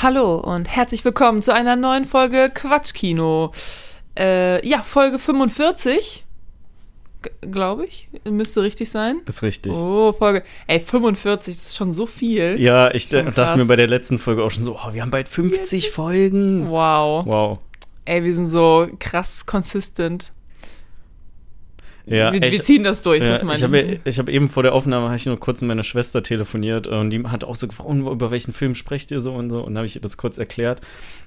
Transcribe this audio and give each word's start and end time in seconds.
Hallo 0.00 0.36
und 0.36 0.68
herzlich 0.68 1.04
willkommen 1.04 1.42
zu 1.42 1.52
einer 1.52 1.74
neuen 1.74 2.04
Folge 2.04 2.52
Quatschkino. 2.54 3.50
Äh, 4.16 4.64
ja, 4.64 4.84
Folge 4.84 5.18
45, 5.18 6.24
glaube 7.40 7.84
ich. 7.84 8.08
Müsste 8.22 8.62
richtig 8.62 8.90
sein. 8.90 9.16
Ist 9.26 9.42
richtig. 9.42 9.72
Oh, 9.72 10.12
Folge. 10.12 10.44
Ey, 10.68 10.78
45, 10.78 11.52
das 11.52 11.66
ist 11.66 11.76
schon 11.76 11.94
so 11.94 12.06
viel. 12.06 12.60
Ja, 12.60 12.94
ich 12.94 13.08
Schon 13.08 13.24
dachte 13.24 13.42
krass. 13.42 13.56
mir 13.56 13.64
bei 13.64 13.74
der 13.74 13.88
letzten 13.88 14.20
Folge 14.20 14.44
auch 14.44 14.52
schon 14.52 14.62
so, 14.62 14.76
oh, 14.76 14.92
wir 14.92 15.02
haben 15.02 15.10
bald 15.10 15.28
50 15.28 15.90
Folgen. 15.90 16.70
Wow. 16.70 17.26
Wow. 17.26 17.58
Ey, 18.04 18.22
wir 18.22 18.32
sind 18.32 18.46
so 18.46 18.86
krass 19.00 19.46
consistent. 19.46 20.32
Ja, 22.10 22.32
wir, 22.32 22.42
ich, 22.42 22.62
ziehen 22.62 22.82
das 22.82 23.02
durch, 23.02 23.22
ja, 23.22 23.32
was 23.32 23.42
meine 23.42 23.56
ich 23.56 23.62
habe 23.62 24.00
ich 24.04 24.18
hab 24.18 24.28
eben 24.28 24.48
vor 24.48 24.62
der 24.62 24.74
Aufnahme, 24.74 25.06
habe 25.06 25.16
ich 25.16 25.26
nur 25.26 25.38
kurz 25.38 25.60
mit 25.60 25.68
meiner 25.68 25.82
Schwester 25.84 26.22
telefoniert 26.22 26.86
und 26.86 27.10
die 27.10 27.22
hat 27.24 27.44
auch 27.44 27.56
so 27.56 27.68
gefragt, 27.68 27.88
"Und 27.88 28.06
über 28.06 28.30
welchen 28.30 28.52
Film 28.52 28.74
sprecht 28.74 29.10
ihr 29.10 29.20
so 29.20 29.32
und 29.34 29.50
so 29.50 29.58
und 29.60 29.66
dann 29.74 29.78
habe 29.78 29.86
ich 29.86 29.94
ihr 29.96 30.02
das 30.02 30.16
kurz 30.16 30.38
erklärt. 30.38 30.80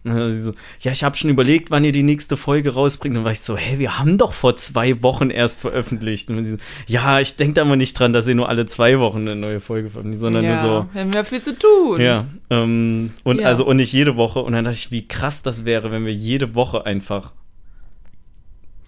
Und 0.04 0.16
dann 0.16 0.24
hat 0.24 0.32
sie 0.34 0.42
so, 0.42 0.52
ja, 0.80 0.92
ich 0.92 1.04
habe 1.04 1.16
schon 1.16 1.30
überlegt, 1.30 1.70
wann 1.70 1.84
ihr 1.84 1.92
die 1.92 2.02
nächste 2.02 2.36
Folge 2.36 2.74
rausbringt. 2.74 3.12
Und 3.14 3.18
dann 3.18 3.26
war 3.26 3.32
ich 3.34 3.42
so, 3.42 3.56
hey, 3.56 3.78
wir 3.78 4.00
haben 4.00 4.18
doch 4.18 4.34
vor 4.34 4.56
zwei 4.56 5.04
Wochen 5.04 5.30
erst 5.30 5.62
veröffentlicht. 5.62 6.30
Und 6.32 6.44
sie 6.44 6.52
so, 6.52 6.58
ja, 6.88 7.20
ich 7.20 7.36
denke 7.36 7.54
da 7.54 7.66
mal 7.66 7.76
nicht 7.76 8.00
dran, 8.00 8.12
dass 8.12 8.28
ihr 8.28 8.34
nur 8.34 8.50
alle 8.50 8.66
zwei 8.66 9.00
Wochen 9.00 9.20
eine 9.20 9.36
neue 9.36 9.60
Folge 9.60 9.92
veröffentlicht, 9.92 10.22
sondern 10.22 10.44
ja, 10.44 10.50
nur 10.54 10.60
so, 10.60 10.86
Wir 10.94 11.02
haben 11.02 11.12
ja 11.14 11.24
viel 11.24 11.42
zu 11.42 11.58
tun. 11.58 12.02
Ja, 12.02 12.26
ähm, 12.50 13.12
und 13.24 13.42
Ja. 13.42 13.48
also 13.48 13.66
und 13.66 13.78
nicht 13.78 13.94
jede 13.94 14.16
Woche. 14.16 14.40
Und 14.40 14.54
dann 14.54 14.66
dachte 14.66 14.78
ich, 14.78 14.90
wie 14.92 15.08
krass 15.08 15.44
das 15.44 15.66
wäre, 15.66 15.92
wenn 15.92 16.04
wir 16.06 16.14
jede 16.14 16.56
Woche 16.56 16.86
einfach. 16.86 17.34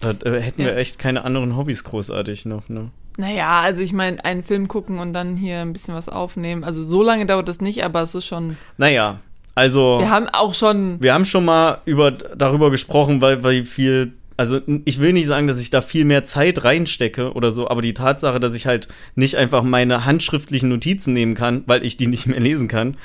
Da 0.00 0.10
äh, 0.10 0.40
hätten 0.40 0.60
Ja. 0.62 0.68
wir 0.68 0.76
echt 0.76 0.98
keine 0.98 1.24
anderen 1.24 1.56
Hobbys 1.56 1.84
großartig 1.84 2.46
noch, 2.46 2.68
ne? 2.68 2.90
Naja, 3.16 3.60
also 3.60 3.80
ich 3.82 3.92
meine, 3.92 4.24
einen 4.24 4.42
Film 4.42 4.66
gucken 4.66 4.98
und 4.98 5.12
dann 5.12 5.36
hier 5.36 5.60
ein 5.60 5.72
bisschen 5.72 5.94
was 5.94 6.08
aufnehmen. 6.08 6.64
Also 6.64 6.82
so 6.82 7.02
lange 7.02 7.26
dauert 7.26 7.46
das 7.48 7.60
nicht, 7.60 7.84
aber 7.84 8.02
es 8.02 8.14
ist 8.14 8.26
schon. 8.26 8.56
Naja, 8.76 9.20
also 9.54 9.98
Wir 10.00 10.10
haben 10.10 10.26
auch 10.32 10.52
schon. 10.52 11.00
wir 11.00 11.14
haben 11.14 11.24
schon 11.24 11.44
mal 11.44 11.78
über, 11.84 12.10
darüber 12.10 12.70
gesprochen, 12.72 13.20
weil, 13.20 13.42
weil 13.44 13.64
viel. 13.66 14.14
Also 14.36 14.60
ich 14.84 14.98
will 14.98 15.12
nicht 15.12 15.26
sagen, 15.26 15.46
dass 15.46 15.60
ich 15.60 15.70
da 15.70 15.80
viel 15.80 16.04
mehr 16.04 16.24
Zeit 16.24 16.64
reinstecke 16.64 17.34
oder 17.34 17.52
so, 17.52 17.68
aber 17.68 17.82
die 17.82 17.94
Tatsache, 17.94 18.40
dass 18.40 18.56
ich 18.56 18.66
halt 18.66 18.88
nicht 19.14 19.36
einfach 19.36 19.62
meine 19.62 20.04
handschriftlichen 20.04 20.68
Notizen 20.68 21.12
nehmen 21.12 21.34
kann, 21.34 21.62
weil 21.66 21.84
ich 21.84 21.96
die 21.96 22.08
nicht 22.08 22.26
mehr 22.26 22.40
lesen 22.40 22.66
kann. 22.66 22.96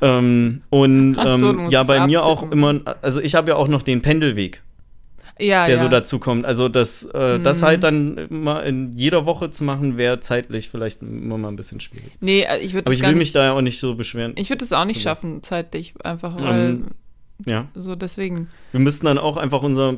Ähm, 0.00 0.62
und 0.70 1.14
so, 1.16 1.22
ähm, 1.50 1.66
ja, 1.70 1.82
bei 1.82 2.06
mir 2.06 2.24
auch 2.24 2.44
abtippen. 2.44 2.52
immer, 2.58 2.96
also 3.02 3.20
ich 3.20 3.34
habe 3.34 3.50
ja 3.50 3.56
auch 3.56 3.66
noch 3.66 3.82
den 3.82 4.00
Pendelweg. 4.00 4.62
Ja, 5.38 5.66
der 5.66 5.76
ja. 5.76 5.82
so 5.82 5.88
dazu 5.88 6.18
kommt. 6.18 6.46
Also 6.46 6.68
das, 6.68 7.04
äh, 7.06 7.38
das 7.40 7.60
Mhm. 7.60 7.64
halt 7.66 7.84
dann 7.84 8.16
immer 8.18 8.64
in 8.64 8.92
jeder 8.92 9.26
Woche 9.26 9.50
zu 9.50 9.64
machen, 9.64 9.96
wäre 9.98 10.20
zeitlich 10.20 10.70
vielleicht 10.70 11.02
immer 11.02 11.36
mal 11.36 11.48
ein 11.48 11.56
bisschen 11.56 11.78
schwierig. 11.80 12.10
Nee, 12.20 12.42
äh, 12.42 12.58
ich 12.58 12.72
würde 12.72 12.86
Aber 12.86 12.92
das 12.92 12.94
ich 12.94 13.02
will 13.02 13.10
nicht. 13.10 13.18
mich 13.18 13.32
da 13.32 13.44
ja 13.44 13.52
auch 13.52 13.60
nicht 13.60 13.78
so 13.78 13.94
beschweren. 13.96 14.32
Ich 14.36 14.48
würde 14.48 14.64
es 14.64 14.72
auch 14.72 14.84
nicht 14.86 14.96
Also- 14.96 15.08
schaffen, 15.10 15.42
zeitlich, 15.42 15.94
einfach, 16.02 16.40
weil 16.40 16.70
Ähm, 16.70 16.86
ja, 17.44 17.68
so 17.74 17.96
deswegen. 17.96 18.48
wir 18.72 18.80
müssten 18.80 19.04
dann 19.06 19.18
auch 19.18 19.36
einfach 19.36 19.62
unser 19.62 19.92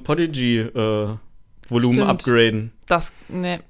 Podigy-Volumen 1.68 1.94
Stimmt. 1.94 2.10
upgraden. 2.10 2.72
Das, 2.86 3.12
ne, 3.28 3.60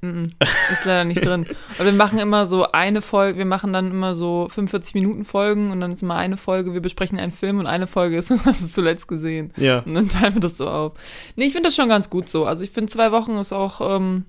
ist 0.73 0.85
leider 0.85 1.05
nicht 1.05 1.25
drin. 1.25 1.47
Aber 1.77 1.87
wir 1.87 1.93
machen 1.93 2.19
immer 2.19 2.47
so 2.47 2.71
eine 2.71 3.03
Folge, 3.03 3.39
wir 3.39 3.45
machen 3.45 3.73
dann 3.73 3.91
immer 3.91 4.15
so 4.15 4.49
45 4.51 4.95
Minuten 4.95 5.25
Folgen 5.25 5.71
und 5.71 5.81
dann 5.81 5.93
ist 5.93 6.03
immer 6.03 6.17
eine 6.17 6.37
Folge, 6.37 6.73
wir 6.73 6.81
besprechen 6.81 7.19
einen 7.19 7.33
Film 7.33 7.59
und 7.59 7.67
eine 7.67 7.87
Folge 7.87 8.17
ist, 8.17 8.31
was 8.31 8.45
hast 8.47 8.63
du 8.63 8.69
zuletzt 8.69 9.09
gesehen. 9.09 9.53
Ja. 9.57 9.81
Und 9.81 9.95
dann 9.95 10.09
teilen 10.09 10.35
wir 10.35 10.41
das 10.41 10.57
so 10.57 10.69
auf. 10.69 10.93
Nee, 11.37 11.47
ich 11.47 11.53
finde 11.53 11.69
das 11.69 11.77
schon 11.77 11.89
ganz 11.89 12.11
gut 12.11 12.29
so. 12.29 12.47
Also 12.47 12.65
ich 12.65 12.71
finde 12.71 12.93
zwei 12.93 13.13
Wochen 13.13 13.37
ist 13.37 13.53
auch 13.53 13.97
ähm, 13.97 14.25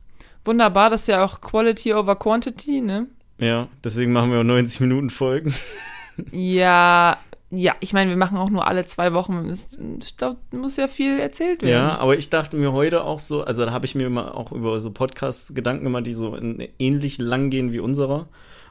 wunderbar, 0.45 0.89
das 0.89 1.01
ist 1.01 1.07
ja 1.07 1.23
auch 1.23 1.41
Quality 1.41 1.93
over 1.93 2.15
Quantity, 2.15 2.81
ne? 2.81 3.07
Ja, 3.37 3.67
deswegen 3.83 4.11
machen 4.11 4.31
wir 4.31 4.39
auch 4.39 4.43
90 4.43 4.81
Minuten 4.81 5.09
Folgen. 5.09 5.53
Ja, 6.31 7.17
ja, 7.51 7.75
ich 7.79 7.93
meine, 7.93 8.11
wir 8.11 8.17
machen 8.17 8.37
auch 8.37 8.49
nur 8.49 8.67
alle 8.67 8.85
zwei 8.85 9.13
Wochen. 9.13 9.49
Es, 9.49 9.75
glaub, 10.17 10.37
muss 10.51 10.77
ja 10.77 10.87
viel 10.87 11.19
erzählt 11.19 11.63
werden. 11.63 11.71
Ja, 11.71 11.97
aber 11.97 12.15
ich 12.15 12.29
dachte 12.29 12.57
mir 12.57 12.73
heute 12.73 13.03
auch 13.03 13.19
so, 13.19 13.43
also 13.43 13.65
da 13.65 13.71
habe 13.71 13.85
ich 13.85 13.95
mir 13.95 14.07
immer 14.07 14.35
auch 14.35 14.51
über 14.51 14.79
so 14.79 14.91
Podcasts 14.91 15.53
Gedanken 15.55 15.83
gemacht, 15.85 16.05
die 16.05 16.13
so 16.13 16.35
in, 16.35 16.67
ähnlich 16.77 17.17
lang 17.17 17.49
gehen 17.49 17.71
wie 17.71 17.79
unserer. 17.79 18.19
Und 18.19 18.27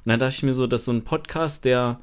dann 0.06 0.20
dachte 0.20 0.34
ich 0.34 0.42
mir 0.44 0.54
so, 0.54 0.66
dass 0.66 0.84
so 0.84 0.92
ein 0.92 1.02
Podcast, 1.02 1.64
der 1.64 1.98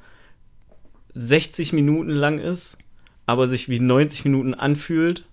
60 1.14 1.72
Minuten 1.74 2.10
lang 2.10 2.40
ist, 2.40 2.78
aber 3.26 3.48
sich 3.48 3.70
wie 3.70 3.80
90 3.80 4.26
Minuten 4.26 4.54
anfühlt, 4.54 5.26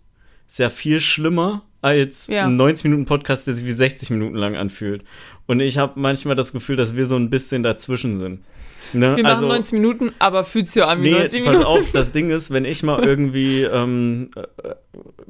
ist 0.48 0.58
ja 0.58 0.70
viel 0.70 1.00
schlimmer 1.00 1.62
als 1.80 2.28
Ja. 2.28 2.46
ein 2.46 2.56
90 2.56 2.84
Minuten 2.84 3.04
Podcast, 3.06 3.48
der 3.48 3.54
sich 3.54 3.66
wie 3.66 3.72
60 3.72 4.10
Minuten 4.10 4.36
lang 4.36 4.54
anfühlt. 4.54 5.02
Und 5.46 5.58
ich 5.60 5.78
habe 5.78 5.98
manchmal 5.98 6.36
das 6.36 6.52
Gefühl, 6.52 6.76
dass 6.76 6.94
wir 6.94 7.06
so 7.06 7.16
ein 7.16 7.30
bisschen 7.30 7.64
dazwischen 7.64 8.16
sind. 8.16 8.44
Ne? 8.94 9.16
Wir 9.16 9.22
machen 9.24 9.48
90 9.48 9.72
Minuten, 9.72 10.12
aber 10.18 10.44
fühlt 10.44 10.66
sich 10.68 10.76
ja 10.76 10.88
an 10.88 11.02
wie 11.02 11.10
Nee, 11.12 11.18
90 11.20 11.44
pass 11.44 11.52
Minuten. 11.58 11.66
auf, 11.66 11.90
das 11.92 12.12
Ding 12.12 12.30
ist, 12.30 12.50
wenn 12.50 12.64
ich 12.64 12.82
mal 12.82 13.02
irgendwie 13.04 13.62
ähm, 13.62 14.30
äh, 14.36 14.74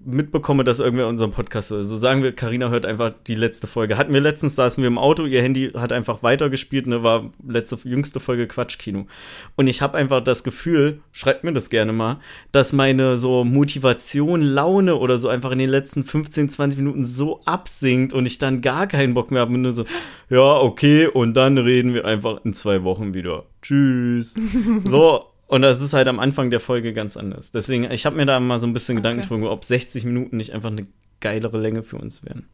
mitbekomme, 0.04 0.64
dass 0.64 0.80
irgendwer 0.80 1.06
unseren 1.06 1.30
Podcast 1.30 1.68
so 1.68 1.82
sagen 1.82 2.22
wir, 2.22 2.32
Karina 2.32 2.70
hört 2.70 2.84
einfach 2.84 3.12
die 3.26 3.36
letzte 3.36 3.66
Folge. 3.66 3.96
Hatten 3.96 4.12
wir 4.12 4.20
letztens, 4.20 4.56
saßen 4.56 4.82
wir 4.82 4.88
im 4.88 4.98
Auto, 4.98 5.24
ihr 5.24 5.42
Handy 5.42 5.70
hat 5.70 5.92
einfach 5.92 6.22
weitergespielt, 6.22 6.86
ne, 6.86 7.02
war 7.02 7.30
letzte, 7.46 7.78
jüngste 7.84 8.18
Folge 8.18 8.48
Quatschkino. 8.48 9.06
Und 9.54 9.68
ich 9.68 9.80
habe 9.80 9.96
einfach 9.96 10.22
das 10.22 10.42
Gefühl, 10.42 11.00
schreibt 11.12 11.44
mir 11.44 11.52
das 11.52 11.70
gerne 11.70 11.92
mal, 11.92 12.18
dass 12.50 12.72
meine 12.72 13.16
so 13.16 13.44
Motivation, 13.44 14.42
Laune 14.42 14.96
oder 14.96 15.18
so 15.18 15.28
einfach 15.28 15.52
in 15.52 15.58
den 15.58 15.70
letzten 15.70 16.04
15, 16.04 16.48
20 16.48 16.78
Minuten 16.78 17.04
so 17.04 17.40
absinkt 17.44 18.12
und 18.12 18.26
ich 18.26 18.38
dann 18.38 18.62
gar 18.62 18.86
keinen 18.88 19.14
Bock 19.14 19.30
mehr 19.30 19.42
habe. 19.42 19.56
Nur 19.56 19.72
so, 19.72 19.84
ja, 20.28 20.56
okay, 20.56 21.06
und 21.06 21.34
dann 21.34 21.58
reden 21.58 21.94
wir 21.94 22.04
einfach 22.04 22.44
in 22.44 22.54
zwei 22.54 22.82
Wochen 22.82 23.14
wieder. 23.14 23.44
Tschüss. 23.62 24.34
so, 24.84 25.31
und 25.52 25.62
das 25.62 25.80
ist 25.80 25.92
halt 25.92 26.08
am 26.08 26.18
Anfang 26.18 26.50
der 26.50 26.60
Folge 26.60 26.92
ganz 26.92 27.16
anders. 27.16 27.52
Deswegen, 27.52 27.90
ich 27.90 28.06
habe 28.06 28.16
mir 28.16 28.26
da 28.26 28.40
mal 28.40 28.58
so 28.58 28.66
ein 28.66 28.72
bisschen 28.72 28.96
Gedanken 28.96 29.20
Okay. 29.20 29.28
drüber, 29.28 29.50
ob 29.52 29.64
60 29.64 30.04
Minuten 30.04 30.36
nicht 30.36 30.52
einfach 30.52 30.70
eine 30.70 30.86
geilere 31.20 31.58
Länge 31.58 31.82
für 31.82 31.96
uns 31.96 32.24
wären. 32.24 32.46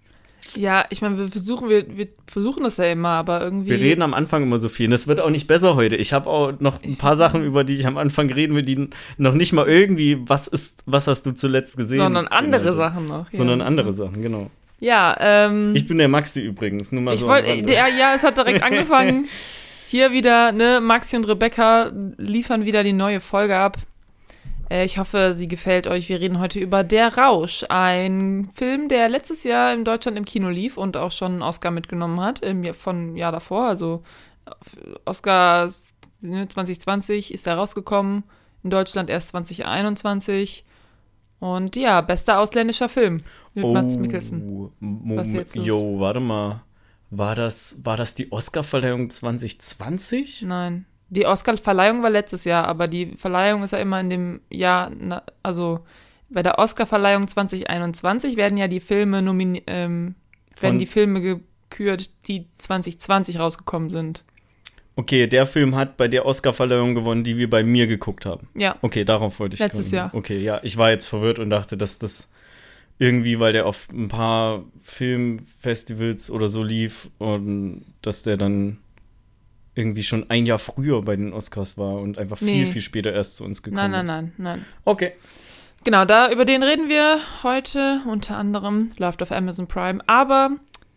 Ja, 0.55 0.85
ich 0.91 1.03
meine, 1.03 1.19
wir 1.19 1.27
versuchen, 1.29 1.69
wir, 1.69 1.97
wir 1.97 2.07
versuchen 2.27 2.63
das 2.63 2.77
ja 2.77 2.85
immer, 2.85 3.09
aber 3.09 3.41
irgendwie. 3.43 3.71
Wir 3.71 3.79
reden 3.81 4.03
am 4.03 4.15
Anfang 4.15 4.43
immer 4.45 4.59
so 4.59 4.69
viel. 4.69 4.87
Und 4.87 4.93
das 4.93 5.07
wird 5.09 5.21
auch 5.21 5.31
nicht 5.31 5.47
besser 5.47 5.75
heute. 5.75 5.97
Ich 5.97 6.13
habe 6.13 6.31
auch 6.31 6.53
noch 6.61 6.83
ein 6.83 6.97
paar 6.97 7.17
Sachen, 7.17 7.45
über 7.45 7.65
die 7.65 7.75
ich 7.75 7.87
am 7.87 7.97
Anfang 7.99 8.31
reden 8.31 8.55
will, 8.55 8.63
die 8.63 8.89
noch 9.17 9.35
nicht 9.35 9.53
mal 9.53 9.67
irgendwie, 9.67 10.19
was 10.29 10.47
ist, 10.47 10.83
was 10.87 11.07
hast 11.09 11.25
du 11.27 11.33
zuletzt 11.33 11.77
gesehen? 11.77 11.99
sondern 11.99 12.29
andere 12.29 12.63
Genau. 12.63 12.73
Sachen 12.75 13.05
noch. 13.07 13.31
ja, 13.33 13.37
Sondern 13.37 13.61
andere 13.61 13.91
ist- 13.91 13.97
Sachen, 13.97 14.23
genau. 14.23 14.51
Ja, 14.81 15.17
ähm. 15.19 15.75
Ich 15.75 15.89
bin 15.89 15.99
der 15.99 16.07
Maxi 16.09 16.41
übrigens, 16.41 16.93
nur 16.93 17.03
mal 17.03 17.15
Ich 17.15 17.21
so. 17.21 17.27
Rande. 17.27 17.73
ja, 17.73 17.87
ja, 17.89 18.15
es 18.15 18.23
hat 18.23 18.37
direkt 18.37 18.63
angefangen. 18.69 19.27
Hier 19.91 20.13
wieder, 20.13 20.53
ne, 20.53 20.83
Maxi 20.83 21.17
und 21.17 21.27
Rebecca 21.27 21.91
liefern 22.19 22.67
wieder 22.67 22.83
die 22.83 22.93
neue 22.93 23.21
Folge 23.21 23.57
ab. 23.57 23.79
Äh, 24.69 24.85
ich 24.85 24.99
hoffe, 24.99 25.33
sie 25.35 25.49
gefällt 25.49 25.87
euch. 25.87 26.11
Wir 26.11 26.21
reden 26.21 26.41
heute 26.41 26.59
über 26.59 26.85
Der 26.85 27.17
Rausch, 27.17 27.65
ein 27.71 28.51
Film, 28.53 28.91
der 28.91 29.09
letztes 29.09 29.45
Jahr 29.45 29.73
in 29.73 29.87
Deutschland 29.87 30.19
im 30.19 30.27
Kino 30.27 30.51
lief 30.51 30.77
und 30.77 30.99
auch 30.99 31.11
schon 31.11 31.33
einen 31.33 31.43
Oscar 31.43 31.71
mitgenommen 31.71 32.21
hat, 32.21 32.41
im 32.41 32.65
Jahr, 32.65 32.75
von 32.75 33.17
Jahr 33.17 33.33
davor. 33.33 33.65
Also 33.65 34.03
Oscar 35.07 35.71
ne, 36.21 36.47
2020 36.47 37.33
ist 37.33 37.47
er 37.47 37.57
rausgekommen, 37.57 38.25
in 38.63 38.69
Deutschland 38.69 39.09
erst 39.09 39.31
2021. 39.31 40.67
Und 41.41 41.77
ja, 41.77 42.03
bester 42.03 42.41
ausländischer 42.41 42.91
Film 42.91 43.23
mit 43.55 43.65
Mats 43.65 43.97
Mikkelsen. 43.97 44.71
Was 44.81 45.33
jetzt? 45.33 45.57
Jo, 45.57 45.99
warte 45.99 46.21
mal. 46.21 46.61
War 47.11 47.35
das, 47.35 47.81
war 47.85 47.97
das 47.97 48.15
die 48.15 48.31
Oscarverleihung 48.33 49.11
2020? 49.11 50.43
Nein. 50.43 50.87
Die 51.11 51.25
Oscar-Verleihung 51.25 52.03
war 52.03 52.11
letztes 52.11 52.45
Jahr, 52.45 52.67
aber 52.67 52.87
die 52.87 53.17
Verleihung 53.17 53.63
ist 53.63 53.71
ja 53.71 53.79
immer 53.79 53.99
in 53.99 54.11
dem 54.11 54.41
Jahr, 54.51 54.91
na, 54.95 55.23
also 55.43 55.81
bei 56.29 56.43
der 56.43 56.59
Oscar-Verleihung 56.59 57.27
2021 57.27 58.37
werden 58.37 58.59
ja 58.59 58.69
die 58.69 58.81
Filme 58.81 59.23
nominiert, 59.23 59.65
ähm, 59.69 60.17
werden 60.61 60.79
die 60.79 60.87
Filme 60.87 61.23
gekürt, 61.23 62.11
die 62.27 62.49
2020 62.59 63.39
rausgekommen 63.39 63.89
sind. 63.89 64.25
Okay, 64.97 65.29
der 65.29 65.47
Film 65.47 65.77
hat 65.77 65.97
bei 65.97 66.09
der 66.09 66.27
Oscarverleihung 66.27 66.95
gewonnen, 66.97 67.23
die 67.23 67.37
wir 67.37 67.49
bei 67.49 67.63
mir 67.63 67.87
geguckt 67.87 68.27
haben. 68.27 68.49
Ja. 68.55 68.77
Okay, 68.83 69.05
darauf 69.05 69.39
wollte 69.39 69.55
ich 69.55 69.61
Letztes 69.61 69.87
kommen. 69.87 69.95
Jahr. 69.95 70.11
Okay, 70.13 70.39
ja, 70.39 70.61
ich 70.65 70.77
war 70.77 70.91
jetzt 70.91 71.07
verwirrt 71.07 71.39
und 71.39 71.51
dachte, 71.51 71.77
dass 71.77 72.01
das 72.01 72.33
irgendwie, 72.99 73.39
weil 73.39 73.53
der 73.53 73.67
auf 73.67 73.89
ein 73.93 74.09
paar 74.09 74.65
Filmfestivals 74.83 76.31
oder 76.31 76.49
so 76.49 76.63
lief 76.63 77.09
und 77.19 77.85
dass 78.03 78.23
der 78.23 78.37
dann 78.37 78.79
irgendwie 79.75 80.03
schon 80.03 80.29
ein 80.31 80.47
Jahr 80.47 80.59
früher 80.59 81.03
bei 81.03 81.15
den 81.15 81.33
Oscars 81.33 81.79
war 81.79 81.95
und 82.01 82.19
einfach 82.19 82.39
viel, 82.39 82.65
Nee. 82.65 82.67
viel 82.67 82.83
später 82.83 83.13
erst 83.13 83.37
zu 83.37 83.45
uns 83.45 83.63
gekommen 83.63 83.77
Nein, 83.77 83.91
nein, 83.93 84.05
ist. 84.05 84.11
nein, 84.11 84.33
nein. 84.39 84.65
Okay. 84.85 85.13
Genau, 85.85 86.05
da 86.05 86.31
über 86.33 86.45
den 86.45 86.65
reden 86.65 86.89
wir 86.89 87.21
heute 87.45 88.01
unter 88.07 88.37
anderem 88.37 88.91
läuft 88.99 89.23
auf 89.23 89.31
Amazon 89.31 89.69
Prime, 89.69 90.01
aber 90.09 90.51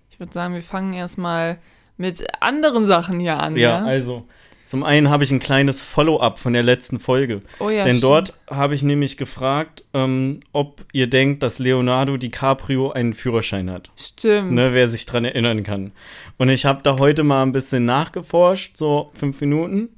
ich 0.10 0.20
würde 0.20 0.34
sagen, 0.34 0.56
wir 0.56 0.64
fangen 0.64 0.94
erstmal 0.94 1.60
mit 1.98 2.26
anderen 2.42 2.88
Sachen 2.88 3.20
hier 3.20 3.40
an. 3.40 3.56
Ja, 3.56 3.80
Ja, 3.82 3.86
also 3.86 4.26
zum 4.72 4.86
einen 4.86 5.10
habe 5.10 5.26
ich 5.26 5.32
ein 5.32 5.40
kleines 5.40 5.82
Follow-up 5.82 6.40
von 6.40 6.54
der 6.54 6.64
letzten 6.64 6.98
Folge. 6.98 7.42
oh 7.60 7.70
ja 7.70 7.84
Denn 7.84 7.98
stimmt. 7.98 8.04
dort 8.04 8.34
habe 8.50 8.74
ich 8.74 8.84
nämlich 8.84 9.18
gefragt, 9.18 9.84
ähm, 9.94 10.40
ob 10.54 10.86
ihr 10.94 11.08
denkt, 11.08 11.44
dass 11.44 11.60
Leonardo 11.60 12.16
DiCaprio 12.16 12.90
einen 12.90 13.12
Führerschein 13.12 13.70
hat. 13.70 13.90
Stimmt. 13.98 14.54
Ne, 14.54 14.72
wer 14.72 14.88
sich 14.88 15.06
dran 15.06 15.26
erinnern 15.26 15.64
kann. 15.64 15.92
Und 16.38 16.48
ich 16.48 16.64
habe 16.64 16.80
da 16.84 17.00
heute 17.00 17.24
mal 17.24 17.44
ein 17.44 17.52
bisschen 17.52 17.84
nachgeforscht, 17.84 18.78
so 18.78 19.12
fünf 19.14 19.42
Minuten. 19.42 19.90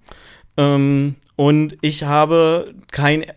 Ähm, 0.58 1.18
und 1.36 1.78
ich 1.82 2.02
habe 2.02 2.74
kein 2.92 3.28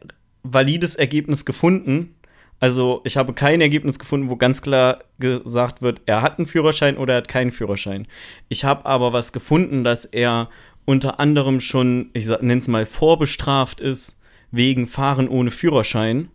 valides 0.43 0.95
Ergebnis 0.95 1.45
gefunden. 1.45 2.15
Also 2.61 3.03
ich 3.05 3.19
habe 3.19 3.35
kein 3.35 3.61
Ergebnis 3.61 3.99
gefunden, 3.99 4.31
wo 4.31 4.37
ganz 4.37 4.63
klar 4.63 5.01
gesagt 5.19 5.83
wird, 5.83 6.01
er 6.07 6.23
hat 6.23 6.39
einen 6.39 6.47
Führerschein 6.47 6.97
oder 6.97 7.13
er 7.13 7.19
hat 7.19 7.29
keinen 7.29 7.51
Führerschein. 7.51 8.07
Ich 8.49 8.65
habe 8.65 8.87
aber 8.87 9.13
was 9.13 9.35
gefunden, 9.35 9.85
dass 9.85 10.07
er 10.07 10.49
unter 10.87 11.21
anderem 11.21 11.61
schon, 11.61 12.11
ich 12.15 12.27
nenne 12.27 12.59
es 12.59 12.69
mal, 12.69 12.87
vorbestraft 12.87 13.81
ist 13.83 14.19
wegen 14.51 14.87
Fahren 14.87 15.29
ohne 15.29 15.51
Führerschein, 15.51 16.31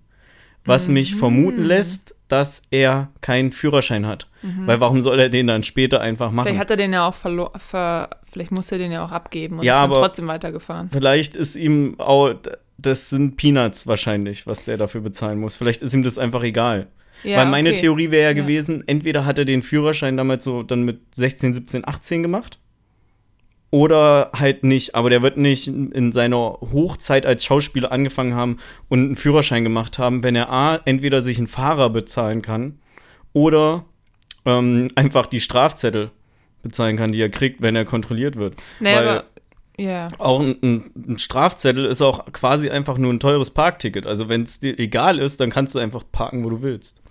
was 0.65 0.87
mhm. 0.87 0.93
mich 0.93 1.15
vermuten 1.15 1.63
lässt, 1.63 2.15
dass 2.27 2.61
er 2.69 3.09
keinen 3.21 3.51
Führerschein 3.51 4.05
hat. 4.05 4.27
Mhm. 4.43 4.67
Weil 4.67 4.79
warum 4.79 5.01
soll 5.01 5.19
er 5.19 5.29
den 5.29 5.47
dann 5.47 5.63
später 5.63 6.01
einfach 6.01 6.31
machen? 6.31 6.47
Vielleicht 6.47 6.59
hat 6.59 6.69
er 6.69 6.77
den 6.77 6.93
ja 6.93 7.07
auch 7.07 7.15
verloren, 7.15 7.59
ver 7.59 8.09
vielleicht 8.31 8.51
muss 8.51 8.71
er 8.71 8.77
den 8.77 8.91
ja 8.91 9.03
auch 9.03 9.11
abgeben 9.11 9.59
und 9.59 9.65
ja, 9.65 9.83
ist 9.83 9.91
dann 9.91 9.99
trotzdem 9.99 10.27
weitergefahren. 10.27 10.89
Vielleicht 10.91 11.35
ist 11.35 11.55
ihm 11.55 11.99
auch, 11.99 12.33
das 12.77 13.09
sind 13.09 13.37
Peanuts 13.37 13.87
wahrscheinlich, 13.87 14.47
was 14.47 14.65
der 14.65 14.77
dafür 14.77 15.01
bezahlen 15.01 15.39
muss. 15.39 15.55
Vielleicht 15.55 15.81
ist 15.81 15.93
ihm 15.93 16.03
das 16.03 16.17
einfach 16.17 16.43
egal. 16.43 16.87
Ja, 17.23 17.37
Weil 17.37 17.47
meine 17.47 17.69
okay. 17.69 17.81
Theorie 17.81 18.11
wäre 18.11 18.23
ja, 18.23 18.29
ja 18.29 18.41
gewesen, 18.41 18.83
entweder 18.87 19.25
hat 19.25 19.37
er 19.37 19.45
den 19.45 19.63
Führerschein 19.63 20.17
damals 20.17 20.43
so 20.43 20.63
dann 20.63 20.83
mit 20.83 21.15
16, 21.15 21.53
17, 21.53 21.87
18 21.87 22.23
gemacht 22.23 22.57
oder 23.71 24.31
halt 24.37 24.63
nicht. 24.63 24.93
Aber 24.93 25.09
der 25.09 25.21
wird 25.21 25.37
nicht 25.37 25.67
in 25.67 26.11
seiner 26.11 26.57
Hochzeit 26.61 27.25
als 27.25 27.43
Schauspieler 27.43 27.91
angefangen 27.91 28.35
haben 28.35 28.57
und 28.89 28.99
einen 28.99 29.15
Führerschein 29.15 29.63
gemacht 29.63 29.97
haben, 29.97 30.23
wenn 30.23 30.35
er 30.35 30.51
A, 30.51 30.79
entweder 30.85 31.21
sich 31.21 31.37
einen 31.37 31.47
Fahrer 31.47 31.89
bezahlen 31.89 32.41
kann 32.41 32.79
oder 33.33 33.85
ähm, 34.45 34.89
einfach 34.95 35.25
die 35.25 35.39
Strafzettel 35.39 36.11
bezahlen 36.61 36.97
kann, 36.97 37.11
die 37.11 37.21
er 37.21 37.29
kriegt, 37.29 37.61
wenn 37.61 37.75
er 37.75 37.85
kontrolliert 37.85 38.35
wird. 38.35 38.61
Nee, 38.79 38.93
Weil 38.93 39.07
aber 39.07 39.23
Yeah. 39.79 40.11
Auch 40.19 40.41
ein, 40.41 40.91
ein, 40.93 41.17
Strafzettel 41.17 41.85
ist 41.85 42.03
auch 42.03 42.31
quasi 42.33 42.69
einfach 42.69 42.99
nur 42.99 43.11
ein 43.11 43.19
teures 43.19 43.49
Parkticket. 43.49 44.05
Also 44.05 44.29
wenn 44.29 44.43
es 44.43 44.59
dir 44.59 44.77
egal 44.77 45.17
ist, 45.17 45.39
dann 45.39 45.49
kannst 45.49 45.73
du 45.73 45.79
einfach 45.79 46.03
parken, 46.11 46.43
wo 46.43 46.49
du 46.51 46.61
willst. 46.61 47.01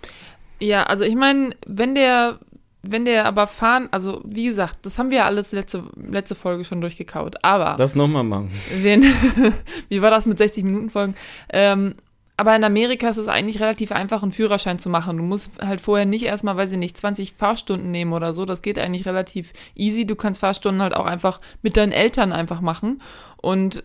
Ja, 0.59 0.83
also 0.83 1.03
ich 1.03 1.15
meine, 1.15 1.49
wenn 1.65 1.95
der 1.95 2.39
wenn 2.83 3.05
der 3.05 3.25
aber 3.25 3.47
fahren, 3.47 3.89
also 3.91 4.21
wie 4.25 4.45
gesagt, 4.45 4.79
das 4.83 4.97
haben 4.97 5.11
wir 5.11 5.19
ja 5.19 5.25
alles 5.25 5.51
letzte, 5.51 5.83
letzte 5.95 6.35
Folge 6.35 6.65
schon 6.65 6.81
durchgekaut, 6.81 7.43
aber. 7.43 7.75
Das 7.77 7.95
nochmal 7.95 8.23
machen. 8.23 8.51
Wenn, 8.81 9.03
wie 9.89 10.01
war 10.01 10.09
das 10.09 10.25
mit 10.25 10.37
60 10.37 10.63
Minuten 10.63 10.89
Folgen? 10.89 11.15
Ähm, 11.51 11.95
aber 12.37 12.55
in 12.55 12.63
Amerika 12.63 13.07
ist 13.07 13.17
es 13.17 13.27
eigentlich 13.27 13.59
relativ 13.59 13.91
einfach, 13.91 14.23
einen 14.23 14.31
Führerschein 14.31 14.79
zu 14.79 14.89
machen. 14.89 15.17
Du 15.17 15.23
musst 15.23 15.51
halt 15.61 15.79
vorher 15.79 16.07
nicht 16.07 16.23
erstmal, 16.23 16.57
weiß 16.57 16.71
ich 16.71 16.79
nicht, 16.79 16.97
20 16.97 17.33
Fahrstunden 17.33 17.91
nehmen 17.91 18.13
oder 18.13 18.33
so. 18.33 18.45
Das 18.45 18.63
geht 18.63 18.79
eigentlich 18.79 19.05
relativ 19.05 19.53
easy. 19.75 20.07
Du 20.07 20.15
kannst 20.15 20.41
Fahrstunden 20.41 20.81
halt 20.81 20.95
auch 20.95 21.05
einfach 21.05 21.39
mit 21.61 21.77
deinen 21.77 21.91
Eltern 21.91 22.31
einfach 22.31 22.61
machen. 22.61 22.99
Und 23.37 23.83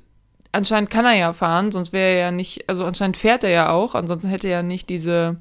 anscheinend 0.53 0.89
kann 0.89 1.05
er 1.05 1.17
ja 1.17 1.35
fahren, 1.35 1.71
sonst 1.71 1.93
wäre 1.93 2.13
er 2.13 2.19
ja 2.19 2.31
nicht, 2.31 2.67
also 2.67 2.87
anscheinend 2.87 3.19
fährt 3.19 3.45
er 3.45 3.51
ja 3.51 3.71
auch, 3.73 3.95
ansonsten 3.95 4.29
hätte 4.31 4.49
er 4.49 4.59
ja 4.59 4.63
nicht 4.63 4.89
diese, 4.89 5.37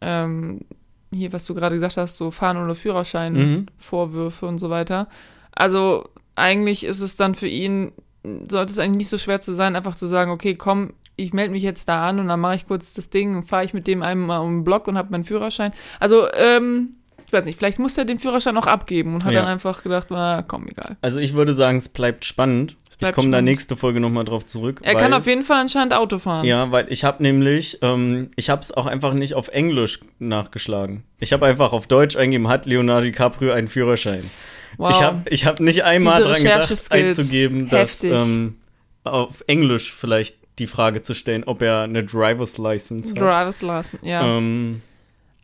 ähm, 0.00 0.62
hier, 1.12 1.32
was 1.32 1.46
du 1.46 1.54
gerade 1.54 1.74
gesagt 1.74 1.96
hast, 1.96 2.16
so 2.16 2.30
Fahren- 2.30 2.62
oder 2.62 2.74
Führerschein-Vorwürfe 2.74 4.44
mhm. 4.44 4.48
und 4.50 4.58
so 4.58 4.70
weiter. 4.70 5.08
Also 5.52 6.08
eigentlich 6.36 6.84
ist 6.84 7.00
es 7.00 7.16
dann 7.16 7.34
für 7.34 7.48
ihn, 7.48 7.92
sollte 8.22 8.72
es 8.72 8.78
eigentlich 8.78 8.98
nicht 8.98 9.08
so 9.08 9.18
schwer 9.18 9.40
zu 9.40 9.52
sein, 9.52 9.76
einfach 9.76 9.96
zu 9.96 10.06
sagen, 10.06 10.30
okay, 10.30 10.54
komm, 10.54 10.94
ich 11.16 11.32
melde 11.32 11.52
mich 11.52 11.62
jetzt 11.62 11.88
da 11.88 12.08
an 12.08 12.18
und 12.18 12.28
dann 12.28 12.40
mache 12.40 12.56
ich 12.56 12.66
kurz 12.66 12.94
das 12.94 13.10
Ding 13.10 13.36
und 13.36 13.42
fahre 13.48 13.64
ich 13.64 13.74
mit 13.74 13.86
dem 13.86 14.02
einmal 14.02 14.40
um 14.40 14.58
den 14.58 14.64
Block 14.64 14.88
und 14.88 14.96
habe 14.96 15.10
meinen 15.10 15.24
Führerschein. 15.24 15.72
Also, 15.98 16.32
ähm, 16.32 16.94
ich 17.26 17.32
weiß 17.32 17.44
nicht, 17.44 17.58
vielleicht 17.58 17.78
muss 17.78 17.96
er 17.96 18.04
den 18.04 18.18
Führerschein 18.18 18.56
auch 18.56 18.66
abgeben 18.66 19.14
und 19.14 19.24
hat 19.24 19.32
ja. 19.32 19.42
dann 19.42 19.48
einfach 19.48 19.82
gedacht, 19.84 20.08
na 20.10 20.42
komm, 20.42 20.66
egal. 20.66 20.96
Also 21.00 21.20
ich 21.20 21.34
würde 21.34 21.52
sagen, 21.52 21.78
es 21.78 21.88
bleibt 21.88 22.24
spannend. 22.24 22.76
Bleibt 23.00 23.16
ich 23.16 23.22
komme 23.22 23.32
da 23.32 23.42
nächste 23.42 23.76
Folge 23.76 23.98
nochmal 23.98 24.24
drauf 24.24 24.46
zurück. 24.46 24.80
Er 24.82 24.94
weil, 24.94 25.00
kann 25.00 25.14
auf 25.14 25.26
jeden 25.26 25.42
Fall 25.42 25.60
anscheinend 25.60 25.94
Auto 25.94 26.18
fahren. 26.18 26.44
Ja, 26.44 26.70
weil 26.70 26.86
ich 26.90 27.02
habe 27.02 27.22
nämlich, 27.22 27.78
ähm, 27.82 28.30
ich 28.36 28.50
habe 28.50 28.60
es 28.60 28.72
auch 28.72 28.86
einfach 28.86 29.14
nicht 29.14 29.34
auf 29.34 29.48
Englisch 29.48 30.00
nachgeschlagen. 30.18 31.04
Ich 31.18 31.32
habe 31.32 31.46
einfach 31.46 31.72
auf 31.72 31.86
Deutsch 31.86 32.16
eingegeben, 32.16 32.48
hat 32.48 32.66
Leonardo 32.66 33.06
DiCaprio 33.06 33.52
einen 33.52 33.68
Führerschein. 33.68 34.30
Wow. 34.76 34.90
Ich 34.90 35.02
habe 35.02 35.30
ich 35.30 35.46
hab 35.46 35.60
nicht 35.60 35.84
einmal 35.84 36.22
dran 36.22 36.42
gedacht, 36.42 36.72
einzugeben, 36.90 37.68
dass 37.68 38.04
ähm, 38.04 38.56
auf 39.04 39.42
Englisch 39.46 39.92
vielleicht 39.92 40.36
die 40.58 40.66
Frage 40.66 41.02
zu 41.02 41.14
stellen, 41.14 41.44
ob 41.44 41.62
er 41.62 41.82
eine 41.82 42.04
Driver's 42.04 42.58
License 42.58 43.10
hat. 43.10 43.18
Driver's 43.18 43.62
License, 43.62 44.06
ja. 44.06 44.24
Ähm, 44.24 44.82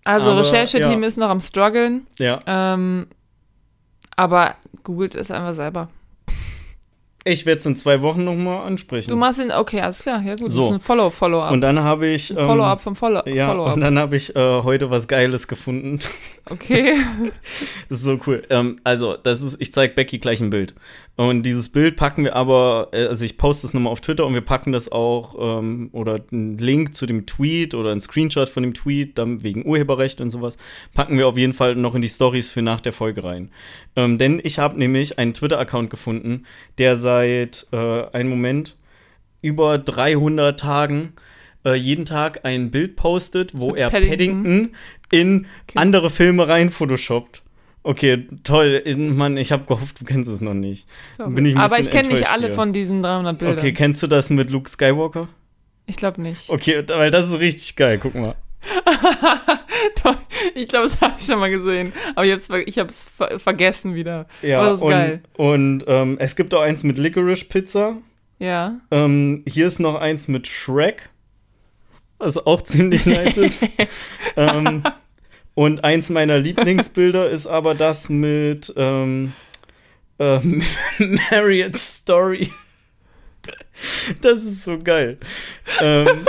also 0.04 0.36
Rechercheteam 0.36 1.02
ja. 1.02 1.08
ist 1.08 1.16
noch 1.16 1.30
am 1.30 1.40
struggeln. 1.40 2.06
Ja. 2.18 2.38
Ähm, 2.46 3.06
aber 4.14 4.54
googelt 4.84 5.14
es 5.14 5.30
einfach 5.30 5.52
selber. 5.52 5.88
Ich 7.28 7.44
werde 7.44 7.58
es 7.58 7.66
in 7.66 7.74
zwei 7.74 8.02
Wochen 8.02 8.24
nochmal 8.24 8.64
ansprechen. 8.64 9.10
Du 9.10 9.16
machst 9.16 9.40
ihn, 9.40 9.50
okay, 9.50 9.80
alles 9.80 9.98
klar, 9.98 10.22
ja 10.22 10.36
gut. 10.36 10.52
So. 10.52 10.60
Das 10.60 10.68
ist 10.68 10.74
ein 10.76 10.80
Follow, 10.80 11.10
Follow-up. 11.10 11.50
Und 11.50 11.60
dann 11.60 11.82
habe 11.82 12.06
ich. 12.06 12.30
Ähm, 12.30 12.36
Follow-up 12.36 12.80
vom 12.80 12.94
Follow, 12.94 13.26
ja, 13.26 13.48
Follow-up. 13.48 13.74
Und 13.74 13.80
dann 13.80 13.98
habe 13.98 14.14
ich 14.14 14.36
äh, 14.36 14.62
heute 14.62 14.90
was 14.90 15.08
Geiles 15.08 15.48
gefunden. 15.48 16.00
Okay. 16.48 16.96
das 17.88 17.98
ist 17.98 18.04
so 18.04 18.20
cool. 18.24 18.44
Ähm, 18.50 18.78
also, 18.84 19.16
das 19.16 19.42
ist, 19.42 19.60
ich 19.60 19.72
zeige 19.72 19.94
Becky 19.94 20.18
gleich 20.18 20.40
ein 20.40 20.50
Bild. 20.50 20.74
Und 21.16 21.44
dieses 21.44 21.70
Bild 21.70 21.96
packen 21.96 22.24
wir 22.24 22.36
aber, 22.36 22.90
äh, 22.92 23.06
also 23.06 23.24
ich 23.24 23.38
poste 23.38 23.66
es 23.66 23.72
nochmal 23.72 23.90
auf 23.90 24.02
Twitter 24.02 24.26
und 24.26 24.34
wir 24.34 24.42
packen 24.42 24.70
das 24.70 24.92
auch, 24.92 25.34
ähm, 25.40 25.88
oder 25.92 26.20
einen 26.30 26.58
Link 26.58 26.94
zu 26.94 27.06
dem 27.06 27.24
Tweet 27.24 27.74
oder 27.74 27.90
einen 27.90 28.00
Screenshot 28.00 28.50
von 28.50 28.62
dem 28.62 28.74
Tweet, 28.74 29.16
dann 29.16 29.42
wegen 29.42 29.66
Urheberrecht 29.66 30.20
und 30.20 30.28
sowas, 30.28 30.58
packen 30.94 31.16
wir 31.16 31.26
auf 31.26 31.38
jeden 31.38 31.54
Fall 31.54 31.74
noch 31.74 31.94
in 31.94 32.02
die 32.02 32.08
Stories 32.08 32.50
für 32.50 32.60
nach 32.60 32.80
der 32.80 32.92
Folge 32.92 33.24
rein. 33.24 33.50
Ähm, 33.96 34.18
denn 34.18 34.40
ich 34.44 34.58
habe 34.58 34.78
nämlich 34.78 35.18
einen 35.18 35.32
Twitter-Account 35.32 35.88
gefunden, 35.88 36.44
der 36.76 36.96
seit, 37.16 37.66
äh, 37.72 38.04
einen 38.12 38.28
Moment, 38.28 38.76
über 39.40 39.78
300 39.78 40.58
Tagen 40.58 41.14
äh, 41.64 41.74
jeden 41.74 42.04
Tag 42.04 42.40
ein 42.44 42.70
Bild 42.70 42.96
postet, 42.96 43.52
wo 43.54 43.74
er 43.74 43.90
Paddington, 43.90 44.10
Paddington 44.42 44.76
in 45.10 45.46
okay. 45.68 45.78
andere 45.78 46.10
Filme 46.10 46.46
rein 46.48 46.70
photoshoppt. 46.70 47.42
Okay, 47.82 48.26
toll. 48.42 48.82
Mann, 48.96 49.36
ich 49.36 49.52
habe 49.52 49.64
gehofft, 49.64 50.00
du 50.00 50.04
kennst 50.04 50.28
es 50.28 50.40
noch 50.40 50.54
nicht. 50.54 50.88
Bin 51.18 51.46
ich 51.46 51.56
Aber 51.56 51.78
ich 51.78 51.88
kenne 51.88 52.08
nicht 52.08 52.28
alle 52.28 52.48
hier. 52.48 52.54
von 52.54 52.72
diesen 52.72 53.00
300 53.00 53.38
Bildern. 53.38 53.58
Okay, 53.58 53.72
kennst 53.72 54.02
du 54.02 54.08
das 54.08 54.28
mit 54.28 54.50
Luke 54.50 54.68
Skywalker? 54.68 55.28
Ich 55.86 55.96
glaube 55.96 56.20
nicht. 56.20 56.50
Okay, 56.50 56.82
weil 56.88 57.12
das 57.12 57.28
ist 57.28 57.38
richtig 57.38 57.76
geil. 57.76 57.98
Guck 58.02 58.16
mal. 58.16 58.34
Ich 60.54 60.68
glaube, 60.68 60.84
das 60.84 61.00
habe 61.00 61.14
ich 61.18 61.26
schon 61.26 61.38
mal 61.38 61.50
gesehen. 61.50 61.92
Aber 62.14 62.24
ich 62.26 62.78
habe 62.78 62.88
es 62.88 63.04
ver 63.04 63.38
vergessen 63.38 63.94
wieder. 63.94 64.26
Ja, 64.42 64.60
Aber 64.60 64.70
das 64.70 64.78
ist 64.78 64.84
und, 64.84 64.90
geil. 64.90 65.20
Und 65.36 65.84
ähm, 65.86 66.16
es 66.18 66.36
gibt 66.36 66.54
auch 66.54 66.60
eins 66.60 66.82
mit 66.84 66.98
Licorice 66.98 67.44
Pizza. 67.44 67.96
Ja. 68.38 68.80
Ähm, 68.90 69.42
hier 69.46 69.66
ist 69.66 69.78
noch 69.80 69.96
eins 69.96 70.28
mit 70.28 70.46
Shrek. 70.46 71.10
Was 72.18 72.38
auch 72.38 72.62
ziemlich 72.62 73.06
nice 73.06 73.36
ist. 73.36 73.66
ähm, 74.36 74.82
und 75.54 75.84
eins 75.84 76.10
meiner 76.10 76.38
Lieblingsbilder 76.38 77.28
ist 77.30 77.46
aber 77.46 77.74
das 77.74 78.08
mit 78.08 78.72
ähm, 78.76 79.32
äh, 80.18 80.38
Marriage 80.98 81.78
Story. 81.78 82.50
Das 84.20 84.44
ist 84.44 84.64
so 84.64 84.78
geil. 84.78 85.18
ähm, 85.80 86.24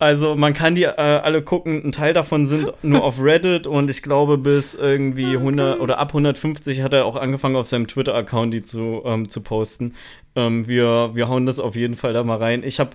also 0.00 0.34
man 0.34 0.54
kann 0.54 0.74
die 0.74 0.84
äh, 0.84 0.94
alle 0.96 1.42
gucken. 1.42 1.84
Ein 1.84 1.92
Teil 1.92 2.14
davon 2.14 2.46
sind 2.46 2.72
nur 2.82 3.04
auf 3.04 3.22
Reddit 3.22 3.66
und 3.66 3.90
ich 3.90 4.02
glaube 4.02 4.38
bis 4.38 4.74
irgendwie 4.74 5.36
100 5.36 5.78
oder 5.78 5.98
ab 5.98 6.08
150 6.08 6.80
hat 6.80 6.94
er 6.94 7.04
auch 7.04 7.16
angefangen 7.16 7.54
auf 7.54 7.68
seinem 7.68 7.86
Twitter-Account 7.86 8.54
die 8.54 8.62
zu, 8.62 9.02
ähm, 9.04 9.28
zu 9.28 9.42
posten. 9.42 9.94
Ähm, 10.34 10.66
wir, 10.66 11.10
wir 11.14 11.28
hauen 11.28 11.44
das 11.44 11.58
auf 11.60 11.76
jeden 11.76 11.96
Fall 11.96 12.14
da 12.14 12.24
mal 12.24 12.38
rein. 12.38 12.62
Ich 12.64 12.80
habe 12.80 12.90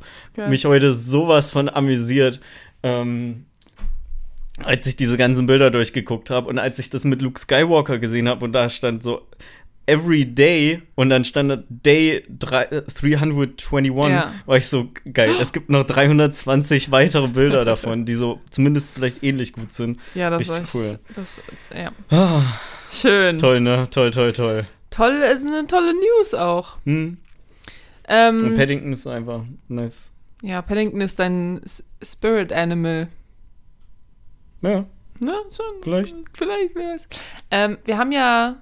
mich 0.50 0.66
heute 0.66 0.94
sowas 0.94 1.52
von 1.52 1.70
amüsiert. 1.70 2.40
Ähm, 2.82 3.46
als 4.64 4.88
ich 4.88 4.96
diese 4.96 5.18
ganzen 5.18 5.46
Bilder 5.46 5.70
durchgeguckt 5.70 6.30
habe 6.30 6.48
und 6.48 6.60
als 6.60 6.80
ich 6.80 6.90
das 6.90 7.04
mit 7.04 7.22
Luke 7.22 7.40
Skywalker 7.40 8.00
gesehen 8.00 8.30
habe 8.30 8.46
und 8.46 8.54
da 8.54 8.70
stand 8.70 9.04
so 9.04 9.22
Every 9.88 10.25
Day 10.25 10.82
und 10.96 11.10
dann 11.10 11.24
stand 11.24 11.63
Day 11.70 12.25
321, 12.30 13.94
ja. 13.96 14.34
war 14.46 14.58
ich 14.58 14.68
so 14.68 14.89
geil. 15.13 15.36
Es 15.39 15.54
gibt 15.54 15.70
noch 15.70 15.84
320 15.84 16.92
weitere 16.92 17.27
Bilder 17.27 17.65
davon, 17.65 18.06
die 18.06 18.15
so 18.15 18.42
zumindest 18.50 18.94
vielleicht 18.94 19.24
ähnlich 19.24 19.54
gut 19.54 19.74
sind. 19.74 20.00
Ja, 20.15 20.30
das 20.30 20.50
ist 20.50 20.74
cool. 20.74 21.00
Das, 21.15 21.39
ja. 21.75 21.92
Ah, 22.10 22.44
Schön. 22.89 23.38
Toll, 23.38 23.60
ne? 23.60 23.88
Toll, 23.89 24.12
toll, 24.12 24.34
toll. 24.34 24.68
Toll, 24.89 25.12
ist 25.12 25.46
eine 25.46 25.68
tolle 25.68 25.94
News 25.94 26.34
auch. 26.34 26.77
Hm. 26.86 27.18
Ähm, 28.08 28.38
und 28.38 28.56
Paddington 28.56 28.94
ist 28.94 29.08
einfach 29.08 29.44
nice. 29.68 30.12
Ja, 30.42 30.62
Paddington 30.62 31.01
ist 31.01 31.20
dein 31.20 31.62
Spirit 32.01 32.54
Animal. 32.54 33.10
Ja. 34.62 34.86
Na, 35.20 35.34
schon. 35.56 35.82
Vielleicht. 35.82 36.15
Vielleicht, 36.34 36.75
wer 36.75 36.94
weiß. 36.94 37.08
Ähm, 37.51 37.77
wir 37.86 37.98
haben 37.98 38.12
ja. 38.12 38.62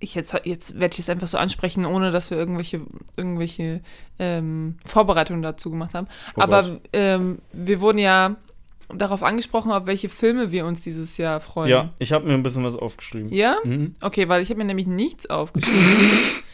Ich 0.00 0.14
jetzt, 0.14 0.34
jetzt 0.44 0.78
werde 0.78 0.92
ich 0.92 1.00
es 1.00 1.08
einfach 1.08 1.26
so 1.26 1.38
ansprechen, 1.38 1.84
ohne 1.84 2.10
dass 2.10 2.30
wir 2.30 2.38
irgendwelche, 2.38 2.82
irgendwelche 3.16 3.80
ähm, 4.18 4.76
Vorbereitungen 4.84 5.42
dazu 5.42 5.70
gemacht 5.70 5.94
haben. 5.94 6.06
Oh 6.36 6.40
Aber 6.40 6.78
ähm, 6.92 7.38
wir 7.52 7.80
wurden 7.80 7.98
ja 7.98 8.36
darauf 8.94 9.22
angesprochen, 9.22 9.72
auf 9.72 9.86
welche 9.86 10.08
Filme 10.08 10.50
wir 10.50 10.64
uns 10.66 10.80
dieses 10.80 11.16
Jahr 11.18 11.40
freuen. 11.40 11.68
Ja, 11.70 11.90
ich 11.98 12.12
habe 12.12 12.26
mir 12.26 12.34
ein 12.34 12.42
bisschen 12.42 12.64
was 12.64 12.76
aufgeschrieben. 12.76 13.30
Ja? 13.32 13.56
Mhm. 13.64 13.94
Okay, 14.00 14.28
weil 14.28 14.40
ich 14.40 14.50
habe 14.50 14.58
mir 14.58 14.64
nämlich 14.66 14.86
nichts 14.86 15.28
aufgeschrieben. 15.28 15.76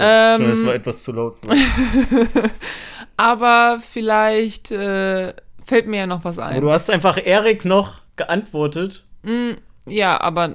Ähm, 0.00 0.50
Das 0.50 0.64
war 0.64 0.74
etwas 0.76 1.02
zu 1.02 1.10
laut. 1.10 1.38
aber 3.16 3.80
vielleicht 3.80 4.70
äh, 4.70 5.34
fällt 5.64 5.86
mir 5.88 5.96
ja 5.98 6.06
noch 6.06 6.24
was 6.24 6.38
ein. 6.38 6.60
du 6.60 6.70
hast 6.70 6.88
einfach 6.88 7.18
Erik 7.18 7.64
noch 7.64 8.00
geantwortet. 8.16 9.04
Mm, 9.22 9.52
ja, 9.90 10.20
aber 10.20 10.54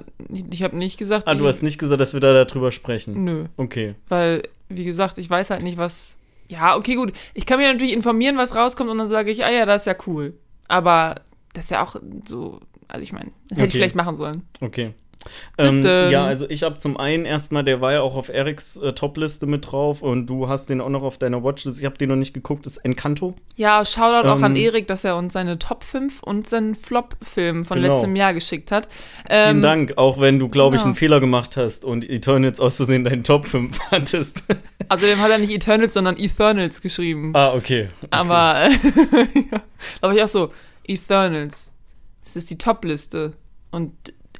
ich 0.50 0.62
habe 0.62 0.76
nicht 0.76 0.98
gesagt, 0.98 1.28
Ah, 1.28 1.34
du 1.34 1.42
ich- 1.42 1.48
hast 1.48 1.62
nicht 1.62 1.78
gesagt, 1.78 2.00
dass 2.00 2.12
wir 2.14 2.20
da 2.20 2.44
darüber 2.44 2.72
sprechen. 2.72 3.24
Nö, 3.24 3.44
Okay. 3.56 3.94
weil, 4.08 4.42
wie 4.68 4.84
gesagt, 4.84 5.18
ich 5.18 5.28
weiß 5.30 5.50
halt 5.50 5.62
nicht, 5.62 5.78
was. 5.78 6.16
Ja, 6.48 6.76
okay, 6.76 6.94
gut. 6.94 7.12
Ich 7.32 7.46
kann 7.46 7.58
mich 7.58 7.66
natürlich 7.66 7.92
informieren, 7.94 8.36
was 8.36 8.54
rauskommt 8.54 8.90
und 8.90 8.98
dann 8.98 9.08
sage 9.08 9.30
ich, 9.30 9.44
ah 9.44 9.50
ja, 9.50 9.64
das 9.66 9.82
ist 9.82 9.86
ja 9.86 9.96
cool. 10.06 10.34
Aber 10.68 11.16
das 11.54 11.64
ist 11.64 11.70
ja 11.70 11.82
auch 11.82 11.96
so. 12.26 12.60
Also 12.88 13.02
ich 13.02 13.12
meine, 13.12 13.30
das 13.48 13.58
hätte 13.58 13.66
ich 13.68 13.70
Okay. 13.72 13.78
vielleicht 13.78 13.96
machen 13.96 14.16
sollen. 14.16 14.42
Okay. 14.60 14.92
Ähm, 15.58 15.82
ja, 15.82 16.24
also 16.26 16.48
ich 16.48 16.62
habe 16.62 16.78
zum 16.78 16.96
einen 16.96 17.24
erstmal, 17.24 17.62
der 17.64 17.80
war 17.80 17.92
ja 17.92 18.00
auch 18.02 18.14
auf 18.16 18.28
Eriks 18.28 18.76
äh, 18.76 18.92
Topliste 18.92 19.46
mit 19.46 19.70
drauf 19.70 20.02
und 20.02 20.26
du 20.26 20.48
hast 20.48 20.68
den 20.70 20.80
auch 20.80 20.88
noch 20.88 21.02
auf 21.02 21.18
deiner 21.18 21.42
Watchlist. 21.44 21.78
Ich 21.78 21.84
habe 21.84 21.96
den 21.98 22.08
noch 22.08 22.16
nicht 22.16 22.34
geguckt, 22.34 22.66
das 22.66 22.74
ist 22.78 22.84
Encanto. 22.84 23.34
Ja, 23.56 23.84
Shoutout 23.84 24.28
auch 24.28 24.38
Ähm, 24.38 24.44
an 24.44 24.56
Erik, 24.56 24.86
dass 24.86 25.04
er 25.04 25.16
uns 25.16 25.32
seine 25.32 25.58
Top 25.58 25.84
5 25.84 26.22
und 26.22 26.48
seinen 26.48 26.74
Flop-Film 26.74 27.64
von 27.64 27.80
Genau. 27.80 27.94
letztem 27.94 28.16
Jahr 28.16 28.34
geschickt 28.34 28.70
hat. 28.72 28.88
Vielen 29.26 29.56
Ähm, 29.56 29.62
Dank, 29.62 29.92
auch 29.98 30.20
wenn 30.20 30.38
du, 30.38 30.48
glaube 30.48 30.76
ich, 30.76 30.82
genau. 30.82 30.88
einen 30.90 30.94
Fehler 30.96 31.20
gemacht 31.20 31.56
hast 31.56 31.84
und 31.84 32.08
Eternals 32.08 32.60
aus 32.60 32.76
Versehen 32.76 33.04
deinen 33.04 33.24
Top 33.24 33.46
5 33.46 33.78
hattest. 33.90 34.42
Also 34.88 35.06
dem 35.06 35.20
hat 35.20 35.30
er 35.30 35.38
nicht 35.38 35.52
Eternals, 35.52 35.94
sondern 35.94 36.16
Eternals 36.18 36.80
geschrieben. 36.80 37.32
ah, 37.34 37.52
okay. 37.54 37.88
okay. 38.02 38.08
Aber 38.10 38.68
ja, 39.50 39.60
glaube 40.00 40.16
ich 40.16 40.22
auch 40.22 40.28
so, 40.28 40.50
Eternals. 40.86 41.72
Das 42.24 42.36
ist 42.36 42.50
die 42.50 42.58
Top-Liste. 42.58 43.32
Und 43.70 43.92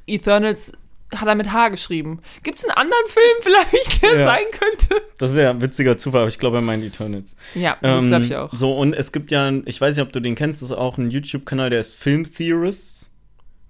Eternals 0.07 0.71
hat 1.13 1.27
er 1.27 1.35
mit 1.35 1.51
H 1.53 1.69
geschrieben. 1.69 2.19
Gibt 2.43 2.59
es 2.59 2.65
einen 2.65 2.75
anderen 2.77 3.05
Film 3.07 3.37
vielleicht, 3.41 4.01
der 4.01 4.17
Ja. 4.17 4.25
sein 4.25 4.43
könnte? 4.51 5.01
Das 5.17 5.33
wäre 5.35 5.51
ein 5.51 5.61
witziger 5.61 5.97
Zufall, 5.97 6.21
aber 6.21 6.27
ich 6.29 6.39
glaube, 6.39 6.57
er 6.57 6.61
meint 6.61 6.83
Eternals. 6.83 7.35
Ja, 7.53 7.77
das 7.81 8.01
Ähm, 8.03 8.07
glaube 8.09 8.25
ich 8.25 8.35
auch. 8.35 8.51
So, 8.53 8.73
und 8.75 8.93
es 8.93 9.11
gibt 9.11 9.31
ja, 9.31 9.51
ich 9.65 9.79
weiß 9.79 9.95
nicht, 9.95 10.05
ob 10.05 10.11
du 10.11 10.19
den 10.19 10.35
kennst, 10.35 10.61
das 10.61 10.71
ist 10.71 10.75
auch 10.77 10.97
ein 10.97 11.11
YouTube-Kanal, 11.11 11.69
der 11.69 11.79
ist 11.79 11.95
Film 11.95 12.23
Theorists. 12.23 13.13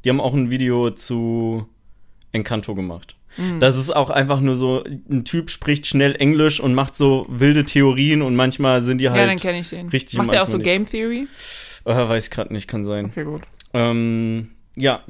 Die 0.04 0.10
haben 0.10 0.22
auch 0.22 0.34
ein 0.34 0.50
Video 0.50 0.92
zu 0.92 1.68
Encanto 2.32 2.74
gemacht. 2.74 3.16
Mhm. 3.38 3.60
Das 3.60 3.78
ist 3.78 3.94
auch 3.94 4.10
einfach 4.10 4.40
nur 4.40 4.56
so, 4.56 4.84
ein 4.84 5.26
Typ 5.26 5.50
spricht 5.50 5.86
schnell 5.88 6.16
Englisch 6.16 6.60
und 6.62 6.74
macht 6.74 6.96
so 6.96 7.26
wilde 7.28 7.66
Theorien 7.66 8.22
und 8.22 8.36
manchmal 8.36 8.82
sind 8.82 9.00
die 9.00 9.06
ja, 9.06 9.14
dann 9.14 9.30
halt, 9.30 9.42
kenne 9.42 9.60
ich 9.60 9.70
den. 9.70 9.90
richtig 9.90 10.18
Macht 10.18 10.32
er 10.32 10.44
auch 10.44 10.48
so 10.48 10.58
nicht. 10.58 10.66
Game 10.66 10.90
Theory? 10.90 11.28
äh, 11.84 11.94
weiß 11.94 12.26
ich 12.26 12.32
gerade 12.32 12.54
nicht, 12.54 12.68
kann 12.68 12.84
sein. 12.86 13.06
Okay, 13.08 13.24
gut. 13.26 13.42
Ähm, 13.74 14.52
ja, 14.78 15.04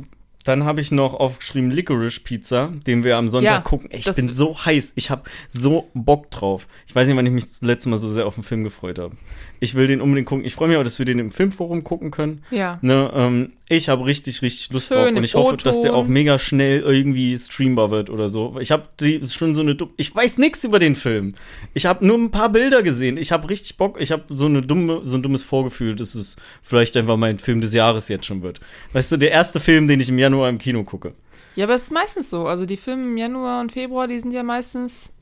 dann 0.45 0.63
habe 0.63 0.79
ich 0.79 0.91
noch 0.91 1.15
aufgeschrieben 1.15 1.71
Licorice 1.71 2.19
Pizza, 2.19 2.71
den 2.85 3.03
wir 3.03 3.17
am 3.17 3.29
Sonntag 3.29 3.51
Ja, 3.51 3.61
gucken. 3.61 3.89
Ich 3.91 4.09
bin 4.13 4.29
so 4.29 4.55
heiß. 4.63 4.93
Ich 4.95 5.09
habe 5.09 5.23
so 5.49 5.89
Bock 5.95 6.29
drauf. 6.29 6.67
Ich 6.87 6.95
weiß 6.95 7.07
nicht, 7.07 7.17
wann 7.17 7.25
ich 7.25 7.31
mich 7.31 7.47
das 7.47 7.61
letzte 7.61 7.89
Mal 7.89 7.97
so 7.97 8.09
sehr 8.09 8.27
auf 8.27 8.35
den 8.35 8.43
Film 8.43 8.63
gefreut 8.63 8.99
habe. 8.99 9.15
Ich 9.59 9.73
will 9.73 9.87
den 9.87 10.01
unbedingt 10.01 10.27
gucken. 10.27 10.45
Ich 10.45 10.53
freue 10.53 10.67
mich 10.67 10.77
auch, 10.77 10.83
dass 10.83 10.99
wir 10.99 11.05
den 11.05 11.17
im 11.17 11.31
Filmforum 11.31 11.83
gucken 11.83 12.11
können. 12.11 12.43
Ja. 12.51 12.77
Ne, 12.83 13.11
ähm, 13.15 13.53
ich 13.67 13.89
habe 13.89 14.05
richtig, 14.05 14.43
richtig 14.43 14.71
Lust 14.71 14.89
Schön 14.89 14.97
drauf 14.97 15.07
und 15.17 15.23
ich 15.23 15.33
hoffe, 15.33 15.57
dass 15.57 15.81
der 15.81 15.95
auch 15.95 16.05
mega 16.05 16.37
schnell 16.37 16.81
irgendwie 16.81 17.37
streambar 17.39 17.89
wird 17.89 18.11
oder 18.11 18.29
so. 18.29 18.57
Ich 18.59 18.69
habe 18.71 18.83
schon 19.27 19.55
so 19.55 19.61
eine 19.61 19.73
dumme. 19.73 19.91
Ich 19.97 20.13
weiß 20.13 20.37
nichts 20.37 20.63
über 20.63 20.77
den 20.77 20.95
Film. 20.95 21.33
Ich 21.73 21.87
habe 21.87 22.05
nur 22.05 22.17
ein 22.17 22.29
paar 22.29 22.49
Bilder 22.49 22.83
gesehen. 22.83 23.17
Ich 23.17 23.31
habe 23.31 23.49
richtig 23.49 23.77
Bock. 23.77 23.99
Ich 23.99 24.11
habe 24.11 24.23
so 24.29 24.45
eine 24.45 24.61
dumme, 24.61 24.99
so 25.03 25.17
ein 25.17 25.23
dummes 25.23 25.41
Vorgefühl, 25.41 25.95
dass 25.95 26.13
es 26.13 26.35
vielleicht 26.61 26.95
einfach 26.95 27.17
mein 27.17 27.39
Film 27.39 27.61
des 27.61 27.73
Jahres 27.73 28.07
jetzt 28.07 28.27
schon 28.27 28.43
wird. 28.43 28.59
Weißt 28.93 29.11
du, 29.11 29.17
der 29.17 29.31
erste 29.31 29.59
Film, 29.59 29.87
den 29.87 29.99
ich 29.99 30.09
im 30.09 30.19
Januar 30.19 30.34
im 30.43 30.57
Kino 30.57 30.83
gucke. 30.83 31.13
Ja, 31.55 31.65
aber 31.65 31.73
es 31.75 31.83
ist 31.83 31.91
meistens 31.91 32.29
so. 32.29 32.47
Also 32.47 32.65
die 32.65 32.77
Filme 32.77 33.03
im 33.03 33.17
Januar 33.17 33.61
und 33.61 33.71
Februar, 33.71 34.07
die 34.07 34.19
sind 34.19 34.31
ja 34.31 34.43
meistens 34.43 35.13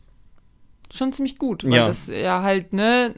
schon 0.91 1.13
ziemlich 1.13 1.38
gut. 1.38 1.63
Weil 1.63 1.74
Ja. 1.74 1.88
das 1.88 2.08
ja 2.08 2.41
halt, 2.41 2.74
ne, 2.74 3.13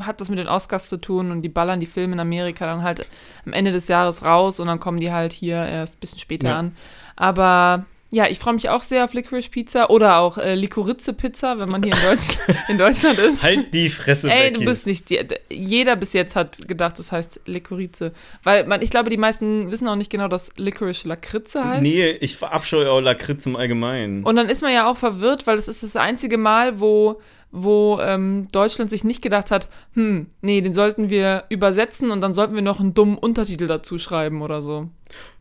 hat 0.00 0.20
das 0.20 0.28
mit 0.28 0.38
den 0.38 0.48
Oscars 0.48 0.88
zu 0.88 0.96
tun 0.96 1.30
und 1.30 1.42
die 1.42 1.48
ballern 1.48 1.80
die 1.80 1.86
Filme 1.86 2.14
in 2.14 2.20
Amerika 2.20 2.64
dann 2.66 2.82
halt 2.82 3.06
am 3.44 3.52
Ende 3.52 3.72
des 3.72 3.88
Jahres 3.88 4.24
raus 4.24 4.58
und 4.60 4.66
dann 4.68 4.80
kommen 4.80 5.00
die 5.00 5.12
halt 5.12 5.32
hier 5.32 5.56
erst 5.56 5.96
ein 5.96 6.00
bisschen 6.00 6.18
später 6.18 6.48
Ja. 6.48 6.58
an. 6.58 6.76
Aber 7.16 7.84
ja, 8.12 8.28
ich 8.28 8.38
freue 8.38 8.52
mich 8.52 8.68
auch 8.68 8.82
sehr 8.82 9.04
auf 9.04 9.14
Licorice 9.14 9.48
Pizza 9.48 9.88
oder 9.88 10.18
auch 10.18 10.36
äh, 10.36 10.54
Licorice 10.54 11.14
Pizza, 11.14 11.58
wenn 11.58 11.70
man 11.70 11.82
hier 11.82 11.94
in, 11.94 12.02
Deutsch, 12.02 12.38
in 12.68 12.76
Deutschland 12.76 13.18
ist. 13.18 13.42
Halt 13.42 13.72
die 13.72 13.88
Fresse, 13.88 14.30
Ey, 14.30 14.50
Becky. 14.50 14.60
du 14.60 14.66
bist 14.66 14.86
nicht 14.86 15.08
die, 15.08 15.18
jeder 15.50 15.96
bis 15.96 16.12
jetzt 16.12 16.36
hat 16.36 16.68
gedacht, 16.68 16.98
das 16.98 17.10
heißt 17.10 17.40
Licorice. 17.46 18.12
Weil 18.42 18.66
man, 18.66 18.82
ich 18.82 18.90
glaube, 18.90 19.08
die 19.08 19.16
meisten 19.16 19.72
wissen 19.72 19.88
auch 19.88 19.96
nicht 19.96 20.10
genau, 20.10 20.28
dass 20.28 20.52
Licorice 20.58 21.08
Lakritze 21.08 21.64
heißt. 21.64 21.82
Nee, 21.82 22.10
ich 22.20 22.36
verabscheue 22.36 22.90
auch 22.90 23.00
Lakritz 23.00 23.46
im 23.46 23.56
Allgemeinen. 23.56 24.24
Und 24.24 24.36
dann 24.36 24.50
ist 24.50 24.60
man 24.60 24.74
ja 24.74 24.90
auch 24.90 24.98
verwirrt, 24.98 25.46
weil 25.46 25.56
es 25.56 25.66
ist 25.66 25.82
das 25.82 25.96
einzige 25.96 26.36
Mal, 26.36 26.80
wo, 26.80 27.18
wo 27.50 27.98
ähm, 28.02 28.46
Deutschland 28.52 28.90
sich 28.90 29.04
nicht 29.04 29.22
gedacht 29.22 29.50
hat, 29.50 29.68
hm, 29.94 30.26
nee, 30.42 30.60
den 30.60 30.74
sollten 30.74 31.08
wir 31.08 31.44
übersetzen 31.48 32.10
und 32.10 32.20
dann 32.20 32.34
sollten 32.34 32.54
wir 32.54 32.62
noch 32.62 32.78
einen 32.78 32.92
dummen 32.92 33.16
Untertitel 33.16 33.68
dazu 33.68 33.98
schreiben 33.98 34.42
oder 34.42 34.60
so. 34.60 34.90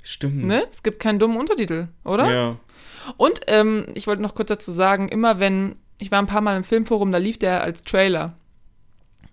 Stimmt. 0.01 0.43
Ne? 0.45 0.63
Es 0.69 0.83
gibt 0.83 0.99
keinen 0.99 1.19
dummen 1.19 1.37
Untertitel, 1.37 1.87
oder? 2.03 2.31
Ja. 2.31 2.55
Und 3.17 3.41
ähm, 3.47 3.85
ich 3.93 4.07
wollte 4.07 4.21
noch 4.21 4.35
kurz 4.35 4.49
dazu 4.49 4.71
sagen, 4.71 5.09
immer 5.09 5.39
wenn, 5.39 5.75
ich 5.99 6.11
war 6.11 6.19
ein 6.19 6.27
paar 6.27 6.41
Mal 6.41 6.57
im 6.57 6.63
Filmforum, 6.63 7.11
da 7.11 7.17
lief 7.17 7.37
der 7.37 7.61
als 7.61 7.83
Trailer. 7.83 8.33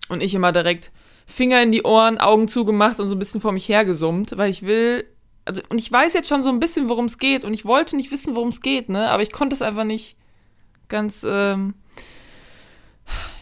Und 0.09 0.21
ich 0.21 0.33
immer 0.33 0.51
direkt 0.51 0.91
Finger 1.27 1.61
in 1.61 1.71
die 1.71 1.83
Ohren, 1.83 2.17
Augen 2.17 2.47
zugemacht 2.47 2.99
und 2.99 3.07
so 3.07 3.15
ein 3.15 3.19
bisschen 3.19 3.41
vor 3.41 3.51
mich 3.51 3.69
hergesummt, 3.69 4.35
weil 4.37 4.49
ich 4.49 4.63
will, 4.63 5.05
also, 5.45 5.61
und 5.69 5.77
ich 5.79 5.91
weiß 5.91 6.13
jetzt 6.13 6.27
schon 6.27 6.41
so 6.41 6.49
ein 6.49 6.59
bisschen, 6.59 6.89
worum 6.89 7.05
es 7.05 7.19
geht 7.19 7.45
und 7.45 7.53
ich 7.53 7.65
wollte 7.65 7.95
nicht 7.95 8.11
wissen, 8.11 8.35
worum 8.35 8.49
es 8.49 8.61
geht, 8.61 8.89
ne, 8.89 9.09
aber 9.11 9.21
ich 9.21 9.31
konnte 9.31 9.53
es 9.55 9.61
einfach 9.61 9.83
nicht 9.83 10.17
ganz, 10.87 11.23
ähm, 11.27 11.75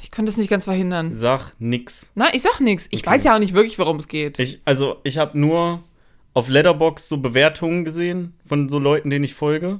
ich 0.01 0.11
konnte 0.11 0.29
es 0.29 0.37
nicht 0.37 0.49
ganz 0.49 0.65
verhindern. 0.65 1.13
Sag 1.13 1.53
nix. 1.59 2.11
Nein, 2.15 2.31
ich 2.33 2.41
sag 2.41 2.59
nichts. 2.59 2.87
Ich 2.91 3.01
Okay. 3.01 3.11
weiß 3.11 3.23
ja 3.23 3.35
auch 3.35 3.39
nicht 3.39 3.53
wirklich, 3.53 3.79
worum 3.79 3.97
es 3.97 4.07
geht. 4.09 4.39
Ich, 4.39 4.61
also, 4.65 4.97
ich 5.03 5.17
habe 5.17 5.37
nur 5.39 5.83
auf 6.37 6.49
Letterbox 6.49 7.09
so 7.09 7.17
Bewertungen 7.17 7.83
gesehen 7.83 8.33
von 8.47 8.69
so 8.69 8.77
Leuten, 8.77 9.09
denen 9.09 9.25
ich 9.25 9.33
folge. 9.33 9.79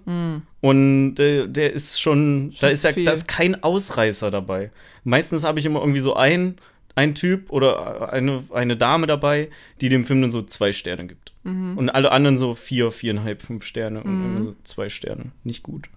Und 0.61 1.19
äh, 1.19 1.47
der 1.47 1.73
ist 1.73 2.01
schon, 2.01 2.49
da 2.51 2.57
Schon 2.57 2.69
ist 2.71 2.83
ja 2.83 2.91
da 2.93 3.11
ist 3.11 3.27
kein 3.27 3.61
Ausreißer 3.63 4.31
dabei. 4.31 4.71
Meistens 5.03 5.43
habe 5.43 5.59
ich 5.59 5.65
immer 5.67 5.81
irgendwie 5.81 5.99
so 5.99 6.15
ein, 6.15 6.55
ein 6.95 7.13
Typ 7.13 7.51
oder 7.51 8.11
eine, 8.11 8.43
eine 8.51 8.75
Dame 8.75 9.05
dabei, 9.05 9.49
die 9.81 9.89
dem 9.89 10.03
Film 10.03 10.21
dann 10.23 10.31
so 10.31 10.41
zwei 10.41 10.71
Sterne 10.71 11.05
gibt. 11.05 11.33
Und 11.43 11.89
alle 11.91 12.11
anderen 12.11 12.37
so 12.37 12.55
vier, 12.55 12.91
viereinhalb, 12.91 13.41
fünf 13.41 13.63
Sterne 13.63 14.03
und 14.03 14.21
irgendwie 14.21 14.43
so 14.47 14.55
zwei 14.63 14.89
Sterne. 14.89 15.31
Nicht 15.45 15.63
gut. 15.63 15.87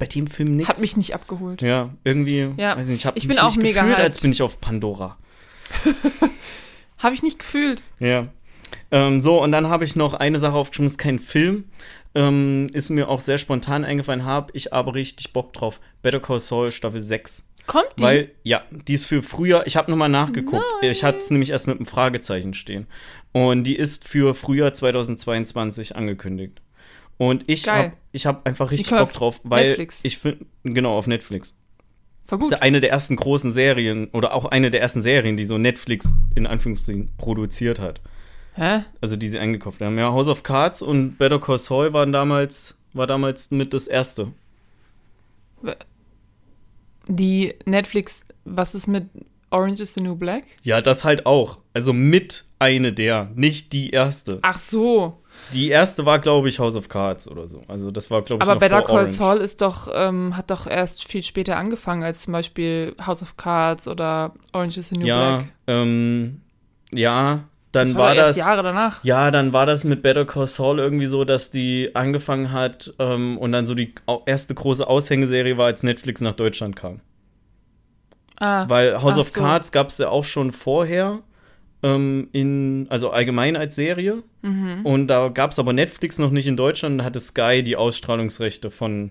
Bei 0.00 0.06
dem 0.06 0.26
Film 0.26 0.56
nix. 0.56 0.68
Hat 0.68 0.80
mich 0.80 0.96
nicht 0.96 1.14
abgeholt. 1.14 1.62
ja, 1.62 1.90
irgendwie, 2.04 2.48
Ja. 2.56 2.76
weiß 2.76 2.88
nicht, 2.88 3.00
ich 3.00 3.06
habe 3.06 3.18
Ich 3.18 3.28
mich 3.28 3.36
bin 3.36 3.44
auch 3.44 3.50
nicht 3.50 3.62
mega 3.62 3.82
gefühlt, 3.82 4.00
als 4.00 4.16
hyped. 4.16 4.22
bin 4.22 4.32
ich 4.32 4.42
auf 4.42 4.60
Pandora. 4.60 5.16
Habe 6.98 7.14
ich 7.14 7.22
nicht 7.22 7.38
gefühlt. 7.38 7.82
Ja. 8.00 8.26
Ähm, 8.90 9.20
so, 9.20 9.42
und 9.42 9.52
dann 9.52 9.68
habe 9.68 9.84
ich 9.84 9.96
noch 9.96 10.14
eine 10.14 10.38
Sache 10.38 10.54
aufgeschrieben, 10.54 10.86
ist 10.86 10.98
kein 10.98 11.18
Film. 11.18 11.64
Ähm, 12.14 12.66
ist 12.72 12.88
mir 12.88 13.08
auch 13.08 13.20
sehr 13.20 13.38
spontan 13.38 13.84
eingefallen, 13.84 14.24
habe 14.24 14.50
ich 14.54 14.72
aber 14.72 14.94
richtig 14.94 15.32
Bock 15.32 15.52
drauf. 15.52 15.78
Better 16.02 16.20
Call 16.20 16.40
Saul 16.40 16.70
Staffel 16.70 17.00
6. 17.00 17.46
Kommt 17.66 17.92
die? 17.98 18.02
Weil, 18.02 18.30
ja, 18.44 18.62
die 18.70 18.94
ist 18.94 19.04
für 19.04 19.22
früher, 19.22 19.66
ich 19.66 19.76
habe 19.76 19.90
nochmal 19.90 20.08
nachgeguckt. 20.08 20.64
Ich 20.80 21.04
hatte 21.04 21.18
es 21.18 21.30
nämlich 21.30 21.50
erst 21.50 21.66
mit 21.66 21.76
einem 21.76 21.86
Fragezeichen 21.86 22.54
stehen. 22.54 22.86
Und 23.32 23.64
die 23.64 23.76
ist 23.76 24.08
für 24.08 24.34
Frühjahr 24.34 24.72
2022 24.72 25.94
angekündigt. 25.94 26.62
Und 27.18 27.44
ich 27.46 27.68
habe 27.68 27.92
ich 28.12 28.26
hab 28.26 28.46
einfach 28.46 28.70
richtig 28.70 28.90
Bock 28.90 29.12
drauf, 29.12 29.40
weil 29.44 29.68
Netflix. 29.68 30.00
ich 30.02 30.18
finde, 30.18 30.46
genau, 30.64 30.96
auf 30.96 31.06
Netflix. 31.06 31.56
Voll 32.24 32.38
Das 32.38 32.38
gut. 32.38 32.52
ist 32.52 32.58
ja 32.58 32.62
eine 32.62 32.80
der 32.80 32.90
ersten 32.90 33.16
großen 33.16 33.52
Serien 33.52 34.08
oder 34.12 34.32
auch 34.34 34.46
eine 34.46 34.70
der 34.70 34.80
ersten 34.80 35.02
Serien, 35.02 35.36
die 35.36 35.44
so 35.44 35.58
Netflix 35.58 36.12
in 36.36 36.46
Anführungszeichen 36.46 37.10
produziert 37.18 37.80
hat. 37.80 38.00
Hä? 38.58 38.84
Also 39.00 39.14
die 39.16 39.28
sie 39.28 39.38
eingekauft 39.38 39.80
haben. 39.80 39.96
Ja, 39.98 40.10
House 40.12 40.26
of 40.28 40.42
Cards 40.42 40.82
und 40.82 41.16
Better 41.16 41.38
Call 41.38 41.58
Saul 41.58 41.92
waren 41.92 42.12
damals, 42.12 42.76
war 42.92 43.06
damals 43.06 43.52
mit 43.52 43.72
das 43.72 43.86
erste. 43.86 44.32
Die 47.06 47.54
Netflix, 47.64 48.24
was 48.44 48.74
ist 48.74 48.86
mit 48.86 49.04
Orange 49.50 49.80
is 49.82 49.94
the 49.94 50.00
New 50.02 50.14
Black? 50.16 50.44
Ja, 50.62 50.80
das 50.80 51.04
halt 51.04 51.24
auch. 51.24 51.58
Also 51.72 51.92
mit 51.92 52.44
eine 52.58 52.92
der, 52.92 53.30
nicht 53.34 53.72
die 53.72 53.90
erste. 53.90 54.40
Ach 54.42 54.58
so. 54.58 55.16
Die 55.54 55.68
erste 55.68 56.04
war, 56.04 56.18
glaube 56.18 56.48
ich, 56.48 56.58
House 56.58 56.74
of 56.74 56.88
Cards 56.88 57.28
oder 57.30 57.46
so. 57.46 57.62
Also 57.68 57.90
das 57.92 58.10
war, 58.10 58.22
glaube 58.22 58.42
ich, 58.44 58.50
Aber 58.50 58.58
Better 58.58 58.82
Call. 58.82 59.08
Saul 59.08 59.38
ist 59.38 59.62
doch, 59.62 59.88
ähm, 59.94 60.36
hat 60.36 60.50
doch 60.50 60.66
erst 60.66 61.06
viel 61.08 61.22
später 61.22 61.56
angefangen 61.56 62.02
als 62.02 62.22
zum 62.22 62.32
Beispiel 62.32 62.94
House 63.06 63.22
of 63.22 63.36
Cards 63.36 63.86
oder 63.86 64.34
Orange 64.52 64.78
is 64.80 64.88
the 64.88 64.96
New 64.98 65.06
Ja, 65.06 65.36
Black. 65.36 65.48
ähm, 65.68 66.40
ja, 66.92 67.44
dann 67.78 67.88
das 67.88 67.96
war 67.96 68.14
erst 68.14 68.30
das. 68.30 68.36
Jahre 68.36 68.62
danach. 68.62 69.02
Ja, 69.04 69.30
dann 69.30 69.52
war 69.52 69.66
das 69.66 69.84
mit 69.84 70.02
Better 70.02 70.24
Call 70.24 70.46
Saul 70.46 70.78
irgendwie 70.78 71.06
so, 71.06 71.24
dass 71.24 71.50
die 71.50 71.90
angefangen 71.94 72.52
hat 72.52 72.92
ähm, 72.98 73.38
und 73.38 73.52
dann 73.52 73.66
so 73.66 73.74
die 73.74 73.94
erste 74.26 74.54
große 74.54 74.86
Aushängeserie 74.86 75.56
war, 75.56 75.66
als 75.66 75.82
Netflix 75.82 76.20
nach 76.20 76.34
Deutschland 76.34 76.76
kam. 76.76 77.00
Ah, 78.36 78.68
Weil 78.68 79.02
House 79.02 79.18
of 79.18 79.28
so. 79.30 79.40
Cards 79.40 79.72
gab 79.72 79.88
es 79.88 79.98
ja 79.98 80.08
auch 80.08 80.24
schon 80.24 80.52
vorher, 80.52 81.20
ähm, 81.82 82.28
in, 82.32 82.86
also 82.88 83.10
allgemein 83.10 83.56
als 83.56 83.74
Serie. 83.74 84.22
Mhm. 84.42 84.84
Und 84.84 85.08
da 85.08 85.28
gab 85.28 85.50
es 85.50 85.58
aber 85.58 85.72
Netflix 85.72 86.18
noch 86.18 86.30
nicht 86.30 86.46
in 86.46 86.56
Deutschland. 86.56 87.00
Da 87.00 87.04
hatte 87.04 87.20
Sky 87.20 87.62
die 87.62 87.76
Ausstrahlungsrechte 87.76 88.70
von 88.70 89.10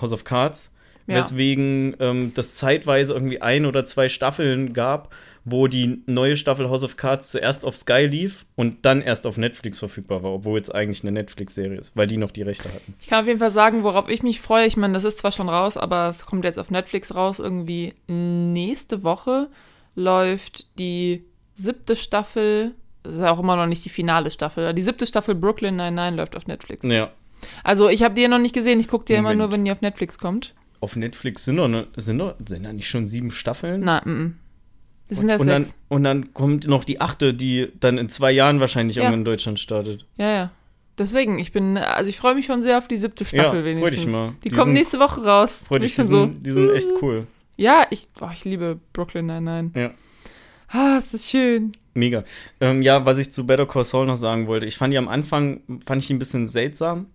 House 0.00 0.12
of 0.12 0.24
Cards. 0.24 0.72
Ja. 1.08 1.18
weswegen 1.18 1.94
ähm, 2.00 2.32
das 2.34 2.56
zeitweise 2.56 3.14
irgendwie 3.14 3.40
ein 3.40 3.64
oder 3.64 3.84
zwei 3.84 4.08
Staffeln 4.08 4.72
gab, 4.72 5.14
wo 5.48 5.68
die 5.68 6.02
neue 6.06 6.36
Staffel 6.36 6.68
House 6.68 6.82
of 6.82 6.96
Cards 6.96 7.30
zuerst 7.30 7.64
auf 7.64 7.76
Sky 7.76 8.06
lief 8.06 8.46
und 8.56 8.84
dann 8.84 9.00
erst 9.00 9.28
auf 9.28 9.38
Netflix 9.38 9.78
verfügbar 9.78 10.24
war, 10.24 10.32
obwohl 10.32 10.58
es 10.58 10.70
eigentlich 10.70 11.04
eine 11.04 11.12
Netflix-Serie 11.12 11.78
ist, 11.78 11.96
weil 11.96 12.08
die 12.08 12.16
noch 12.16 12.32
die 12.32 12.42
Rechte 12.42 12.68
hatten. 12.68 12.94
Ich 13.00 13.06
kann 13.06 13.20
auf 13.20 13.28
jeden 13.28 13.38
Fall 13.38 13.52
sagen, 13.52 13.84
worauf 13.84 14.08
ich 14.08 14.24
mich 14.24 14.40
freue. 14.40 14.66
Ich 14.66 14.76
meine, 14.76 14.92
das 14.92 15.04
ist 15.04 15.18
zwar 15.18 15.30
schon 15.30 15.48
raus, 15.48 15.76
aber 15.76 16.08
es 16.08 16.26
kommt 16.26 16.44
jetzt 16.44 16.58
auf 16.58 16.72
Netflix 16.72 17.14
raus. 17.14 17.38
Irgendwie 17.38 17.94
nächste 18.08 19.04
Woche 19.04 19.48
läuft 19.94 20.66
die 20.80 21.24
siebte 21.54 21.94
Staffel. 21.94 22.74
Das 23.04 23.14
ist 23.14 23.20
ja 23.20 23.30
auch 23.30 23.38
immer 23.38 23.54
noch 23.54 23.66
nicht 23.66 23.84
die 23.84 23.88
finale 23.88 24.30
Staffel. 24.30 24.74
Die 24.74 24.82
siebte 24.82 25.06
Staffel 25.06 25.36
Brooklyn 25.36 25.76
99 25.76 26.16
läuft 26.16 26.36
auf 26.36 26.48
Netflix. 26.48 26.84
Ja. 26.84 27.12
Also, 27.62 27.88
ich 27.88 28.02
habe 28.02 28.14
die 28.14 28.22
ja 28.22 28.28
noch 28.28 28.40
nicht 28.40 28.54
gesehen. 28.54 28.80
Ich 28.80 28.88
gucke 28.88 29.04
die 29.04 29.12
ja 29.12 29.20
immer 29.20 29.34
nur, 29.34 29.52
wenn 29.52 29.64
die 29.64 29.70
auf 29.70 29.80
Netflix 29.80 30.18
kommt. 30.18 30.54
Auf 30.80 30.96
Netflix 30.96 31.44
sind 31.44 31.58
doch, 31.58 31.68
ne, 31.68 31.86
sind 31.96 32.18
doch 32.18 32.34
sind 32.44 32.64
da 32.64 32.72
nicht 32.72 32.88
schon 32.88 33.06
sieben 33.06 33.30
Staffeln? 33.30 33.82
Mm. 33.82 34.38
Das 35.08 35.18
sind 35.18 35.28
ja 35.28 35.36
und, 35.36 35.46
dann, 35.46 35.62
sechs. 35.62 35.76
und 35.88 36.02
dann 36.04 36.34
kommt 36.34 36.66
noch 36.66 36.84
die 36.84 37.00
achte, 37.00 37.32
die 37.32 37.68
dann 37.78 37.96
in 37.98 38.08
zwei 38.08 38.32
Jahren 38.32 38.58
wahrscheinlich 38.60 38.96
Ja. 38.96 39.02
irgendwann 39.04 39.20
in 39.20 39.24
Deutschland 39.24 39.60
startet. 39.60 40.04
Ja, 40.16 40.30
ja. 40.30 40.50
Deswegen, 40.98 41.38
ich 41.38 41.52
bin, 41.52 41.76
also 41.76 42.08
ich 42.08 42.16
freue 42.16 42.34
mich 42.34 42.46
schon 42.46 42.62
sehr 42.62 42.78
auf 42.78 42.88
die 42.88 42.96
siebte 42.96 43.24
Staffel 43.24 43.44
Ja, 43.44 43.50
freu 43.50 43.64
wenigstens. 43.64 44.00
dich 44.02 44.10
mal. 44.10 44.32
Die, 44.42 44.48
Die 44.48 44.54
kommt 44.54 44.64
sind- 44.66 44.72
nächste 44.74 44.98
Woche 44.98 45.22
raus. 45.24 45.62
Freut 45.68 45.80
Bin 45.80 45.82
dich, 45.82 45.90
ich 45.90 45.94
die 45.96 46.00
schon 46.02 46.06
so. 46.06 46.20
sind, 46.24 46.46
die 46.46 46.52
sind 46.52 46.70
echt 46.70 46.88
cool. 47.02 47.26
Ja, 47.56 47.86
ich, 47.90 48.08
oh, 48.20 48.28
ich 48.32 48.44
liebe 48.44 48.78
Brooklyn 48.92 49.26
99. 49.26 49.76
Ja. 49.76 49.90
Ah, 50.68 50.96
es 50.96 51.14
ist 51.14 51.28
schön. 51.30 51.72
Mega. 51.94 52.24
Ähm, 52.60 52.82
ja, 52.82 53.04
was 53.06 53.18
ich 53.18 53.30
zu 53.30 53.46
Better 53.46 53.66
Call 53.66 53.84
Saul 53.84 54.06
noch 54.06 54.16
sagen 54.16 54.46
wollte, 54.46 54.66
ich 54.66 54.76
fand 54.76 54.92
die 54.92 54.98
am 54.98 55.08
Anfang, 55.08 55.60
fand 55.84 56.02
ich 56.02 56.08
die 56.08 56.14
ein 56.14 56.18
bisschen 56.18 56.46
seltsam. 56.46 57.06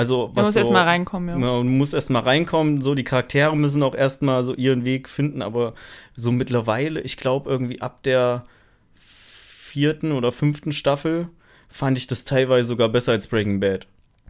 Also, 0.00 0.26
Man 0.28 0.36
was 0.36 0.46
muss 0.48 0.54
so, 0.54 0.60
erst 0.60 0.72
mal 0.72 0.84
reinkommen, 0.84 1.28
ja. 1.28 1.36
Man 1.36 1.78
muss 1.78 1.92
erst 1.92 2.10
mal 2.10 2.20
reinkommen, 2.20 2.80
so 2.80 2.94
die 2.94 3.04
Charaktere 3.04 3.56
müssen 3.56 3.82
auch 3.82 3.94
erstmal 3.94 4.42
so 4.42 4.54
ihren 4.54 4.84
Weg 4.84 5.08
finden, 5.08 5.42
aber 5.42 5.74
so 6.16 6.32
mittlerweile, 6.32 7.00
ich 7.00 7.16
glaube 7.16 7.48
irgendwie 7.50 7.80
ab 7.80 8.02
der 8.02 8.44
vierten 9.14 10.12
oder 10.12 10.32
fünften 10.32 10.72
Staffel 10.72 11.28
fand 11.68 11.96
ich 11.98 12.06
das 12.06 12.24
teilweise 12.24 12.68
sogar 12.68 12.88
besser 12.88 13.12
als 13.12 13.26
Breaking 13.26 13.60
Bad. 13.60 13.86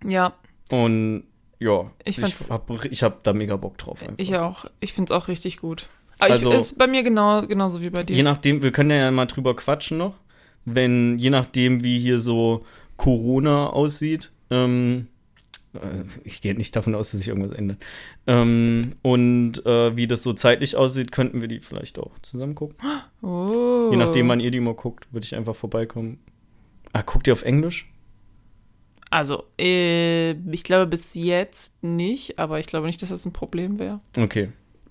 Ja, 0.06 0.34
Und 0.70 1.24
ja, 1.58 1.90
Ich 2.04 2.18
ich, 2.18 2.20
fand's- 2.22 2.50
hab, 2.50 2.70
ich 2.84 3.02
hab 3.02 3.22
da 3.22 3.32
mega 3.32 3.56
Bock 3.56 3.76
drauf. 3.78 4.00
Einfach. 4.02 4.14
ich 4.18 4.34
auch. 4.36 4.64
Ich 4.80 4.92
finde 4.92 5.12
es 5.12 5.18
auch 5.20 5.28
richtig 5.28 5.58
gut. 5.58 5.88
Aber 6.18 6.32
Also- 6.32 6.50
ich, 6.52 6.58
ist 6.58 6.78
bei 6.78 6.86
mir 6.86 7.02
genau, 7.02 7.46
genauso 7.46 7.80
wie 7.80 7.90
bei 7.90 8.02
dir. 8.02 8.14
Je 8.16 8.22
nachdem, 8.22 8.62
wir 8.62 8.72
können 8.72 8.90
ja 8.90 9.10
mal 9.10 9.26
drüber 9.26 9.56
quatschen 9.56 9.98
noch, 9.98 10.14
wenn, 10.66 11.18
je 11.18 11.30
nachdem, 11.30 11.82
wie 11.82 11.98
hier 11.98 12.20
so 12.20 12.64
Corona 12.96 13.68
aussieht, 13.68 14.30
ähm, 14.50 15.06
äh, 15.06 15.19
ich 16.24 16.40
gehe 16.40 16.54
nicht 16.54 16.74
davon 16.74 16.94
aus, 16.94 17.10
dass 17.12 17.20
sich 17.20 17.28
irgendwas 17.28 17.52
ändert, 17.52 17.78
ähm, 18.26 18.92
und 19.02 19.64
äh, 19.66 19.96
wie 19.96 20.06
das 20.06 20.22
so 20.22 20.32
zeitlich 20.32 20.76
aussieht, 20.76 21.12
könnten 21.12 21.40
wir 21.40 21.48
die 21.48 21.60
vielleicht 21.60 21.98
auch 21.98 22.18
zusammen 22.22 22.54
gucken. 22.54 22.76
oh. 23.22 23.88
Je 23.90 23.96
nachdem, 23.96 24.28
wann 24.28 24.40
ihr 24.40 24.50
die 24.50 24.60
mal 24.60 24.74
guckt, 24.74 25.06
würde 25.12 25.24
ich 25.24 25.34
einfach 25.34 25.54
vorbeikommen. 25.54 26.18
Ah, 26.92 27.02
guckt 27.02 27.26
ihr 27.26 27.32
auf 27.32 27.42
Englisch? 27.42 27.90
Also, 29.10 29.44
äh, 29.58 30.32
ich 30.32 30.62
glaube 30.62 30.86
bis 30.86 31.14
jetzt 31.14 31.82
nicht, 31.82 32.38
aber 32.38 32.60
ich 32.60 32.66
glaube 32.66 32.86
nicht, 32.86 33.02
dass 33.02 33.08
das 33.08 33.26
ein 33.26 33.32
Problem 33.32 33.78
wäre. 33.78 34.00
Okay. 34.16 34.50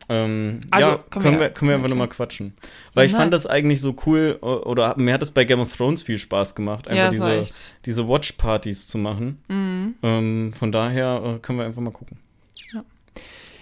Ähm, 0.09 0.61
Also, 0.71 0.89
ja, 0.89 0.97
können 0.97 1.23
können, 1.23 1.35
wir- 1.35 1.39
wir, 1.41 1.49
können 1.51 1.69
wir 1.69 1.75
einfach 1.75 1.89
nochmal 1.89 2.07
quatschen. 2.09 2.53
Weil 2.95 3.05
ich 3.05 3.11
fand 3.11 3.31
Nice. 3.31 3.43
das 3.43 3.51
eigentlich 3.51 3.79
so 3.79 3.95
cool, 4.05 4.37
oder 4.41 4.95
mir 4.97 5.13
hat 5.13 5.21
es 5.21 5.29
bei 5.31 5.43
Game 5.45 5.59
of 5.59 5.75
Thrones 5.75 6.01
viel 6.01 6.17
Spaß 6.17 6.55
gemacht, 6.55 6.87
einfach 6.87 6.97
ja, 6.97 7.09
diese, 7.11 7.31
echt. 7.31 7.75
diese 7.85 8.07
Watch-Partys 8.07 8.87
zu 8.87 8.97
machen. 8.97 9.41
Mhm. 9.47 9.95
Ähm, 10.01 10.51
von 10.57 10.71
daher 10.71 11.35
äh, 11.35 11.39
können 11.39 11.59
wir 11.59 11.65
einfach 11.65 11.81
mal 11.81 11.91
gucken. 11.91 12.17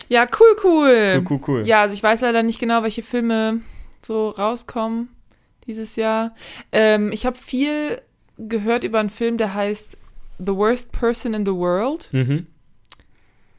Ja, 0.09 0.25
cool, 0.39 0.55
cool. 0.63 1.13
Cool, 1.17 1.25
cool, 1.29 1.39
cool. 1.47 1.67
Ja, 1.67 1.81
also 1.81 1.93
ich 1.93 2.01
weiß 2.01 2.21
leider 2.21 2.41
nicht 2.43 2.59
genau, 2.59 2.81
welche 2.83 3.03
Filme 3.03 3.59
so 4.01 4.29
rauskommen 4.29 5.09
dieses 5.65 5.97
Jahr. 5.97 6.33
Ähm, 6.71 7.11
ich 7.11 7.25
habe 7.25 7.37
viel 7.37 8.01
gehört 8.37 8.85
über 8.85 8.99
einen 8.99 9.09
Film, 9.09 9.37
der 9.37 9.53
heißt 9.53 9.97
The 10.39 10.55
Worst 10.55 10.93
Person 10.93 11.33
in 11.33 11.45
the 11.45 11.51
World. 11.51 12.07
Mhm. 12.13 12.47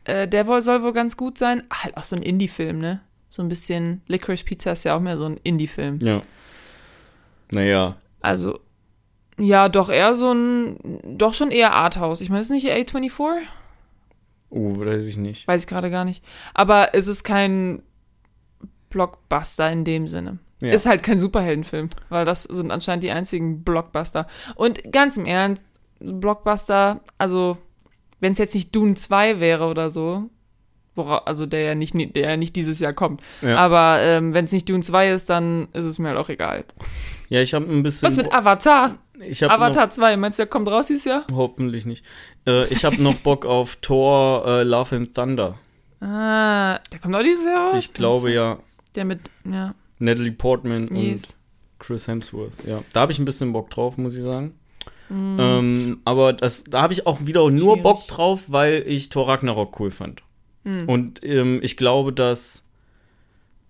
Äh, 0.09 0.27
der 0.27 0.47
wohl, 0.47 0.62
soll 0.62 0.83
wohl 0.83 0.94
ganz 0.94 1.18
gut 1.18 1.37
sein. 1.37 1.62
Ah, 1.68 1.85
Halt 1.85 1.97
auch 1.99 2.03
so 2.03 2.16
ein 2.16 2.23
Indie-Film, 2.23 2.79
ne? 2.79 3.01
So 3.29 3.42
ein 3.42 3.49
bisschen. 3.51 4.01
Licorice 4.07 4.42
Pizza 4.44 4.73
ist 4.73 4.85
ja 4.85 4.97
auch 4.97 5.01
mehr 5.01 5.18
so 5.18 5.27
ein 5.27 5.37
Indie-Film. 5.42 5.99
Ja. 6.01 6.23
Naja. 7.51 7.97
Also, 8.21 8.59
ja, 9.38 9.68
doch 9.68 9.90
eher 9.90 10.14
so 10.14 10.33
ein. 10.33 10.79
Doch 11.18 11.35
schon 11.35 11.51
eher 11.51 11.73
Arthouse. 11.73 12.23
Ich 12.23 12.31
meine, 12.31 12.40
ist 12.40 12.51
nicht 12.51 12.66
A24? 12.66 13.40
Oh, 14.49 14.79
weiß 14.79 15.07
ich 15.09 15.18
nicht. 15.18 15.47
Weiß 15.47 15.62
ich 15.62 15.66
gerade 15.68 15.90
gar 15.90 16.07
nicht. 16.07 16.25
Aber 16.55 16.94
es 16.94 17.07
ist 17.07 17.23
kein 17.23 17.83
Blockbuster 18.88 19.71
in 19.71 19.85
dem 19.85 20.09
Sinne. 20.09 20.38
Ja. 20.62 20.73
Ist 20.73 20.87
halt 20.87 21.03
kein 21.03 21.18
Superheldenfilm, 21.18 21.90
weil 22.09 22.25
das 22.25 22.44
sind 22.44 22.73
anscheinend 22.73 23.05
die 23.05 23.11
einzigen 23.11 23.62
Blockbuster. 23.62 24.27
Und 24.57 24.90
ganz 24.90 25.18
im 25.18 25.27
Ernst, 25.27 25.62
Blockbuster, 26.01 27.01
also 27.18 27.59
wenn 28.20 28.33
es 28.33 28.38
jetzt 28.38 28.54
nicht 28.54 28.74
Dune 28.74 28.94
2 28.94 29.40
wäre 29.40 29.66
oder 29.66 29.90
so, 29.90 30.31
wora, 30.94 31.18
also 31.24 31.46
der 31.46 31.62
ja 31.62 31.74
nicht, 31.74 31.94
der 32.16 32.31
ja 32.31 32.37
nicht 32.37 32.57
dieses 32.57 32.81
Jahr 32.81 32.92
kommt, 32.92 33.22
Ja. 33.42 33.57
aber 33.57 33.98
ähm, 34.02 34.35
wenn 34.35 34.44
es 34.44 34.52
nicht 34.52 34.68
Dune 34.68 34.83
2 34.83 35.12
ist, 35.12 35.31
dann 35.31 35.68
ist 35.72 35.85
es 35.85 35.98
mir 35.98 36.09
halt 36.09 36.18
auch 36.18 36.28
egal. 36.28 36.64
Ja, 37.28 37.40
ich 37.40 37.54
habe 37.54 37.66
ein 37.66 37.83
bisschen. 37.83 38.09
Was 38.09 38.16
mit 38.16 38.33
Avatar? 38.33 38.96
ich 39.20 39.44
Avatar 39.44 39.90
2, 39.90 40.16
meinst 40.16 40.38
du, 40.38 40.42
der 40.42 40.48
kommt 40.48 40.68
raus 40.68 40.87
dieses 40.87 41.04
Jahr? 41.04 41.24
Noch, 41.31 41.37
hoffentlich 41.37 41.85
nicht. 41.87 42.04
Äh, 42.46 42.66
ich 42.68 42.85
habe 42.85 43.02
noch 43.02 43.14
Bock 43.16 43.44
auf 43.46 43.76
Thor 43.76 44.46
äh, 44.46 44.62
Love 44.62 44.96
and 44.96 45.14
Thunder. 45.14 45.59
Ah, 46.00 46.78
der 46.92 47.00
kommt 47.00 47.14
auch 47.16 47.22
dieses 47.22 47.44
Jahr 47.44 47.72
raus? 47.72 47.85
Ich 47.85 47.92
glaube 47.92 48.33
ja. 48.33 48.59
Der 48.94 49.04
mit, 49.04 49.20
ja, 49.44 49.74
Natalie 49.98 50.33
Portman 50.33 50.88
und 50.88 50.96
yes. 50.96 51.37
Chris 51.78 52.09
Hemsworth. 52.09 52.52
Ja, 52.66 52.83
da 52.92 53.00
habe 53.00 53.12
ich 53.12 53.18
ein 53.18 53.24
bisschen 53.24 53.52
Bock 53.52 53.70
drauf, 53.70 53.98
muss 53.98 54.14
ich 54.14 54.22
sagen. 54.22 54.54
Mm. 55.09 55.37
Ähm, 55.40 56.01
aber 56.05 56.33
das, 56.33 56.64
da 56.64 56.83
habe 56.83 56.92
ich 56.92 57.07
auch 57.07 57.25
wieder 57.27 57.49
nur 57.51 57.75
Schwierig. 57.77 57.83
Bock 57.83 58.07
drauf, 58.09 58.44
weil 58.49 58.85
ich 58.87 59.09
Thor 59.09 59.29
Ragnarok 59.29 59.79
cool 59.81 59.90
fand. 59.90 60.23
Mm. 60.64 60.88
Und 60.88 61.25
ähm, 61.25 61.61
ich 61.62 61.77
glaube, 61.77 62.12
dass 62.12 62.66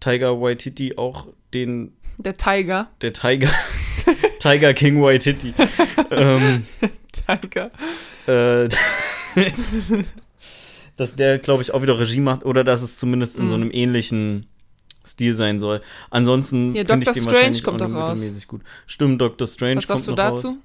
Tiger 0.00 0.40
Waititi 0.40 0.96
auch 0.96 1.26
den, 1.54 1.92
Der 2.18 2.36
Tiger. 2.36 2.88
der 3.02 3.12
Tiger, 3.12 3.50
Tiger 4.40 4.74
King 4.74 5.00
Waititi, 5.02 5.54
ähm, 6.10 6.66
Tiger. 7.12 7.70
äh, 8.26 8.68
dass 10.96 11.14
der, 11.14 11.38
glaube 11.38 11.62
ich, 11.62 11.72
auch 11.72 11.82
wieder 11.82 11.98
Regie 11.98 12.20
macht 12.20 12.44
oder 12.44 12.64
dass 12.64 12.82
es 12.82 12.98
zumindest 12.98 13.36
in 13.36 13.48
so 13.48 13.56
Mhm. 13.56 13.62
einem 13.62 13.70
ähnlichen 13.72 14.46
Stil 15.06 15.34
sein 15.34 15.58
soll. 15.60 15.80
Ansonsten 16.10 16.74
Ja, 16.74 16.84
finde 16.84 17.04
ich 17.04 17.06
Dr. 17.06 17.12
den 17.14 17.22
Strange 17.22 17.34
wahrscheinlich 17.36 17.62
kommt 17.62 17.82
auch 17.82 17.88
nur 17.88 18.00
raus. 18.00 18.46
gut. 18.48 18.60
Stimmt, 18.86 19.20
Dr. 19.20 19.46
Strange 19.46 19.76
Was 19.76 19.86
sagst 19.86 20.06
du 20.08 20.10
kommt 20.14 20.18
noch 20.18 20.34
dazu? 20.34 20.46
raus. 20.48 20.56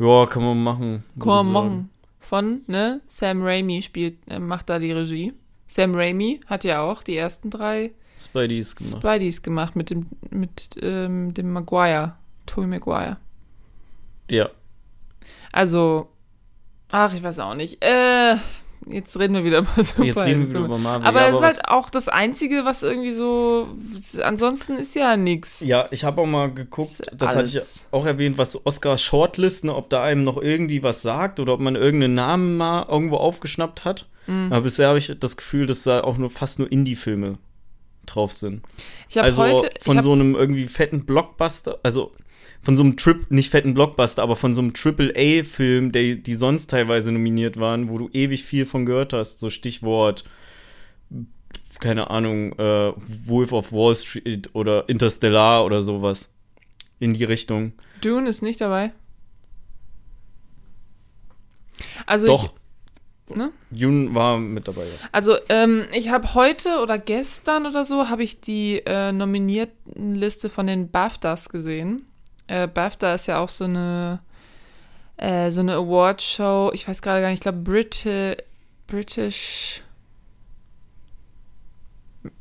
Ja, 0.00 0.26
kann 0.26 0.42
man 0.42 0.62
machen. 0.62 1.04
Kann 1.20 1.28
man 1.28 1.52
machen. 1.52 1.90
Von, 2.18 2.62
ne? 2.66 3.00
Sam 3.06 3.42
Raimi 3.42 3.82
spielt, 3.82 4.18
äh, 4.28 4.38
macht 4.38 4.68
da 4.68 4.78
die 4.78 4.92
Regie. 4.92 5.34
Sam 5.66 5.94
Raimi 5.94 6.40
hat 6.46 6.64
ja 6.64 6.80
auch 6.80 7.02
die 7.02 7.16
ersten 7.16 7.50
drei 7.50 7.92
Spidey 8.20 8.58
ist 8.58 8.76
gemacht. 8.76 9.02
Spideys 9.02 9.42
gemacht 9.42 9.76
mit 9.76 9.90
dem, 9.90 10.06
mit 10.30 10.70
ähm, 10.82 11.32
dem 11.32 11.52
Maguire. 11.52 12.16
Tobey 12.46 12.66
Maguire. 12.66 13.16
Ja. 14.28 14.50
Also, 15.52 16.08
ach, 16.90 17.14
ich 17.14 17.22
weiß 17.22 17.38
auch 17.38 17.54
nicht. 17.54 17.82
Äh, 17.82 18.36
jetzt 18.86 19.18
reden 19.18 19.34
wir 19.34 19.44
wieder 19.44 19.58
über 19.76 19.82
so 19.82 20.02
Jetzt 20.02 20.18
reden 20.18 20.52
wir 20.52 20.60
über 20.60 20.78
Marvel. 20.78 21.06
Aber 21.06 21.20
ja, 21.20 21.28
es 21.28 21.36
ist 21.36 21.42
halt 21.42 21.68
auch 21.68 21.90
das 21.90 22.08
Einzige, 22.08 22.64
was 22.64 22.82
irgendwie 22.82 23.12
so. 23.12 23.68
Ansonsten 24.22 24.76
ist 24.76 24.94
ja 24.94 25.16
nichts. 25.16 25.60
Ja, 25.60 25.88
ich 25.90 26.04
habe 26.04 26.20
auch 26.20 26.26
mal 26.26 26.52
geguckt, 26.52 27.02
das 27.12 27.36
hatte 27.36 27.48
ich 27.48 27.56
alles. 27.56 27.88
auch 27.90 28.06
erwähnt, 28.06 28.38
was 28.38 28.66
Oscar 28.66 28.98
Shortlist, 28.98 29.64
ne, 29.64 29.74
ob 29.74 29.90
da 29.90 30.02
einem 30.02 30.24
noch 30.24 30.36
irgendwie 30.40 30.82
was 30.82 31.02
sagt 31.02 31.40
oder 31.40 31.54
ob 31.54 31.60
man 31.60 31.76
irgendeinen 31.76 32.14
Namen 32.14 32.56
mal 32.56 32.86
irgendwo 32.88 33.16
aufgeschnappt 33.16 33.84
hat. 33.84 34.06
Mhm. 34.26 34.52
Aber 34.52 34.62
bisher 34.62 34.88
habe 34.88 34.98
ich 34.98 35.12
das 35.18 35.36
Gefühl, 35.36 35.66
dass 35.66 35.82
da 35.82 36.02
auch 36.02 36.16
nur 36.18 36.30
fast 36.30 36.58
nur 36.58 36.70
Indie-Filme 36.70 37.38
drauf 38.06 38.32
sind. 38.32 38.62
Ich 39.08 39.16
habe 39.18 39.26
Also 39.26 39.42
heute. 39.42 39.70
von 39.80 39.96
hab, 39.96 40.04
so 40.04 40.12
einem 40.12 40.34
irgendwie 40.34 40.66
fetten 40.66 41.04
Blockbuster, 41.04 41.78
also 41.82 42.12
von 42.62 42.76
so 42.76 42.82
einem 42.82 42.96
Trip, 42.96 43.30
nicht 43.30 43.50
fetten 43.50 43.74
Blockbuster, 43.74 44.22
aber 44.22 44.36
von 44.36 44.54
so 44.54 44.60
einem 44.60 44.74
Triple-A-Film, 44.74 45.92
der, 45.92 46.16
die 46.16 46.34
sonst 46.34 46.68
teilweise 46.70 47.10
nominiert 47.10 47.58
waren, 47.58 47.88
wo 47.88 47.98
du 47.98 48.10
ewig 48.12 48.44
viel 48.44 48.66
von 48.66 48.84
gehört 48.84 49.12
hast, 49.12 49.38
so 49.38 49.48
Stichwort, 49.48 50.24
keine 51.80 52.10
Ahnung, 52.10 52.52
äh, 52.58 52.92
Wolf 53.26 53.52
of 53.52 53.72
Wall 53.72 53.94
Street 53.94 54.50
oder 54.52 54.88
Interstellar 54.88 55.64
oder 55.64 55.82
sowas. 55.82 56.34
In 56.98 57.14
die 57.14 57.24
Richtung. 57.24 57.72
Dune 58.02 58.28
ist 58.28 58.42
nicht 58.42 58.60
dabei. 58.60 58.92
Also 62.04 62.26
Doch. 62.26 62.44
ich. 62.44 63.36
Ne? 63.36 63.52
Jun 63.70 64.14
war 64.14 64.38
mit 64.38 64.66
dabei. 64.66 64.84
Ja. 64.84 65.08
Also, 65.12 65.36
ähm, 65.48 65.84
ich 65.94 66.10
habe 66.10 66.34
heute 66.34 66.80
oder 66.82 66.98
gestern 66.98 67.64
oder 67.64 67.84
so, 67.84 68.08
habe 68.08 68.24
ich 68.24 68.40
die 68.40 68.82
äh, 68.84 69.12
nominierten 69.12 70.16
Liste 70.16 70.50
von 70.50 70.66
den 70.66 70.90
BAFTAs 70.90 71.48
gesehen. 71.48 72.09
Äh, 72.50 72.66
BAFTA 72.66 73.14
ist 73.14 73.28
ja 73.28 73.38
auch 73.38 73.48
so 73.48 73.64
eine, 73.64 74.18
äh, 75.16 75.52
so 75.52 75.60
eine 75.60 75.76
Awardshow. 75.76 76.72
Ich 76.74 76.88
weiß 76.88 77.00
gerade 77.00 77.20
gar 77.20 77.28
nicht, 77.28 77.38
ich 77.38 77.42
glaube 77.42 77.58
Briti 77.58 78.36
British 78.88 79.82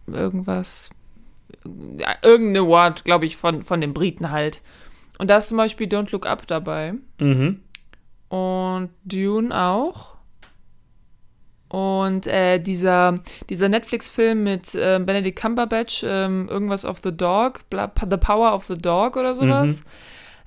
irgendwas. 0.08 0.90
Ja, 1.98 2.16
irgendein 2.24 2.64
Award, 2.64 3.06
glaube 3.06 3.28
ich, 3.28 3.38
von, 3.38 3.62
von 3.62 3.82
den 3.82 3.94
Briten 3.94 4.32
halt. 4.32 4.64
Und 5.20 5.30
da 5.30 5.38
ist 5.38 5.50
zum 5.50 5.58
Beispiel 5.58 5.88
Don't 5.88 6.12
Look 6.12 6.26
Up 6.26 6.48
dabei. 6.48 6.96
Mhm. 7.20 7.60
Und 8.30 8.90
Dune 9.04 9.56
auch. 9.56 10.16
Und 11.70 12.26
äh, 12.26 12.60
dieser, 12.60 13.20
dieser 13.50 13.70
Netflix-Film 13.70 14.44
mit 14.44 14.74
äh, 14.74 15.00
Benedict 15.00 15.40
Cumberbatch, 15.40 16.04
ähm, 16.06 16.48
irgendwas 16.50 16.84
of 16.84 17.00
the 17.04 17.16
Dog, 17.16 17.62
bla, 17.70 17.92
The 18.10 18.18
Power 18.18 18.54
of 18.54 18.66
the 18.66 18.74
Dog 18.74 19.16
oder 19.18 19.36
sowas. 19.36 19.84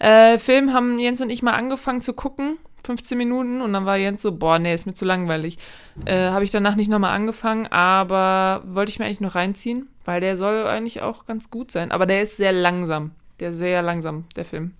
Äh, 0.00 0.38
Film 0.38 0.72
haben 0.72 0.98
Jens 0.98 1.20
und 1.20 1.30
ich 1.30 1.42
mal 1.42 1.52
angefangen 1.52 2.00
zu 2.00 2.12
gucken, 2.12 2.56
15 2.84 3.16
Minuten, 3.16 3.60
und 3.60 3.72
dann 3.72 3.86
war 3.86 3.96
Jens 3.96 4.22
so, 4.22 4.32
boah, 4.32 4.58
nee, 4.58 4.74
ist 4.74 4.84
mir 4.86 4.94
zu 4.94 5.04
langweilig. 5.04 5.58
Äh, 6.04 6.30
Habe 6.30 6.44
ich 6.44 6.50
danach 6.50 6.74
nicht 6.74 6.90
nochmal 6.90 7.14
angefangen, 7.14 7.68
aber 7.68 8.62
wollte 8.66 8.90
ich 8.90 8.98
mir 8.98 9.04
eigentlich 9.04 9.20
noch 9.20 9.36
reinziehen, 9.36 9.88
weil 10.04 10.20
der 10.20 10.36
soll 10.36 10.66
eigentlich 10.66 11.02
auch 11.02 11.24
ganz 11.24 11.50
gut 11.50 11.70
sein. 11.70 11.92
Aber 11.92 12.06
der 12.06 12.22
ist 12.22 12.36
sehr 12.36 12.52
langsam. 12.52 13.12
Der 13.38 13.50
ist 13.50 13.58
sehr 13.58 13.82
langsam, 13.82 14.24
der 14.34 14.44
Film. 14.44 14.72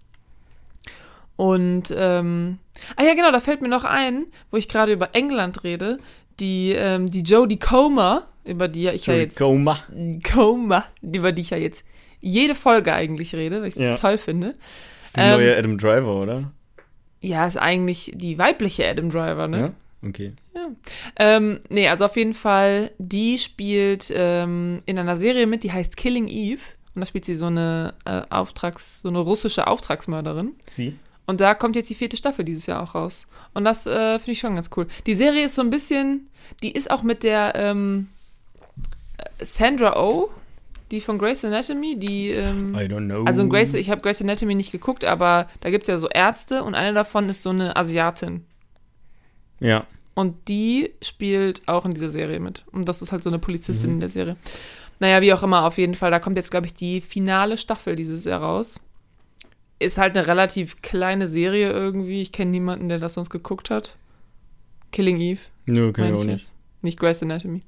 Und, 1.37 1.95
ähm, 1.97 2.59
ah 2.97 3.05
ja, 3.05 3.15
genau, 3.15 3.31
da 3.31 3.41
fällt 3.41 3.63
mir 3.63 3.69
noch 3.69 3.85
ein, 3.85 4.27
wo 4.51 4.57
ich 4.57 4.69
gerade 4.69 4.93
über 4.93 5.15
England 5.15 5.65
rede, 5.65 5.99
die, 6.41 6.73
ähm, 6.73 7.11
die 7.11 7.23
Jodie 7.23 7.59
Comer, 7.59 8.29
über 8.45 8.69
die 8.69 8.83
ja 8.83 8.93
ich 8.93 9.07
ja 9.07 9.15
jetzt. 9.15 9.37
Coma. 9.39 9.79
Comer, 10.31 10.85
über 11.01 11.33
die 11.33 11.43
ich 11.43 11.51
ja 11.51 11.57
jetzt 11.59 11.85
jede 12.21 12.55
Folge 12.55 12.93
eigentlich 12.93 13.35
rede, 13.35 13.61
weil 13.63 13.69
ich 13.69 13.77
es 13.77 13.83
Ja. 13.83 13.95
toll 13.95 14.19
finde. 14.19 14.55
Das 14.97 15.07
ist 15.07 15.17
die 15.17 15.21
Ähm, 15.21 15.31
neue 15.33 15.57
Adam 15.57 15.79
Driver, 15.79 16.21
oder? 16.21 16.53
Ja, 17.21 17.47
ist 17.47 17.57
eigentlich 17.57 18.13
die 18.15 18.39
weibliche 18.39 18.89
Adam 18.89 19.09
Driver, 19.09 19.47
ne? 19.49 19.59
Ja? 19.59 20.09
Okay. 20.09 20.33
Ähm, 21.17 21.61
nee, 21.69 21.89
also 21.89 22.05
auf 22.07 22.17
jeden 22.17 22.35
Fall, 22.35 22.91
die 22.99 23.39
spielt 23.39 24.13
ähm, 24.15 24.83
in 24.87 24.99
einer 24.99 25.17
Serie 25.17 25.47
mit, 25.47 25.63
die 25.63 25.71
heißt 25.73 25.97
Killing 25.97 26.29
Eve. 26.29 26.61
Und 26.95 27.01
da 27.01 27.07
spielt 27.07 27.25
sie 27.25 27.37
so 27.37 27.47
eine 27.47 27.95
äh, 28.05 28.23
Auftrags-, 28.31 29.01
so 29.03 29.09
eine 29.09 29.21
russische 29.21 29.67
Auftragsmörderin. 29.67 30.53
Sie? 30.67 30.97
Und 31.27 31.41
da 31.41 31.55
kommt 31.55 31.77
jetzt 31.77 31.89
die 31.91 31.95
vierte 31.95 32.17
Staffel 32.17 32.45
dieses 32.45 32.67
Jahr 32.67 32.83
auch 32.83 32.95
raus. 32.95 33.27
Und 33.55 33.65
das 33.65 33.87
äh, 33.87 34.19
finde 34.19 34.33
ich 34.33 34.39
schon 34.41 34.55
ganz 34.57 34.71
cool. 34.77 34.87
Die 35.07 35.15
Serie 35.15 35.45
ist 35.45 35.55
so 35.55 35.63
ein 35.63 35.71
bisschen, 35.71 36.29
die 36.63 36.73
ist 36.73 36.91
auch 36.91 37.03
mit 37.03 37.23
der 37.23 37.53
ähm, 37.55 38.09
äh, 39.19 39.45
Sandra 39.45 39.97
Oh, 40.01 40.31
die 40.91 41.01
von 41.01 41.19
Grey's 41.19 41.45
Anatomy, 41.45 41.97
die 41.99 42.31
ähm, 42.31 42.75
I 42.75 42.81
don't 42.85 43.07
know. 43.07 43.25
also 43.25 43.43
in 43.43 43.49
Grace, 43.49 43.73
ich 43.75 43.89
habe 43.89 44.03
Grey's 44.03 44.21
Anatomy 44.21 44.55
nicht 44.55 44.73
geguckt, 44.73 45.05
aber 45.07 45.49
da 45.61 45.71
gibt 45.71 45.85
es 45.85 45.89
ja 45.89 45.97
so 45.97 46.09
Ärzte 46.09 46.63
und 46.65 46.75
eine 46.75 46.93
davon 46.93 47.29
ist 47.31 47.43
so 47.43 47.51
eine 47.51 47.77
Asiatin. 47.77 48.45
Ja. 49.61 49.87
Und 50.15 50.49
die 50.49 50.91
spielt 51.01 51.63
auch 51.67 51.87
in 51.87 51.95
dieser 51.95 52.11
Serie 52.11 52.41
mit. 52.41 52.65
Und 52.73 52.87
das 52.89 53.01
ist 53.01 53.13
halt 53.13 53.23
so 53.23 53.31
eine 53.31 53.39
Polizistin 53.39 53.91
Mhm. 53.91 53.95
in 53.97 54.01
der 54.01 54.09
Serie. 54.11 54.37
Naja, 54.99 55.23
wie 55.23 55.33
auch 55.33 55.43
immer, 55.43 55.65
auf 55.65 55.79
jeden 55.79 55.95
Fall. 55.95 56.11
Da 56.11 56.19
kommt 56.21 56.37
jetzt, 56.37 56.51
glaube 56.51 56.67
ich, 56.67 56.75
die 56.75 57.01
finale 57.01 57.57
Staffel 57.57 57.97
dieses 57.97 58.25
Jahr 58.25 58.43
raus. 58.43 58.79
Ist 59.83 59.99
halt 59.99 60.17
eine 60.17 60.27
relativ 60.27 60.81
kleine 60.83 61.29
Serie 61.29 61.71
irgendwie. 61.71 62.21
Ich 62.23 62.33
kenne 62.33 62.51
niemanden, 62.51 62.89
der 62.89 62.99
das 62.99 63.15
sonst 63.15 63.31
geguckt 63.31 63.71
hat. 63.71 63.97
Killing 64.93 65.21
Eve, 65.21 65.41
Nö, 65.67 65.93
kann 65.93 66.07
ich 66.09 66.13
auch 66.15 66.21
ich 66.21 66.27
nicht. 66.27 66.41
jetzt. 66.41 66.55
Nicht 66.83 66.99
Grey's 66.99 67.23
Anatomy. 67.23 67.63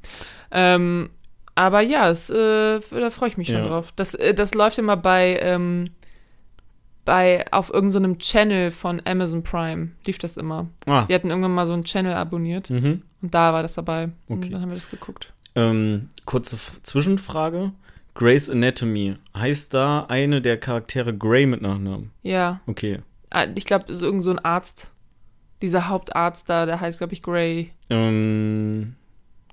Ähm, 0.50 1.10
aber 1.54 1.80
ja, 1.80 2.10
es, 2.10 2.28
äh, 2.30 2.80
da 2.90 3.10
freue 3.10 3.28
ich 3.28 3.36
mich 3.36 3.48
schon 3.48 3.58
Ja. 3.58 3.66
drauf. 3.68 3.92
Das, 3.96 4.14
äh, 4.14 4.34
das 4.34 4.54
läuft 4.54 4.78
immer 4.78 4.96
bei, 4.96 5.38
ähm, 5.40 5.90
bei 7.04 7.44
auf 7.52 7.72
irgendeinem 7.72 8.18
Channel 8.18 8.70
von 8.70 9.00
Amazon 9.04 9.42
Prime. 9.42 9.90
Lief 10.06 10.18
das 10.18 10.36
immer. 10.36 10.68
Ah. 10.86 11.06
Wir 11.06 11.14
hatten 11.14 11.28
irgendwann 11.30 11.54
mal 11.54 11.66
so 11.66 11.72
einen 11.74 11.84
Channel 11.84 12.14
abonniert. 12.14 12.70
Mhm. 12.70 13.02
Und 13.22 13.34
da 13.34 13.52
war 13.52 13.62
das 13.62 13.74
dabei. 13.74 14.04
Okay. 14.28 14.44
Und 14.46 14.50
dann 14.52 14.62
haben 14.62 14.70
wir 14.70 14.76
das 14.76 14.90
geguckt. 14.90 15.32
Ähm, 15.54 16.08
kurze 16.24 16.56
Zwischenfrage. 16.82 17.72
Grey's 18.14 18.48
Anatomy. 18.48 19.16
Heißt 19.36 19.74
da 19.74 20.06
eine 20.08 20.40
der 20.40 20.58
Charaktere 20.58 21.16
Grey 21.16 21.46
mit 21.46 21.62
Nachnamen? 21.62 22.10
Ja. 22.22 22.60
Okay. 22.66 23.00
Ah, 23.30 23.46
Ich 23.54 23.64
glaube, 23.64 23.92
so 23.92 24.04
irgend 24.06 24.22
so 24.22 24.30
ein 24.30 24.38
Arzt. 24.38 24.90
Dieser 25.62 25.88
Hauptarzt 25.88 26.48
da, 26.50 26.66
der 26.66 26.80
heißt, 26.80 26.98
glaube 26.98 27.12
ich, 27.14 27.22
Gray. 27.22 27.70
Ähm, 27.90 28.94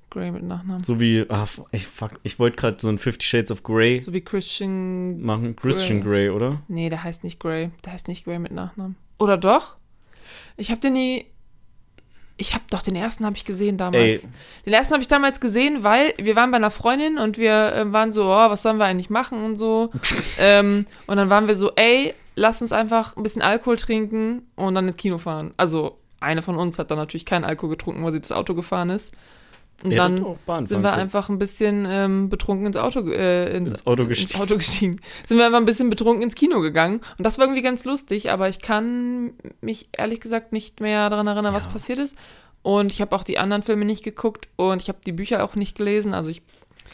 Gray 0.09 0.31
mit 0.31 0.43
Nachnamen. 0.43 0.83
so 0.83 0.99
wie, 0.99 1.25
ah, 1.29 1.47
ich, 1.71 1.87
fuck, 1.87 2.19
ich 2.23 2.37
wollte 2.37 2.57
gerade 2.57 2.77
so 2.79 2.89
ein 2.89 2.97
Fifty 2.97 3.25
Shades 3.25 3.49
of 3.51 3.63
Grey 3.63 4.01
So 4.01 4.13
wie 4.13 4.21
Christian. 4.21 5.21
machen. 5.21 5.55
Christian 5.55 6.03
Grey, 6.03 6.29
oder? 6.29 6.61
Nee, 6.67 6.89
der 6.89 7.03
heißt 7.03 7.23
nicht 7.23 7.39
Gray. 7.39 7.71
Der 7.85 7.93
heißt 7.93 8.07
nicht 8.07 8.25
Gray 8.25 8.39
mit 8.39 8.51
Nachnamen. 8.51 8.95
Oder 9.19 9.37
doch? 9.37 9.77
Ich 10.57 10.69
habe 10.69 10.81
den 10.81 10.93
nie. 10.93 11.25
Ich 12.37 12.53
habe 12.53 12.63
doch 12.69 12.81
den 12.81 12.95
ersten 12.95 13.25
habe 13.25 13.35
ich 13.35 13.45
gesehen 13.45 13.77
damals. 13.77 14.23
Ey. 14.23 14.29
Den 14.65 14.73
ersten 14.73 14.93
habe 14.93 15.01
ich 15.01 15.07
damals 15.07 15.39
gesehen, 15.39 15.83
weil 15.83 16.13
wir 16.17 16.35
waren 16.35 16.51
bei 16.51 16.57
einer 16.57 16.71
Freundin 16.71 17.17
und 17.17 17.37
wir 17.37 17.73
äh, 17.73 17.93
waren 17.93 18.11
so, 18.13 18.23
oh, 18.25 18.49
was 18.49 18.63
sollen 18.63 18.77
wir 18.77 18.85
eigentlich 18.85 19.09
machen 19.09 19.43
und 19.43 19.55
so. 19.57 19.91
ähm, 20.39 20.85
und 21.07 21.17
dann 21.17 21.29
waren 21.29 21.47
wir 21.47 21.55
so, 21.55 21.71
ey, 21.75 22.13
lass 22.35 22.61
uns 22.61 22.71
einfach 22.71 23.15
ein 23.15 23.23
bisschen 23.23 23.41
Alkohol 23.41 23.77
trinken 23.77 24.47
und 24.55 24.75
dann 24.75 24.87
ins 24.87 24.97
Kino 24.97 25.17
fahren. 25.17 25.53
Also 25.57 25.97
eine 26.19 26.41
von 26.41 26.55
uns 26.55 26.79
hat 26.79 26.91
dann 26.91 26.97
natürlich 26.97 27.25
keinen 27.25 27.43
Alkohol 27.43 27.71
getrunken, 27.71 28.03
weil 28.03 28.13
sie 28.13 28.21
das 28.21 28.31
Auto 28.31 28.53
gefahren 28.53 28.89
ist. 28.89 29.13
Und 29.83 29.91
hättet 29.91 30.25
dann 30.47 30.67
sind 30.67 30.83
wir 30.83 30.93
einfach 30.93 31.29
ein 31.29 31.39
bisschen 31.39 31.85
ähm, 31.89 32.29
betrunken 32.29 32.67
ins 32.67 32.77
Auto, 32.77 32.99
äh, 33.09 33.55
ins, 33.55 33.71
Ins 33.71 33.87
Auto 33.87 34.03
ins 34.03 34.09
gestiegen. 34.09 34.41
Auto 34.41 34.55
gestiegen. 34.55 34.99
Sind 35.25 35.37
wir 35.37 35.45
einfach 35.45 35.57
ein 35.59 35.65
bisschen 35.65 35.89
betrunken 35.89 36.21
ins 36.23 36.35
Kino 36.35 36.59
gegangen. 36.61 37.01
Und 37.17 37.25
das 37.25 37.37
war 37.37 37.45
irgendwie 37.45 37.61
ganz 37.63 37.83
lustig, 37.85 38.29
aber 38.31 38.47
ich 38.49 38.59
kann 38.59 39.31
mich 39.61 39.89
ehrlich 39.97 40.21
gesagt 40.21 40.51
nicht 40.53 40.79
mehr 40.81 41.09
daran 41.09 41.27
erinnern, 41.27 41.53
was 41.53 41.65
Ja. 41.65 41.71
passiert 41.71 41.99
ist. 41.99 42.15
Und 42.63 42.91
ich 42.91 43.01
habe 43.01 43.15
auch 43.15 43.23
die 43.23 43.39
anderen 43.39 43.63
Filme 43.63 43.85
nicht 43.85 44.03
geguckt 44.03 44.47
und 44.55 44.81
ich 44.81 44.87
habe 44.87 44.99
die 45.03 45.11
Bücher 45.13 45.43
auch 45.43 45.55
nicht 45.55 45.77
gelesen. 45.77 46.13
Also 46.13 46.29
ich, 46.29 46.43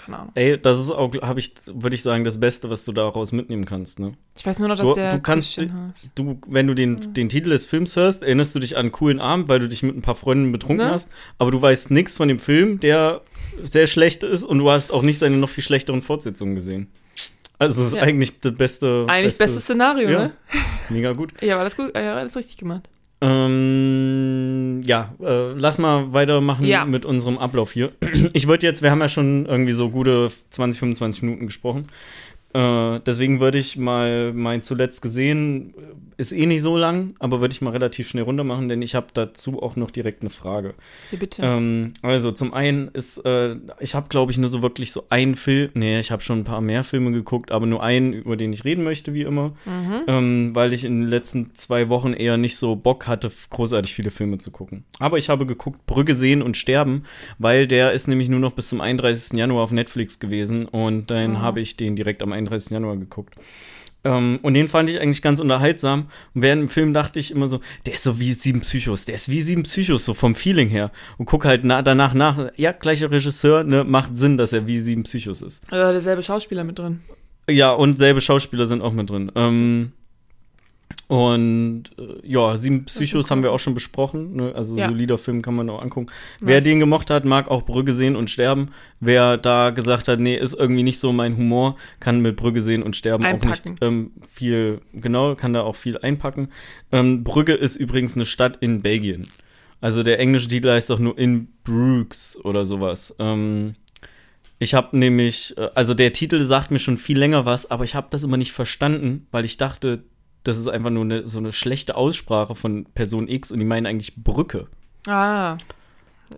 keine 0.05 0.19
Ahnung. 0.19 0.31
Ey, 0.35 0.57
das 0.59 0.79
ist 0.79 0.91
auch, 0.91 1.13
habe 1.21 1.39
ich, 1.39 1.53
würde 1.65 1.95
ich 1.95 2.01
sagen, 2.03 2.23
das 2.23 2.39
Beste, 2.39 2.69
was 2.69 2.85
du 2.85 2.91
daraus 2.91 3.31
mitnehmen 3.31 3.65
kannst, 3.65 3.99
ne? 3.99 4.13
Ich 4.37 4.45
weiß 4.45 4.59
nur 4.59 4.67
noch, 4.67 4.77
dass 4.77 4.87
Du- 4.87 4.93
der 4.93 5.11
du 5.11 5.19
kannst. 5.19 5.59
Du, 6.15 6.39
wenn 6.47 6.67
du 6.67 6.73
den, 6.73 7.13
den 7.13 7.29
Titel 7.29 7.49
des 7.49 7.65
Films 7.65 7.95
hörst, 7.95 8.23
erinnerst 8.23 8.53
du 8.55 8.59
dich 8.59 8.75
an 8.77 8.81
einen 8.81 8.91
coolen 8.91 9.19
Abend, 9.19 9.49
weil 9.49 9.59
du 9.59 9.67
dich 9.67 9.83
mit 9.83 9.95
ein 9.95 10.01
paar 10.01 10.15
Freunden 10.15 10.51
betrunken 10.51 10.85
Ne? 10.85 10.91
hast, 10.91 11.09
aber 11.37 11.51
du 11.51 11.61
weißt 11.61 11.91
nichts 11.91 12.15
von 12.17 12.27
dem 12.27 12.39
Film, 12.39 12.79
der 12.79 13.21
sehr 13.63 13.87
schlecht 13.87 14.23
ist 14.23 14.43
und 14.43 14.59
du 14.59 14.69
hast 14.69 14.91
auch 14.91 15.01
nicht 15.01 15.17
seine 15.19 15.37
noch 15.37 15.49
viel 15.49 15.63
schlechteren 15.63 16.01
Fortsetzungen 16.01 16.55
gesehen. 16.55 16.87
Also 17.59 17.81
es 17.81 17.87
ist 17.87 17.93
Ja. 17.95 18.03
eigentlich 18.03 18.39
das 18.39 18.53
beste. 18.53 19.05
Eigentlich 19.09 19.37
bestes 19.37 19.63
Szenario, 19.63 20.09
ja. 20.09 20.19
ne? 20.25 20.31
Mega 20.89 21.13
gut. 21.13 21.33
Ja, 21.41 21.57
war 21.57 21.63
das 21.63 21.75
gut? 21.75 21.95
Ja, 21.95 22.15
alles 22.15 22.35
richtig 22.35 22.57
gemacht. 22.57 22.87
Ähm, 23.21 24.81
ja, 24.85 25.13
äh, 25.21 25.51
lass 25.53 25.77
mal 25.77 26.13
weitermachen 26.13 26.65
Ja. 26.65 26.85
mit 26.85 27.05
unserem 27.05 27.37
Ablauf 27.37 27.71
hier. 27.71 27.91
Ich 28.33 28.47
würde 28.47 28.65
jetzt, 28.67 28.81
wir 28.81 28.91
haben 28.91 29.01
ja 29.01 29.09
schon 29.09 29.45
irgendwie 29.45 29.73
so 29.73 29.89
gute 29.89 30.29
20, 30.49 30.79
25 30.79 31.23
Minuten 31.23 31.45
gesprochen. 31.47 31.87
Äh, 32.53 32.99
deswegen 33.05 33.39
würde 33.39 33.57
ich 33.57 33.77
mal 33.77 34.33
mein 34.33 34.61
zuletzt 34.61 35.01
gesehen, 35.01 35.73
ist 36.17 36.31
eh 36.31 36.45
nicht 36.45 36.61
so 36.61 36.77
lang, 36.77 37.13
aber 37.19 37.41
würde 37.41 37.53
ich 37.53 37.61
mal 37.61 37.69
relativ 37.69 38.09
schnell 38.09 38.23
runter 38.23 38.43
machen, 38.43 38.67
denn 38.67 38.81
ich 38.81 38.95
habe 38.95 39.07
dazu 39.13 39.61
auch 39.61 39.75
noch 39.75 39.91
direkt 39.91 40.21
eine 40.21 40.29
Frage. 40.29 40.73
Hier 41.11 41.19
bitte. 41.19 41.41
Ähm, 41.43 41.93
also 42.01 42.31
zum 42.31 42.53
einen 42.53 42.87
ist, 42.89 43.17
äh, 43.25 43.55
ich 43.79 43.93
habe 43.95 44.09
glaube 44.09 44.31
ich 44.31 44.37
nur 44.37 44.49
so 44.49 44.61
wirklich 44.61 44.91
so 44.91 45.03
einen 45.09 45.35
Film, 45.35 45.69
nee, 45.75 45.99
ich 45.99 46.11
habe 46.11 46.23
schon 46.23 46.39
ein 46.39 46.43
paar 46.43 46.61
mehr 46.61 46.83
Filme 46.83 47.11
geguckt, 47.11 47.51
aber 47.51 47.65
nur 47.67 47.83
einen, 47.83 48.13
über 48.13 48.35
den 48.35 48.51
ich 48.51 48.65
reden 48.65 48.83
möchte, 48.83 49.13
wie 49.13 49.21
immer, 49.21 49.49
mhm. 49.65 50.01
ähm, 50.07 50.55
weil 50.55 50.73
ich 50.73 50.83
in 50.83 51.01
den 51.01 51.07
letzten 51.07 51.53
zwei 51.53 51.89
Wochen 51.89 52.13
eher 52.13 52.37
nicht 52.37 52.57
so 52.57 52.75
Bock 52.75 53.07
hatte, 53.07 53.31
großartig 53.49 53.93
viele 53.93 54.11
Filme 54.11 54.39
zu 54.39 54.51
gucken. 54.51 54.85
Aber 54.99 55.17
ich 55.17 55.29
habe 55.29 55.45
geguckt 55.45 55.85
Brügge 55.85 56.15
sehen 56.15 56.41
und 56.41 56.57
sterben, 56.57 57.03
weil 57.37 57.67
der 57.67 57.91
ist 57.93 58.07
nämlich 58.07 58.27
nur 58.29 58.39
noch 58.39 58.53
bis 58.53 58.69
zum 58.69 58.81
31. 58.81 59.37
Januar 59.37 59.63
auf 59.63 59.71
Netflix 59.71 60.19
gewesen 60.19 60.65
und 60.65 61.11
dann 61.11 61.35
Oh. 61.37 61.39
habe 61.41 61.61
ich 61.61 61.77
den 61.77 61.95
direkt 61.95 62.23
am 62.23 62.31
31. 62.31 62.71
Januar 62.71 62.97
geguckt. 62.97 63.35
Ähm, 64.07 64.39
und 64.41 64.53
den 64.53 64.67
fand 64.69 64.89
ich 64.89 64.99
eigentlich 65.01 65.21
ganz 65.21 65.39
unterhaltsam. 65.39 66.07
Und 66.33 66.41
während 66.41 66.61
dem 66.61 66.69
Film 66.69 66.93
dachte 66.93 67.19
ich 67.19 67.31
immer 67.31 67.47
so, 67.47 67.59
der 67.85 67.95
ist 67.95 68.03
so 68.03 68.19
wie 68.19 68.33
sieben 68.33 68.61
Psychos, 68.61 69.03
der 69.05 69.15
ist 69.15 69.29
wie 69.29 69.41
sieben 69.41 69.63
Psychos, 69.63 70.05
so 70.05 70.13
vom 70.13 70.33
Feeling 70.33 70.69
her. 70.69 70.91
Und 71.17 71.25
guck 71.25 71.43
halt 71.45 71.63
na 71.63 71.81
danach 71.81 72.13
nach, 72.13 72.51
ja, 72.55 72.71
gleicher 72.71 73.11
Regisseur, 73.11 73.63
ne, 73.63 73.83
macht 73.83 74.15
Sinn, 74.15 74.37
dass 74.37 74.53
er 74.53 74.65
wie 74.67 74.79
sieben 74.79 75.03
Psychos 75.03 75.41
ist. 75.41 75.63
äh, 75.71 75.75
derselbe 75.75 76.23
Schauspieler 76.23 76.63
mit 76.63 76.79
drin. 76.79 77.01
Ja, 77.49 77.71
und 77.71 77.97
selbe 77.97 78.21
Schauspieler 78.21 78.65
sind 78.67 78.81
auch 78.81 78.93
mit 78.93 79.09
drin. 79.09 79.31
Ähm, 79.35 79.91
und 81.07 81.83
äh, 81.97 82.27
ja, 82.27 82.57
Sieben 82.57 82.83
Psychos 82.85 83.31
haben 83.31 83.41
wir 83.41 83.51
auch 83.53 83.59
schon 83.59 83.73
besprochen. 83.73 84.35
Ne? 84.35 84.53
Also 84.53 84.77
Ja. 84.77 84.89
solider 84.89 85.17
Film 85.17 85.41
kann 85.41 85.55
man 85.55 85.69
auch 85.69 85.81
angucken. 85.81 86.07
Wer 86.41 86.55
Nice. 86.57 86.63
den 86.65 86.79
gemocht 86.79 87.09
hat, 87.09 87.23
mag 87.23 87.49
auch 87.49 87.63
Brügge 87.63 87.93
sehen 87.93 88.15
und 88.17 88.29
sterben. 88.29 88.71
Wer 88.99 89.37
da 89.37 89.69
gesagt 89.69 90.09
hat, 90.09 90.19
nee, 90.19 90.35
ist 90.35 90.53
irgendwie 90.53 90.83
nicht 90.83 90.99
so 90.99 91.13
mein 91.13 91.37
Humor, 91.37 91.77
kann 92.01 92.21
mit 92.21 92.35
Brügge 92.35 92.59
sehen 92.61 92.83
und 92.83 92.95
sterben 92.95 93.23
auch 93.25 93.29
Einpacken. 93.29 93.69
nicht 93.71 93.81
ähm, 93.81 94.11
viel, 94.29 94.81
genau, 94.93 95.35
kann 95.35 95.53
da 95.53 95.61
auch 95.61 95.77
viel 95.77 95.97
einpacken. 95.97 96.49
Ähm, 96.91 97.23
Brügge 97.23 97.53
ist 97.53 97.77
übrigens 97.77 98.15
eine 98.15 98.25
Stadt 98.25 98.57
in 98.59 98.81
Belgien. 98.81 99.29
Also 99.79 100.03
der 100.03 100.19
englische 100.19 100.47
Titel 100.49 100.69
heißt 100.69 100.91
auch 100.91 100.99
nur 100.99 101.17
In 101.17 101.47
Brugge 101.63 102.15
oder 102.43 102.65
sowas. 102.65 103.15
Ähm, 103.19 103.75
ich 104.59 104.73
habe 104.73 104.97
nämlich, 104.97 105.55
äh, 105.57 105.69
also 105.75 105.93
der 105.93 106.11
Titel 106.11 106.43
sagt 106.43 106.71
mir 106.71 106.79
schon 106.79 106.97
viel 106.97 107.17
länger 107.17 107.45
was, 107.45 107.69
aber 107.71 107.83
ich 107.85 107.95
habe 107.95 108.07
das 108.09 108.23
immer 108.23 108.37
nicht 108.37 108.51
verstanden, 108.51 109.27
weil 109.31 109.45
ich 109.45 109.55
dachte, 109.57 110.03
das 110.47 110.57
ist 110.57 110.67
einfach 110.67 110.89
nur 110.89 111.03
eine, 111.03 111.27
so 111.27 111.37
eine 111.39 111.51
schlechte 111.51 111.95
Aussprache 111.95 112.55
von 112.55 112.85
Person 112.95 113.27
X 113.27 113.51
und 113.51 113.59
die 113.59 113.65
meinen 113.65 113.85
eigentlich 113.85 114.15
Brücke. 114.15 114.67
Ah. 115.07 115.57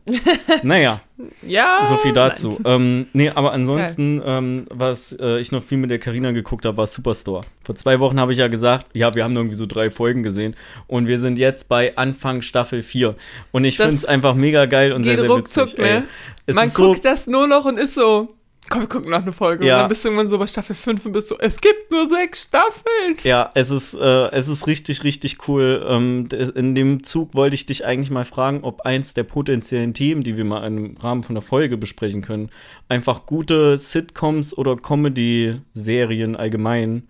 naja, 0.63 1.01
Ja. 1.41 1.83
so 1.83 1.97
viel 1.97 2.13
dazu. 2.13 2.59
Ähm, 2.63 3.07
nee, 3.13 3.29
aber 3.33 3.53
ansonsten, 3.53 4.21
ähm, 4.23 4.65
was 4.71 5.13
äh, 5.19 5.39
ich 5.39 5.51
noch 5.51 5.63
viel 5.63 5.79
mit 5.79 5.89
der 5.89 5.97
Karina 5.97 6.31
geguckt 6.31 6.65
habe, 6.65 6.77
war 6.77 6.85
Superstore. 6.87 7.41
Vor 7.63 7.75
zwei 7.75 7.99
Wochen 7.99 8.19
habe 8.19 8.31
ich 8.31 8.37
ja 8.37 8.47
gesagt, 8.47 8.87
ja, 8.93 9.15
wir 9.15 9.23
haben 9.23 9.35
irgendwie 9.35 9.55
so 9.55 9.65
drei 9.65 9.89
Folgen 9.89 10.21
gesehen 10.21 10.55
und 10.87 11.07
wir 11.07 11.19
sind 11.19 11.39
jetzt 11.39 11.69
bei 11.69 11.97
Anfang 11.97 12.41
Staffel 12.43 12.83
4. 12.83 13.15
Und 13.51 13.63
ich 13.65 13.77
finde 13.77 13.95
es 13.95 14.05
einfach 14.05 14.35
mega 14.35 14.65
geil 14.67 14.91
und 14.91 15.03
sehr, 15.03 15.17
sehr 15.17 15.27
ruckzuck, 15.29 15.69
witzig. 15.69 15.79
ne? 15.79 16.05
Man 16.53 16.67
ist 16.67 16.75
so, 16.75 16.91
guckt 16.91 17.05
das 17.05 17.25
nur 17.27 17.47
noch 17.47 17.65
und 17.65 17.79
ist 17.79 17.95
so, 17.95 18.35
komm, 18.67 18.81
wir 18.81 18.87
gucken 18.87 19.09
noch 19.11 19.21
eine 19.21 19.31
Folge. 19.31 19.65
Ja. 19.65 19.75
Und 19.75 19.79
dann 19.81 19.89
bist 19.89 20.03
du 20.03 20.09
irgendwann 20.09 20.29
so 20.29 20.37
bei 20.37 20.47
Staffel 20.47 20.75
5 20.75 21.05
und 21.05 21.11
bist 21.13 21.29
so, 21.29 21.37
es 21.39 21.61
gibt 21.61 21.91
nur 21.91 22.09
sechs 22.09 22.43
Staffeln. 22.43 23.15
Ja, 23.23 23.51
es 23.53 23.71
ist, 23.71 23.93
äh, 23.93 24.31
es 24.31 24.47
ist 24.47 24.67
richtig, 24.67 25.03
richtig 25.03 25.47
cool. 25.47 25.85
Ähm, 25.87 26.27
in 26.31 26.75
dem 26.75 27.03
Zug 27.03 27.33
wollte 27.35 27.55
ich 27.55 27.65
dich 27.65 27.85
eigentlich 27.85 28.11
mal 28.11 28.25
fragen, 28.25 28.63
ob 28.63 28.81
eins 28.81 29.13
der 29.13 29.23
potenziellen 29.23 29.93
Themen, 29.93 30.23
die 30.23 30.37
wir 30.37 30.45
mal 30.45 30.65
im 30.65 30.97
Rahmen 30.97 31.23
von 31.23 31.35
der 31.35 31.41
Folge 31.41 31.77
besprechen 31.77 32.21
können, 32.21 32.49
einfach 32.89 33.25
gute 33.25 33.77
Sitcoms 33.77 34.57
oder 34.57 34.75
Comedy-Serien 34.75 36.35
allgemein, 36.35 37.07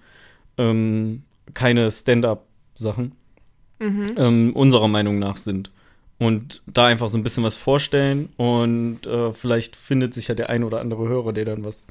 ähm, 0.57 1.23
keine 1.53 1.89
Stand-up-Sachen, 1.91 3.13
ähm, 4.17 4.51
unserer 4.53 4.87
Meinung 4.87 5.19
nach 5.19 5.37
sind. 5.37 5.71
Und 6.19 6.61
da 6.67 6.85
einfach 6.85 7.07
so 7.09 7.17
ein 7.17 7.23
bisschen 7.23 7.45
was 7.45 7.55
vorstellen 7.55 8.27
und 8.35 9.07
äh, 9.07 9.31
vielleicht 9.31 9.77
findet 9.77 10.13
sich 10.13 10.27
ja 10.27 10.35
der 10.35 10.49
ein 10.49 10.65
oder 10.65 10.81
andere 10.81 11.07
Hörer, 11.07 11.31
der 11.31 11.45
dann 11.45 11.63
was 11.63 11.87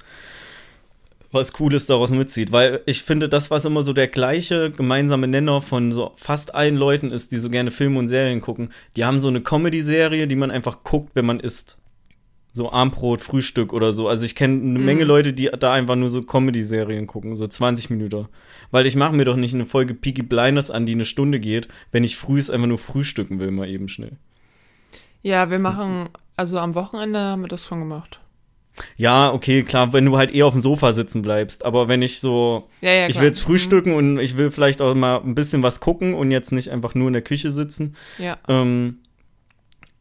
was 1.30 1.52
Cooles 1.52 1.86
daraus 1.86 2.10
mitzieht. 2.10 2.52
Weil 2.52 2.82
ich 2.86 3.02
finde, 3.02 3.28
das, 3.28 3.50
was 3.50 3.64
immer 3.64 3.82
so 3.82 3.92
der 3.92 4.08
gleiche 4.08 4.70
gemeinsame 4.70 5.28
Nenner 5.28 5.60
von 5.62 5.92
so 5.92 6.12
fast 6.16 6.54
allen 6.54 6.76
Leuten 6.76 7.10
ist, 7.10 7.32
die 7.32 7.38
so 7.38 7.50
gerne 7.50 7.70
Filme 7.70 7.98
und 7.98 8.08
Serien 8.08 8.40
gucken, 8.40 8.70
die 8.96 9.04
haben 9.04 9.20
so 9.20 9.28
eine 9.28 9.40
Comedy-Serie, 9.40 10.26
die 10.26 10.36
man 10.36 10.50
einfach 10.50 10.84
guckt, 10.84 11.10
wenn 11.14 11.26
man 11.26 11.40
isst. 11.40 11.77
So 12.58 12.72
Armbrot, 12.72 13.20
Frühstück 13.20 13.72
oder 13.72 13.92
so. 13.92 14.08
Also 14.08 14.24
ich 14.24 14.34
kenne 14.34 14.60
eine 14.60 14.80
Menge 14.80 15.04
Leute, 15.04 15.32
die 15.32 15.48
da 15.60 15.72
einfach 15.72 15.94
nur 15.94 16.10
so 16.10 16.22
Comedy-Serien 16.22 17.06
gucken, 17.06 17.36
so 17.36 17.46
20 17.46 17.88
Minuten. 17.90 18.26
Weil 18.72 18.84
ich 18.86 18.96
mache 18.96 19.14
mir 19.14 19.24
doch 19.24 19.36
nicht 19.36 19.54
eine 19.54 19.64
Folge 19.64 19.94
Peaky 19.94 20.22
Blinders 20.22 20.68
an, 20.72 20.84
die 20.84 20.92
eine 20.94 21.04
Stunde 21.04 21.38
geht, 21.38 21.68
wenn 21.92 22.02
ich 22.02 22.16
frühs 22.16 22.50
einfach 22.50 22.66
nur 22.66 22.78
frühstücken 22.78 23.38
will, 23.38 23.52
mal 23.52 23.68
eben 23.68 23.88
schnell. 23.88 24.16
Ja, 25.22 25.50
wir 25.50 25.60
machen, 25.60 26.08
also 26.36 26.58
am 26.58 26.74
Wochenende 26.74 27.20
haben 27.20 27.42
wir 27.42 27.48
das 27.48 27.64
schon 27.64 27.78
gemacht. 27.78 28.18
Ja, 28.96 29.32
okay, 29.32 29.62
klar, 29.62 29.92
wenn 29.92 30.04
du 30.04 30.16
halt 30.16 30.32
eher 30.32 30.46
auf 30.46 30.52
dem 30.54 30.60
Sofa 30.60 30.92
sitzen 30.92 31.22
bleibst. 31.22 31.64
Aber 31.64 31.86
wenn 31.86 32.02
ich 32.02 32.18
so, 32.18 32.68
Ja, 32.80 32.90
ja, 32.90 33.08
ich 33.08 33.18
will 33.18 33.26
jetzt 33.26 33.40
frühstücken 33.40 33.94
und 33.94 34.18
ich 34.18 34.36
will 34.36 34.50
vielleicht 34.50 34.82
auch 34.82 34.96
mal 34.96 35.20
ein 35.20 35.36
bisschen 35.36 35.62
was 35.62 35.78
gucken 35.78 36.14
und 36.14 36.32
jetzt 36.32 36.50
nicht 36.50 36.70
einfach 36.70 36.96
nur 36.96 37.06
in 37.06 37.12
der 37.12 37.22
Küche 37.22 37.50
sitzen, 37.52 37.94
Ja. 38.18 38.36
ähm, 38.48 38.98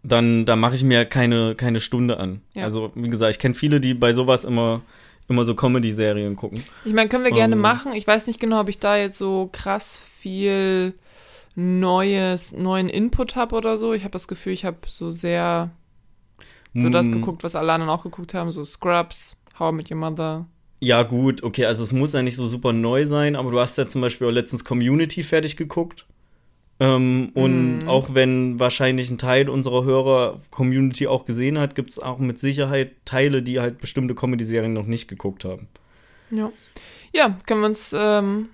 dann, 0.03 0.45
dann 0.45 0.60
mache 0.60 0.75
ich 0.75 0.83
mir 0.83 1.05
keine, 1.05 1.55
keine 1.55 1.79
Stunde 1.79 2.17
an. 2.17 2.41
Ja. 2.53 2.63
Also, 2.63 2.91
wie 2.95 3.10
gesagt, 3.10 3.31
ich 3.36 3.39
kenne 3.39 3.53
viele, 3.55 3.79
die 3.79 3.93
bei 3.93 4.13
sowas 4.13 4.43
immer, 4.43 4.81
immer 5.27 5.43
so 5.43 5.55
Comedy-Serien 5.55 6.36
gucken. 6.36 6.63
Ich 6.86 6.93
meine, 6.93 7.10
können 7.10 7.23
wir 7.23 7.31
gerne 7.31 7.55
Ähm. 7.55 7.62
machen. 7.62 7.93
Ich 7.93 8.07
weiß 8.07 8.27
nicht 8.27 8.39
genau, 8.39 8.62
ob 8.62 8.69
ich 8.69 8.79
da 8.79 8.95
jetzt 8.97 9.17
so 9.17 9.49
krass 9.51 10.01
viel 10.19 10.93
neues, 11.55 12.51
neuen 12.53 12.88
Input 12.89 13.36
habe 13.36 13.55
oder 13.55 13.77
so. 13.77 13.93
Ich 13.93 14.03
habe 14.03 14.12
das 14.12 14.27
Gefühl, 14.27 14.53
ich 14.53 14.63
habe 14.65 14.77
so 14.88 15.10
sehr 15.12 15.71
so 16.73 16.89
das 16.89 17.07
Mm, 17.07 17.13
geguckt, 17.13 17.43
was 17.43 17.55
alle 17.55 17.73
anderen 17.73 17.89
auch 17.89 18.03
geguckt 18.03 18.33
haben, 18.36 18.51
so 18.51 18.63
Scrubs, 18.63 19.36
How 19.57 19.73
I 19.73 19.75
Met 19.75 19.89
Your 19.89 19.97
Mother. 19.97 20.45
Ja, 20.79 21.01
gut, 21.01 21.41
okay, 21.41 21.65
also 21.65 21.83
es 21.83 21.91
muss 21.91 22.13
ja 22.13 22.21
nicht 22.21 22.36
so 22.36 22.47
super 22.47 22.71
neu 22.71 23.07
sein, 23.07 23.36
aber 23.36 23.49
du 23.49 23.60
hast 23.60 23.77
ja 23.79 23.88
zum 23.88 24.01
Beispiel 24.01 24.27
auch 24.27 24.31
letztens 24.31 24.63
Community 24.63 25.23
fertig 25.23 25.57
geguckt. 25.57 26.05
Ähm, 26.79 27.31
und 27.33 27.79
Mhm. 27.79 27.87
auch 27.87 28.13
wenn 28.13 28.59
wahrscheinlich 28.59 29.09
ein 29.09 29.17
Teil 29.17 29.49
unserer 29.49 29.83
Hörer 29.83 30.39
Community 30.51 31.07
auch 31.07 31.25
gesehen 31.25 31.57
hat, 31.57 31.73
gibt 31.73 31.89
es 31.89 31.97
auch 31.99 32.19
mit 32.19 32.37
Sicherheit 32.39 32.91
Teile, 33.05 33.41
die 33.41 33.59
halt 33.59 33.79
bestimmte 33.79 34.13
Comedy-Serien 34.13 34.73
noch 34.73 34.85
nicht 34.85 35.07
geguckt 35.07 35.43
haben. 35.43 35.67
Ja. 36.29 36.51
Ja, 37.13 37.37
können 37.47 37.61
wir 37.61 37.67
uns, 37.67 37.93
ähm, 37.97 38.49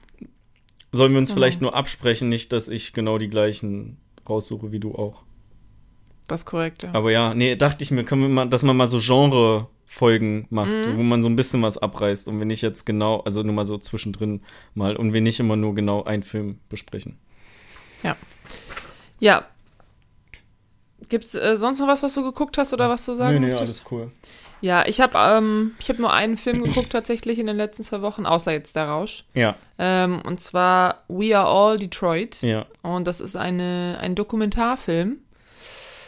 Sollen 0.96 1.12
wir 1.14 1.18
uns 1.20 1.30
Genau. 1.32 1.38
vielleicht 1.42 1.60
nur 1.60 1.74
absprechen, 1.76 2.30
nicht, 2.30 2.54
dass 2.54 2.68
ich 2.68 2.94
genau 2.94 3.18
die 3.18 3.28
gleichen 3.30 3.98
raussuche 4.30 4.72
wie 4.72 4.80
du 4.80 4.94
auch. 4.96 5.24
das 6.28 6.42
ist 6.42 6.46
korrekt, 6.46 6.84
ja. 6.84 6.90
Aber 6.94 7.12
ja, 7.12 7.34
nee, 7.34 7.56
dachte 7.58 7.84
ich 7.84 7.92
mir, 7.92 8.04
können 8.06 8.22
wir 8.22 8.30
mal, 8.30 8.46
dass 8.48 8.64
man 8.64 8.78
mal 8.78 8.88
so 8.88 9.00
Genre-Folgen 9.00 10.48
macht, 10.50 10.70
Mhm. 10.88 10.98
wo 10.98 11.04
man 11.04 11.22
so 11.22 11.28
ein 11.30 11.36
bisschen 11.36 11.62
was 11.62 11.78
abreißt 11.78 12.28
und 12.28 12.40
wir 12.40 12.46
nicht 12.46 12.62
jetzt 12.62 12.86
genau, 12.86 13.20
also 13.22 13.44
nur 13.44 13.54
mal 13.54 13.66
so 13.66 13.78
zwischendrin 13.78 14.42
mal 14.76 14.96
und 14.96 15.12
wir 15.14 15.22
nicht 15.22 15.40
immer 15.40 15.56
nur 15.58 15.76
genau 15.76 16.04
einen 16.04 16.24
Film 16.24 16.60
besprechen. 16.70 17.18
Ja. 19.20 19.46
Gibt's 21.10 21.36
äh, 21.36 21.58
sonst 21.58 21.80
noch 21.80 21.88
was, 21.88 22.04
was 22.04 22.14
du 22.14 22.24
geguckt 22.24 22.58
hast 22.58 22.74
oder 22.74 22.90
was 22.90 23.06
du 23.06 23.14
sagen 23.14 23.42
möchtest? 23.42 23.84
cool. 23.92 24.12
Ja, 24.62 24.86
ich 24.86 25.02
habe 25.02 25.18
ähm, 25.18 25.74
ich 25.80 25.90
hab 25.90 26.00
nur 26.00 26.14
einen 26.14 26.38
Film 26.38 26.64
geguckt 26.64 26.92
tatsächlich 26.92 27.38
in 27.38 27.48
den 27.48 27.58
letzten 27.58 27.84
zwei 27.84 28.02
Wochen, 28.02 28.26
außer 28.26 28.54
jetzt 28.54 28.78
der 28.78 28.88
Rausch. 28.88 29.26
Ja, 29.34 29.56
Ähm, 29.78 30.22
und 30.22 30.40
zwar 30.42 31.04
We 31.10 31.38
Are 31.38 31.48
All 31.48 31.78
Detroit. 31.78 32.42
ja. 32.42 32.66
Und 32.82 33.06
das 33.06 33.20
ist 33.20 33.36
eine, 33.36 33.98
ein 34.02 34.16
Dokumentarfilm 34.16 35.18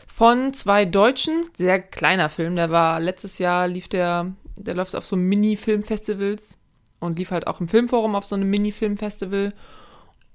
von 0.08 0.54
zwei 0.54 0.86
Deutschen. 0.86 1.50
Sehr 1.58 1.80
kleiner 1.80 2.30
Film. 2.30 2.56
Der 2.56 2.72
war 2.72 3.02
letztes 3.02 3.40
Jahr, 3.40 3.68
lief 3.68 3.90
der, 3.90 4.32
der 4.56 4.74
läuft 4.74 4.96
auf 4.96 5.06
so 5.06 5.18
Mini-Filmfestivals 5.18 6.58
und 7.02 7.20
lief 7.20 7.32
halt 7.32 7.48
auch 7.48 7.60
im 7.60 7.68
Filmforum 7.68 8.16
auf 8.16 8.24
so 8.24 8.36
einem 8.36 8.50
Mini-Filmfestival. 8.50 9.54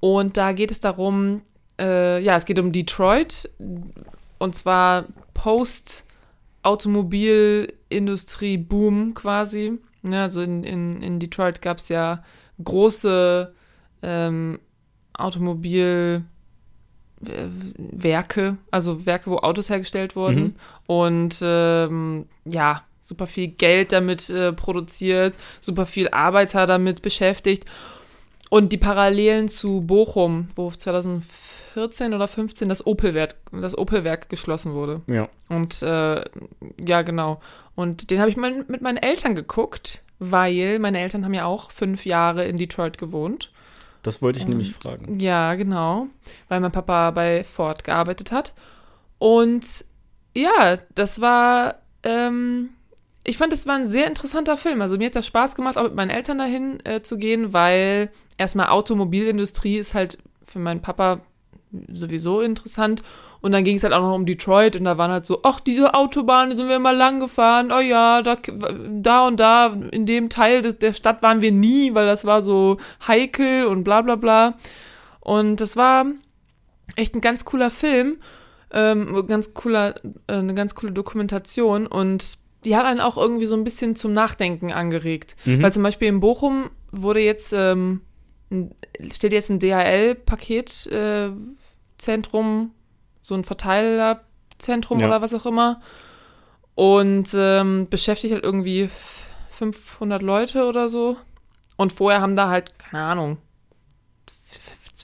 Und 0.01 0.37
da 0.37 0.53
geht 0.53 0.71
es 0.71 0.81
darum, 0.81 1.41
äh, 1.81 2.21
ja, 2.21 2.37
es 2.37 2.45
geht 2.45 2.61
um 2.61 2.71
Detroit. 2.71 3.51
Und 4.39 4.55
zwar 4.55 5.07
Post- 5.35 6.05
Automobilindustrie-Boom 6.63 9.15
quasi. 9.15 9.79
Ja, 10.03 10.25
also 10.25 10.43
in, 10.43 10.63
in, 10.65 11.01
in 11.03 11.19
Detroit 11.19 11.63
gab 11.63 11.79
es 11.79 11.89
ja 11.89 12.23
große 12.63 13.55
ähm, 14.03 14.61
Automobilwerke, 15.15 16.27
also 18.71 19.07
Werke, 19.07 19.31
wo 19.31 19.39
Autos 19.39 19.71
hergestellt 19.71 20.15
wurden. 20.17 20.43
Mhm. 20.43 20.55
Und 20.87 21.39
ähm, 21.43 22.27
ja, 22.45 22.83
super 23.01 23.27
viel 23.27 23.49
Geld 23.49 23.93
damit 23.93 24.29
äh, 24.31 24.53
produziert, 24.53 25.35
super 25.61 25.87
viel 25.87 26.11
Arbeiter 26.11 26.67
damit 26.67 27.03
beschäftigt. 27.03 27.65
Und 28.51 28.73
die 28.73 28.79
Parallelen 28.79 29.49
zu 29.49 29.81
Bochum, 29.83 30.49
wo 30.57 30.71
2014 31.75 32.15
oder 32.15 32.29
15 32.29 32.69
das 32.69 32.87
Opelwerk, 32.87 33.35
das 33.53 33.77
Opelwerk 33.77 34.29
geschlossen 34.29 34.73
wurde. 34.75 35.03
Ja. 35.07 35.29
Und 35.49 35.83
äh, 35.83 36.23
ja, 36.85 37.03
genau. 37.03 37.41
Und 37.75 38.11
den 38.11 38.21
habe 38.21 38.31
ich 38.31 38.37
mein, 38.37 38.65
mit 38.69 38.83
meinen 38.83 38.99
Eltern 38.99 39.35
geguckt, 39.35 40.03
weil 40.19 40.79
meine 40.79 41.01
Eltern 41.01 41.25
haben 41.25 41.35
ja 41.35 41.47
auch 41.47 41.71
fünf 41.71 42.05
Jahre 42.05 42.45
in 42.45 42.57
Detroit 42.57 42.99
gewohnt. 42.99 43.51
Das 44.03 44.23
wollte 44.23 44.39
ich 44.39 44.45
Und- 44.45 44.51
nämlich 44.51 44.73
fragen. 44.75 45.21
Ja, 45.21 45.55
genau. 45.55 46.07
Weil 46.49 46.61
mein 46.61 46.73
Papa 46.73 47.11
bei 47.13 47.45
Ford 47.45 47.85
gearbeitet 47.85 48.33
hat. 48.33 48.53
Und 49.19 49.65
ja, 50.35 50.79
das 50.95 51.21
war, 51.21 51.77
ähm, 52.03 52.71
ich 53.25 53.37
fand, 53.37 53.53
es 53.53 53.67
war 53.67 53.75
ein 53.77 53.89
sehr 53.89 54.07
interessanter 54.07 54.57
Film. 54.57 54.81
Also 54.81 54.97
mir 54.97 55.07
hat 55.07 55.17
das 55.17 55.27
Spaß 55.27 55.55
gemacht, 55.55 55.77
auch 55.77 55.83
mit 55.85 55.95
meinen 55.95 56.11
Eltern 56.11 56.39
dahin 56.39 56.79
äh, 56.87 57.03
zu 57.03 57.19
gehen, 57.19 57.53
weil 57.53 58.11
erstmal 58.39 58.69
Automobilindustrie 58.69 59.77
ist 59.79 59.93
halt 59.95 60.19
für 60.43 60.59
meinen 60.59 60.81
Papa 60.81 61.21
sowieso 61.93 62.41
interessant. 62.41 63.03
Und 63.41 63.53
dann 63.53 63.65
ging 63.65 63.77
es 63.77 63.85
halt 63.85 63.95
auch 63.95 64.03
noch 64.03 64.15
um 64.15 64.27
Detroit 64.27 64.77
und 64.77 64.85
da 64.85 64.99
waren 64.99 65.11
halt 65.11 65.25
so, 65.25 65.41
ach, 65.45 65.61
diese 65.61 65.95
Autobahn, 65.95 66.51
die 66.51 66.57
sind 66.57 66.69
wir 66.69 66.77
immer 66.77 66.93
lang 66.93 67.21
gefahren. 67.21 67.73
Oh 67.73 67.81
ja, 67.81 68.21
da, 68.21 68.37
da 68.91 69.27
und 69.27 69.41
da, 69.41 69.75
in 69.93 70.05
dem 70.05 70.29
Teil 70.29 70.61
des, 70.61 70.79
der 70.79 70.93
Stadt 70.93 71.23
waren 71.23 71.41
wir 71.41 71.51
nie, 71.51 71.95
weil 71.95 72.05
das 72.07 72.27
war 72.27 72.43
so 72.43 72.77
heikel 73.07 73.65
und 73.65 73.83
bla 73.83 74.03
bla 74.03 74.17
bla. 74.17 74.59
Und 75.21 75.57
das 75.57 75.77
war 75.77 76.05
echt 76.97 77.15
ein 77.15 77.23
ganz 77.23 77.47
cooler 77.47 77.71
Film, 77.71 78.19
ähm, 78.73 79.27
ganz 79.27 79.55
cooler, 79.55 79.95
äh, 80.27 80.35
eine 80.35 80.55
ganz 80.55 80.75
coole 80.75 80.93
Dokumentation 80.93 81.87
und 81.87 82.39
die 82.65 82.77
hat 82.77 82.85
einen 82.85 83.01
auch 83.01 83.17
irgendwie 83.17 83.47
so 83.47 83.55
ein 83.55 83.65
bisschen 83.65 83.97
zum 83.97 84.13
Nachdenken 84.13 84.71
angeregt. 84.73 85.35
Mhm. 85.45 85.63
Weil 85.63 85.73
zum 85.73 85.83
Beispiel 85.83 86.09
in 86.09 86.21
Bochum 86.21 86.71
wurde 86.93 87.21
jetzt, 87.21 87.53
ähm, 87.55 88.03
steht 89.13 89.33
jetzt 89.33 89.51
ein 89.51 89.61
DHL-Paketzentrum, 89.61 90.93
äh, 90.95 91.31
Zentrum, 92.01 92.73
so 93.23 93.35
ein 93.35 93.45
Verteilerzentrum 93.45 94.99
Ja. 95.01 95.07
oder 95.09 95.23
was 95.23 95.35
auch 95.35 95.47
immer. 95.47 95.81
Und 96.75 97.35
ähm, 97.35 97.89
beschäftigt 97.91 98.33
halt 98.33 98.45
irgendwie 98.45 98.83
f- 98.83 99.27
500 99.51 100.23
Leute 100.23 100.67
oder 100.67 100.89
so. 100.89 101.17
Und 101.77 101.93
vorher 101.93 102.21
haben 102.21 102.37
da 102.37 102.49
halt, 102.49 102.79
keine 102.79 103.05
Ahnung, 103.05 103.39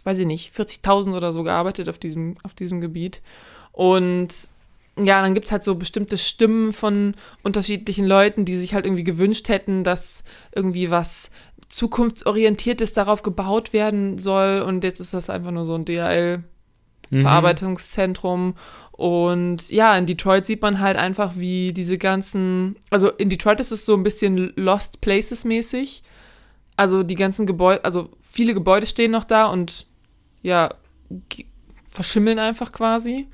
weiß 0.04 0.18
ich 0.20 0.26
nicht, 0.26 0.54
40.000 0.54 1.16
oder 1.16 1.32
so 1.32 1.42
gearbeitet 1.42 1.88
auf 1.88 1.98
diesem, 1.98 2.36
auf 2.44 2.54
diesem 2.54 2.80
Gebiet. 2.80 3.22
Und 3.72 4.28
ja, 4.98 5.20
dann 5.20 5.34
gibt's 5.34 5.52
halt 5.52 5.64
so 5.64 5.74
bestimmte 5.74 6.16
Stimmen 6.16 6.72
von 6.72 7.14
unterschiedlichen 7.42 8.06
Leuten, 8.06 8.44
die 8.44 8.56
sich 8.56 8.72
halt 8.72 8.86
irgendwie 8.86 9.04
gewünscht 9.04 9.48
hätten, 9.48 9.84
dass 9.84 10.22
irgendwie 10.54 10.90
was 10.90 11.30
zukunftsorientiertes 11.68 12.92
darauf 12.92 13.22
gebaut 13.22 13.72
werden 13.72 14.18
soll. 14.18 14.60
Und 14.62 14.84
jetzt 14.84 15.00
ist 15.00 15.12
das 15.12 15.28
einfach 15.28 15.50
nur 15.50 15.64
so 15.64 15.74
ein 15.74 15.84
DHL 15.84 16.44
Mhm. 17.10 17.22
Verarbeitungszentrum 17.22 18.54
Und 18.92 19.68
ja, 19.70 19.96
in 19.96 20.06
Detroit 20.06 20.46
sieht 20.46 20.62
man 20.62 20.80
halt 20.80 20.96
einfach, 20.96 21.32
wie 21.36 21.72
diese 21.72 21.98
ganzen, 21.98 22.76
also 22.90 23.10
in 23.10 23.28
Detroit 23.28 23.60
ist 23.60 23.70
es 23.70 23.84
so 23.84 23.94
ein 23.94 24.02
bisschen 24.02 24.52
Lost 24.56 25.00
Places 25.00 25.44
mäßig. 25.44 26.02
Also 26.76 27.02
die 27.02 27.14
ganzen 27.14 27.46
Gebäude, 27.46 27.84
also 27.84 28.10
viele 28.20 28.54
Gebäude 28.54 28.86
stehen 28.86 29.10
noch 29.10 29.24
da 29.24 29.46
und 29.46 29.86
ja, 30.42 30.74
verschimmeln 31.86 32.38
einfach 32.38 32.72
quasi. 32.72 33.26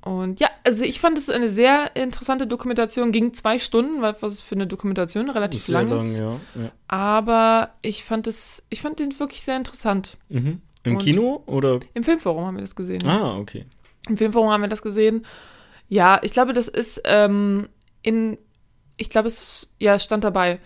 Und 0.00 0.40
ja, 0.40 0.48
also 0.64 0.84
ich 0.84 1.00
fand 1.00 1.18
es 1.18 1.28
eine 1.28 1.48
sehr 1.48 1.94
interessante 1.96 2.46
Dokumentation. 2.46 3.12
Ging 3.12 3.34
zwei 3.34 3.58
Stunden, 3.58 4.00
weil 4.00 4.16
was 4.20 4.40
für 4.40 4.54
eine 4.54 4.66
Dokumentation 4.66 5.28
relativ 5.28 5.64
Sehr 5.66 5.82
lang 5.82 5.92
ist. 5.92 6.18
ja. 6.18 6.40
ja. 6.54 6.72
Aber 6.86 7.74
ich 7.82 8.04
fand 8.04 8.26
es, 8.26 8.64
ich 8.70 8.80
fand 8.80 9.00
den 9.00 9.18
wirklich 9.18 9.42
sehr 9.42 9.56
interessant. 9.56 10.16
Mhm. 10.28 10.62
Im 10.88 10.96
Und- 10.96 11.02
Kino 11.02 11.42
oder? 11.46 11.80
Im 11.94 12.04
Filmforum 12.04 12.44
haben 12.46 12.56
wir 12.56 12.60
das 12.62 12.76
gesehen. 12.76 13.06
Ah, 13.06 13.36
okay. 13.38 13.64
Im 14.08 14.16
Filmforum 14.16 14.50
haben 14.50 14.62
wir 14.62 14.68
das 14.68 14.82
gesehen. 14.82 15.24
Ja, 15.88 16.20
ich 16.22 16.32
glaube, 16.32 16.52
das 16.52 16.68
ist 16.68 17.00
ähm, 17.04 17.68
in, 18.02 18.36
ich 18.96 19.10
glaube, 19.10 19.28
es 19.28 19.68
ja 19.78 19.98
stand 19.98 20.24
dabei, 20.24 20.60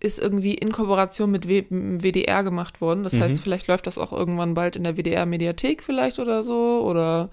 ist 0.00 0.18
irgendwie 0.18 0.54
in 0.54 0.70
Kooperation 0.72 1.30
mit 1.30 1.48
w 1.48 1.64
WDR 1.70 2.42
gemacht 2.42 2.80
worden. 2.80 3.04
Das 3.04 3.14
Mhm. 3.14 3.20
heißt, 3.20 3.38
vielleicht 3.40 3.68
läuft 3.68 3.86
das 3.86 3.96
auch 3.98 4.12
irgendwann 4.12 4.54
bald 4.54 4.76
in 4.76 4.84
der 4.84 4.96
WDR-Mediathek 4.96 5.82
vielleicht 5.82 6.18
oder 6.18 6.42
so 6.42 6.82
oder 6.84 7.30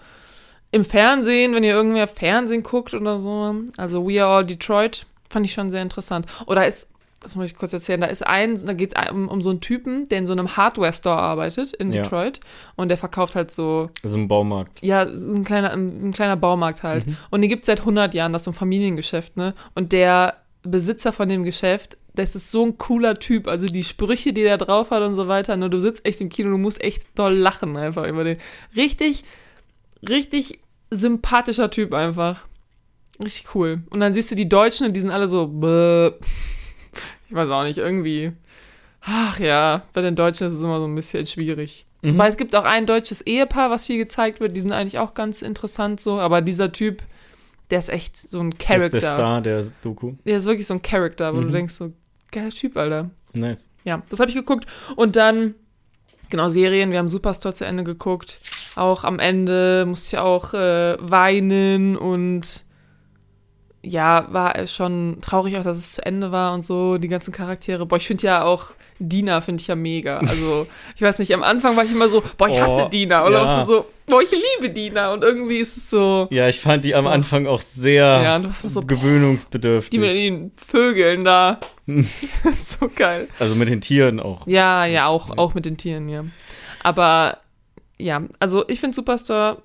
im 0.72 0.86
Fernsehen, 0.86 1.54
wenn 1.54 1.64
ihr 1.66 1.74
irgendwer 1.74 2.08
Fernsehen 2.08 2.64
guckt 2.64 2.94
oder 2.94 3.18
so. 3.18 3.56
Also 3.76 4.08
We 4.08 4.24
Are 4.24 4.38
All 4.38 4.46
Detroit 4.46 5.06
fand 5.30 5.46
ich 5.46 5.52
schon 5.54 5.70
sehr 5.70 5.82
interessant. 5.82 6.28
Oder 6.46 6.66
ist, 6.68 6.88
das 7.22 7.36
muss 7.36 7.46
ich 7.46 7.56
kurz 7.56 7.72
erzählen, 7.72 8.02
da 8.02 8.08
ist 8.08 8.26
ein, 8.26 8.60
da 8.66 8.74
geht 8.74 8.94
es 8.98 9.12
um, 9.12 9.28
um 9.28 9.42
so 9.42 9.52
einen 9.52 9.62
Typen, 9.62 10.10
der 10.10 10.18
in 10.18 10.28
so 10.28 10.34
einem 10.34 10.58
Hardware-Store 10.58 11.18
arbeitet 11.18 11.72
in 11.74 11.94
Ja. 11.94 12.02
Detroit 12.02 12.40
und 12.76 12.90
der 12.90 12.98
verkauft 12.98 13.36
halt 13.36 13.52
so 13.52 13.90
Also 14.04 14.18
im 14.18 14.28
Baumarkt. 14.28 14.84
ja, 14.84 15.04
ein 15.04 15.44
kleiner, 15.44 15.72
ein 15.72 16.12
kleiner 16.12 16.36
Baumarkt 16.36 16.82
halt. 16.84 17.06
Mhm. 17.08 17.18
Und 17.30 17.42
den 17.42 17.50
gibt 17.50 17.62
es 17.64 17.68
seit 17.68 17.80
100 17.82 18.14
Jahren, 18.14 18.34
das 18.34 18.42
ist 18.42 18.46
so 18.46 18.52
ein 18.52 18.56
Familiengeschäft, 18.56 19.38
ne? 19.38 19.54
Und 19.76 19.92
der 19.94 20.38
Besitzer 20.64 21.12
von 21.14 21.30
dem 21.30 21.44
Geschäft, 21.44 21.98
das 22.14 22.36
ist 22.36 22.52
so 22.52 22.66
ein 22.66 22.78
cooler 22.78 23.14
Typ. 23.16 23.48
Also 23.48 23.66
die 23.68 23.84
Sprüche, 23.84 24.34
die 24.34 24.44
der 24.44 24.58
drauf 24.58 24.92
hat 24.92 25.02
und 25.02 25.16
so 25.16 25.28
weiter, 25.28 25.56
ne? 25.58 25.70
Du 25.70 25.80
sitzt 25.80 26.06
echt 26.06 26.22
im 26.22 26.30
Kino, 26.30 26.50
du 26.50 26.58
musst 26.58 26.82
echt 26.84 27.04
doll 27.16 27.34
lachen 27.34 27.78
einfach 27.78 28.08
über 28.08 28.24
den. 28.24 28.38
Richtig, 28.76 29.24
richtig 30.08 30.60
sympathischer 30.90 31.70
Typ 31.70 31.94
einfach. 31.94 32.46
Richtig 33.24 33.54
cool. 33.56 33.84
Und 33.92 34.00
dann 34.00 34.14
siehst 34.14 34.32
du 34.32 34.36
die 34.36 34.50
Deutschen 34.50 34.88
und 34.88 34.94
die 34.94 35.00
sind 35.00 35.12
alle 35.12 35.28
so, 35.28 35.48
bäh. 35.48 36.12
Ich 37.32 37.36
weiß 37.36 37.50
auch 37.50 37.64
nicht, 37.64 37.78
irgendwie. 37.78 38.34
Ach 39.02 39.40
ja, 39.40 39.82
bei 39.94 40.02
den 40.02 40.16
Deutschen 40.16 40.48
ist 40.48 40.54
es 40.54 40.62
immer 40.64 40.80
so 40.80 40.86
ein 40.86 40.94
bisschen 40.94 41.26
schwierig. 41.26 41.86
Mhm. 42.04 42.18
Weil 42.18 42.30
es 42.30 42.38
gibt 42.38 42.56
auch 42.56 42.66
ein 42.66 42.86
deutsches 42.86 43.22
Ehepaar, 43.22 43.70
was 43.72 43.86
viel 43.86 43.98
gezeigt 43.98 44.40
wird. 44.42 44.56
Die 44.56 44.62
sind 44.62 44.74
eigentlich 44.74 45.00
auch 45.00 45.14
ganz 45.14 45.42
interessant 45.42 46.00
so. 46.02 46.20
Aber 46.20 46.42
dieser 46.42 46.72
Typ, 46.72 47.02
der 47.70 47.80
ist 47.80 47.90
echt 47.90 48.16
so 48.18 48.40
ein 48.42 48.52
Das 48.52 48.60
ist 48.60 48.68
Charakter. 48.68 48.90
der 49.00 49.00
Star 49.02 49.42
der 49.42 49.66
Doku. 49.82 50.14
Der 50.26 50.38
ist 50.38 50.46
wirklich 50.46 50.68
so 50.68 50.74
ein 50.76 50.82
Charakter, 50.82 51.34
wo 51.34 51.40
du 51.40 51.48
Mhm. 51.48 51.52
denkst 51.54 51.74
so, 51.74 51.92
geiler 52.32 52.50
Typ, 52.50 52.76
Alter. 52.78 53.10
Nice. 53.34 53.70
Ja, 53.86 54.02
das 54.10 54.20
habe 54.20 54.30
ich 54.30 54.36
geguckt. 54.36 54.66
Und 54.98 55.16
dann, 55.16 55.56
genau, 56.30 56.50
Serien. 56.50 56.92
Wir 56.92 57.00
haben 57.00 57.10
Superstore 57.10 57.54
zu 57.54 57.66
Ende 57.66 57.84
geguckt. 57.84 58.38
Auch 58.76 59.04
am 59.04 59.20
Ende 59.20 59.86
musste 59.88 60.16
ich 60.18 60.20
auch 60.22 60.54
äh, 60.54 60.98
weinen 61.00 61.96
und 61.98 62.66
ja, 63.84 64.28
war 64.32 64.56
es 64.56 64.74
schon 64.74 65.18
traurig 65.22 65.58
auch, 65.58 65.64
dass 65.64 65.78
es 65.78 65.94
zu 65.94 66.06
Ende 66.06 66.32
war 66.32 66.54
und 66.54 66.66
so, 66.66 66.98
die 66.98 67.08
ganzen 67.08 67.32
Charaktere. 67.32 67.86
Boah, 67.86 67.98
ich 67.98 68.08
finde 68.08 68.28
ja 68.28 68.44
auch 68.44 68.72
Dina 69.00 69.42
finde 69.42 69.62
ich 69.62 69.68
ja 69.68 69.76
mega. 69.76 70.20
Also, 70.20 70.68
ich 70.96 71.02
weiß 71.02 71.20
nicht, 71.20 71.34
am 71.34 71.44
Anfang 71.44 71.76
war 71.76 71.84
ich 71.84 71.92
immer 71.92 72.08
so, 72.08 72.24
boah, 72.38 72.48
ich 72.48 72.60
hasse 72.60 72.84
Oh, 72.86 72.90
Dina. 72.90 73.26
Oder 73.26 73.42
ja. 73.42 73.62
auch 73.62 73.68
so, 73.68 73.86
boah, 74.06 74.22
ich 74.22 74.32
liebe 74.32 74.72
Dina. 74.72 75.12
Und 75.14 75.24
irgendwie 75.24 75.58
ist 75.58 75.76
es 75.78 75.90
so, 75.90 76.28
Ja, 76.30 76.48
ich 76.48 76.60
fand 76.60 76.86
die 76.86 76.94
am 76.94 77.04
So. 77.04 77.10
Anfang 77.10 77.48
auch 77.48 77.60
sehr 77.60 78.04
ja, 78.04 78.42
so, 78.64 78.82
gewöhnungsbedürftig. 78.82 79.90
die 79.90 80.00
mit 80.00 80.12
den 80.14 80.52
Vögeln 80.56 81.24
da. 81.24 81.60
so 81.88 82.90
geil. 82.96 83.28
also 83.40 83.56
mit 83.56 83.70
den 83.70 83.82
Tieren 83.82 84.20
auch. 84.20 84.46
Ja, 84.48 84.86
ja, 84.86 85.08
auch, 85.08 85.36
auch 85.38 85.56
mit 85.56 85.66
den 85.66 85.78
Tieren, 85.78 86.08
ja. 86.08 86.24
Aber 86.84 87.40
ja, 87.98 88.22
also 88.40 88.68
ich 88.68 88.80
finde 88.80 88.96
Superstore 88.96 89.62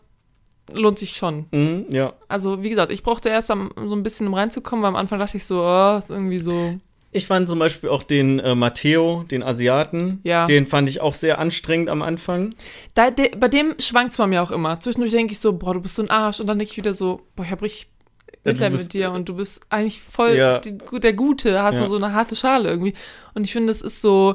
lohnt 0.72 0.98
sich 0.98 1.16
schon. 1.16 1.46
Mhm, 1.52 1.86
ja. 1.90 2.12
Also, 2.28 2.62
wie 2.62 2.70
gesagt, 2.70 2.90
ich 2.92 3.02
brauchte 3.02 3.28
erst 3.28 3.50
am, 3.50 3.70
so 3.76 3.94
ein 3.94 4.02
bisschen, 4.02 4.26
um 4.26 4.34
reinzukommen, 4.34 4.82
weil 4.82 4.88
am 4.88 4.96
Anfang 4.96 5.18
dachte 5.18 5.36
ich 5.36 5.44
so, 5.44 5.62
oh, 5.62 5.96
ist 5.98 6.10
irgendwie 6.10 6.38
so. 6.38 6.76
Ich 7.12 7.26
fand 7.26 7.48
zum 7.48 7.58
Beispiel 7.58 7.88
auch 7.88 8.02
den 8.02 8.40
äh, 8.40 8.54
Matteo, 8.54 9.24
den 9.30 9.42
Asiaten, 9.42 10.20
Ja. 10.22 10.44
den 10.44 10.66
fand 10.66 10.90
ich 10.90 11.00
auch 11.00 11.14
sehr 11.14 11.38
anstrengend 11.38 11.88
am 11.88 12.02
Anfang. 12.02 12.54
Da, 12.94 13.10
de, 13.10 13.34
bei 13.36 13.48
dem 13.48 13.74
schwankt 13.78 14.10
es 14.10 14.18
bei 14.18 14.26
mir 14.26 14.42
auch 14.42 14.50
immer. 14.50 14.80
Zwischendurch 14.80 15.12
denke 15.12 15.32
ich 15.32 15.38
so, 15.40 15.54
boah, 15.54 15.72
du 15.72 15.80
bist 15.80 15.94
so 15.94 16.02
ein 16.02 16.10
Arsch. 16.10 16.40
Und 16.40 16.46
dann 16.48 16.58
denke 16.58 16.72
ich 16.72 16.76
wieder 16.76 16.92
so, 16.92 17.22
boah, 17.34 17.44
ich 17.44 17.50
hab 17.52 17.62
richtig 17.62 17.88
Ja, 18.44 18.52
Mitleid 18.52 18.72
bist- 18.72 18.82
mit 18.84 18.92
dir 18.94 19.12
und 19.12 19.28
du 19.30 19.34
bist 19.36 19.62
eigentlich 19.70 20.02
voll 20.02 20.34
Ja. 20.36 20.58
die, 20.58 20.76
der 20.76 21.14
Gute, 21.14 21.62
hast 21.62 21.78
Ja. 21.78 21.86
so 21.86 21.96
eine 21.96 22.12
harte 22.12 22.34
Schale 22.36 22.68
irgendwie. 22.68 22.92
Und 23.34 23.44
ich 23.44 23.52
finde, 23.52 23.70
es 23.72 23.80
ist 23.80 24.02
so, 24.02 24.34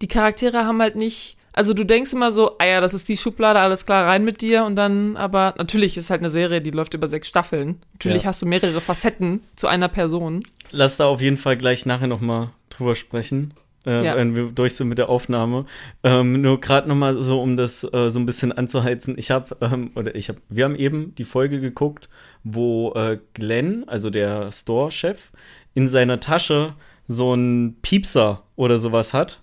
die 0.00 0.08
Charaktere 0.08 0.64
haben 0.64 0.80
halt 0.80 0.96
nicht, 0.96 1.36
also 1.52 1.74
du 1.74 1.84
denkst 1.84 2.12
immer 2.12 2.32
so, 2.32 2.56
ah 2.58 2.64
ja, 2.66 2.80
das 2.80 2.94
ist 2.94 3.08
die 3.08 3.16
Schublade, 3.16 3.60
alles 3.60 3.84
klar, 3.86 4.06
rein 4.06 4.24
mit 4.24 4.40
dir 4.40 4.64
und 4.64 4.76
dann, 4.76 5.16
aber 5.16 5.54
natürlich 5.58 5.96
ist 5.96 6.10
halt 6.10 6.20
eine 6.20 6.30
Serie, 6.30 6.60
die 6.60 6.70
läuft 6.70 6.94
über 6.94 7.06
sechs 7.06 7.28
Staffeln. 7.28 7.80
Natürlich 7.94 8.22
Ja. 8.22 8.28
hast 8.28 8.42
du 8.42 8.46
mehrere 8.46 8.80
Facetten 8.80 9.42
zu 9.56 9.66
einer 9.68 9.88
Person. 9.88 10.44
Lass 10.70 10.96
da 10.96 11.06
auf 11.06 11.20
jeden 11.20 11.36
Fall 11.36 11.56
gleich 11.56 11.84
nachher 11.86 12.06
noch 12.06 12.20
mal 12.20 12.50
drüber 12.70 12.94
sprechen, 12.94 13.52
äh, 13.84 14.04
Ja. 14.04 14.16
wenn 14.16 14.34
wir 14.36 14.44
durch 14.52 14.74
sind 14.76 14.88
mit 14.88 14.98
der 14.98 15.08
Aufnahme. 15.08 15.66
Ähm, 16.02 16.40
nur 16.40 16.60
gerade 16.60 16.88
noch 16.88 16.94
mal 16.96 17.20
so, 17.22 17.40
um 17.42 17.56
das 17.56 17.84
äh, 17.84 18.08
so 18.08 18.18
ein 18.20 18.26
bisschen 18.26 18.52
anzuheizen. 18.52 19.14
Ich 19.18 19.30
habe 19.30 19.56
ähm, 19.60 19.90
oder 19.94 20.14
ich 20.14 20.28
habe, 20.28 20.38
wir 20.48 20.64
haben 20.64 20.76
eben 20.76 21.14
die 21.16 21.24
Folge 21.24 21.60
geguckt, 21.60 22.08
wo 22.44 22.92
äh, 22.94 23.18
Glenn, 23.34 23.84
also 23.88 24.08
der 24.10 24.50
Store-Chef, 24.52 25.30
in 25.74 25.88
seiner 25.88 26.20
Tasche 26.20 26.74
so 27.08 27.32
einen 27.32 27.76
Piepser 27.82 28.42
oder 28.56 28.78
sowas 28.78 29.12
hat. 29.12 29.42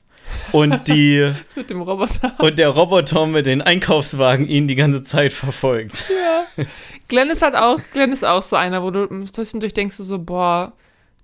Und 0.51 0.87
die 0.87 1.31
mit 1.55 1.69
dem 1.69 1.81
Roboter. 1.81 2.33
und 2.39 2.59
der 2.59 2.69
Roboter 2.69 3.25
mit 3.27 3.45
den 3.45 3.61
Einkaufswagen 3.61 4.47
ihn 4.47 4.67
die 4.67 4.75
ganze 4.75 5.03
Zeit 5.03 5.33
verfolgt. 5.33 6.05
Glenn 7.07 7.29
ist 7.29 7.41
halt 7.41 7.55
auch, 7.55 7.79
Glenn 7.93 8.11
ist 8.11 8.25
auch 8.25 8.41
so 8.41 8.55
einer, 8.55 8.83
wo 8.83 8.91
du 8.91 9.25
zwischendurch 9.25 9.73
denkst 9.73 9.97
du 9.97 10.03
so, 10.03 10.19
boah, 10.19 10.73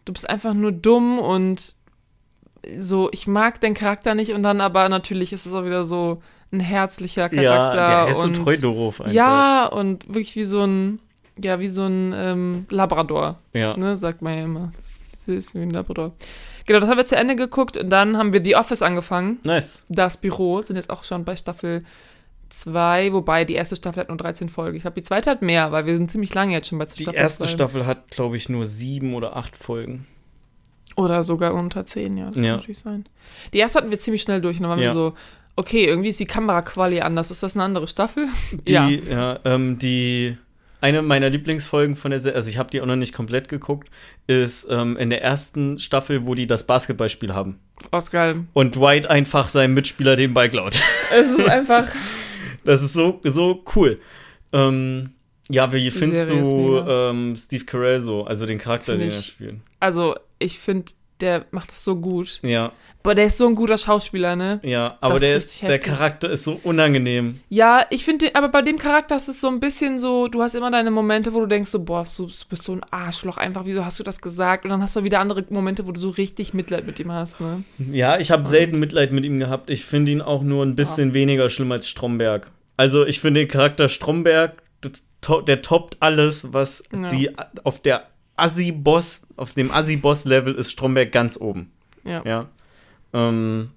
du 0.05 0.13
bist 0.13 0.29
einfach 0.29 0.53
nur 0.53 0.71
dumm 0.71 1.19
und 1.19 1.75
so, 2.79 3.09
ich 3.11 3.27
mag 3.27 3.61
den 3.61 3.73
Charakter 3.73 4.15
nicht 4.15 4.31
und 4.31 4.43
dann 4.43 4.61
aber 4.61 4.89
natürlich 4.89 5.33
ist 5.33 5.45
es 5.45 5.53
auch 5.53 5.65
wieder 5.65 5.85
so 5.85 6.21
ein 6.51 6.59
herzlicher 6.59 7.29
Charakter. 7.29 7.77
Ja, 7.77 8.05
der 8.05 8.11
ist 8.11 8.19
so 8.19 8.27
und, 8.27 8.35
Treudorf 8.35 9.01
einfach. 9.01 9.13
Ja, 9.13 9.65
und 9.67 10.07
wirklich 10.07 10.35
wie 10.35 10.43
so 10.43 10.63
ein, 10.63 10.99
ja, 11.41 11.59
wie 11.59 11.67
so 11.67 11.83
ein 11.83 12.13
ähm, 12.15 12.65
Labrador, 12.69 13.39
ja. 13.53 13.75
ne, 13.77 13.97
sagt 13.97 14.21
man 14.21 14.37
ja 14.37 14.43
immer. 14.43 14.71
Das 15.25 15.35
ist 15.35 15.55
wie 15.55 15.61
ein 15.61 15.71
Labrador. 15.71 16.13
Genau, 16.65 16.79
das 16.79 16.89
haben 16.89 16.97
wir 16.97 17.05
zu 17.05 17.15
Ende 17.15 17.35
geguckt 17.35 17.77
und 17.77 17.89
dann 17.89 18.17
haben 18.17 18.33
wir 18.33 18.43
The 18.43 18.55
Office 18.55 18.81
angefangen. 18.81 19.39
Nice. 19.43 19.85
Das 19.89 20.17
Büro 20.17 20.61
sind 20.61 20.75
jetzt 20.77 20.89
auch 20.89 21.03
schon 21.03 21.23
bei 21.25 21.35
Staffel 21.35 21.83
2, 22.49 23.13
wobei 23.13 23.45
die 23.45 23.53
erste 23.53 23.75
Staffel 23.75 24.01
hat 24.01 24.09
nur 24.09 24.17
13 24.17 24.49
Folgen. 24.49 24.75
Ich 24.77 24.83
glaube, 24.83 24.95
die 24.95 25.03
zweite 25.03 25.29
hat 25.29 25.41
mehr, 25.41 25.71
weil 25.71 25.85
wir 25.85 25.95
sind 25.95 26.09
ziemlich 26.11 26.33
lange 26.33 26.53
jetzt 26.53 26.67
schon 26.69 26.77
bei 26.79 26.85
Die 26.85 27.03
Staffel 27.03 27.17
erste 27.19 27.43
zwei. 27.43 27.49
Staffel 27.49 27.85
hat, 27.85 28.09
glaube 28.11 28.35
ich, 28.37 28.49
nur 28.49 28.65
sieben 28.65 29.13
oder 29.13 29.35
acht 29.35 29.55
Folgen. 29.55 30.07
Oder 30.95 31.23
sogar 31.23 31.53
unter 31.53 31.85
10, 31.85 32.17
ja, 32.17 32.27
das 32.27 32.37
Ja. 32.37 32.43
kann 32.43 32.55
natürlich 32.57 32.79
sein. 32.79 33.05
Die 33.53 33.57
erste 33.57 33.79
hatten 33.79 33.91
wir 33.91 33.99
ziemlich 33.99 34.21
schnell 34.21 34.41
durch 34.41 34.57
und 34.57 34.63
dann 34.63 34.69
waren 34.71 34.79
Ja. 34.79 34.89
wir 34.89 34.93
so, 34.93 35.13
okay, 35.55 35.85
irgendwie 35.85 36.09
ist 36.09 36.19
die 36.19 36.25
Kameraquali 36.25 37.01
anders. 37.01 37.31
Ist 37.31 37.43
das 37.43 37.55
eine 37.55 37.63
andere 37.63 37.87
Staffel? 37.87 38.27
Die, 38.67 38.71
Ja. 38.73 38.87
ja, 38.87 39.39
ähm, 39.43 39.77
die 39.77 40.37
eine 40.85 41.01
meiner 41.01 41.31
Lieblingsfolgen 41.31 41.95
von 41.95 42.11
der 42.11 42.19
Serie, 42.19 42.35
also 42.35 42.47
ich 42.47 42.59
habe 42.59 42.69
die 42.69 42.79
auch 42.79 42.85
noch 42.85 42.95
nicht 42.95 43.13
komplett 43.13 43.49
geguckt, 43.49 43.89
ist 44.27 44.67
ähm, 44.69 44.97
in 44.97 45.09
der 45.09 45.23
ersten 45.23 45.79
Staffel, 45.79 46.27
wo 46.27 46.35
die 46.35 46.45
das 46.45 46.67
Basketballspiel 46.67 47.33
haben. 47.33 47.59
Geil. 48.11 48.45
Und 48.53 48.75
Dwight 48.75 49.07
einfach 49.07 49.47
seinem 49.49 49.73
Mitspieler 49.73 50.15
den 50.15 50.33
Ball 50.35 50.49
klaut. 50.49 50.77
Es 51.11 51.31
ist 51.31 51.47
einfach, 51.47 51.87
Das 52.63 52.83
ist 52.83 52.93
so, 52.93 53.19
so 53.23 53.63
cool. 53.75 53.99
Ähm, 54.53 55.11
ja, 55.49 55.73
wie 55.73 55.89
findest 55.89 56.29
du 56.29 56.79
ähm, 56.87 57.35
Steve 57.35 57.65
Carell 57.65 57.99
so, 57.99 58.23
also 58.25 58.45
den 58.45 58.59
Charakter, 58.59 58.95
Find 58.95 59.01
den 59.01 59.09
er 59.09 59.21
spielt? 59.21 59.55
also 59.79 60.15
ich 60.37 60.59
finde, 60.59 60.91
der 61.21 61.45
macht 61.51 61.71
das 61.71 61.83
so 61.83 61.95
gut. 61.95 62.39
Ja, 62.43 62.71
Boah, 63.03 63.13
der 63.13 63.27
ist 63.27 63.37
so 63.37 63.45
ein 63.47 63.53
guter 63.53 63.77
Schauspieler, 63.77 64.35
ne? 64.35 64.59
ja, 64.63 64.97
aber 64.99 65.19
Das 65.19 65.45
ist 65.45 65.61
der, 65.61 65.69
der. 65.69 65.79
Charakter 65.79 66.27
ist 66.31 66.43
so 66.43 66.59
unangenehm. 66.63 67.39
Ja, 67.49 67.85
ich 67.91 68.03
finde, 68.03 68.33
aber 68.33 68.49
bei 68.49 68.63
dem 68.63 68.79
Charakter 68.79 69.15
ist 69.15 69.27
es 69.27 69.39
so 69.39 69.47
ein 69.47 69.59
bisschen 69.59 69.99
so, 69.99 70.27
du 70.27 70.41
hast 70.41 70.55
immer 70.55 70.71
deine 70.71 70.89
Momente, 70.89 71.31
wo 71.33 71.39
du 71.41 71.45
denkst 71.45 71.69
so, 71.69 71.83
boah, 71.85 72.03
du 72.17 72.25
bist 72.49 72.63
so 72.63 72.71
ein 72.73 72.81
Arschloch, 72.89 73.37
einfach, 73.37 73.65
wieso 73.65 73.85
hast 73.85 73.99
du 73.99 74.03
das 74.03 74.19
gesagt? 74.21 74.63
Und 74.65 74.71
dann 74.71 74.81
hast 74.81 74.95
du 74.95 75.03
wieder 75.03 75.19
andere 75.19 75.45
Momente, 75.51 75.85
wo 75.85 75.91
du 75.91 75.99
so 75.99 76.09
richtig 76.09 76.55
Mitleid 76.55 76.87
mit 76.87 76.99
ihm 76.99 77.11
hast, 77.11 77.39
ne? 77.39 77.63
Ja, 77.77 78.17
ich 78.17 78.31
habe 78.31 78.45
selten 78.47 78.79
Mitleid 78.79 79.11
mit 79.11 79.23
ihm 79.23 79.37
gehabt. 79.39 79.69
Ich 79.69 79.85
finde 79.85 80.11
ihn 80.11 80.21
auch 80.21 80.41
nur 80.41 80.65
ein 80.65 80.75
bisschen 80.75 81.13
weniger 81.13 81.51
schlimm 81.51 81.71
als 81.71 81.87
Stromberg. 81.87 82.49
Also 82.75 83.05
ich 83.05 83.19
finde 83.19 83.41
den 83.41 83.49
Charakter 83.49 83.87
Stromberg, 83.87 84.63
der, 84.83 85.41
der 85.43 85.61
toppt 85.61 85.97
alles, 86.01 86.53
was 86.53 86.81
Ja. 86.91 87.07
die 87.07 87.29
auf 87.63 87.79
der 87.79 88.07
Assi-Boss, 88.37 89.27
auf 89.37 89.53
dem 89.53 89.71
Assi-Boss-Level 89.71 90.55
ist 90.55 90.71
Stromberg 90.71 91.11
ganz 91.11 91.37
oben. 91.39 91.71
Ja. 92.05 92.21
Ja. 92.25 92.49
Ähm, 93.13 93.71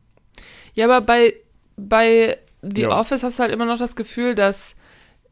Ja, 0.74 0.86
aber 0.86 1.00
bei, 1.00 1.34
bei 1.76 2.38
The 2.62 2.82
Ja. 2.82 2.98
Office 3.00 3.22
hast 3.22 3.38
du 3.38 3.42
halt 3.42 3.52
immer 3.52 3.66
noch 3.66 3.78
das 3.78 3.96
Gefühl, 3.96 4.34
dass 4.34 4.74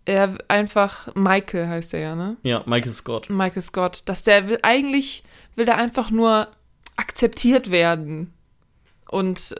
er 0.04 0.38
einfach, 0.48 1.12
Michael 1.14 1.66
heißt 1.66 1.92
er 1.94 2.00
ja, 2.00 2.14
ne? 2.14 2.36
Ja, 2.44 2.62
Michael 2.66 2.92
Scott. 2.92 3.28
Michael 3.28 3.62
Scott, 3.62 4.02
dass 4.06 4.22
der 4.22 4.48
will, 4.48 4.58
eigentlich 4.62 5.24
will 5.56 5.66
der 5.66 5.76
einfach 5.78 6.10
nur 6.10 6.48
akzeptiert 6.96 7.70
werden 7.70 8.32
und 9.10 9.54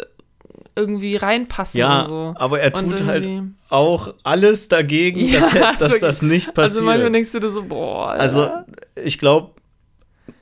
irgendwie 0.74 1.16
reinpassen 1.16 1.78
Ja, 1.80 2.07
so. 2.07 2.34
aber 2.36 2.61
er 2.61 2.72
tut 2.72 3.04
halt 3.04 3.26
auch 3.68 4.14
alles 4.22 4.68
dagegen, 4.68 5.20
Ja, 5.24 5.40
dass, 5.40 5.54
er, 5.54 5.66
also 5.68 5.78
dass 5.78 5.80
wirklich. 5.80 6.00
das 6.00 6.22
nicht 6.22 6.54
passiert. 6.54 6.76
Also 6.76 6.84
manchmal 6.84 7.12
denkst 7.12 7.32
du 7.32 7.40
dir 7.40 7.50
so, 7.50 7.62
boah, 7.64 8.12
Alter. 8.12 8.22
Also, 8.22 8.50
ich 9.02 9.18
glaube, 9.18 9.52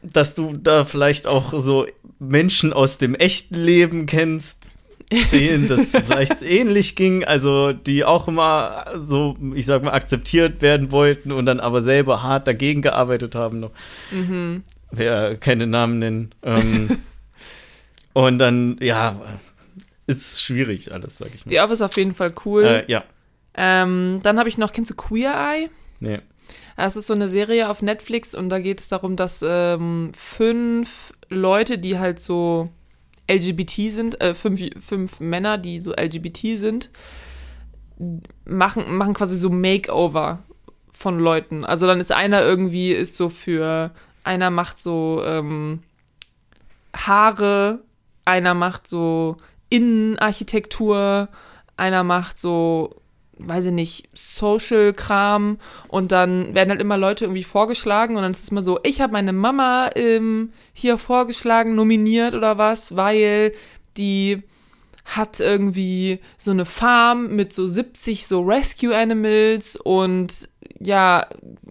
dass 0.02 0.34
du 0.34 0.56
da 0.56 0.84
vielleicht 0.84 1.26
auch 1.26 1.52
so 1.58 1.86
Menschen 2.18 2.72
aus 2.72 2.98
dem 2.98 3.14
echten 3.14 3.54
Leben 3.54 4.06
kennst, 4.06 4.70
denen 5.32 5.68
das 5.68 5.90
vielleicht 5.90 6.42
ähnlich 6.42 6.96
ging, 6.96 7.24
also 7.24 7.72
die 7.72 8.04
auch 8.04 8.28
immer 8.28 8.86
so, 8.96 9.36
ich 9.54 9.66
sag 9.66 9.82
mal, 9.82 9.92
akzeptiert 9.92 10.62
werden 10.62 10.92
wollten 10.92 11.32
und 11.32 11.46
dann 11.46 11.60
aber 11.60 11.82
selber 11.82 12.22
hart 12.22 12.48
dagegen 12.48 12.82
gearbeitet 12.82 13.34
haben 13.34 13.60
noch. 13.60 13.70
Mhm. 14.10 14.62
Wer 14.90 15.36
keine 15.36 15.66
Namen 15.66 15.98
nennen. 15.98 16.34
Ähm, 16.42 16.98
und 18.12 18.38
dann, 18.38 18.76
ja, 18.80 19.16
ist 20.06 20.42
schwierig 20.42 20.92
alles, 20.92 21.18
sag 21.18 21.34
ich 21.34 21.46
mal. 21.46 21.50
The 21.50 21.60
Office 21.60 21.82
auf 21.82 21.96
jeden 21.96 22.14
Fall 22.14 22.32
cool. 22.44 22.64
Äh, 22.64 22.90
ja, 22.90 23.04
Ähm, 23.54 24.20
dann 24.22 24.38
habe 24.38 24.48
ich 24.48 24.58
noch, 24.58 24.72
kennst 24.72 24.90
du 24.90 24.94
Queer 24.94 25.34
Eye? 25.34 25.70
nee. 26.00 26.20
Das 26.76 26.96
ist 26.96 27.06
so 27.06 27.14
eine 27.14 27.28
Serie 27.28 27.70
auf 27.70 27.80
Netflix 27.82 28.34
und 28.34 28.50
da 28.50 28.58
geht 28.60 28.80
es 28.80 28.88
darum, 28.88 29.16
dass 29.16 29.42
ähm, 29.46 30.12
fünf 30.14 31.14
Leute, 31.30 31.78
die 31.78 31.98
halt 31.98 32.20
so 32.20 32.68
LGBT 33.30 33.90
sind, 33.90 34.20
äh, 34.20 34.34
fünf, 34.34 34.60
fünf 34.84 35.20
Männer, 35.20 35.56
die 35.56 35.78
so 35.78 35.92
LGBT 35.92 36.58
sind, 36.58 36.90
machen, 38.44 38.94
machen 38.96 39.14
quasi 39.14 39.36
so 39.36 39.48
Makeover 39.50 40.42
von 40.92 41.18
Leuten. 41.18 41.64
Also 41.64 41.86
dann 41.86 42.00
ist 42.00 42.12
einer 42.12 42.42
irgendwie, 42.42 42.92
ist 42.92 43.16
so 43.16 43.28
für, 43.30 43.92
einer 44.24 44.50
macht 44.50 44.80
so 44.80 45.22
ähm, 45.24 45.82
Haare, 46.94 47.80
einer 48.24 48.54
macht 48.54 48.88
so 48.88 49.36
Innenarchitektur, 49.74 51.28
einer 51.76 52.04
macht 52.04 52.38
so, 52.38 52.94
weiß 53.38 53.66
ich 53.66 53.72
nicht, 53.72 54.08
Social-Kram 54.14 55.58
und 55.88 56.12
dann 56.12 56.54
werden 56.54 56.70
halt 56.70 56.80
immer 56.80 56.96
Leute 56.96 57.24
irgendwie 57.24 57.42
vorgeschlagen 57.42 58.14
und 58.14 58.22
dann 58.22 58.30
ist 58.30 58.44
es 58.44 58.50
immer 58.50 58.62
so, 58.62 58.78
ich 58.84 59.00
habe 59.00 59.12
meine 59.12 59.32
Mama 59.32 59.90
ähm, 59.96 60.52
hier 60.72 60.96
vorgeschlagen, 60.96 61.74
nominiert 61.74 62.34
oder 62.34 62.56
was, 62.56 62.94
weil 62.94 63.52
die 63.96 64.44
hat 65.04 65.38
irgendwie 65.40 66.20
so 66.38 66.50
eine 66.50 66.64
Farm 66.64 67.34
mit 67.36 67.52
so 67.52 67.66
70 67.66 68.26
so 68.26 68.40
Rescue 68.40 68.96
Animals 68.96 69.76
und 69.76 70.48
ja, 70.80 71.26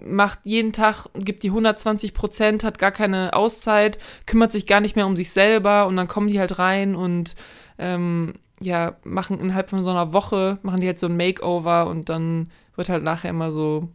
macht 0.05 0.39
jeden 0.43 0.71
Tag, 0.71 1.07
gibt 1.15 1.43
die 1.43 1.49
120 1.49 2.13
Prozent, 2.13 2.63
hat 2.63 2.79
gar 2.79 2.91
keine 2.91 3.34
Auszeit, 3.34 3.99
kümmert 4.25 4.51
sich 4.51 4.65
gar 4.65 4.81
nicht 4.81 4.95
mehr 4.95 5.07
um 5.07 5.15
sich 5.15 5.31
selber 5.31 5.88
und 5.88 5.97
dann 5.97 6.07
kommen 6.07 6.27
die 6.27 6.39
halt 6.39 6.57
rein 6.59 6.95
und 6.95 7.36
ähm, 7.77 8.34
ja, 8.59 8.95
machen 9.03 9.39
innerhalb 9.39 9.69
von 9.69 9.84
so 9.84 9.89
einer 9.89 10.13
Woche, 10.13 10.59
machen 10.63 10.79
die 10.79 10.88
halt 10.88 10.99
so 10.99 11.07
ein 11.07 11.17
Makeover 11.17 11.88
und 11.88 12.09
dann 12.09 12.49
wird 12.75 12.89
halt 12.89 13.03
nachher 13.03 13.29
immer 13.29 13.51
so, 13.51 13.89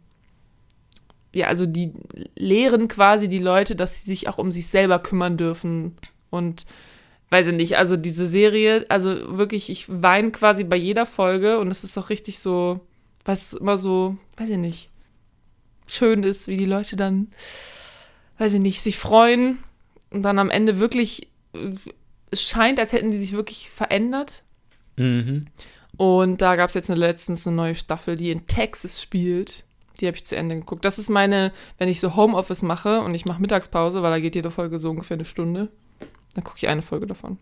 ja, 1.33 1.47
also 1.47 1.65
die 1.65 1.93
lehren 2.35 2.87
quasi 2.87 3.29
die 3.29 3.39
Leute, 3.39 3.75
dass 3.75 4.01
sie 4.01 4.09
sich 4.09 4.27
auch 4.27 4.37
um 4.37 4.51
sich 4.51 4.67
selber 4.67 4.99
kümmern 4.99 5.37
dürfen 5.37 5.97
und 6.29 6.65
weiß 7.29 7.47
ich 7.47 7.53
nicht, 7.53 7.77
also 7.77 7.95
diese 7.95 8.27
Serie, 8.27 8.85
also 8.89 9.37
wirklich, 9.37 9.69
ich 9.69 9.85
weine 9.87 10.31
quasi 10.31 10.63
bei 10.63 10.75
jeder 10.75 11.05
Folge 11.05 11.59
und 11.59 11.69
es 11.69 11.83
ist 11.83 11.97
auch 11.97 12.09
richtig 12.09 12.39
so, 12.39 12.79
was 13.25 13.53
immer 13.53 13.77
so, 13.77 14.17
weiß 14.37 14.49
ich 14.49 14.57
nicht, 14.57 14.89
schön 15.85 16.23
ist, 16.23 16.47
wie 16.47 16.55
die 16.55 16.65
Leute 16.65 16.95
dann, 16.95 17.27
weiß 18.37 18.53
ich 18.53 18.61
nicht, 18.61 18.81
sich 18.81 18.97
freuen 18.97 19.59
und 20.09 20.23
dann 20.23 20.39
am 20.39 20.49
Ende 20.49 20.79
wirklich, 20.79 21.27
es 22.31 22.41
scheint, 22.41 22.79
als 22.79 22.93
hätten 22.93 23.11
die 23.11 23.17
sich 23.17 23.33
wirklich 23.33 23.69
verändert. 23.69 24.43
Mhm. 24.97 25.45
Und 25.97 26.41
da 26.41 26.55
gab 26.55 26.69
es 26.69 26.75
jetzt 26.75 26.89
eine, 26.89 26.99
letztens 26.99 27.45
eine 27.45 27.55
neue 27.55 27.75
Staffel, 27.75 28.15
die 28.15 28.31
in 28.31 28.47
Texas 28.47 29.01
spielt. 29.01 29.63
Die 29.99 30.07
habe 30.07 30.15
ich 30.15 30.25
zu 30.25 30.35
Ende 30.35 30.55
geguckt. 30.55 30.85
Das 30.85 30.97
ist 30.97 31.09
meine, 31.09 31.51
wenn 31.77 31.89
ich 31.89 31.99
so 31.99 32.15
Homeoffice 32.15 32.61
mache 32.61 33.01
und 33.01 33.13
ich 33.13 33.25
mache 33.25 33.41
Mittagspause, 33.41 34.01
weil 34.01 34.11
da 34.11 34.19
geht 34.19 34.35
jede 34.35 34.51
Folge 34.51 34.79
so 34.79 34.91
ungefähr 34.91 35.17
eine 35.17 35.25
Stunde, 35.25 35.69
dann 36.33 36.43
gucke 36.43 36.57
ich 36.57 36.67
eine 36.67 36.81
Folge 36.81 37.07
davon. 37.07 37.37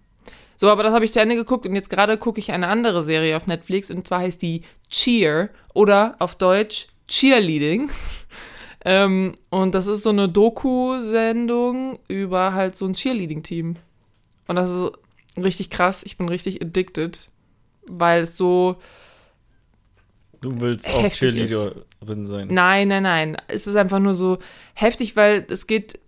So, 0.56 0.70
aber 0.70 0.84
das 0.84 0.94
habe 0.94 1.06
ich 1.06 1.14
zu 1.14 1.22
Ende 1.22 1.36
geguckt 1.36 1.68
und 1.68 1.76
jetzt 1.76 1.90
gerade 1.90 2.18
gucke 2.18 2.40
ich 2.40 2.52
eine 2.52 2.68
andere 2.68 3.04
Serie 3.04 3.38
auf 3.38 3.46
Netflix 3.46 3.92
und 3.92 4.08
zwar 4.08 4.22
heißt 4.22 4.42
die 4.42 4.64
Cheer 4.90 5.50
oder 5.74 6.16
auf 6.20 6.36
Deutsch 6.36 6.88
Cheerleading. 7.08 7.90
ähm, 8.86 9.36
und 9.50 9.76
das 9.76 9.86
ist 9.86 10.04
so 10.04 10.10
eine 10.10 10.28
Doku-Sendung 10.28 12.00
über 12.08 12.54
halt 12.54 12.76
so 12.76 12.86
ein 12.86 12.94
Cheerleading-Team. 12.94 13.76
Und 14.48 14.56
das 14.56 14.72
ist 14.72 14.92
richtig 15.38 15.70
krass. 15.70 16.02
Ich 16.04 16.18
bin 16.18 16.28
richtig 16.28 16.62
addicted, 16.62 17.30
weil 17.86 18.24
es 18.24 18.36
so 18.36 18.78
Du 20.42 20.60
willst 20.60 20.90
auch 20.90 21.08
Cheerleaderin 21.10 22.26
sein. 22.26 22.48
Nein, 22.52 22.88
nein, 22.88 23.04
nein. 23.04 23.38
Es 23.48 23.68
ist 23.68 23.76
einfach 23.76 24.00
nur 24.00 24.14
so 24.14 24.38
heftig, 24.74 25.16
weil 25.16 25.46
es 25.50 25.68
geht, 25.68 26.00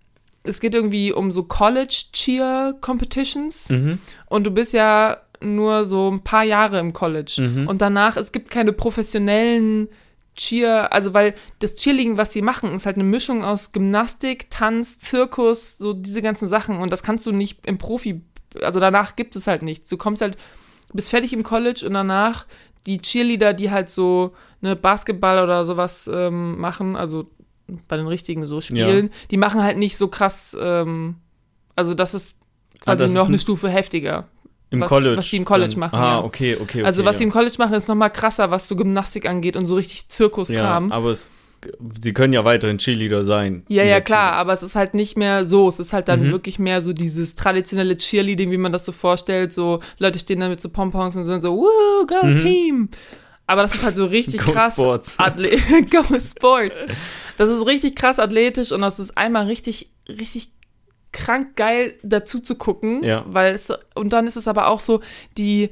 es 0.44 0.60
geht 0.60 0.74
irgendwie 0.74 1.12
um 1.14 1.32
so 1.32 1.44
College 1.44 2.06
Cheer 2.14 2.76
Competitions 2.82 3.70
Mhm. 3.70 4.00
und 4.28 4.46
du 4.46 4.52
bist 4.52 4.74
ja 4.74 5.18
nur 5.42 5.86
so 5.86 6.10
ein 6.12 6.22
paar 6.24 6.44
Jahre 6.44 6.80
im 6.80 6.94
College 6.94 7.42
Mhm. 7.42 7.68
und 7.68 7.82
danach 7.82 8.18
es 8.18 8.32
gibt 8.32 8.50
keine 8.52 8.74
professionellen 8.74 9.90
Cheer, 10.36 10.94
also 10.94 11.14
weil 11.14 11.34
das 11.60 11.76
Cheerleading, 11.76 12.16
was 12.18 12.32
sie 12.32 12.42
machen, 12.42 12.74
ist 12.74 12.86
halt 12.86 12.96
eine 12.96 13.04
Mischung 13.04 13.44
aus 13.44 13.72
Gymnastik, 13.74 14.50
Tanz, 14.50 14.98
Zirkus, 15.00 15.78
so 15.78 15.92
diese 15.94 16.22
ganzen 16.22 16.48
Sachen 16.48 16.78
und 16.78 16.92
das 16.94 17.04
kannst 17.04 17.26
du 17.26 17.32
nicht 17.32 17.66
im 17.66 17.78
Profi, 17.78 18.22
also 18.62 18.80
danach 18.80 19.16
gibt 19.18 19.36
es 19.36 19.48
halt 19.48 19.62
nichts. 19.64 19.90
Du 19.90 19.98
kommst 19.98 20.22
halt, 20.22 20.38
bist 20.94 21.10
fertig 21.10 21.34
im 21.34 21.44
College 21.44 21.84
und 21.86 21.94
danach 21.94 22.46
die 22.86 23.00
Cheerleader, 23.00 23.54
die 23.54 23.70
halt 23.70 23.90
so 23.90 24.34
eine 24.62 24.76
Basketball 24.78 25.44
oder 25.44 25.66
sowas 25.66 26.10
ähm, 26.12 26.58
machen, 26.58 26.96
also 26.96 27.30
bei 27.88 27.98
den 27.98 28.08
richtigen 28.08 28.46
so 28.46 28.62
spielen, 28.62 29.10
die 29.32 29.38
machen 29.38 29.62
halt 29.64 29.78
nicht 29.78 29.98
so 29.98 30.08
krass, 30.08 30.56
ähm, 30.60 31.16
also 31.76 31.94
das 31.94 32.14
ist 32.14 32.38
Ah, 32.82 32.84
quasi 32.96 33.04
das 33.04 33.14
noch 33.14 33.22
ist 33.24 33.28
eine 33.28 33.36
ein- 33.36 33.40
Stufe 33.40 33.70
heftiger. 33.70 34.28
Im 34.72 34.82
was- 34.82 34.90
College. 34.90 35.18
was 35.18 35.28
die 35.30 35.38
im 35.38 35.46
College 35.46 35.72
dann. 35.72 35.80
machen, 35.80 35.96
Ah, 35.96 36.06
ja. 36.20 36.24
okay, 36.24 36.54
okay, 36.56 36.64
okay. 36.64 36.84
also 36.84 37.04
was 37.04 37.18
sie 37.18 37.24
ja. 37.24 37.28
im 37.28 37.32
College 37.34 37.56
machen, 37.58 37.74
ist 37.74 37.88
noch 37.88 37.96
mal 37.96 38.10
krasser, 38.10 38.52
was 38.52 38.68
so 38.68 38.76
Gymnastik 38.76 39.28
angeht 39.28 39.56
und 39.56 39.66
so 39.66 39.76
richtig 39.76 40.02
Ja, 40.04 40.10
Zirkuskram. 40.10 40.92
aber 40.92 41.10
es, 41.10 41.28
sie 42.00 42.14
können 42.14 42.32
ja 42.34 42.46
weiterhin 42.46 42.78
Cheerleader 42.78 43.24
sein. 43.24 43.64
Ja, 43.68 43.84
ja, 43.84 44.00
klar, 44.00 44.32
Cheer- 44.34 44.38
aber 44.38 44.54
es 44.54 44.62
ist 44.64 44.76
halt 44.76 44.94
nicht 44.94 45.18
mehr 45.18 45.44
so. 45.44 45.68
Es 45.68 45.80
ist 45.80 45.92
halt 45.92 46.08
dann 46.08 46.28
Mhm. 46.28 46.32
wirklich 46.32 46.60
mehr 46.60 46.82
so 46.84 46.94
dieses 46.94 47.34
traditionelle 47.36 47.98
Cheerleading, 47.98 48.52
wie 48.52 48.58
man 48.58 48.72
das 48.72 48.86
so 48.86 48.92
vorstellt. 48.92 49.52
So 49.52 49.80
Leute 49.98 50.20
stehen 50.20 50.40
da 50.40 50.48
mit 50.48 50.62
so 50.62 50.70
Pompons 50.70 51.18
und 51.18 51.26
sind 51.26 51.42
so, 51.42 51.52
Woo, 51.58 52.06
go 52.08 52.26
Mhm. 52.28 52.36
Team! 52.38 52.90
Aber 53.50 53.64
das 53.64 53.74
ist 53.74 53.84
halt 53.84 53.96
so 53.96 54.06
richtig 54.06 54.42
Go 54.46 54.52
krass. 54.52 54.74
Sports. 54.74 55.18
Atle 55.18 55.58
go 55.90 56.04
Sports. 56.20 56.84
Das 57.36 57.50
ist 57.50 57.66
richtig 57.66 57.96
krass 57.96 58.20
athletisch 58.20 58.72
und 58.72 58.82
das 58.82 59.00
ist 59.00 59.18
einmal 59.18 59.48
richtig, 59.48 59.90
richtig 60.08 60.52
krank 61.12 61.56
geil 61.56 61.96
dazu 62.04 62.40
zu 62.42 62.54
gucken. 62.54 63.04
Ja. 63.04 63.26
Weil 63.28 63.56
es, 63.56 63.74
und 63.96 64.14
dann 64.14 64.28
ist 64.28 64.36
es 64.36 64.48
aber 64.48 64.68
auch 64.68 64.80
so, 64.80 65.02
die 65.36 65.72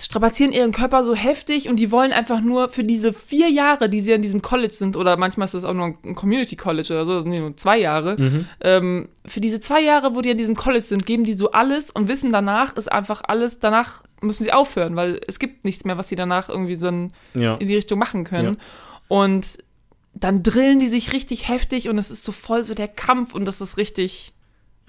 strapazieren 0.00 0.52
ihren 0.52 0.72
Körper 0.72 1.04
so 1.04 1.14
heftig 1.14 1.68
und 1.68 1.76
die 1.76 1.90
wollen 1.90 2.12
einfach 2.12 2.40
nur 2.40 2.68
für 2.70 2.82
diese 2.84 3.12
vier 3.12 3.48
Jahre, 3.50 3.90
die 3.90 4.00
sie 4.00 4.12
in 4.12 4.22
diesem 4.22 4.40
College 4.42 4.72
sind, 4.72 4.96
oder 4.96 5.16
manchmal 5.16 5.44
ist 5.44 5.54
das 5.54 5.64
auch 5.64 5.74
nur 5.74 5.94
ein 6.04 6.14
Community 6.14 6.56
College 6.56 6.92
oder 6.92 7.04
so, 7.06 7.14
das 7.14 7.22
sind 7.24 7.32
ja 7.32 7.40
nur 7.40 7.56
zwei 7.56 7.78
Jahre, 7.78 8.16
Mhm. 8.18 8.46
ähm, 8.62 9.08
für 9.26 9.40
diese 9.40 9.60
zwei 9.60 9.82
Jahre, 9.82 10.14
wo 10.14 10.20
die 10.22 10.30
in 10.30 10.38
diesem 10.38 10.56
College 10.56 10.82
sind, 10.84 11.04
geben 11.06 11.24
die 11.24 11.34
so 11.34 11.50
alles 11.52 11.90
und 11.90 12.08
wissen 12.08 12.32
danach 12.32 12.76
ist 12.76 12.90
einfach 12.90 13.22
alles, 13.26 13.58
danach 13.60 14.02
müssen 14.22 14.44
sie 14.44 14.52
aufhören, 14.52 14.96
weil 14.96 15.20
es 15.26 15.38
gibt 15.38 15.64
nichts 15.64 15.84
mehr, 15.84 15.96
was 15.98 16.08
sie 16.08 16.16
danach 16.16 16.48
irgendwie 16.48 16.74
so 16.76 16.88
in, 16.88 17.12
Ja. 17.34 17.56
in 17.56 17.68
die 17.68 17.74
Richtung 17.74 17.98
machen 17.98 18.24
können. 18.24 18.58
Und 19.08 19.58
dann 20.14 20.42
drillen 20.42 20.80
die 20.80 20.88
sich 20.88 21.12
richtig 21.12 21.48
heftig 21.48 21.88
und 21.88 21.96
es 21.98 22.10
ist 22.10 22.24
so 22.24 22.32
voll 22.32 22.64
so 22.64 22.74
der 22.74 22.88
Kampf 22.88 23.34
und 23.34 23.44
das 23.44 23.60
ist 23.60 23.76
richtig, 23.76 24.32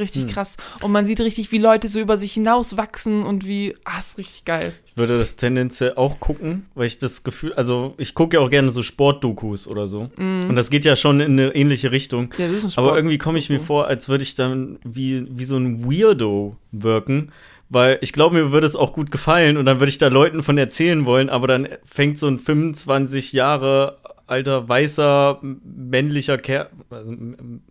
richtig 0.01 0.23
Hm. 0.23 0.29
krass. 0.31 0.57
Und 0.81 0.91
man 0.91 1.05
sieht 1.05 1.21
richtig, 1.21 1.51
wie 1.53 1.57
Leute 1.57 1.87
so 1.87 1.99
über 1.99 2.17
sich 2.17 2.33
hinauswachsen 2.33 3.23
und 3.23 3.47
wie, 3.47 3.75
ah, 3.85 3.97
ist 3.99 4.17
richtig 4.17 4.43
geil. 4.43 4.73
Ich 4.85 4.97
würde 4.97 5.17
das 5.17 5.37
tendenziell 5.37 5.93
auch 5.95 6.19
gucken, 6.19 6.65
weil 6.75 6.85
ich 6.87 6.99
das 6.99 7.23
Gefühl, 7.23 7.53
also 7.53 7.93
ich 7.97 8.13
gucke 8.13 8.35
ja 8.37 8.43
auch 8.43 8.49
gerne 8.49 8.71
so 8.71 8.83
Sportdokus 8.83 9.67
oder 9.67 9.87
so. 9.87 10.09
Und 10.17 10.55
das 10.57 10.69
geht 10.69 10.83
ja 10.83 10.95
schon 10.97 11.21
in 11.21 11.39
eine 11.39 11.55
ähnliche 11.55 11.91
Richtung. 11.91 12.33
Ja, 12.37 12.47
das 12.47 12.57
ist 12.57 12.63
ein 12.65 12.71
Sport. 12.71 12.87
Aber 12.87 12.97
irgendwie 12.97 13.17
komme 13.17 13.37
ich 13.37 13.49
mir 13.49 13.59
vor, 13.61 13.87
als 13.87 14.09
würde 14.09 14.23
ich 14.23 14.35
dann 14.35 14.79
wie, 14.83 15.25
wie 15.29 15.45
so 15.45 15.55
ein 15.57 15.85
Weirdo 15.89 16.57
wirken. 16.73 17.31
Weil 17.73 17.99
ich 18.01 18.11
glaube, 18.11 18.35
mir 18.35 18.51
würde 18.51 18.67
es 18.67 18.75
auch 18.75 18.91
gut 18.91 19.11
gefallen 19.11 19.55
und 19.55 19.65
dann 19.65 19.79
würde 19.79 19.89
ich 19.89 19.97
da 19.97 20.09
Leuten 20.09 20.43
von 20.43 20.57
erzählen 20.57 21.05
wollen, 21.05 21.29
aber 21.29 21.47
dann 21.47 21.69
fängt 21.85 22.19
so 22.19 22.27
ein 22.27 22.37
25 22.37 23.31
Jahre 23.31 23.99
alter, 24.32 24.67
weißer, 24.67 25.39
männlicher 25.41 26.38
Ker 26.38 26.69
also 26.89 27.13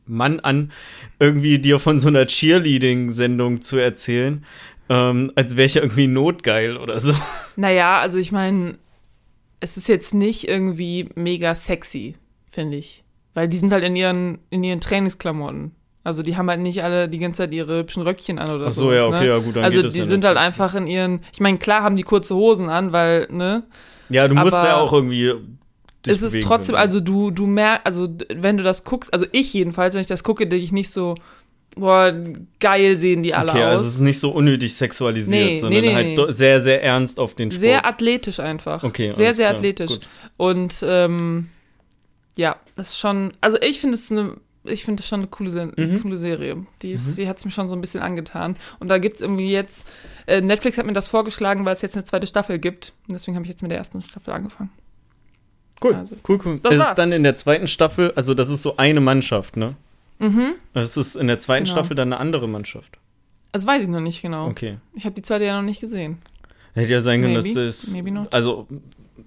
Mann 0.06 0.40
an, 0.40 0.70
irgendwie 1.18 1.58
dir 1.58 1.78
von 1.78 1.98
so 1.98 2.08
einer 2.08 2.26
Cheerleading-Sendung 2.26 3.62
zu 3.62 3.78
erzählen, 3.78 4.44
ähm, 4.88 5.32
als 5.34 5.56
wäre 5.56 5.66
ich 5.66 5.74
ja 5.74 5.82
irgendwie 5.82 6.06
notgeil 6.06 6.76
oder 6.76 7.00
so. 7.00 7.14
Naja, 7.56 8.00
also 8.00 8.18
ich 8.18 8.32
meine, 8.32 8.78
es 9.60 9.76
ist 9.76 9.88
jetzt 9.88 10.14
nicht 10.14 10.48
irgendwie 10.48 11.08
mega 11.14 11.54
sexy, 11.54 12.14
finde 12.50 12.78
ich. 12.78 13.04
Weil 13.34 13.48
die 13.48 13.58
sind 13.58 13.72
halt 13.72 13.84
in 13.84 13.96
ihren, 13.96 14.38
in 14.50 14.64
ihren 14.64 14.80
Trainingsklamotten. 14.80 15.72
Also 16.02 16.22
die 16.22 16.36
haben 16.36 16.48
halt 16.48 16.60
nicht 16.60 16.82
alle 16.82 17.08
die 17.08 17.18
ganze 17.18 17.38
Zeit 17.38 17.52
ihre 17.52 17.78
hübschen 17.78 18.02
Röckchen 18.02 18.38
an 18.38 18.50
oder 18.50 18.72
so. 18.72 18.88
Ach 18.88 18.90
so, 18.90 18.92
ja, 18.92 19.06
okay, 19.06 19.20
ne? 19.20 19.26
ja, 19.28 19.38
gut, 19.38 19.56
dann 19.56 19.64
Also 19.64 19.82
geht 19.82 19.94
die 19.94 20.00
sind 20.00 20.24
halt 20.24 20.38
einfach 20.38 20.74
in 20.74 20.86
ihren, 20.86 21.20
ich 21.32 21.40
meine, 21.40 21.58
klar 21.58 21.82
haben 21.82 21.96
die 21.96 22.02
kurze 22.02 22.34
Hosen 22.34 22.70
an, 22.70 22.92
weil, 22.92 23.28
ne, 23.30 23.64
Ja, 24.08 24.26
du 24.26 24.34
musst 24.34 24.54
aber 24.54 24.68
ja 24.68 24.76
auch 24.76 24.92
irgendwie. 24.92 25.34
Es 26.06 26.22
ist 26.22 26.32
bewegen 26.32 26.46
trotzdem, 26.46 26.74
können. 26.74 26.82
also 26.82 27.00
du, 27.00 27.30
du 27.30 27.46
merkst, 27.46 27.86
also 27.86 28.08
wenn 28.34 28.56
du 28.56 28.62
das 28.62 28.84
guckst, 28.84 29.12
also 29.12 29.26
ich 29.32 29.52
jedenfalls, 29.52 29.94
wenn 29.94 30.00
ich 30.00 30.06
das 30.06 30.22
gucke, 30.24 30.46
denke 30.46 30.64
ich 30.64 30.72
nicht 30.72 30.90
so, 30.90 31.14
boah, 31.76 32.12
geil 32.58 32.96
sehen 32.96 33.22
die 33.22 33.34
alle 33.34 33.50
Okay, 33.52 33.60
aus. 33.62 33.66
also 33.70 33.84
es 33.86 33.94
ist 33.94 34.00
nicht 34.00 34.18
so 34.18 34.30
unnötig 34.30 34.74
sexualisiert, 34.74 35.30
Nee, 35.50 35.58
sondern 35.58 35.80
nee, 35.82 35.94
halt 35.94 36.06
nee. 36.08 36.14
do- 36.14 36.30
sehr, 36.30 36.60
sehr 36.60 36.82
ernst 36.82 37.20
auf 37.20 37.34
den 37.34 37.50
Sport. 37.50 37.60
sehr 37.60 37.86
athletisch 37.86 38.40
einfach. 38.40 38.82
Okay, 38.82 39.12
Sehr, 39.12 39.32
sehr 39.34 39.46
klar, 39.46 39.56
athletisch. 39.56 39.90
gut. 39.92 40.08
Und 40.36 40.82
ähm, 40.86 41.48
ja, 42.36 42.56
das 42.76 42.90
ist 42.90 42.98
schon, 42.98 43.32
also 43.40 43.58
ich 43.60 43.80
finde 43.80 43.96
es 43.96 44.10
eine, 44.10 44.36
ich 44.64 44.84
finde 44.84 45.00
das 45.00 45.08
schon 45.08 45.20
eine 45.20 45.28
coole, 45.28 45.72
Mhm. 45.76 46.02
coole 46.02 46.16
Serie. 46.16 46.66
Die, 46.82 46.92
ist, 46.92 47.16
die 47.18 47.26
hat 47.28 47.38
es 47.38 47.44
mir 47.44 47.50
schon 47.50 47.68
so 47.68 47.74
ein 47.74 47.80
bisschen 47.80 48.02
angetan. 48.02 48.56
Und 48.78 48.88
da 48.88 48.98
gibt 48.98 49.16
es 49.16 49.22
irgendwie 49.22 49.50
jetzt, 49.50 49.86
äh, 50.26 50.40
Netflix 50.40 50.76
hat 50.76 50.86
mir 50.86 50.92
das 50.92 51.08
vorgeschlagen, 51.08 51.64
weil 51.64 51.72
es 51.74 51.82
jetzt 51.82 51.96
eine 51.96 52.04
zweite 52.04 52.26
Staffel 52.26 52.58
gibt. 52.58 52.92
Und 53.08 53.12
deswegen 53.14 53.36
habe 53.36 53.44
ich 53.44 53.50
jetzt 53.50 53.62
mit 53.62 53.70
der 53.70 53.78
ersten 53.78 54.02
Staffel 54.02 54.32
angefangen. 54.34 54.70
Cool, 55.82 55.94
Also, 55.94 56.16
cool, 56.28 56.38
cool. 56.44 56.60
das 56.62 56.78
war's. 56.78 56.88
ist 56.90 56.94
dann 56.98 57.12
in 57.12 57.22
der 57.22 57.34
zweiten 57.34 57.66
Staffel, 57.66 58.12
also 58.14 58.34
das 58.34 58.50
ist 58.50 58.62
so 58.62 58.76
eine 58.76 59.00
Mannschaft, 59.00 59.56
ne? 59.56 59.74
Mhm. 60.18 60.52
Es 60.74 60.96
ist 60.98 61.16
in 61.16 61.26
der 61.26 61.38
zweiten 61.38 61.64
Genau. 61.64 61.76
Staffel 61.76 61.94
dann 61.96 62.12
eine 62.12 62.20
andere 62.20 62.46
Mannschaft. 62.48 62.98
Das 63.52 63.66
weiß 63.66 63.82
ich 63.84 63.88
noch 63.88 64.00
nicht 64.00 64.20
genau. 64.22 64.46
Okay. 64.48 64.76
Ich 64.94 65.04
habe 65.06 65.14
die 65.14 65.22
zweite 65.22 65.44
ja 65.44 65.56
noch 65.56 65.66
nicht 65.66 65.80
gesehen. 65.80 66.18
Hätte 66.74 66.92
ja 66.92 67.00
sein 67.00 67.22
können, 67.22 67.34
dass 67.34 67.52
das. 67.54 67.96
Also, 68.30 68.68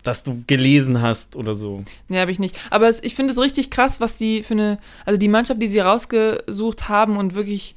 dass 0.03 0.23
du 0.23 0.43
gelesen 0.47 1.01
hast 1.01 1.35
oder 1.35 1.55
so. 1.55 1.83
Nee, 2.07 2.19
habe 2.19 2.31
ich 2.31 2.39
nicht. 2.39 2.57
Aber 2.69 2.87
es, 2.87 3.01
ich 3.03 3.15
finde 3.15 3.33
es 3.33 3.39
richtig 3.39 3.69
krass, 3.69 3.99
was 3.99 4.15
die 4.15 4.43
für 4.43 4.53
eine, 4.53 4.79
also 5.05 5.17
die 5.17 5.27
Mannschaft, 5.27 5.61
die 5.61 5.67
sie 5.67 5.79
rausgesucht 5.79 6.87
haben 6.89 7.17
und 7.17 7.35
wirklich 7.35 7.75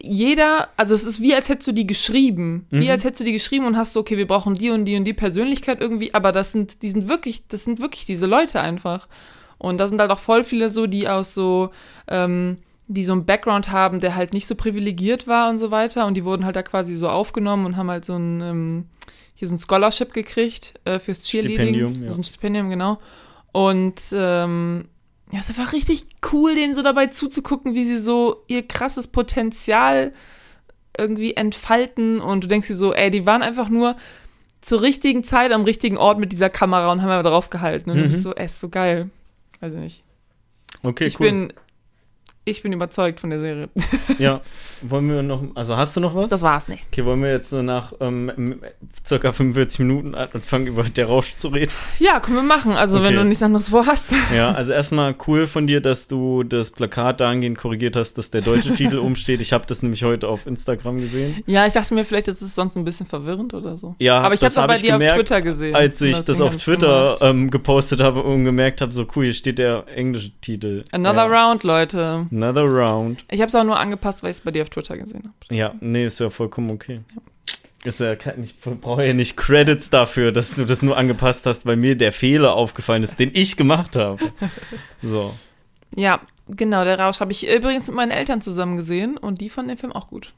jeder, 0.00 0.68
also 0.76 0.94
es 0.94 1.04
ist 1.04 1.20
wie, 1.20 1.34
als 1.34 1.48
hättest 1.48 1.68
du 1.68 1.72
die 1.72 1.86
geschrieben. 1.86 2.66
Wie 2.70 2.84
Mhm. 2.84 2.90
als 2.90 3.04
hättest 3.04 3.20
du 3.20 3.24
die 3.24 3.32
geschrieben 3.32 3.66
und 3.66 3.76
hast 3.76 3.92
so, 3.92 4.00
okay, 4.00 4.16
wir 4.16 4.26
brauchen 4.26 4.54
die 4.54 4.70
und 4.70 4.84
die 4.84 4.96
und 4.96 5.04
die 5.04 5.12
Persönlichkeit 5.12 5.80
irgendwie, 5.80 6.12
aber 6.14 6.32
das 6.32 6.52
sind, 6.52 6.82
die 6.82 6.88
sind 6.90 7.08
wirklich, 7.08 7.46
das 7.48 7.64
sind 7.64 7.80
wirklich 7.80 8.04
diese 8.04 8.26
Leute 8.26 8.60
einfach. 8.60 9.08
Und 9.58 9.78
da 9.78 9.86
sind 9.86 10.00
halt 10.00 10.10
auch 10.10 10.18
voll 10.18 10.44
viele 10.44 10.68
so, 10.68 10.86
die 10.86 11.08
aus 11.08 11.32
so, 11.32 11.70
ähm, 12.08 12.58
die 12.86 13.04
so 13.04 13.12
einen 13.12 13.24
Background 13.24 13.70
haben, 13.70 13.98
der 14.00 14.14
halt 14.14 14.34
nicht 14.34 14.46
so 14.46 14.54
privilegiert 14.56 15.26
war 15.26 15.48
und 15.48 15.58
so 15.58 15.70
weiter. 15.70 16.06
Und 16.06 16.14
die 16.14 16.24
wurden 16.24 16.44
halt 16.44 16.56
da 16.56 16.62
quasi 16.62 16.96
so 16.96 17.08
aufgenommen 17.08 17.64
und 17.64 17.76
haben 17.76 17.88
halt 17.90 18.04
so 18.04 18.14
ein, 18.16 18.40
ähm, 18.42 18.86
hier 19.34 19.48
so 19.48 19.54
ein 19.54 19.58
Scholarship 19.58 20.12
gekriegt 20.12 20.74
äh, 20.84 20.98
fürs 20.98 21.22
Cheerleading. 21.22 21.74
Stipendium, 21.74 22.04
ja. 22.04 22.10
So 22.10 22.20
ein 22.20 22.24
Stipendium, 22.24 22.68
genau. 22.68 22.98
Und 23.52 24.00
ähm, 24.12 24.86
ja, 25.34 25.40
es 25.40 25.50
ist 25.50 25.58
einfach 25.58 25.72
richtig 25.72 26.06
cool, 26.32 26.54
denen 26.54 26.74
so 26.76 26.82
dabei 26.82 27.08
zuzugucken, 27.08 27.74
wie 27.74 27.84
sie 27.84 27.98
so 27.98 28.44
ihr 28.46 28.62
krasses 28.66 29.08
Potenzial 29.08 30.12
irgendwie 30.96 31.34
entfalten. 31.34 32.20
Und 32.20 32.44
du 32.44 32.48
denkst 32.48 32.68
dir 32.68 32.76
so, 32.76 32.94
ey, 32.94 33.10
die 33.10 33.26
waren 33.26 33.42
einfach 33.42 33.68
nur 33.68 33.96
zur 34.60 34.80
richtigen 34.82 35.24
Zeit 35.24 35.50
am 35.50 35.64
richtigen 35.64 35.96
Ort 35.98 36.20
mit 36.20 36.30
dieser 36.30 36.50
Kamera 36.50 36.92
und 36.92 37.02
haben 37.02 37.10
aber 37.10 37.28
drauf 37.28 37.50
gehalten. 37.50 37.90
Und 37.90 37.96
du 37.96 38.02
Mhm. 38.04 38.08
bist 38.08 38.22
so, 38.22 38.32
ey, 38.34 38.46
ist 38.46 38.60
so 38.60 38.68
geil. 38.68 39.10
Weiß 39.60 39.72
ich 39.72 39.78
nicht. 39.80 40.02
Okay, 40.84 41.06
ich 41.06 41.18
cool. 41.18 41.26
bin, 41.26 41.52
ich 42.46 42.62
bin 42.62 42.72
überzeugt 42.72 43.20
von 43.20 43.30
der 43.30 43.40
Serie. 43.40 43.68
ja. 44.18 44.40
Wollen 44.82 45.08
wir 45.08 45.22
noch. 45.22 45.42
Also, 45.54 45.76
hast 45.76 45.96
du 45.96 46.00
noch 46.00 46.14
was? 46.14 46.30
Das 46.30 46.42
war's 46.42 46.68
nicht. 46.68 46.84
Okay, 46.92 47.04
wollen 47.06 47.22
wir 47.22 47.30
jetzt 47.30 47.52
nach 47.52 47.94
ähm, 48.00 48.60
circa 49.06 49.32
45 49.32 49.78
Minuten 49.80 50.14
anfangen, 50.14 50.66
über 50.66 50.82
der 50.84 51.06
Rausch 51.06 51.34
zu 51.36 51.48
reden? 51.48 51.72
Ja, 51.98 52.20
können 52.20 52.36
wir 52.36 52.42
machen. 52.42 52.72
Also, 52.72 52.98
wenn 53.02 53.14
Okay. 53.14 53.16
du 53.16 53.24
nichts 53.24 53.42
anderes 53.42 53.70
vorhast. 53.70 54.14
Ja, 54.34 54.52
also 54.52 54.72
erstmal 54.72 55.14
cool 55.26 55.46
von 55.46 55.66
dir, 55.66 55.80
dass 55.80 56.06
du 56.06 56.42
das 56.42 56.70
Plakat 56.70 57.20
dahingehend 57.20 57.56
korrigiert 57.56 57.96
hast, 57.96 58.18
dass 58.18 58.30
der 58.30 58.42
deutsche 58.42 58.74
Titel 58.74 58.98
umsteht. 58.98 59.40
Ich 59.40 59.52
habe 59.52 59.64
das 59.66 59.82
nämlich 59.82 60.04
heute 60.04 60.28
auf 60.28 60.46
Instagram 60.46 60.98
gesehen. 61.00 61.42
Ja, 61.46 61.66
ich 61.66 61.72
dachte 61.72 61.94
mir, 61.94 62.04
vielleicht 62.04 62.28
ist 62.28 62.42
es 62.42 62.54
sonst 62.54 62.76
ein 62.76 62.84
bisschen 62.84 63.06
verwirrend 63.06 63.54
oder 63.54 63.78
so. 63.78 63.94
Ja, 63.98 64.20
Aber 64.20 64.34
ich 64.34 64.40
habe 64.40 64.48
es 64.48 64.58
auch 64.58 64.62
hab 64.62 64.68
bei 64.68 64.76
dir 64.76 64.92
gemerkt, 64.92 65.12
auf 65.12 65.18
Twitter 65.18 65.42
gesehen. 65.42 65.74
Als 65.74 66.00
ich 66.02 66.20
das 66.20 66.40
auf 66.40 66.56
Twitter 66.56 67.16
ähm, 67.22 67.50
gepostet 67.50 68.02
habe 68.02 68.22
und 68.22 68.44
gemerkt 68.44 68.80
habe, 68.82 68.92
so 68.92 69.06
cool, 69.16 69.24
hier 69.24 69.34
steht 69.34 69.58
der 69.58 69.84
englische 69.94 70.30
Titel. 70.42 70.84
Another 70.92 71.30
ja. 71.30 71.46
Round, 71.48 71.62
Leute. 71.64 72.26
Another 72.34 72.64
Round. 72.64 73.24
Ich 73.30 73.40
habe 73.40 73.48
es 73.48 73.54
auch 73.54 73.64
nur 73.64 73.78
angepasst, 73.78 74.22
weil 74.22 74.30
ich 74.30 74.36
es 74.38 74.40
bei 74.42 74.50
dir 74.50 74.62
auf 74.62 74.70
Twitter 74.70 74.96
gesehen 74.96 75.24
habe. 75.24 75.54
Ja, 75.54 75.74
nee, 75.80 76.04
ist 76.06 76.18
ja 76.20 76.30
vollkommen 76.30 76.70
okay. 76.70 77.00
Ist 77.84 78.00
ja, 78.00 78.14
ich 78.14 78.58
brauche 78.80 79.04
ja 79.06 79.12
nicht 79.12 79.36
Credits 79.36 79.90
dafür, 79.90 80.32
dass 80.32 80.54
du 80.54 80.64
das 80.64 80.82
nur 80.82 80.96
angepasst 80.96 81.44
hast, 81.46 81.66
weil 81.66 81.76
mir 81.76 81.96
der 81.96 82.12
Fehler 82.12 82.54
aufgefallen 82.54 83.02
ist, 83.02 83.18
den 83.20 83.30
ich 83.34 83.56
gemacht 83.56 83.96
habe. 83.96 84.32
So. 85.02 85.34
Ja, 85.94 86.20
genau, 86.48 86.82
der 86.84 86.98
Rausch 86.98 87.20
habe 87.20 87.30
ich 87.30 87.46
übrigens 87.46 87.86
mit 87.88 87.96
meinen 87.96 88.10
Eltern 88.10 88.40
zusammen 88.40 88.76
gesehen 88.76 89.18
und 89.18 89.40
die 89.42 89.50
fanden 89.50 89.68
den 89.68 89.78
Film 89.78 89.92
auch 89.92 90.08
gut. 90.08 90.32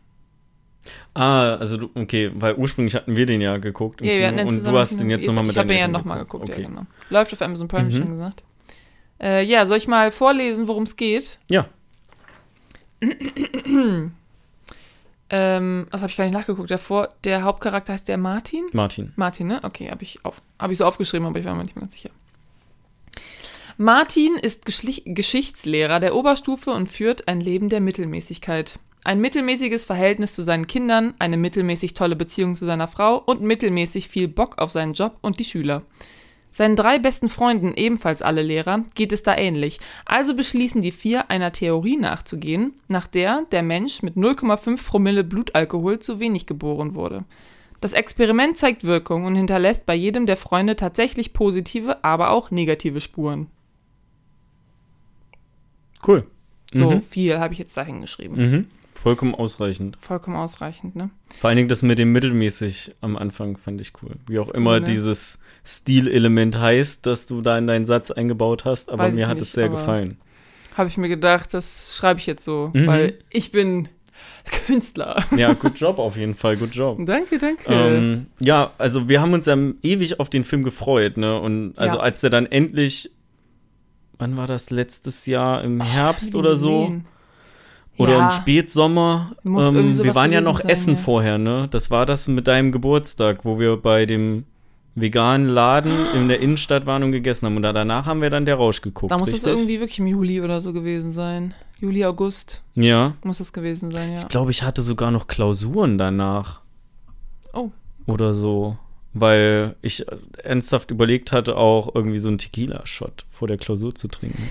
Ah, 1.15 1.55
also 1.55 1.77
du, 1.77 1.91
okay, 1.95 2.31
weil 2.35 2.55
ursprünglich 2.57 2.95
hatten 2.95 3.17
wir 3.17 3.27
den 3.27 3.41
ja 3.41 3.57
geguckt 3.59 4.01
Ja, 4.03 4.13
Kino 4.31 4.37
den 4.37 4.49
und 4.49 4.65
du 4.67 4.79
hast 4.79 4.99
den 5.01 5.09
jetzt 5.11 5.27
nochmal 5.27 5.45
mit 5.45 5.53
Ich 5.55 5.59
habe 5.59 5.73
ihn 5.73 5.79
ja 5.79 5.89
nochmal 5.89 6.19
geguckt, 6.19 6.51
Okay. 6.51 6.63
ja, 6.63 6.69
genau. 6.69 6.83
Läuft 7.11 7.33
auf 7.33 7.43
Amazon 7.43 7.69
Prime, 7.69 7.85
Mhm. 7.85 7.93
schon 7.93 8.11
gesagt. 8.11 8.43
Äh, 9.21 9.45
ja, 9.45 9.65
soll 9.67 9.79
ich 9.79 9.89
mal 9.89 10.11
vorlesen, 10.11 10.69
worum 10.69 10.83
es 10.83 10.97
geht? 10.97 11.39
Ja. 11.49 11.69
Ähm, 15.29 15.87
das 15.91 16.03
habe 16.03 16.11
ich 16.11 16.17
gar 16.17 16.25
nicht 16.25 16.35
nachgeguckt. 16.35 16.71
Der, 16.71 16.79
Vor 16.79 17.09
der 17.25 17.43
Hauptcharakter 17.43 17.93
heißt 17.93 18.07
der 18.09 18.19
Martin? 18.19 18.67
Martin. 18.73 19.13
Martin, 19.17 19.49
ne? 19.49 19.61
Okay, 19.63 19.91
habe 19.91 20.03
ich, 20.03 20.25
auf, 20.25 20.41
hab 20.59 20.71
ich 20.71 20.79
so 20.79 20.85
aufgeschrieben, 20.85 21.27
aber 21.27 21.39
ich 21.39 21.45
war 21.45 21.55
mir 21.55 21.65
nicht 21.65 21.75
mehr 21.75 21.83
ganz 21.83 21.95
sicher. 21.95 22.11
Martin 23.77 24.37
ist 24.37 24.65
Geschlich 24.65 25.03
Geschichtslehrer 25.05 26.01
der 26.01 26.15
Oberstufe 26.15 26.71
und 26.71 26.89
führt 26.89 27.29
ein 27.29 27.41
Leben 27.41 27.69
der 27.69 27.81
Mittelmäßigkeit. 27.81 28.79
Ein 29.05 29.21
mittelmäßiges 29.21 29.85
Verhältnis 29.85 30.35
zu 30.35 30.43
seinen 30.43 30.67
Kindern, 30.67 31.15
eine 31.19 31.37
mittelmäßig 31.37 31.95
tolle 31.95 32.17
Beziehung 32.17 32.55
zu 32.55 32.65
seiner 32.65 32.89
Frau 32.89 33.19
und 33.19 33.43
mittelmäßig 33.43 34.09
viel 34.09 34.29
Bock 34.29 34.59
auf 34.59 34.73
seinen 34.73 34.95
Job 34.95 35.19
und 35.21 35.39
die 35.39 35.45
Schüler. 35.45 35.83
Seinen 36.57 36.75
drei 36.75 36.99
besten 36.99 37.29
Freunden, 37.29 37.75
ebenfalls 37.75 38.23
alle 38.23 38.41
Lehrer, 38.41 38.83
geht 38.95 39.13
es 39.13 39.23
da 39.23 39.37
ähnlich. 39.37 39.79
Also 40.07 40.35
beschließen 40.35 40.81
die 40.81 40.91
vier, 40.91 41.29
einer 41.31 41.53
Theorie 41.53 41.99
nachzugehen, 41.99 42.73
nach 42.89 43.07
der 43.07 43.43
der 43.53 43.63
Mensch 43.63 44.01
mit 44.01 44.15
0,5 44.17 44.83
Promille 44.87 45.23
Blutalkohol 45.23 45.99
zu 45.99 46.19
wenig 46.19 46.47
geboren 46.47 46.95
wurde. 46.95 47.25
Das 47.83 47.93
Experiment 47.93 48.57
zeigt 48.57 48.85
Wirkung 48.85 49.27
und 49.27 49.35
hinterlässt 49.37 49.85
bei 49.85 49.95
jedem 49.95 50.25
der 50.25 50.39
Freunde 50.39 50.77
tatsächlich 50.77 51.35
positive, 51.35 52.03
aber 52.03 52.31
auch 52.31 52.51
negative 52.51 53.03
Spuren. 53.03 53.49
Cool. 56.07 56.27
So 56.73 56.91
Mhm. 56.91 57.03
viel 57.03 57.39
habe 57.39 57.53
ich 57.53 57.59
jetzt 57.59 57.77
dahin 57.77 58.01
geschrieben. 58.01 58.37
Mhm. 58.37 58.67
Vollkommen 59.07 59.37
ausreichend. 59.37 59.97
Vollkommen 60.01 60.35
ausreichend, 60.37 60.97
ne? 60.97 61.11
Vor 61.41 61.47
allen 61.49 61.57
Dingen 61.59 61.69
das 61.69 61.83
mit 61.83 62.01
dem 62.01 62.11
mittelmäßig 62.11 62.97
am 63.03 63.17
Anfang 63.17 63.57
fand 63.57 63.81
ich 63.81 63.93
cool. 64.03 64.17
Wie 64.27 64.41
auch 64.41 64.49
Cool, 64.49 64.57
immer 64.57 64.81
ne? 64.81 64.85
dieses 64.87 65.39
Stilelement 65.65 66.59
heißt, 66.59 67.07
das 67.07 67.29
du 67.29 67.41
da 67.41 67.57
in 67.57 67.69
deinen 67.69 67.87
Satz 67.87 68.11
eingebaut 68.11 68.65
hast, 68.65 68.91
aber 68.91 69.05
Weiß 69.05 69.15
mir 69.15 69.29
hat 69.29 69.35
nicht, 69.35 69.43
es 69.43 69.53
sehr 69.53 69.69
gefallen. 69.69 70.17
Habe 70.75 70.89
ich 70.89 70.97
mir 70.97 71.09
gedacht, 71.09 71.55
das 71.55 71.97
schreibe 71.97 72.19
ich 72.19 72.27
jetzt 72.27 72.45
so, 72.45 72.73
Mhm. 72.75 72.87
weil 72.89 73.15
ich 73.31 73.53
bin 73.53 73.89
Künstler. 74.67 75.25
Ja, 75.37 75.53
good 75.53 75.79
job 75.79 76.01
auf 76.01 76.17
jeden 76.17 76.35
Fall, 76.35 76.57
good 76.57 76.75
job. 76.75 76.99
danke, 77.07 77.39
danke. 77.39 77.63
Ähm, 77.73 78.27
ja, 78.41 78.73
also 78.77 79.09
wir 79.09 79.21
haben 79.21 79.33
uns 79.35 79.47
ja 79.47 79.57
ewig 79.85 80.19
auf 80.19 80.31
den 80.31 80.43
Film 80.43 80.65
gefreut, 80.65 81.17
ne? 81.17 81.39
Und 81.41 81.79
also 81.79 81.95
Ja. 81.97 82.03
als 82.03 82.23
der 82.23 82.31
dann 82.31 82.47
endlich, 82.47 83.11
wann 84.19 84.37
war 84.37 84.49
das 84.49 84.71
letztes 84.71 85.27
Jahr 85.27 85.63
im 85.63 85.81
Herbst 85.81 86.27
Hab 86.27 86.31
ich 86.31 86.35
oder 86.35 86.57
so? 86.57 86.87
gesehen. 86.87 87.05
Oder 87.99 88.13
ja, 88.13 88.25
im 88.27 88.31
Spätsommer. 88.31 89.33
Ähm, 89.45 89.55
wir 89.99 90.15
waren 90.15 90.33
ja 90.33 90.41
noch 90.41 90.61
sein, 90.61 90.71
essen 90.71 90.95
ja. 90.95 91.01
vorher, 91.01 91.39
ne? 91.39 91.69
Das 91.71 91.91
war 91.91 92.07
das 92.07 92.29
mit 92.29 92.47
deinem 92.47 92.73
Geburtstag, 92.73 93.45
wo 93.45 93.59
wir 93.59 93.77
bei 93.77 94.07
dem 94.07 94.45
veganen 94.95 95.49
Laden 95.49 95.93
in 96.15 96.29
der 96.29 96.41
Innenstadt 96.41 96.87
waren 96.87 97.03
und 97.03 97.13
gegessen 97.13 97.47
haben. 97.47 97.57
Und 97.57 97.63
da, 97.63 97.73
danach 97.73 98.07
haben 98.07 98.23
wir 98.23 98.31
dann 98.31 98.47
der 98.47 98.57
Rausch 98.57 98.81
geguckt. 98.81 99.11
da 99.11 99.19
muss 99.19 99.29
es 99.29 99.37
richtig? 99.37 99.53
irgendwie 99.53 99.81
wirklich 99.81 99.99
im 99.99 100.07
Juli 100.07 100.41
oder 100.41 100.61
so 100.61 100.73
gewesen 100.73 101.13
sein. 101.13 101.55
Juli, 101.79 102.05
August 102.05 102.63
Ja. 102.75 103.15
muss 103.23 103.39
das 103.39 103.53
gewesen 103.53 103.93
sein, 103.93 104.11
ja. 104.13 104.17
Ich 104.17 104.29
glaube, 104.29 104.51
ich 104.51 104.63
hatte 104.63 104.81
sogar 104.81 105.11
noch 105.11 105.27
Klausuren 105.27 105.99
danach. 105.99 106.61
Oh. 107.53 107.71
Oder 108.07 108.33
so. 108.33 108.79
Weil 109.13 109.77
ich 109.83 110.05
ernsthaft 110.43 110.91
überlegt 110.91 111.33
hatte, 111.33 111.57
auch 111.57 111.95
irgendwie 111.95 112.19
so 112.19 112.29
einen 112.29 112.39
Tequila-Shot 112.39 113.27
vor 113.29 113.49
der 113.49 113.59
Klausur 113.59 113.95
zu 113.95 114.09
trinken. 114.09 114.49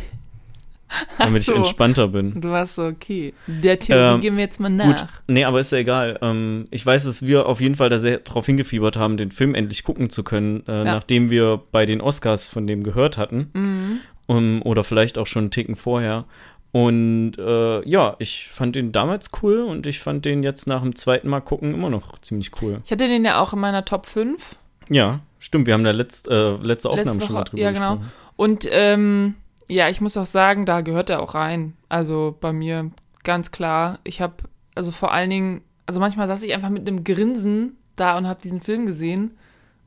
Damit 1.18 1.44
so. 1.44 1.52
ich 1.52 1.58
entspannter 1.58 2.08
bin. 2.08 2.40
Du 2.40 2.50
warst 2.50 2.76
so, 2.76 2.86
okay, 2.86 3.34
der 3.48 3.80
Theorie 3.80 4.16
Ähm, 4.16 4.22
gehen 4.22 4.38
wir 4.38 4.44
jetzt 4.44 4.60
mal 4.60 4.70
Gut, 4.70 4.98
nach. 4.98 5.22
nee, 5.28 5.44
aber 5.44 5.60
ist 5.60 5.72
ja 5.72 5.80
egal. 5.80 6.18
Ähm, 6.22 6.68
ich 6.72 6.86
weiß, 6.86 7.06
dass 7.06 7.26
wir 7.26 7.48
auf 7.48 7.62
jeden 7.62 7.76
Fall 7.76 7.90
da 7.90 7.98
sehr 7.98 8.20
drauf 8.20 8.46
hingefiebert 8.46 8.96
haben, 8.96 9.18
den 9.18 9.32
Film 9.32 9.56
endlich 9.56 9.84
gucken 9.84 10.10
zu 10.10 10.24
können, 10.24 10.64
äh, 10.68 10.84
nachdem 10.84 11.30
wir 11.30 11.62
bei 11.72 11.86
den 11.86 12.02
Oscars 12.02 12.48
von 12.48 12.68
dem 12.68 12.84
gehört 12.84 13.18
hatten. 13.18 13.50
Mhm. 13.54 14.00
Um, 14.28 14.64
oder 14.64 14.84
vielleicht 14.84 15.20
auch 15.20 15.28
schon 15.28 15.44
einen 15.44 15.52
Ticken 15.52 15.76
vorher. 15.76 16.26
Und 16.72 17.34
äh, 17.38 17.88
ja, 17.88 18.16
ich 18.18 18.50
fand 18.52 18.76
den 18.76 18.92
damals 18.92 19.30
cool 19.42 19.60
und 19.60 19.86
ich 19.86 20.00
fand 20.00 20.26
den 20.26 20.42
jetzt 20.42 20.68
nach 20.68 20.82
dem 20.82 20.96
zweiten 20.96 21.30
Mal 21.30 21.42
gucken 21.42 21.74
immer 21.74 21.92
noch 21.92 22.20
ziemlich 22.20 22.52
cool. 22.62 22.82
Ich 22.84 22.92
hatte 22.92 23.08
den 23.08 23.24
ja 23.24 23.40
auch 23.40 23.54
in 23.54 23.60
meiner 23.60 23.86
Top 23.86 24.08
5. 24.08 24.56
Ja, 24.90 25.22
Stimmt, 25.46 25.68
wir 25.68 25.76
haben 25.76 25.84
da 25.84 25.92
letzt, 25.92 26.28
äh, 26.28 26.56
letzte 26.56 26.90
Aufnahme 26.90 27.12
Letzte 27.12 27.26
schon 27.28 27.34
mal 27.36 27.42
Woche, 27.42 27.50
drüber 27.52 27.62
ja, 27.62 27.72
genau. 27.72 27.98
gesprochen. 27.98 28.12
Und 28.36 28.68
ähm, 28.72 29.36
ja, 29.68 29.90
ich 29.90 30.02
muss 30.02 30.18
auch 30.18 30.26
sagen, 30.26 30.66
da 30.66 30.82
gehört 30.82 31.10
er 31.10 31.22
auch 31.22 31.34
rein. 31.36 31.76
Also 31.90 32.38
bei 32.40 32.54
mir 32.54 32.92
ganz 33.24 33.52
klar. 33.52 34.00
Ich 34.04 34.22
habe, 34.22 34.36
also 34.76 34.92
vor 34.92 35.12
allen 35.12 35.30
Dingen, 35.30 35.62
also 35.86 36.00
manchmal 36.00 36.28
saß 36.28 36.44
ich 36.44 36.54
einfach 36.54 36.70
mit 36.70 36.88
einem 36.88 37.04
Grinsen 37.04 37.78
da 37.96 38.18
und 38.18 38.28
habe 38.28 38.42
diesen 38.42 38.62
Film 38.62 38.86
gesehen. 38.86 39.38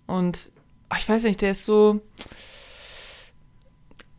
Und 0.07 0.51
ach, 0.89 0.99
ich 0.99 1.09
weiß 1.09 1.23
nicht, 1.25 1.43
der 1.43 1.53
ist 1.53 1.65
so, 1.65 2.01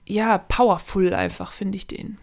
ja, 0.05 0.37
powerful 0.37 1.13
einfach, 1.13 1.51
finde 1.51 1.75
ich 1.77 1.87
den. 1.87 2.17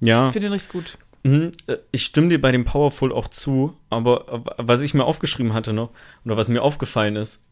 Ja, 0.00 0.28
Ich 0.28 0.32
finde 0.32 0.48
den 0.48 0.52
richtig 0.52 0.72
gut. 0.72 0.98
mhm, 1.22 1.52
äh, 1.66 1.76
ich 1.92 2.04
stimme 2.04 2.28
dir 2.28 2.40
bei 2.40 2.52
dem 2.52 2.64
Powerful 2.64 3.12
auch 3.12 3.28
zu, 3.28 3.76
aber 3.90 4.44
äh, 4.46 4.52
was 4.56 4.80
ich 4.80 4.94
mir 4.94 5.04
aufgeschrieben 5.04 5.52
hatte 5.52 5.72
noch, 5.72 5.90
oder 6.24 6.36
was 6.36 6.48
mir 6.48 6.62
aufgefallen 6.62 7.16
ist, 7.16 7.42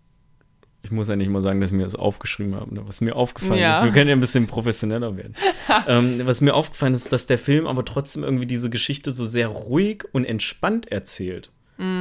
ich 0.83 0.91
muss 0.91 1.09
ja 1.09 1.17
nicht 1.17 1.31
mal 1.31 1.43
sagen, 1.43 1.61
dass 1.61 1.71
ich 1.71 1.77
mir 1.77 1.85
das 1.85 1.95
aufgeschrieben 1.97 2.55
habe, 2.55 2.75
ne? 2.75 2.83
was 2.87 3.01
mir 3.01 3.17
aufgefallen 3.17 3.61
Ja. 3.61 3.79
ist, 3.79 3.85
wir 3.85 3.93
können 3.93 4.09
ja 4.09 4.17
ein 4.17 4.21
bisschen 4.21 4.47
professioneller 4.47 5.17
werden. 5.17 5.35
ähm, 5.89 6.21
was 6.25 6.41
mir 6.41 6.55
aufgefallen 6.55 6.95
ist, 6.95 7.13
dass 7.13 7.27
der 7.27 7.39
Film 7.39 7.67
aber 7.67 7.85
trotzdem 7.85 8.23
irgendwie 8.23 8.47
diese 8.47 8.71
Geschichte 8.71 9.11
so 9.11 9.25
sehr 9.25 9.49
ruhig 9.49 10.05
und 10.13 10.25
entspannt 10.25 10.91
erzählt. 10.91 11.51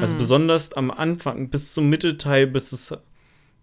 Also 0.01 0.15
besonders 0.15 0.73
am 0.73 0.89
Anfang 0.89 1.49
bis 1.51 1.75
zum 1.75 1.87
Mittelteil, 1.87 2.47
bis 2.47 2.71
es 2.71 2.97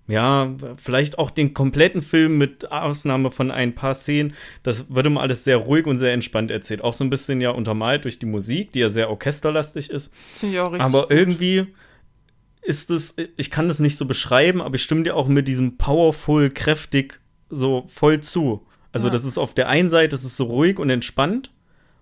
ja, 0.07 0.55
vielleicht 0.77 1.19
auch 1.19 1.31
den 1.31 1.55
kompletten 1.55 2.03
Film 2.03 2.39
mit 2.39 2.71
Ausnahme 2.71 3.31
von 3.33 3.51
ein 3.51 3.75
paar 3.75 3.95
Szenen, 3.95 4.35
das 4.62 4.95
wird 4.95 5.07
immer 5.07 5.23
alles 5.23 5.45
sehr 5.45 5.57
ruhig 5.57 5.87
und 5.87 5.99
sehr 5.99 6.12
entspannt 6.12 6.51
erzählt. 6.51 6.83
Auch 6.83 6.93
so 6.93 7.03
ein 7.05 7.11
bisschen 7.11 7.41
ja 7.41 7.51
untermalt 7.51 8.05
durch 8.05 8.19
die 8.19 8.27
Musik, 8.27 8.71
die 8.73 8.81
ja 8.81 8.91
sehr 8.91 9.11
orchesterlastig 9.11 9.91
ist. 9.91 10.12
Das 10.35 10.43
ich 10.43 10.61
auch 10.61 10.73
richtig. 10.73 10.83
Aber 10.83 11.11
irgendwie 11.11 11.67
ist 12.65 12.91
es, 12.91 13.15
ich 13.37 13.51
kann 13.51 13.69
das 13.69 13.79
nicht 13.79 13.97
so 13.97 14.07
beschreiben, 14.07 14.62
aber 14.62 14.75
ich 14.77 14.83
stimme 14.83 15.03
dir 15.03 15.17
auch 15.17 15.29
mit 15.29 15.49
diesem 15.49 15.77
powerful, 15.77 16.51
kräftig 16.51 17.21
so 17.51 17.85
voll 17.89 18.21
zu. 18.21 18.67
Also 18.93 19.09
Ja. 19.09 19.12
das 19.12 19.25
ist 19.25 19.39
auf 19.39 19.55
der 19.55 19.69
einen 19.69 19.91
Seite, 19.91 20.09
das 20.11 20.25
ist 20.25 20.37
so 20.37 20.45
ruhig 20.45 20.79
und 20.79 20.89
entspannt 20.91 21.51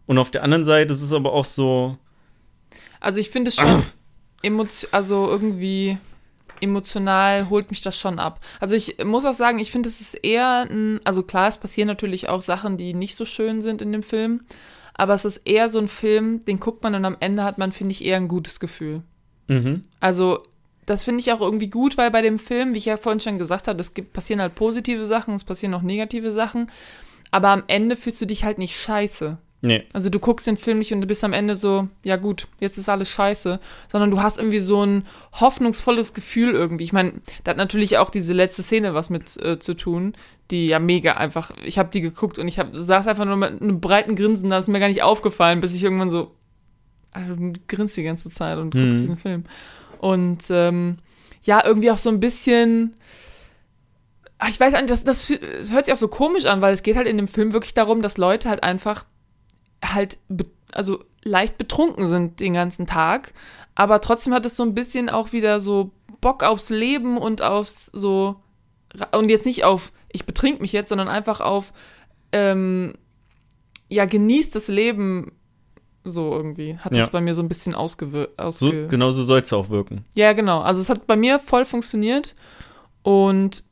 und 0.06 0.18
auf 0.18 0.30
der 0.30 0.42
anderen 0.44 0.64
Seite, 0.64 0.86
das 0.88 1.02
ist 1.02 1.12
aber 1.12 1.32
auch 1.32 1.44
so, 1.44 1.98
Also 3.00 3.18
ich 3.18 3.30
finde 3.30 3.48
es 3.48 3.56
schon 3.56 3.82
also 4.92 5.28
irgendwie 5.28 5.98
emotional 6.60 7.50
holt 7.50 7.70
mich 7.70 7.80
das 7.80 7.98
schon 7.98 8.18
ab. 8.20 8.40
Also 8.60 8.76
ich 8.76 9.02
muss 9.04 9.24
auch 9.24 9.34
sagen, 9.34 9.58
ich 9.58 9.72
finde 9.72 9.88
es 9.88 10.00
ist 10.00 10.14
eher 10.14 10.66
ein, 10.70 11.00
also 11.04 11.22
klar, 11.24 11.48
es 11.48 11.58
passieren 11.58 11.88
natürlich 11.88 12.28
auch 12.28 12.40
Sachen, 12.40 12.76
die 12.76 12.94
nicht 12.94 13.16
so 13.16 13.24
schön 13.24 13.62
sind 13.62 13.82
in 13.82 13.90
dem 13.90 14.04
Film, 14.04 14.42
aber 14.94 15.14
es 15.14 15.24
ist 15.24 15.38
eher 15.38 15.68
so 15.68 15.78
ein 15.80 15.88
Film, 15.88 16.44
den 16.44 16.60
guckt 16.60 16.82
man 16.84 16.94
und 16.94 17.04
am 17.04 17.16
Ende 17.18 17.42
hat 17.42 17.58
man, 17.58 17.72
finde 17.72 17.92
ich, 17.92 18.04
eher 18.04 18.16
ein 18.16 18.28
gutes 18.28 18.60
Gefühl. 18.60 19.02
mhm. 19.48 19.82
Also 19.98 20.40
das 20.86 21.04
finde 21.04 21.20
ich 21.20 21.32
auch 21.32 21.40
irgendwie 21.40 21.68
gut, 21.70 21.96
weil 21.96 22.10
bei 22.10 22.22
dem 22.22 22.38
Film, 22.38 22.74
wie 22.74 22.78
ich 22.78 22.86
ja 22.86 22.96
vorhin 22.96 23.20
schon 23.20 23.38
gesagt 23.38 23.68
habe, 23.68 23.80
es 23.80 23.94
gibt, 23.94 24.12
passieren 24.12 24.40
halt 24.40 24.54
positive 24.54 25.04
Sachen, 25.06 25.34
es 25.34 25.44
passieren 25.44 25.74
auch 25.74 25.82
negative 25.82 26.32
Sachen, 26.32 26.70
aber 27.30 27.48
am 27.48 27.62
Ende 27.68 27.96
fühlst 27.96 28.20
du 28.20 28.26
dich 28.26 28.44
halt 28.44 28.58
nicht 28.58 28.76
scheiße. 28.78 29.38
nee, 29.62 29.84
Also 29.92 30.10
du 30.10 30.18
guckst 30.18 30.46
den 30.48 30.56
Film 30.56 30.78
nicht 30.80 30.92
und 30.92 31.00
du 31.00 31.06
bist 31.06 31.22
am 31.22 31.32
Ende 31.32 31.54
so, 31.54 31.88
ja 32.02 32.16
gut, 32.16 32.48
jetzt 32.58 32.78
ist 32.78 32.88
alles 32.88 33.08
scheiße, 33.08 33.60
sondern 33.90 34.10
du 34.10 34.20
hast 34.20 34.38
irgendwie 34.38 34.58
so 34.58 34.84
ein 34.84 35.06
hoffnungsvolles 35.40 36.14
Gefühl 36.14 36.50
irgendwie. 36.52 36.82
Ich 36.84 36.92
meine, 36.92 37.12
da 37.44 37.50
hat 37.50 37.56
natürlich 37.58 37.96
auch 37.98 38.10
diese 38.10 38.32
letzte 38.32 38.62
Szene 38.64 38.92
was 38.92 39.08
mit 39.08 39.36
äh, 39.42 39.58
zu 39.60 39.74
tun, 39.74 40.14
die 40.50 40.66
ja 40.66 40.78
mega 40.80 41.12
einfach, 41.12 41.52
ich 41.64 41.78
habe 41.78 41.90
die 41.92 42.00
geguckt 42.00 42.38
und 42.40 42.48
ich 42.48 42.58
hab, 42.58 42.74
saß 42.74 43.06
einfach 43.06 43.24
nur 43.24 43.36
mit 43.36 43.62
einem 43.62 43.80
breiten 43.80 44.16
Grinsen, 44.16 44.50
da 44.50 44.58
ist 44.58 44.68
mir 44.68 44.80
gar 44.80 44.88
nicht 44.88 45.04
aufgefallen, 45.04 45.60
bis 45.60 45.74
ich 45.74 45.84
irgendwann 45.84 46.10
so, 46.10 46.32
also 47.12 47.34
du 47.36 47.52
grinst 47.68 47.96
die 47.96 48.02
ganze 48.02 48.30
Zeit 48.30 48.58
und 48.58 48.72
guckst 48.72 48.86
Mhm. 48.96 49.00
diesen 49.00 49.16
Film. 49.16 49.44
Und 50.02 50.42
ähm, 50.50 50.98
ja, 51.42 51.64
irgendwie 51.64 51.92
auch 51.92 51.98
so 51.98 52.08
ein 52.10 52.18
bisschen, 52.18 52.96
ach, 54.38 54.48
ich 54.48 54.58
weiß 54.58 54.72
nicht, 54.72 54.90
das, 54.90 55.04
das 55.04 55.30
hört 55.70 55.84
sich 55.84 55.94
auch 55.94 55.98
so 55.98 56.08
komisch 56.08 56.44
an, 56.44 56.60
weil 56.60 56.74
es 56.74 56.82
geht 56.82 56.96
halt 56.96 57.06
in 57.06 57.16
dem 57.16 57.28
Film 57.28 57.52
wirklich 57.52 57.72
darum, 57.72 58.02
dass 58.02 58.18
Leute 58.18 58.48
halt 58.48 58.64
einfach 58.64 59.04
halt, 59.80 60.18
also 60.72 61.04
leicht 61.22 61.56
betrunken 61.56 62.08
sind 62.08 62.40
den 62.40 62.54
ganzen 62.54 62.88
Tag, 62.88 63.32
aber 63.76 64.00
trotzdem 64.00 64.34
hat 64.34 64.44
es 64.44 64.56
so 64.56 64.64
ein 64.64 64.74
bisschen 64.74 65.08
auch 65.08 65.32
wieder 65.32 65.60
so 65.60 65.92
Bock 66.20 66.42
aufs 66.42 66.70
Leben 66.70 67.16
und 67.16 67.40
aufs 67.40 67.86
so, 67.92 68.40
und 69.12 69.30
jetzt 69.30 69.46
nicht 69.46 69.62
auf, 69.62 69.92
ich 70.10 70.26
betrink 70.26 70.60
mich 70.60 70.72
jetzt, 70.72 70.88
sondern 70.88 71.06
einfach 71.06 71.40
auf, 71.40 71.72
ähm, 72.32 72.94
ja, 73.88 74.04
genießt 74.04 74.52
das 74.56 74.66
Leben 74.66 75.30
so 76.04 76.32
irgendwie. 76.32 76.76
Hat 76.78 76.92
Ja. 76.94 77.00
das 77.02 77.10
bei 77.10 77.20
mir 77.20 77.34
so 77.34 77.42
ein 77.42 77.48
bisschen 77.48 77.74
ausgewirkt. 77.74 78.34
so, 78.38 78.44
Ausge 78.66 78.88
genau 78.88 79.10
so 79.10 79.22
soll 79.24 79.40
es 79.40 79.52
auch 79.52 79.70
wirken. 79.70 80.04
ja, 80.14 80.32
genau. 80.32 80.60
Also 80.60 80.80
es 80.80 80.88
hat 80.88 81.06
bei 81.06 81.16
mir 81.16 81.38
voll 81.38 81.64
funktioniert 81.64 82.34
und 83.02 83.62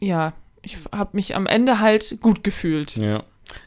ja, 0.00 0.32
ich 0.62 0.78
habe 0.94 1.10
mich 1.12 1.34
am 1.36 1.46
Ende 1.46 1.80
halt 1.80 2.18
gut 2.20 2.42
gefühlt. 2.44 2.96
Ja. 2.96 3.22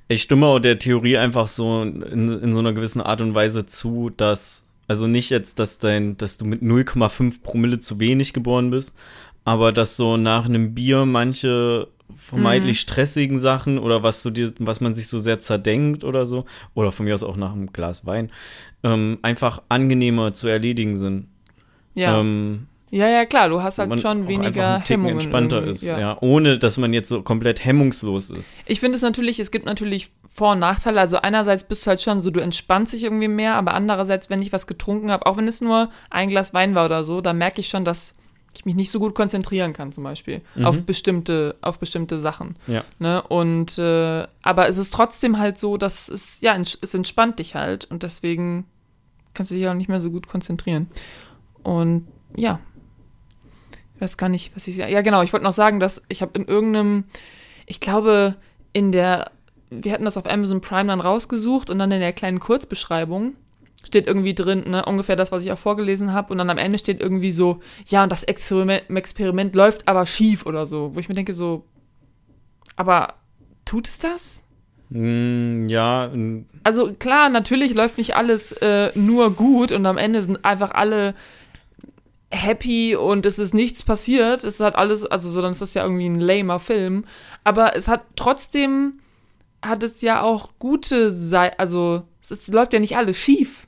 Ich 0.08 0.24
stimme 0.24 0.48
auch 0.48 0.60
der 0.60 0.80
Theorie 0.80 1.18
einfach 1.18 1.48
so 1.48 1.84
in, 1.84 2.02
in 2.02 2.54
so 2.54 2.60
einer 2.60 2.74
gewissen 2.74 3.02
Art 3.02 3.22
und 3.22 3.36
Weise 3.36 3.66
zu, 3.66 4.10
dass, 4.10 4.66
also 4.88 5.06
nicht 5.08 5.30
jetzt, 5.30 5.60
dass 5.60 5.78
dein, 5.78 6.18
dass 6.18 6.38
du 6.38 6.46
mit 6.46 6.62
0,5 6.62 7.44
Promille 7.44 7.80
zu 7.80 8.00
wenig 8.00 8.34
geboren 8.34 8.72
bist, 8.72 8.98
aber 9.46 9.72
dass 9.72 9.96
so 9.96 10.18
nach 10.18 10.46
einem 10.46 10.74
Bier 10.74 11.06
manche 11.06 11.88
vermeintlich 12.16 12.80
stressigen 12.80 13.38
Sachen 13.38 13.78
oder 13.78 14.04
was 14.04 14.24
du 14.24 14.30
dir, 14.30 14.54
was 14.60 14.82
man 14.82 14.94
sich 14.94 15.08
so 15.08 15.20
sehr 15.20 15.40
zerdenkt 15.40 16.04
oder 16.04 16.26
so, 16.26 16.46
oder 16.74 16.92
von 16.92 17.06
mir 17.06 17.14
aus 17.14 17.24
auch 17.24 17.38
nach 17.38 17.54
einem 17.54 17.72
Glas 17.74 18.06
Wein, 18.06 18.32
ähm, 18.84 19.20
einfach 19.22 19.62
angenehmer 19.70 20.34
zu 20.34 20.48
erledigen 20.48 20.98
sind. 20.98 21.28
Ja, 21.96 22.20
Ähm, 22.20 22.68
ja, 22.90 23.10
ja, 23.10 23.26
klar. 23.26 23.50
Du 23.50 23.62
hast 23.62 23.80
halt 23.80 24.00
schon 24.00 24.28
weniger 24.28 24.80
Hemmungen. 24.80 25.16
entspannter 25.16 25.64
ist, 25.64 25.84
ja. 25.84 26.18
ohne 26.22 26.58
dass 26.58 26.78
man 26.78 26.94
jetzt 26.94 27.10
so 27.10 27.22
komplett 27.22 27.64
hemmungslos 27.66 28.30
ist. 28.30 28.54
Ich 28.66 28.80
finde 28.80 28.96
es 28.96 29.02
natürlich, 29.02 29.40
es 29.40 29.52
gibt 29.52 29.66
natürlich 29.66 30.10
Vor- 30.32 30.54
und 30.54 30.60
Nachteile. 30.60 31.02
Also 31.02 31.18
einerseits 31.18 31.66
bist 31.66 31.86
du 31.86 31.90
halt 31.90 32.02
schon 32.02 32.22
so, 32.22 32.32
du 32.32 32.40
entspannst 32.40 32.94
dich 32.94 33.04
irgendwie 33.04 33.28
mehr, 33.28 33.56
aber 33.56 33.74
andererseits, 33.74 34.30
wenn 34.30 34.42
ich 34.42 34.54
was 34.54 34.68
getrunken 34.68 35.12
habe, 35.12 35.26
auch 35.26 35.36
wenn 35.36 35.48
es 35.48 35.60
nur 35.60 35.90
ein 36.10 36.30
Glas 36.30 36.54
Wein 36.54 36.76
war 36.76 36.86
oder 36.86 37.04
so, 37.04 37.20
dann 37.20 37.38
merke 37.38 37.60
ich 37.60 37.68
schon, 37.68 37.84
dass 37.84 38.16
ich 38.58 38.66
mich 38.66 38.76
nicht 38.76 38.92
so 38.92 39.00
gut 39.00 39.16
konzentrieren 39.16 39.74
kann, 39.74 39.92
zum 39.92 40.04
Beispiel, 40.04 40.42
auf 40.62 40.82
bestimmte, 40.84 41.56
auf 41.62 41.80
bestimmte 41.80 42.20
Sachen. 42.20 42.58
Ja. 42.68 42.84
Ne? 43.00 43.22
Und 43.22 43.78
äh, 43.78 44.28
aber 44.42 44.68
es 44.68 44.78
ist 44.78 44.94
trotzdem 44.94 45.38
halt 45.38 45.58
so, 45.58 45.78
dass 45.78 46.10
es, 46.10 46.42
ja, 46.42 46.56
es 46.58 46.94
entspannt 46.94 47.40
dich 47.40 47.56
halt 47.56 47.86
und 47.86 48.04
deswegen 48.04 48.66
kannst 49.34 49.52
du 49.52 49.56
dich 49.56 49.68
auch 49.68 49.74
nicht 49.74 49.90
mehr 49.90 50.00
so 50.00 50.12
gut 50.12 50.28
konzentrieren. 50.28 50.88
Und 51.64 52.08
ja. 52.36 52.60
Ich 53.96 54.02
weiß 54.02 54.18
gar 54.18 54.30
nicht, 54.30 54.56
was 54.56 54.68
ich. 54.68 54.78
Ja, 54.78 55.02
genau, 55.02 55.24
ich 55.24 55.34
wollte 55.34 55.46
noch 55.46 55.54
sagen, 55.54 55.80
dass 55.80 56.02
ich 56.08 56.22
habe 56.22 56.40
in 56.40 56.46
irgendeinem, 56.46 57.06
ich 57.66 57.80
glaube, 57.80 58.36
in 58.74 58.92
der, 58.92 59.32
wir 59.70 59.92
hatten 59.92 60.06
das 60.06 60.18
auf 60.18 60.30
Amazon 60.30 60.62
Prime 60.62 60.88
dann 60.88 61.00
rausgesucht 61.00 61.70
und 61.70 61.80
dann 61.80 61.92
in 61.92 62.00
der 62.00 62.14
kleinen 62.14 62.40
Kurzbeschreibung 62.40 63.36
steht 63.88 64.06
irgendwie 64.06 64.36
drin, 64.36 64.66
ne, 64.68 64.86
ungefähr 64.86 65.16
das, 65.16 65.32
was 65.32 65.44
ich 65.44 65.52
auch 65.52 65.58
vorgelesen 65.58 66.14
habe. 66.14 66.32
Und 66.32 66.38
dann 66.38 66.50
am 66.50 66.58
Ende 66.58 66.78
steht 66.78 67.02
irgendwie 67.02 67.32
so, 67.32 67.62
ja, 67.88 68.04
und 68.04 68.12
das 68.12 68.24
Experiment, 68.24 68.84
Experiment 68.90 69.56
läuft 69.56 69.88
aber 69.88 70.06
schief 70.06 70.46
oder 70.46 70.66
so. 70.66 70.94
Wo 70.94 71.00
ich 71.00 71.10
mir 71.10 71.16
denke, 71.16 71.34
so, 71.34 71.66
aber 72.76 73.16
tut 73.66 73.88
es 73.88 73.98
das? 73.98 74.44
Mm, 74.90 75.68
ja, 75.68 76.12
Also 76.64 76.94
klar, 76.94 77.30
natürlich 77.30 77.74
läuft 77.74 77.98
nicht 77.98 78.16
alles 78.16 78.52
äh, 78.54 78.92
nur 78.96 79.32
gut 79.32 79.72
und 79.72 79.86
am 79.86 79.98
Ende 79.98 80.22
sind 80.22 80.46
einfach 80.46 80.72
alle 80.72 81.16
happy 82.30 82.96
und 82.96 83.26
es 83.26 83.40
ist 83.40 83.54
nichts 83.54 83.84
passiert. 83.84 84.44
Es 84.44 84.60
hat 84.60 84.76
alles, 84.76 85.06
also 85.06 85.30
so, 85.30 85.42
dann 85.42 85.52
ist 85.52 85.62
das 85.62 85.74
ja 85.74 85.84
irgendwie 85.84 86.10
ein 86.10 86.20
lamer 86.20 86.60
Film. 86.60 87.06
Aber 87.44 87.76
es 87.76 87.88
hat 87.88 88.06
trotzdem, 88.16 89.00
hat 89.62 89.84
es 89.84 90.02
ja 90.02 90.22
auch 90.22 90.52
gute 90.60 91.12
Seiten, 91.12 91.56
also 91.58 92.04
es 92.30 92.48
läuft 92.50 92.74
ja 92.74 92.80
nicht 92.80 92.98
alles 92.98 93.18
schief. 93.18 93.67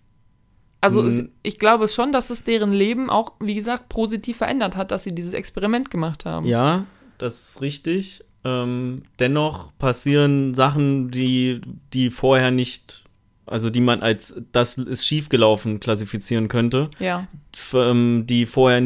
Also 0.81 1.03
es, 1.05 1.17
Mhm. 1.21 1.29
ich 1.43 1.59
glaube 1.59 1.87
schon, 1.89 2.11
dass 2.11 2.29
es 2.29 2.43
deren 2.43 2.71
Leben 2.71 3.09
auch, 3.09 3.33
wie 3.41 3.55
gesagt, 3.55 3.89
positiv 3.89 4.37
verändert 4.37 4.75
hat, 4.77 4.91
dass 4.91 5.03
sie 5.03 5.13
dieses 5.13 5.33
Experiment 5.33 5.91
gemacht 5.91 6.25
haben. 6.25 6.45
Ja, 6.45 6.85
das 7.17 7.49
ist 7.49 7.61
richtig. 7.61 8.23
Ähm, 8.45 9.03
dennoch 9.19 9.73
passieren 9.77 10.53
Sachen, 10.53 11.11
die, 11.11 11.59
die 11.93 12.09
vorher 12.09 12.51
nicht, 12.51 13.03
also 13.45 13.69
die 13.69 13.81
man 13.81 14.01
als 14.01 14.41
das 14.53 14.77
ist 14.77 15.05
schiefgelaufen 15.05 15.81
klassifizieren 15.81 16.47
könnte, 16.47 16.87
Ja, 16.99 17.27
ähm, 17.73 18.23
die 18.25 18.45
vorher 18.45 18.81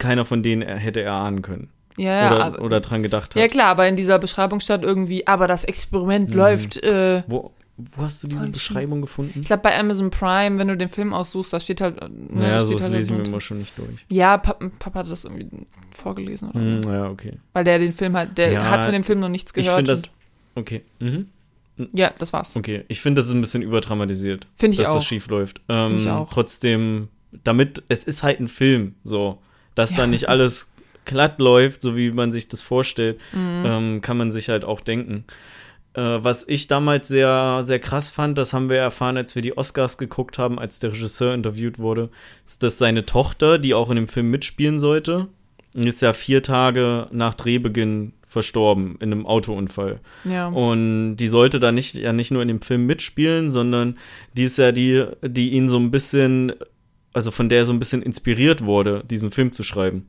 keiner 0.00 0.24
von 0.24 0.42
denen 0.42 0.62
hätte 0.62 1.02
erahnen 1.02 1.42
können. 1.42 1.68
ja, 1.96 2.22
ja. 2.24 2.32
oder, 2.34 2.44
aber, 2.44 2.62
oder 2.62 2.80
dran 2.80 3.04
gedacht 3.04 3.36
hat. 3.36 3.40
ja 3.40 3.46
klar, 3.46 3.68
aber 3.68 3.86
in 3.86 3.94
dieser 3.94 4.18
Beschreibung 4.18 4.58
stand 4.58 4.82
irgendwie, 4.82 5.24
aber 5.28 5.46
das 5.46 5.62
Experiment 5.62 6.34
läuft 6.34 6.82
äh, 6.82 7.22
Wo, 7.28 7.52
wo 7.78 8.02
hast 8.02 8.22
du 8.22 8.28
diese 8.28 8.42
Voll 8.42 8.50
Beschreibung 8.50 9.00
gefunden? 9.02 9.40
Ich 9.40 9.48
glaube, 9.48 9.62
bei 9.62 9.78
Amazon 9.78 10.10
Prime, 10.10 10.58
wenn 10.58 10.68
du 10.68 10.76
den 10.76 10.88
Film 10.88 11.12
aussuchst, 11.12 11.52
da 11.52 11.60
steht 11.60 11.80
halt. 11.82 11.96
Ne, 12.00 12.48
ja, 12.48 12.58
steht 12.58 12.68
so 12.68 12.72
das 12.74 12.82
halt 12.84 12.92
lese 12.94 13.12
ich 13.12 13.18
mir 13.18 13.24
immer 13.24 13.40
schon 13.40 13.58
nicht 13.58 13.76
durch. 13.76 14.06
Ja, 14.10 14.38
Papa, 14.38 14.70
Papa 14.78 15.00
hat 15.00 15.10
das 15.10 15.24
irgendwie 15.24 15.48
vorgelesen 15.90 16.50
oder 16.50 16.82
so. 16.82 16.90
ja, 16.90 17.10
okay. 17.10 17.34
Weil 17.52 17.64
der 17.64 17.78
den 17.78 17.92
Film 17.92 18.16
halt, 18.16 18.38
der 18.38 18.52
Ja, 18.52 18.70
hat 18.70 18.84
von 18.84 18.92
dem 18.92 19.04
Film 19.04 19.20
noch 19.20 19.28
nichts 19.28 19.50
Ich 19.54 19.64
gehört. 19.64 19.76
finde 19.76 19.92
das. 19.92 20.04
Okay. 20.54 20.82
Mhm. 21.00 21.26
ja, 21.92 22.12
das 22.18 22.32
war's. 22.32 22.56
Okay. 22.56 22.84
Ich 22.88 23.02
finde, 23.02 23.20
das 23.20 23.26
ist 23.26 23.32
ein 23.34 23.42
bisschen 23.42 23.62
überdramatisiert. 23.62 24.46
Finde 24.56 24.74
ich 24.74 24.78
dass 24.78 24.88
auch. 24.88 24.94
das 24.94 25.04
schief 25.04 25.28
läuft. 25.28 25.60
Ähm, 25.68 25.98
ich 25.98 26.08
auch. 26.08 26.30
Trotzdem, 26.30 27.08
damit, 27.44 27.82
es 27.88 28.04
ist 28.04 28.22
halt 28.22 28.40
ein 28.40 28.48
Film, 28.48 28.94
so, 29.04 29.38
dass 29.74 29.94
da 29.94 30.06
nicht 30.06 30.30
alles 30.30 30.72
glatt 31.04 31.38
läuft, 31.40 31.82
so 31.82 31.94
wie 31.94 32.10
man 32.10 32.32
sich 32.32 32.48
das 32.48 32.62
vorstellt, 32.62 33.18
mhm. 33.34 33.62
ähm, 33.66 34.00
kann 34.00 34.16
man 34.16 34.32
sich 34.32 34.48
halt 34.48 34.64
auch 34.64 34.80
denken. 34.80 35.24
Äh, 35.96 36.22
was 36.22 36.46
ich 36.46 36.68
damals 36.68 37.08
sehr, 37.08 37.62
sehr 37.64 37.78
krass 37.78 38.10
fand, 38.10 38.36
das 38.36 38.52
haben 38.52 38.68
wir 38.68 38.76
erfahren, 38.76 39.16
als 39.16 39.34
wir 39.34 39.42
die 39.42 39.56
Oscars 39.56 39.96
geguckt 39.96 40.38
haben, 40.38 40.58
als 40.58 40.78
der 40.78 40.92
Regisseur 40.92 41.34
interviewt 41.34 41.78
wurde, 41.78 42.10
ist, 42.44 42.62
dass 42.62 42.78
seine 42.78 43.06
Tochter, 43.06 43.58
die 43.58 43.74
auch 43.74 43.88
in 43.88 43.96
dem 43.96 44.08
Film 44.08 44.30
mitspielen 44.30 44.78
sollte, 44.78 45.28
ist 45.72 46.02
ja 46.02 46.12
vier 46.12 46.42
Tage 46.42 47.08
nach 47.10 47.34
Drehbeginn 47.34 48.12
verstorben 48.26 48.96
in 49.00 49.12
einem 49.12 49.26
Autounfall. 49.26 50.00
Ja. 50.24 50.48
Und 50.48 51.16
die 51.16 51.28
sollte 51.28 51.58
da 51.58 51.72
nicht 51.72 51.94
ja 51.94 52.12
nicht 52.12 52.30
nur 52.30 52.42
in 52.42 52.48
dem 52.48 52.60
Film 52.60 52.84
mitspielen, 52.86 53.50
sondern 53.50 53.96
die 54.36 54.44
ist 54.44 54.58
ja 54.58 54.72
die, 54.72 55.06
die 55.22 55.50
ihn 55.50 55.68
so 55.68 55.78
ein 55.78 55.90
bisschen, 55.90 56.52
also 57.14 57.30
von 57.30 57.48
der 57.48 57.64
so 57.64 57.72
ein 57.72 57.78
bisschen 57.78 58.02
inspiriert 58.02 58.64
wurde, 58.64 59.04
diesen 59.08 59.30
Film 59.30 59.52
zu 59.52 59.62
schreiben. 59.62 60.06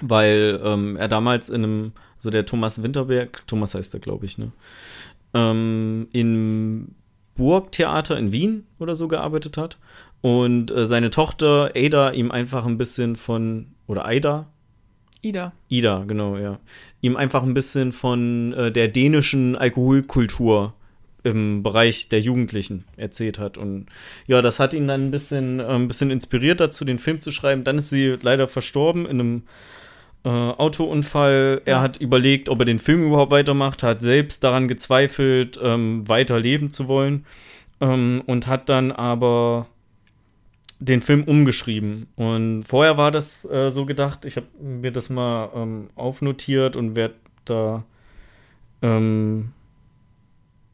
Weil 0.00 0.60
ähm, 0.64 0.96
er 0.96 1.08
damals 1.08 1.48
in 1.48 1.64
einem, 1.64 1.92
so 2.18 2.30
der 2.30 2.46
Thomas 2.46 2.82
Winterberg, 2.82 3.46
Thomas 3.46 3.74
heißt 3.74 3.94
er, 3.94 4.00
glaube 4.00 4.26
ich, 4.26 4.38
ne? 4.38 4.52
ähm, 5.34 6.08
im 6.12 6.88
Burgtheater 7.36 8.18
in 8.18 8.32
Wien 8.32 8.66
oder 8.78 8.94
so 8.94 9.08
gearbeitet 9.08 9.56
hat. 9.56 9.78
Und 10.22 10.70
äh, 10.70 10.86
seine 10.86 11.10
Tochter 11.10 11.72
Ada 11.76 12.10
ihm 12.12 12.30
einfach 12.30 12.64
ein 12.66 12.78
bisschen 12.78 13.16
von, 13.16 13.68
oder 13.86 14.06
Aida? 14.06 14.48
Ida. 15.22 15.52
Ida, 15.68 16.04
genau, 16.06 16.36
ja. 16.36 16.58
Ihm 17.00 17.16
einfach 17.16 17.42
ein 17.42 17.54
bisschen 17.54 17.92
von 17.92 18.52
äh, 18.54 18.72
der 18.72 18.88
dänischen 18.88 19.56
Alkoholkultur 19.56 20.74
im 21.22 21.62
Bereich 21.62 22.08
der 22.08 22.20
Jugendlichen 22.20 22.84
erzählt 22.96 23.38
hat. 23.38 23.58
Und 23.58 23.86
ja, 24.26 24.42
das 24.42 24.60
hat 24.60 24.72
ihn 24.74 24.88
dann 24.88 25.06
ein 25.06 25.10
bisschen, 25.10 25.60
äh, 25.60 25.64
ein 25.64 25.88
bisschen 25.88 26.10
inspiriert 26.10 26.60
dazu, 26.60 26.84
den 26.84 26.98
Film 26.98 27.20
zu 27.20 27.30
schreiben. 27.30 27.64
Dann 27.64 27.78
ist 27.78 27.90
sie 27.90 28.16
leider 28.20 28.48
verstorben 28.48 29.04
in 29.04 29.20
einem 29.20 29.42
äh, 30.26 30.28
Autounfall. 30.28 31.62
Er 31.66 31.80
hat 31.80 31.98
überlegt, 31.98 32.48
ob 32.48 32.58
er 32.58 32.64
den 32.64 32.80
Film 32.80 33.06
überhaupt 33.06 33.30
weitermacht, 33.30 33.84
hat 33.84 34.02
selbst 34.02 34.42
daran 34.42 34.66
gezweifelt, 34.66 35.58
ähm, 35.62 36.02
weiterleben 36.08 36.72
zu 36.72 36.88
wollen 36.88 37.24
ähm, 37.80 38.22
und 38.26 38.48
hat 38.48 38.68
dann 38.68 38.90
aber 38.90 39.68
den 40.80 41.00
Film 41.00 41.22
umgeschrieben. 41.22 42.08
Und 42.16 42.64
vorher 42.64 42.98
war 42.98 43.12
das 43.12 43.44
äh, 43.44 43.70
so 43.70 43.86
gedacht, 43.86 44.24
ich 44.24 44.36
habe 44.36 44.48
mir 44.60 44.90
das 44.90 45.10
mal 45.10 45.48
ähm, 45.54 45.90
aufnotiert 45.94 46.74
und 46.74 46.96
werde 46.96 47.14
da 47.44 47.84
ähm, 48.82 49.52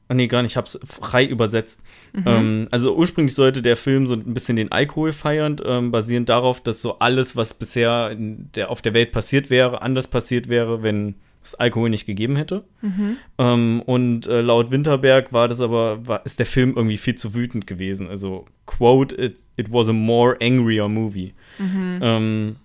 Ah, 0.09 0.15
nee, 0.15 0.27
gar 0.27 0.43
nicht, 0.43 0.53
ich 0.53 0.57
habe 0.57 0.67
es 0.67 0.79
frei 0.85 1.25
übersetzt. 1.25 1.83
Mhm. 2.13 2.23
Ähm, 2.27 2.69
also 2.71 2.95
ursprünglich 2.95 3.35
sollte 3.35 3.63
der 3.63 3.77
Film 3.77 4.07
so 4.07 4.15
ein 4.15 4.35
bisschen 4.35 4.57
den 4.57 4.71
Alkohol 4.71 5.13
feiern, 5.13 5.57
ähm, 5.65 5.91
basierend 5.91 6.29
darauf, 6.29 6.61
dass 6.61 6.83
so 6.83 6.99
alles, 6.99 7.37
was 7.37 7.55
bisher 7.55 8.15
der, 8.17 8.71
auf 8.71 8.83
der 8.83 8.95
Welt 8.95 9.13
passiert 9.13 9.49
wäre, 9.49 9.81
anders 9.81 10.09
passiert 10.09 10.49
wäre, 10.49 10.83
wenn 10.83 11.15
es 11.45 11.55
Alkohol 11.55 11.91
nicht 11.91 12.07
gegeben 12.07 12.37
hätte. 12.37 12.65
Mhm. 12.83 13.17
Ähm, 13.39 13.83
und 13.85 14.27
äh, 14.27 14.41
laut 14.41 14.71
Winterberg 14.71 15.33
war 15.33 15.49
das 15.49 15.61
aber, 15.61 16.07
war, 16.07 16.25
ist 16.25 16.39
der 16.39 16.47
Film 16.47 16.75
irgendwie 16.77 16.99
viel 16.99 17.15
zu 17.15 17.35
wütend 17.35 17.67
gewesen. 17.67 18.09
Also, 18.09 18.45
quote, 18.67 19.15
it, 19.21 19.39
it 19.57 19.73
was 19.73 19.89
a 19.89 19.93
more 19.93 20.37
angrier 20.41 20.89
movie. 20.89 21.33
Mhm. 21.59 21.99
Ähm, 22.03 22.57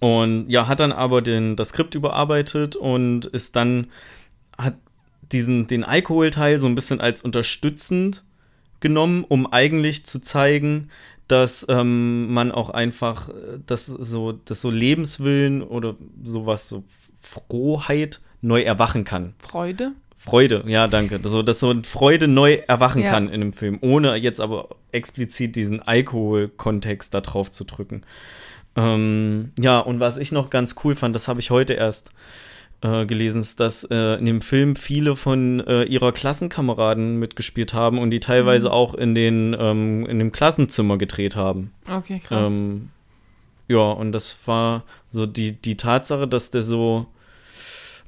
und 0.00 0.48
ja, 0.48 0.68
hat 0.68 0.80
dann 0.80 0.92
aber 0.92 1.22
den, 1.22 1.56
das 1.56 1.70
Skript 1.70 1.94
überarbeitet 1.94 2.76
und 2.76 3.26
ist 3.26 3.56
dann, 3.56 3.88
diesen, 5.32 5.66
den 5.66 5.84
Alkoholteil 5.84 6.58
so 6.58 6.66
ein 6.66 6.74
bisschen 6.74 7.00
als 7.00 7.20
unterstützend 7.20 8.24
genommen, 8.80 9.24
um 9.26 9.52
eigentlich 9.52 10.06
zu 10.06 10.20
zeigen, 10.20 10.88
dass 11.26 11.66
ähm, 11.68 12.32
man 12.32 12.52
auch 12.52 12.70
einfach 12.70 13.28
das 13.66 13.86
so, 13.86 14.32
das 14.32 14.60
so 14.60 14.70
Lebenswillen 14.70 15.62
oder 15.62 15.96
sowas, 16.22 16.68
so 16.68 16.84
Frohheit 17.20 18.20
neu 18.40 18.62
erwachen 18.62 19.04
kann. 19.04 19.34
Freude? 19.38 19.92
Freude, 20.16 20.64
ja, 20.66 20.88
danke. 20.88 21.20
So, 21.22 21.42
dass 21.42 21.60
so 21.60 21.72
Freude 21.84 22.26
neu 22.26 22.54
erwachen 22.66 23.02
ja. 23.02 23.10
kann 23.10 23.28
in 23.28 23.40
dem 23.40 23.52
Film, 23.52 23.78
ohne 23.82 24.16
jetzt 24.16 24.40
aber 24.40 24.70
explizit 24.90 25.54
diesen 25.54 25.80
Alkoholkontext 25.80 27.14
da 27.14 27.20
drauf 27.20 27.52
zu 27.52 27.64
drücken. 27.64 28.02
Ähm, 28.74 29.52
ja, 29.58 29.78
und 29.78 30.00
was 30.00 30.18
ich 30.18 30.32
noch 30.32 30.50
ganz 30.50 30.74
cool 30.82 30.96
fand, 30.96 31.14
das 31.14 31.28
habe 31.28 31.38
ich 31.40 31.50
heute 31.50 31.74
erst 31.74 32.10
äh, 32.80 33.06
gelesen, 33.06 33.40
ist, 33.40 33.60
dass 33.60 33.84
äh, 33.84 34.18
in 34.18 34.24
dem 34.24 34.40
Film 34.40 34.76
viele 34.76 35.16
von 35.16 35.60
äh, 35.66 35.84
ihrer 35.84 36.12
Klassenkameraden 36.12 37.18
mitgespielt 37.18 37.74
haben 37.74 37.98
und 37.98 38.10
die 38.10 38.20
teilweise 38.20 38.68
mhm. 38.68 38.72
auch 38.72 38.94
in, 38.94 39.14
den, 39.14 39.56
ähm, 39.58 40.06
in 40.06 40.18
dem 40.18 40.32
Klassenzimmer 40.32 40.98
gedreht 40.98 41.36
haben. 41.36 41.72
Okay, 41.90 42.20
krass. 42.20 42.50
Ähm, 42.50 42.90
ja, 43.66 43.90
und 43.90 44.12
das 44.12 44.36
war 44.46 44.84
so 45.10 45.26
die, 45.26 45.52
die 45.52 45.76
Tatsache, 45.76 46.28
dass 46.28 46.50
der 46.50 46.62
so 46.62 47.06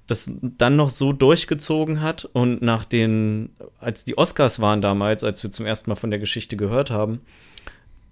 das 0.06 0.32
dann 0.40 0.76
noch 0.76 0.90
so 0.90 1.12
durchgezogen 1.12 2.00
hat 2.00 2.24
und 2.32 2.62
nach 2.62 2.84
den, 2.84 3.50
als 3.78 4.04
die 4.04 4.18
Oscars 4.18 4.60
waren 4.60 4.82
damals, 4.82 5.22
als 5.22 5.42
wir 5.42 5.52
zum 5.52 5.66
ersten 5.66 5.88
Mal 5.88 5.96
von 5.96 6.10
der 6.10 6.18
Geschichte 6.18 6.56
gehört 6.56 6.90
haben, 6.90 7.20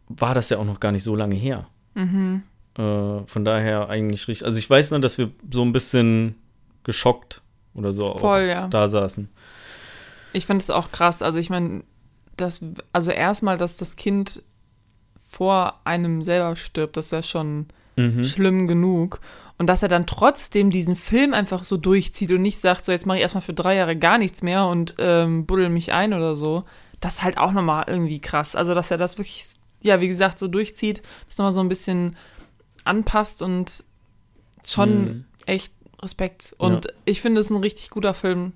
war 0.08 0.34
das 0.34 0.48
ja 0.50 0.58
auch 0.58 0.64
noch 0.64 0.80
gar 0.80 0.92
nicht 0.92 1.02
so 1.02 1.16
lange 1.16 1.34
her. 1.34 1.66
Mhm. 1.94 2.42
Äh, 2.76 3.26
von 3.26 3.44
daher 3.44 3.88
eigentlich 3.88 4.28
richtig. 4.28 4.46
Also 4.46 4.58
ich 4.58 4.70
weiß 4.70 4.92
nur, 4.92 5.00
dass 5.00 5.18
wir 5.18 5.30
so 5.50 5.62
ein 5.62 5.72
bisschen 5.72 6.36
geschockt 6.88 7.42
oder 7.74 7.92
so 7.92 8.16
Voll, 8.16 8.44
ja. 8.44 8.66
da 8.66 8.88
saßen. 8.88 9.28
Ich 10.32 10.46
finde 10.46 10.62
es 10.62 10.70
auch 10.70 10.90
krass. 10.90 11.20
Also 11.20 11.38
ich 11.38 11.50
meine, 11.50 11.84
das, 12.34 12.62
also 12.94 13.10
erstmal, 13.10 13.58
dass 13.58 13.76
das 13.76 13.96
Kind 13.96 14.42
vor 15.28 15.82
einem 15.84 16.22
selber 16.22 16.56
stirbt, 16.56 16.96
das 16.96 17.06
ist 17.06 17.12
ja 17.12 17.22
schon 17.22 17.66
mhm. 17.96 18.24
schlimm 18.24 18.68
genug. 18.68 19.20
Und 19.58 19.66
dass 19.66 19.82
er 19.82 19.88
dann 19.88 20.06
trotzdem 20.06 20.70
diesen 20.70 20.96
Film 20.96 21.34
einfach 21.34 21.62
so 21.62 21.76
durchzieht 21.76 22.32
und 22.32 22.40
nicht 22.40 22.58
sagt, 22.58 22.86
so 22.86 22.92
jetzt 22.92 23.04
mache 23.04 23.18
ich 23.18 23.22
erstmal 23.22 23.42
für 23.42 23.52
drei 23.52 23.74
Jahre 23.74 23.96
gar 23.96 24.16
nichts 24.16 24.40
mehr 24.40 24.66
und 24.66 24.94
ähm, 24.96 25.44
buddel 25.44 25.68
mich 25.68 25.92
ein 25.92 26.14
oder 26.14 26.34
so. 26.34 26.64
Das 27.00 27.14
ist 27.14 27.22
halt 27.22 27.36
auch 27.36 27.52
nochmal 27.52 27.84
irgendwie 27.86 28.20
krass. 28.20 28.56
Also, 28.56 28.72
dass 28.72 28.90
er 28.90 28.96
das 28.96 29.18
wirklich, 29.18 29.44
ja, 29.82 30.00
wie 30.00 30.08
gesagt, 30.08 30.38
so 30.38 30.48
durchzieht, 30.48 31.02
das 31.26 31.36
nochmal 31.36 31.52
so 31.52 31.60
ein 31.60 31.68
bisschen 31.68 32.16
anpasst 32.84 33.42
und 33.42 33.84
schon 34.64 35.04
mhm. 35.04 35.24
echt 35.44 35.72
Respekt. 36.02 36.54
Und 36.58 36.84
ja. 36.86 36.90
ich 37.04 37.20
finde, 37.20 37.40
es 37.40 37.46
ist 37.46 37.50
ein 37.50 37.62
richtig 37.62 37.90
guter 37.90 38.14
Film 38.14 38.52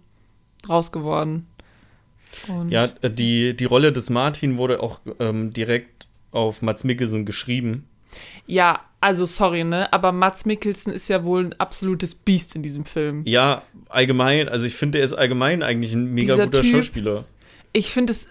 draus 0.63 0.93
geworden. 0.93 1.47
Und 2.49 2.71
ja, 2.71 2.87
die, 2.87 3.55
die 3.57 3.65
Rolle 3.65 3.93
des 3.93 4.11
Martin 4.11 4.57
wurde 4.57 4.83
auch 4.83 5.01
ähm, 5.19 5.53
direkt 5.53 6.07
auf 6.31 6.63
Mats 6.63 6.85
Mikkelsen 6.85 7.27
geschrieben. 7.27 7.87
Ja, 8.47 8.81
also 9.01 9.27
sorry, 9.27 9.65
ne? 9.65 9.93
Aber 9.93 10.13
Mats 10.13 10.45
Mikkelsen 10.45 10.93
ist 10.93 11.09
ja 11.09 11.25
wohl 11.25 11.45
ein 11.45 11.53
absolutes 11.55 12.15
Biest 12.15 12.55
in 12.55 12.63
diesem 12.63 12.85
Film. 12.85 13.23
Ja, 13.27 13.63
allgemein. 13.89 14.49
Also 14.49 14.67
ich 14.67 14.75
finde, 14.75 14.99
er 14.99 15.05
ist 15.05 15.13
allgemein 15.13 15.63
eigentlich 15.63 15.93
ein 15.93 16.13
mega 16.13 16.35
dieser 16.35 16.47
guter 16.47 16.63
typ, 16.63 16.73
Schauspieler. 16.73 17.25
Ich 17.73 17.91
finde 17.91 18.13
es, 18.13 18.29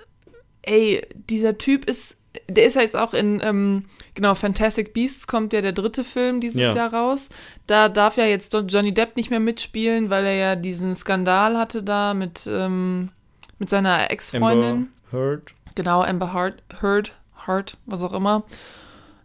ey, 0.62 1.06
dieser 1.30 1.58
Typ 1.58 1.86
ist, 1.86 2.18
der 2.48 2.66
ist 2.66 2.76
ja 2.76 2.82
jetzt 2.82 2.96
auch 2.96 3.14
in 3.14 3.42
ähm, 3.44 3.86
Genau, 4.14 4.36
Fantastic 4.36 4.94
Beasts 4.94 5.26
kommt 5.26 5.54
ja 5.54 5.62
der 5.62 5.72
dritte 5.72 6.04
Film 6.04 6.42
dieses 6.42 6.60
ja. 6.60 6.76
Jahr 6.76 6.94
raus. 6.94 7.30
Da 7.66 7.88
darf 7.88 8.18
ja 8.18 8.26
jetzt 8.26 8.54
Johnny 8.68 8.94
Depp 8.94 9.16
nicht 9.16 9.30
mehr 9.30 9.40
mitspielen, 9.40 10.10
weil 10.10 10.26
er 10.26 10.36
ja 10.36 10.56
diesen 10.56 10.96
Skandal 10.96 11.58
hatte 11.58 11.82
da 11.82 12.14
mit, 12.14 12.46
ähm, 12.46 13.10
mit 13.58 13.70
seiner 13.70 14.12
Ex-Freundin. 14.12 14.90
Amber 15.12 15.18
Heard. 15.18 15.54
Genau, 15.76 16.02
Amber 16.02 16.34
Heard, 16.34 16.62
Heard, 16.82 17.14
Heard, 17.48 17.78
was 17.86 18.04
auch 18.04 18.14
immer. 18.14 18.44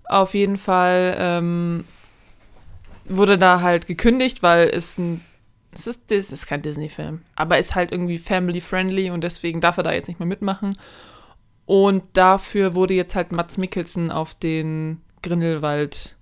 Auf 0.04 0.34
jeden 0.34 0.56
Fall 0.56 1.16
ähm, 1.18 1.84
wurde 3.08 3.36
da 3.36 3.60
halt 3.60 3.88
gekündigt, 3.88 4.42
weil 4.42 4.68
es 4.68 4.98
ein 4.98 5.20
es 5.72 5.86
ist, 5.86 6.10
es 6.10 6.32
ist 6.32 6.46
kein 6.46 6.62
Disney-Film, 6.62 7.20
aber 7.34 7.58
ist 7.58 7.74
halt 7.74 7.92
irgendwie 7.92 8.16
family-friendly 8.16 9.10
und 9.10 9.22
deswegen 9.22 9.60
darf 9.60 9.76
er 9.76 9.82
da 9.82 9.92
jetzt 9.92 10.08
nicht 10.08 10.18
mehr 10.18 10.26
mitmachen. 10.26 10.78
Und 11.66 12.04
dafür 12.12 12.74
wurde 12.74 12.94
jetzt 12.94 13.16
halt 13.16 13.32
Mats 13.32 13.58
Mikkelsen 13.58 14.12
auf 14.12 14.34
den 14.34 15.02
Grindelwald 15.22 16.14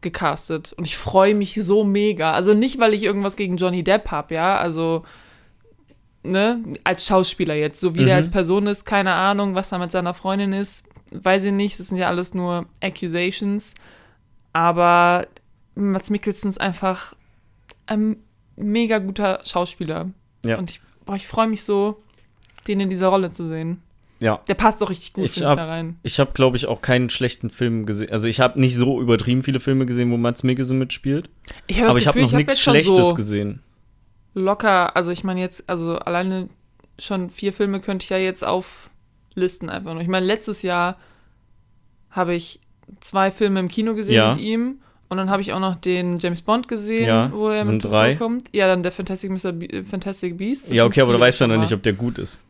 gecastet. 0.00 0.72
Und 0.72 0.86
ich 0.86 0.96
freue 0.96 1.34
mich 1.34 1.54
so 1.54 1.84
mega. 1.84 2.32
Also 2.32 2.54
nicht, 2.54 2.78
weil 2.78 2.94
ich 2.94 3.02
irgendwas 3.02 3.36
gegen 3.36 3.56
Johnny 3.56 3.82
Depp 3.82 4.10
habe, 4.12 4.34
ja. 4.34 4.56
Also, 4.56 5.04
ne, 6.22 6.62
als 6.84 7.06
Schauspieler 7.06 7.54
jetzt. 7.54 7.80
So 7.80 7.96
wie 7.96 8.02
mhm. 8.02 8.06
der 8.06 8.16
als 8.16 8.30
Person 8.30 8.66
ist, 8.68 8.84
keine 8.84 9.12
Ahnung, 9.12 9.56
was 9.56 9.70
da 9.70 9.78
mit 9.78 9.90
seiner 9.90 10.14
Freundin 10.14 10.52
ist. 10.52 10.84
Weiß 11.10 11.42
ich 11.44 11.52
nicht. 11.52 11.80
Das 11.80 11.88
sind 11.88 11.98
ja 11.98 12.06
alles 12.06 12.32
nur 12.32 12.66
Accusations. 12.80 13.74
Aber 14.52 15.26
Mats 15.74 16.10
Mikkelsen 16.10 16.50
ist 16.50 16.60
einfach 16.60 17.14
ein 17.86 18.16
mega 18.56 18.98
guter 18.98 19.40
Schauspieler. 19.44 20.10
Ja. 20.44 20.58
Und 20.58 20.70
ich, 20.70 20.80
ich 21.16 21.26
freue 21.26 21.48
mich 21.48 21.64
so, 21.64 22.02
den 22.68 22.78
in 22.80 22.90
dieser 22.90 23.08
Rolle 23.08 23.32
zu 23.32 23.48
sehen. 23.48 23.82
Ja. 24.22 24.40
Der 24.46 24.54
passt 24.54 24.80
doch 24.80 24.88
richtig 24.88 25.12
gut 25.12 25.24
ich 25.24 25.42
hab, 25.42 25.56
da 25.56 25.66
rein. 25.66 25.98
Ich 26.02 26.20
habe, 26.20 26.30
glaube 26.32 26.56
ich, 26.56 26.66
auch 26.66 26.80
keinen 26.80 27.10
schlechten 27.10 27.50
Film 27.50 27.86
gesehen. 27.86 28.10
Also 28.12 28.28
ich 28.28 28.40
habe 28.40 28.60
nicht 28.60 28.76
so 28.76 29.00
übertrieben 29.00 29.42
viele 29.42 29.58
Filme 29.58 29.84
gesehen, 29.84 30.12
wo 30.12 30.16
Mats 30.16 30.44
Mikkelsen 30.44 30.78
mitspielt. 30.78 31.28
Ich 31.66 31.80
hab 31.80 31.90
aber 31.90 31.94
Gefühl, 31.94 32.02
ich 32.02 32.06
habe 32.08 32.20
noch 32.22 32.32
nichts 32.32 32.60
Schlechtes 32.60 32.96
so 32.96 33.14
gesehen. 33.14 33.62
Locker, 34.34 34.96
also 34.96 35.10
ich 35.10 35.24
meine 35.24 35.40
jetzt, 35.40 35.68
also 35.68 35.98
alleine 35.98 36.48
schon 36.98 37.30
vier 37.30 37.52
Filme 37.52 37.80
könnte 37.80 38.04
ich 38.04 38.10
ja 38.10 38.16
jetzt 38.16 38.46
auflisten 38.46 39.68
einfach 39.68 39.92
nur. 39.92 40.02
Ich 40.02 40.08
meine, 40.08 40.24
letztes 40.24 40.62
Jahr 40.62 40.96
habe 42.10 42.34
ich 42.34 42.60
zwei 43.00 43.30
Filme 43.30 43.60
im 43.60 43.68
Kino 43.68 43.94
gesehen 43.94 44.14
ja. 44.14 44.34
mit 44.34 44.40
ihm 44.40 44.78
Und 45.08 45.18
dann 45.18 45.28
habe 45.30 45.42
ich 45.42 45.52
auch 45.52 45.60
noch 45.60 45.74
den 45.74 46.18
James 46.18 46.42
Bond 46.42 46.68
gesehen, 46.68 47.06
Ja, 47.06 47.30
wo 47.32 47.48
er 47.48 47.64
mit 47.64 47.84
drei. 47.84 48.16
vorkommt. 48.16 48.48
Ja, 48.52 48.66
dann 48.66 48.82
der 48.82 48.92
Fantastic, 48.92 49.30
Mr. 49.30 49.52
Be 49.52 49.84
Fantastic 49.84 50.38
Beast. 50.38 50.70
Das 50.70 50.76
ja, 50.76 50.84
okay, 50.84 51.02
aber 51.02 51.12
du 51.12 51.20
weißt 51.20 51.40
ja 51.40 51.48
noch 51.48 51.58
nicht, 51.58 51.72
ob 51.72 51.82
der 51.82 51.92
gut 51.92 52.18
ist. 52.18 52.40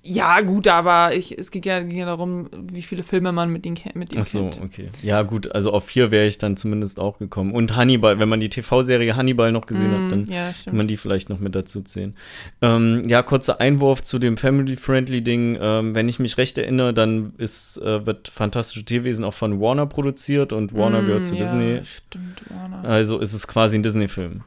Ja, 0.00 0.40
gut, 0.40 0.68
aber 0.68 1.12
ich, 1.14 1.36
es 1.36 1.50
ging 1.50 1.62
ja, 1.64 1.80
ging 1.80 1.98
ja 1.98 2.06
darum, 2.06 2.48
wie 2.72 2.82
viele 2.82 3.02
Filme 3.02 3.32
man 3.32 3.50
mit 3.50 3.66
ihm, 3.66 3.74
mit 3.94 4.12
ihm 4.12 4.20
Ach 4.20 4.24
so, 4.24 4.48
kennt. 4.48 4.62
okay. 4.64 4.90
Ja, 5.02 5.22
gut, 5.22 5.52
also 5.52 5.72
auf 5.72 5.84
vier 5.86 6.10
wäre 6.10 6.26
ich 6.26 6.38
dann 6.38 6.56
zumindest 6.56 7.00
auch 7.00 7.18
gekommen. 7.18 7.52
Und 7.52 7.76
Hannibal, 7.76 8.18
wenn 8.20 8.28
man 8.28 8.38
die 8.40 8.48
TV-Serie 8.48 9.16
Hannibal 9.16 9.50
noch 9.52 9.66
gesehen 9.66 9.92
hat, 9.92 10.12
dann 10.12 10.22
Mm, 10.22 10.30
ja, 10.32 10.52
kann 10.64 10.76
man 10.76 10.86
die 10.88 10.96
vielleicht 10.96 11.28
noch 11.30 11.40
mit 11.40 11.54
dazu 11.54 11.82
zählen. 11.82 12.14
Ähm, 12.62 13.02
ja, 13.08 13.22
kurzer 13.22 13.60
Einwurf 13.60 14.02
zu 14.02 14.18
dem 14.18 14.36
Family-Friendly-Ding. 14.36 15.58
Ähm, 15.60 15.94
wenn 15.94 16.08
ich 16.08 16.18
mich 16.20 16.38
recht 16.38 16.56
erinnere, 16.58 16.94
dann 16.94 17.34
ist, 17.36 17.78
äh, 17.78 18.06
wird 18.06 18.28
Fantastische 18.28 18.84
Tierwesen 18.84 19.24
auch 19.24 19.34
von 19.34 19.60
Warner 19.60 19.86
produziert 19.86 20.52
und 20.52 20.74
Warner 20.74 21.02
Mm, 21.02 21.06
gehört 21.06 21.26
zu 21.26 21.34
ja, 21.34 21.42
Disney. 21.42 21.80
Stimmt, 21.84 22.42
Warner. 22.48 22.88
Also 22.88 23.18
ist 23.18 23.32
es 23.34 23.46
quasi 23.48 23.76
ein 23.76 23.82
Disney-Film. 23.82 24.44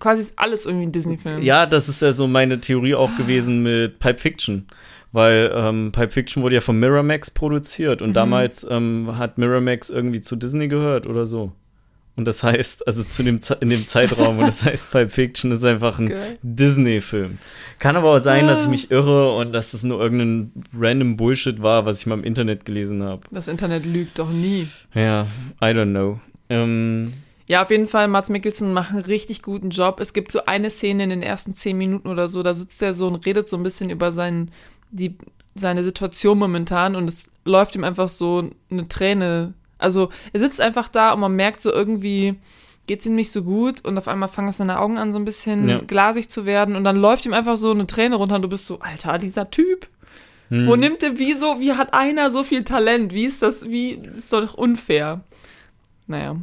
Quasi 0.00 0.20
ist 0.22 0.32
alles 0.36 0.66
irgendwie 0.66 0.86
ein 0.86 0.92
Disney-Film. 0.92 1.42
Ja, 1.42 1.66
das 1.66 1.88
ist 1.88 2.02
ja 2.02 2.12
so 2.12 2.26
meine 2.26 2.60
Theorie 2.60 2.94
auch 2.94 3.16
gewesen 3.16 3.62
mit 3.62 3.98
Pipe 3.98 4.18
Fiction. 4.18 4.66
Weil 5.12 5.52
ähm, 5.54 5.92
Pipe 5.92 6.10
Fiction 6.10 6.42
wurde 6.42 6.56
ja 6.56 6.60
von 6.60 6.78
Miramax 6.80 7.30
produziert 7.30 8.02
und 8.02 8.10
Mhm. 8.10 8.14
damals 8.14 8.66
ähm, 8.68 9.16
hat 9.16 9.38
Miramax 9.38 9.88
irgendwie 9.90 10.20
zu 10.20 10.34
Disney 10.36 10.66
gehört 10.68 11.06
oder 11.06 11.24
so. 11.24 11.52
Und 12.16 12.26
das 12.26 12.42
heißt, 12.44 12.86
also 12.86 13.02
zu 13.02 13.24
dem 13.24 13.40
in 13.60 13.70
dem 13.70 13.86
Zeitraum, 13.86 14.38
und 14.38 14.46
das 14.46 14.64
heißt, 14.64 14.90
Pipe 14.90 15.08
Fiction 15.10 15.50
ist 15.52 15.64
einfach 15.64 15.98
ein. 15.98 16.12
Disney-Film. 16.42 17.38
Kann 17.78 17.96
aber 17.96 18.14
auch 18.14 18.18
sein, 18.18 18.46
dass 18.46 18.60
ich 18.62 18.66
Ah. 18.66 18.70
mich 18.70 18.90
irre 18.90 19.34
und 19.36 19.52
dass 19.52 19.72
das 19.72 19.82
nur 19.82 20.00
irgendein 20.00 20.52
random 20.78 21.16
Bullshit 21.16 21.60
war, 21.62 21.86
was 21.86 22.00
ich 22.00 22.06
mal 22.06 22.16
im 22.18 22.24
Internet 22.24 22.64
gelesen 22.64 23.02
habe. 23.02 23.22
Das 23.30 23.48
Internet 23.48 23.84
lügt 23.84 24.18
doch 24.18 24.30
nie. 24.30 24.68
Ja, 24.94 25.26
I 25.60 25.66
don't 25.66 25.90
know. 25.90 26.20
Ähm, 26.48 27.12
Ja, 27.46 27.62
auf 27.62 27.70
jeden 27.70 27.86
Fall, 27.86 28.08
Mats 28.08 28.30
Mikkelsen 28.30 28.72
macht 28.72 28.90
einen 28.92 29.00
richtig 29.04 29.42
guten 29.42 29.70
Job. 29.70 30.00
Es 30.00 30.12
gibt 30.14 30.32
so 30.32 30.46
eine 30.46 30.70
Szene 30.70 31.04
in 31.04 31.10
den 31.10 31.22
ersten 31.22 31.52
zehn 31.54 31.76
Minuten 31.76 32.08
oder 32.08 32.26
so, 32.28 32.42
da 32.42 32.54
sitzt 32.54 32.80
er 32.80 32.94
so 32.94 33.06
und 33.06 33.26
redet 33.26 33.48
so 33.50 33.56
ein 33.56 33.62
bisschen 33.62 33.90
über 33.90 34.12
seinen, 34.12 34.50
die, 34.90 35.16
seine 35.54 35.82
Situation 35.82 36.38
momentan 36.38 36.96
und 36.96 37.06
es 37.08 37.30
läuft 37.44 37.74
ihm 37.76 37.84
einfach 37.84 38.08
so 38.08 38.48
eine 38.70 38.88
Träne. 38.88 39.52
Also 39.76 40.08
er 40.32 40.40
sitzt 40.40 40.60
einfach 40.60 40.88
da 40.88 41.12
und 41.12 41.20
man 41.20 41.36
merkt 41.36 41.60
so 41.60 41.70
irgendwie, 41.70 42.36
geht's 42.86 43.04
ihm 43.04 43.14
nicht 43.14 43.30
so 43.30 43.42
gut 43.42 43.84
und 43.84 43.98
auf 43.98 44.08
einmal 44.08 44.30
fangen 44.30 44.50
seine 44.52 44.78
Augen 44.80 44.96
an 44.96 45.12
so 45.12 45.18
ein 45.18 45.26
bisschen 45.26 45.68
Ja. 45.68 45.78
glasig 45.80 46.30
zu 46.30 46.46
werden 46.46 46.76
und 46.76 46.84
dann 46.84 46.96
läuft 46.96 47.26
ihm 47.26 47.34
einfach 47.34 47.56
so 47.56 47.72
eine 47.72 47.86
Träne 47.86 48.16
runter 48.16 48.36
und 48.36 48.42
du 48.42 48.48
bist 48.48 48.64
so, 48.64 48.78
Alter, 48.80 49.18
dieser 49.18 49.50
Typ. 49.50 49.88
hm. 50.48 50.66
Wo 50.66 50.76
nimmt 50.76 51.02
der, 51.02 51.18
wieso, 51.18 51.60
wie 51.60 51.74
hat 51.74 51.92
einer 51.92 52.30
so 52.30 52.42
viel 52.42 52.64
Talent? 52.64 53.12
Wie 53.12 53.24
ist 53.26 53.42
das, 53.42 53.68
wie, 53.68 53.98
das 54.02 54.18
ist 54.18 54.32
doch 54.32 54.54
unfair. 54.54 55.20
Naja. 56.06 56.36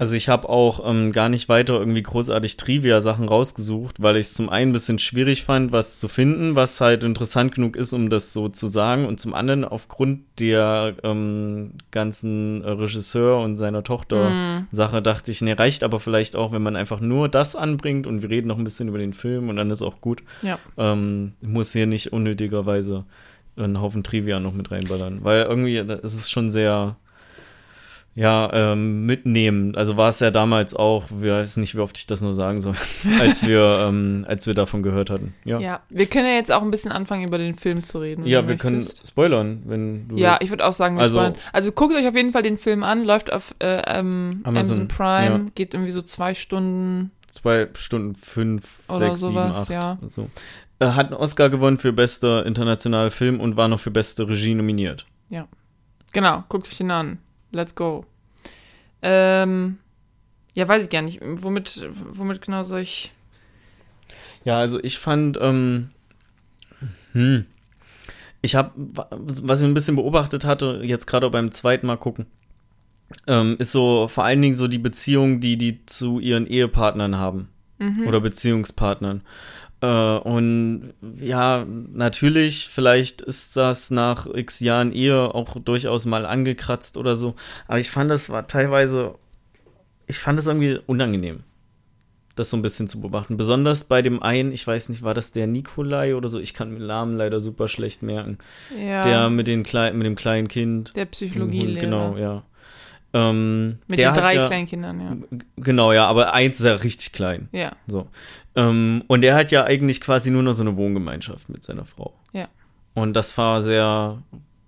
Also 0.00 0.16
ich 0.16 0.30
habe 0.30 0.48
auch 0.48 0.80
ähm, 0.88 1.12
gar 1.12 1.28
nicht 1.28 1.50
weiter 1.50 1.78
irgendwie 1.78 2.02
großartig 2.02 2.56
Trivia-Sachen 2.56 3.28
rausgesucht, 3.28 4.00
weil 4.00 4.16
ich 4.16 4.28
es 4.28 4.34
zum 4.34 4.48
einen 4.48 4.70
ein 4.70 4.72
bisschen 4.72 4.98
schwierig 4.98 5.44
fand, 5.44 5.72
was 5.72 6.00
zu 6.00 6.08
finden, 6.08 6.56
was 6.56 6.80
halt 6.80 7.04
interessant 7.04 7.54
genug 7.54 7.76
ist, 7.76 7.92
um 7.92 8.08
das 8.08 8.32
so 8.32 8.48
zu 8.48 8.68
sagen. 8.68 9.04
Und 9.04 9.20
zum 9.20 9.34
anderen 9.34 9.62
aufgrund 9.62 10.22
der 10.38 10.94
ähm, 11.02 11.72
ganzen 11.90 12.62
Regisseur 12.62 13.40
und 13.40 13.58
seiner 13.58 13.84
Tochter 13.84 14.30
Mm. 14.30 14.68
Sache 14.72 15.02
dachte 15.02 15.30
ich, 15.30 15.42
ne, 15.42 15.58
reicht 15.58 15.84
aber 15.84 16.00
vielleicht 16.00 16.34
auch, 16.34 16.52
wenn 16.52 16.62
man 16.62 16.76
einfach 16.76 17.00
nur 17.00 17.28
das 17.28 17.54
anbringt 17.54 18.06
und 18.06 18.22
wir 18.22 18.30
reden 18.30 18.48
noch 18.48 18.56
ein 18.56 18.64
bisschen 18.64 18.88
über 18.88 18.98
den 18.98 19.12
Film 19.12 19.50
und 19.50 19.56
dann 19.56 19.70
ist 19.70 19.82
auch 19.82 20.00
gut. 20.00 20.22
Ja. 20.42 20.58
Ähm, 20.78 21.34
muss 21.42 21.72
hier 21.72 21.86
nicht 21.86 22.10
unnötigerweise 22.10 23.04
einen 23.56 23.82
Haufen 23.82 24.02
Trivia 24.02 24.40
noch 24.40 24.54
mit 24.54 24.70
reinballern, 24.70 25.18
weil 25.24 25.42
irgendwie 25.42 25.76
äh, 25.76 25.98
es 26.02 26.14
ist 26.14 26.30
schon 26.30 26.50
sehr 26.50 26.96
ja, 28.20 28.50
ähm, 28.52 29.06
mitnehmen. 29.06 29.74
Also 29.76 29.96
war 29.96 30.10
es 30.10 30.20
ja 30.20 30.30
damals 30.30 30.74
auch, 30.76 31.04
ich 31.22 31.26
weiß 31.28 31.56
nicht, 31.56 31.74
wie 31.74 31.80
oft 31.80 31.96
ich 31.96 32.06
das 32.06 32.20
nur 32.20 32.34
sagen 32.34 32.60
soll, 32.60 32.74
als 33.20 33.46
wir, 33.46 33.86
ähm, 33.88 34.26
als 34.28 34.46
wir 34.46 34.52
davon 34.54 34.82
gehört 34.82 35.08
hatten. 35.08 35.32
Ja, 35.44 35.58
ja, 35.58 35.60
Ja, 35.60 35.80
wir 35.88 36.04
können 36.06 36.26
ja 36.26 36.34
jetzt 36.34 36.52
auch 36.52 36.60
ein 36.62 36.70
bisschen 36.70 36.92
anfangen, 36.92 37.26
über 37.26 37.38
den 37.38 37.54
Film 37.54 37.82
zu 37.82 37.98
reden. 37.98 38.24
du 38.24 38.28
wir 38.28 38.56
können 38.56 38.76
möchtest. 38.76 39.06
spoilern, 39.06 39.62
wenn 39.66 40.08
du 40.08 40.16
Ja, 40.16 40.32
willst. 40.32 40.42
ich 40.44 40.50
würde 40.50 40.66
auch 40.66 40.72
sagen, 40.74 40.96
wir 40.96 41.02
Also- 41.02 41.18
also, 41.20 41.36
also 41.52 41.72
guckt 41.72 41.94
euch 41.94 42.06
auf 42.06 42.14
jeden 42.14 42.32
Fall 42.32 42.42
den 42.42 42.58
Film 42.58 42.82
an, 42.82 43.04
läuft 43.04 43.32
auf 43.32 43.54
äh, 43.58 43.82
ähm, 43.86 44.40
Amazon, 44.44 44.80
Amazon, 44.80 44.88
Prime, 44.88 45.44
ja. 45.46 45.50
geht 45.54 45.72
irgendwie 45.72 45.92
so 45.92 46.02
zwei 46.02 46.34
Stunden. 46.34 47.12
zwei 47.30 47.68
Stunden 47.72 48.14
fünf, 48.16 48.80
Oder 48.88 48.98
sechs, 48.98 49.20
sieben, 49.20 49.32
sowas, 49.32 49.56
acht. 49.56 49.70
ja. 49.70 49.98
So. 50.08 50.28
Er 50.78 50.94
hat 50.94 51.06
einen 51.06 51.14
Oscar 51.16 51.48
gewonnen 51.48 51.78
für 51.78 51.92
bester 51.92 52.44
internationaler 52.44 53.10
Film 53.10 53.40
und 53.40 53.56
war 53.56 53.68
noch 53.68 53.80
für 53.80 53.90
beste 53.90 54.28
Regie 54.28 54.54
nominiert. 54.54 55.06
Genau, 56.12 56.42
guckt 56.48 56.66
euch 56.66 56.76
den 56.76 56.90
an. 56.90 57.18
Let's 57.52 57.74
go. 57.76 58.04
Ähm, 59.02 59.78
ja, 60.54 60.66
weiß 60.68 60.84
ich 60.84 60.90
gar 60.90 61.02
nicht. 61.02 61.20
Womit, 61.22 61.88
womit 62.10 62.42
genau 62.42 62.62
soll 62.62 62.80
ich. 62.80 63.12
Ja, 64.44 64.58
also 64.58 64.82
ich 64.82 64.98
fand, 64.98 65.38
ähm, 65.40 65.90
hm, 67.12 67.44
ich 68.42 68.54
habe, 68.54 68.72
was 69.10 69.60
ich 69.60 69.66
ein 69.66 69.74
bisschen 69.74 69.96
beobachtet 69.96 70.44
hatte, 70.44 70.80
jetzt 70.82 71.06
gerade 71.06 71.28
beim 71.30 71.52
zweiten 71.52 71.86
Mal 71.86 71.96
gucken, 71.98 72.26
ähm, 73.26 73.56
ist 73.58 73.72
so 73.72 74.08
vor 74.08 74.24
allen 74.24 74.40
Dingen 74.40 74.54
so 74.54 74.66
die 74.66 74.78
Beziehung, 74.78 75.40
die 75.40 75.58
die 75.58 75.84
zu 75.86 76.20
ihren 76.20 76.46
Ehepartnern 76.46 77.16
haben 77.16 77.48
Mhm. 77.78 78.06
oder 78.06 78.20
Beziehungspartnern. 78.20 79.22
Äh, 79.80 80.18
und 80.18 80.92
ja, 81.18 81.64
natürlich, 81.92 82.68
vielleicht 82.68 83.20
ist 83.22 83.56
das 83.56 83.90
nach 83.90 84.26
x 84.26 84.60
Jahren 84.60 84.92
Ehe 84.92 85.34
auch 85.34 85.56
durchaus 85.58 86.04
mal 86.06 86.26
angekratzt 86.26 86.96
oder 86.96 87.16
so. 87.16 87.34
Aber 87.66 87.78
ich 87.78 87.90
fand, 87.90 88.10
das 88.10 88.28
war 88.30 88.46
teilweise, 88.46 89.14
ich 90.06 90.18
fand 90.18 90.38
es 90.38 90.46
irgendwie 90.46 90.78
unangenehm, 90.86 91.44
das 92.36 92.50
so 92.50 92.56
ein 92.56 92.62
bisschen 92.62 92.88
zu 92.88 93.00
beobachten. 93.00 93.36
Besonders 93.36 93.84
bei 93.84 94.02
dem 94.02 94.22
einen, 94.22 94.52
ich 94.52 94.66
weiß 94.66 94.90
nicht, 94.90 95.02
war 95.02 95.14
das 95.14 95.32
der 95.32 95.46
Nikolai 95.46 96.14
oder 96.14 96.28
so? 96.28 96.38
Ich 96.38 96.52
kann 96.52 96.70
mir 96.72 96.78
den 96.78 96.86
Namen 96.86 97.16
leider 97.16 97.40
super 97.40 97.68
schlecht 97.68 98.02
merken. 98.02 98.38
ja, 98.78 99.02
Der 99.02 99.30
mit, 99.30 99.48
den 99.48 99.62
Klei 99.62 99.92
mit 99.92 100.06
dem 100.06 100.16
kleinen 100.16 100.48
Kind. 100.48 100.94
der 100.94 101.06
Psychologielehrer. 101.06 101.80
Genau, 101.80 102.16
ja. 102.16 102.42
Ähm, 103.12 103.78
Mit 103.88 103.98
den 103.98 104.14
drei 104.14 104.36
ja, 104.36 104.46
Kleinkindern, 104.46 105.00
ja. 105.00 105.38
Genau, 105.56 105.92
ja, 105.92 106.06
aber 106.06 106.32
eins 106.32 106.60
ist 106.60 106.64
ja 106.66 106.74
richtig 106.74 107.12
klein. 107.12 107.48
Ja, 107.50 107.72
So. 107.88 108.06
Ähm, 108.56 109.04
und 109.06 109.22
er 109.24 109.36
hat 109.36 109.50
ja 109.52 109.64
eigentlich 109.64 110.00
quasi 110.00 110.30
nur 110.30 110.42
noch 110.42 110.54
so 110.54 110.62
eine 110.62 110.76
Wohngemeinschaft 110.76 111.48
mit 111.48 111.62
seiner 111.62 111.84
Frau. 111.84 112.14
Ja. 112.32 112.48
Und 112.94 113.14
das 113.14 113.36
war 113.38 113.62
sehr 113.62 114.22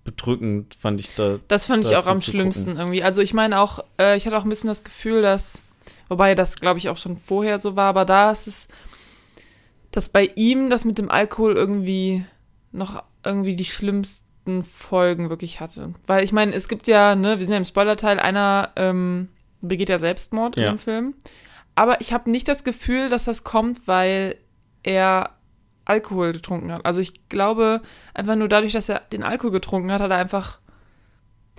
bedrückend, 0.05 0.75
fand 0.75 1.01
ich 1.01 1.15
da. 1.15 1.39
das 1.49 1.67
fand 1.67 1.85
ich 1.85 1.97
auch 1.97 2.07
am 2.07 2.21
schlimmsten 2.21 2.77
irgendwie. 2.77 3.03
Also 3.03 3.23
ich 3.23 3.35
meine 3.35 3.61
auch, 3.61 3.85
äh, 4.01 4.17
ich 4.17 4.27
hatte 4.27 4.37
auch 4.37 4.45
ein 4.45 4.49
bisschen 4.49 4.69
das 4.69 4.85
Gefühl, 4.85 5.23
dass, 5.23 5.61
wobei 6.09 6.35
das 6.35 6.57
glaube 6.61 6.79
ich 6.79 6.89
auch 6.89 6.97
schon 6.97 7.17
vorher 7.19 7.59
so 7.59 7.77
war, 7.77 7.87
aber 7.89 8.05
da 8.05 8.31
ist 8.31 8.47
es, 8.47 8.69
dass 9.91 10.09
bei 10.09 10.31
ihm 10.35 10.71
das 10.71 10.85
mit 10.85 10.99
dem 10.99 11.11
Alkohol 11.11 11.55
irgendwie 11.55 12.25
noch 12.73 13.03
irgendwie 13.25 13.55
die 13.55 13.65
schlimmsten 13.65 14.65
Folgen 14.65 15.31
wirklich 15.31 15.61
hatte. 15.61 15.95
Weil 16.07 16.25
ich 16.25 16.33
meine, 16.33 16.53
es 16.53 16.69
gibt 16.69 16.89
ja, 16.89 17.15
ne, 17.15 17.39
wir 17.39 17.45
sind 17.47 17.53
ja 17.53 17.59
im 17.59 17.65
Spoilerteil, 17.65 18.19
einer 18.19 18.71
ähm, 18.77 19.29
begeht 19.61 19.89
ja 19.89 19.99
Selbstmord 19.99 20.57
Ja. 20.57 20.65
in 20.71 20.73
dem 20.75 20.79
Film. 20.79 21.15
Aber 21.75 22.01
ich 22.01 22.13
habe 22.13 22.31
nicht 22.31 22.49
das 22.49 22.65
Gefühl, 22.65 23.09
dass 23.09 23.25
das 23.25 23.45
kommt, 23.45 23.87
weil 23.89 24.37
er 24.83 25.31
Alkohol 25.85 26.33
getrunken 26.33 26.71
hat. 26.73 26.85
Also 26.85 27.01
ich 27.01 27.29
glaube, 27.29 27.81
einfach 28.15 28.37
nur 28.37 28.49
dadurch, 28.49 28.73
dass 28.73 28.89
er 28.89 29.01
den 29.01 29.23
Alkohol 29.23 29.51
getrunken 29.53 29.91
hat, 29.91 30.01
hat 30.01 30.11
er 30.11 30.17
einfach. 30.19 30.59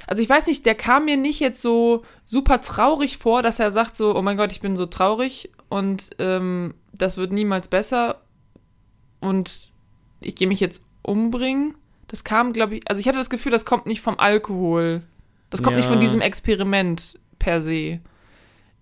Also 0.08 0.24
ich 0.24 0.30
weiß 0.30 0.48
nicht, 0.48 0.66
der 0.66 0.76
kam 0.76 1.06
mir 1.06 1.18
nicht 1.18 1.40
jetzt 1.40 1.62
so 1.62 2.04
super 2.26 2.62
traurig 2.62 3.18
vor, 3.18 3.42
dass 3.44 3.60
er 3.60 3.70
sagt 3.72 3.96
so, 3.96 4.16
oh 4.16 4.22
mein 4.22 4.38
Gott, 4.38 4.52
ich 4.52 4.62
bin 4.62 4.76
so 4.76 4.86
traurig 4.86 5.52
und 5.70 6.12
ähm, 6.20 6.74
das 6.94 7.18
wird 7.18 7.32
niemals 7.32 7.68
besser 7.68 8.22
und 9.20 9.72
ich 10.20 10.36
gehe 10.36 10.48
mich 10.48 10.60
jetzt 10.60 10.84
umbringen. 11.04 11.76
Das 12.08 12.24
kam, 12.24 12.54
glaube 12.54 12.76
ich, 12.76 12.88
also 12.90 13.00
ich 13.00 13.08
hatte 13.08 13.18
das 13.18 13.30
Gefühl, 13.30 13.52
das 13.52 13.66
kommt 13.66 13.86
nicht 13.86 14.02
vom 14.02 14.20
Alkohol. 14.20 15.04
Das 15.50 15.62
kommt 15.64 15.76
nicht 15.76 15.86
von 15.88 15.96
Ja. 15.96 16.02
diesem 16.02 16.22
Experiment 16.22 17.20
per 17.40 17.62
se. 17.62 18.00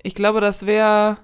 Ich 0.03 0.15
glaube, 0.15 0.41
das 0.41 0.65
wäre. 0.65 1.17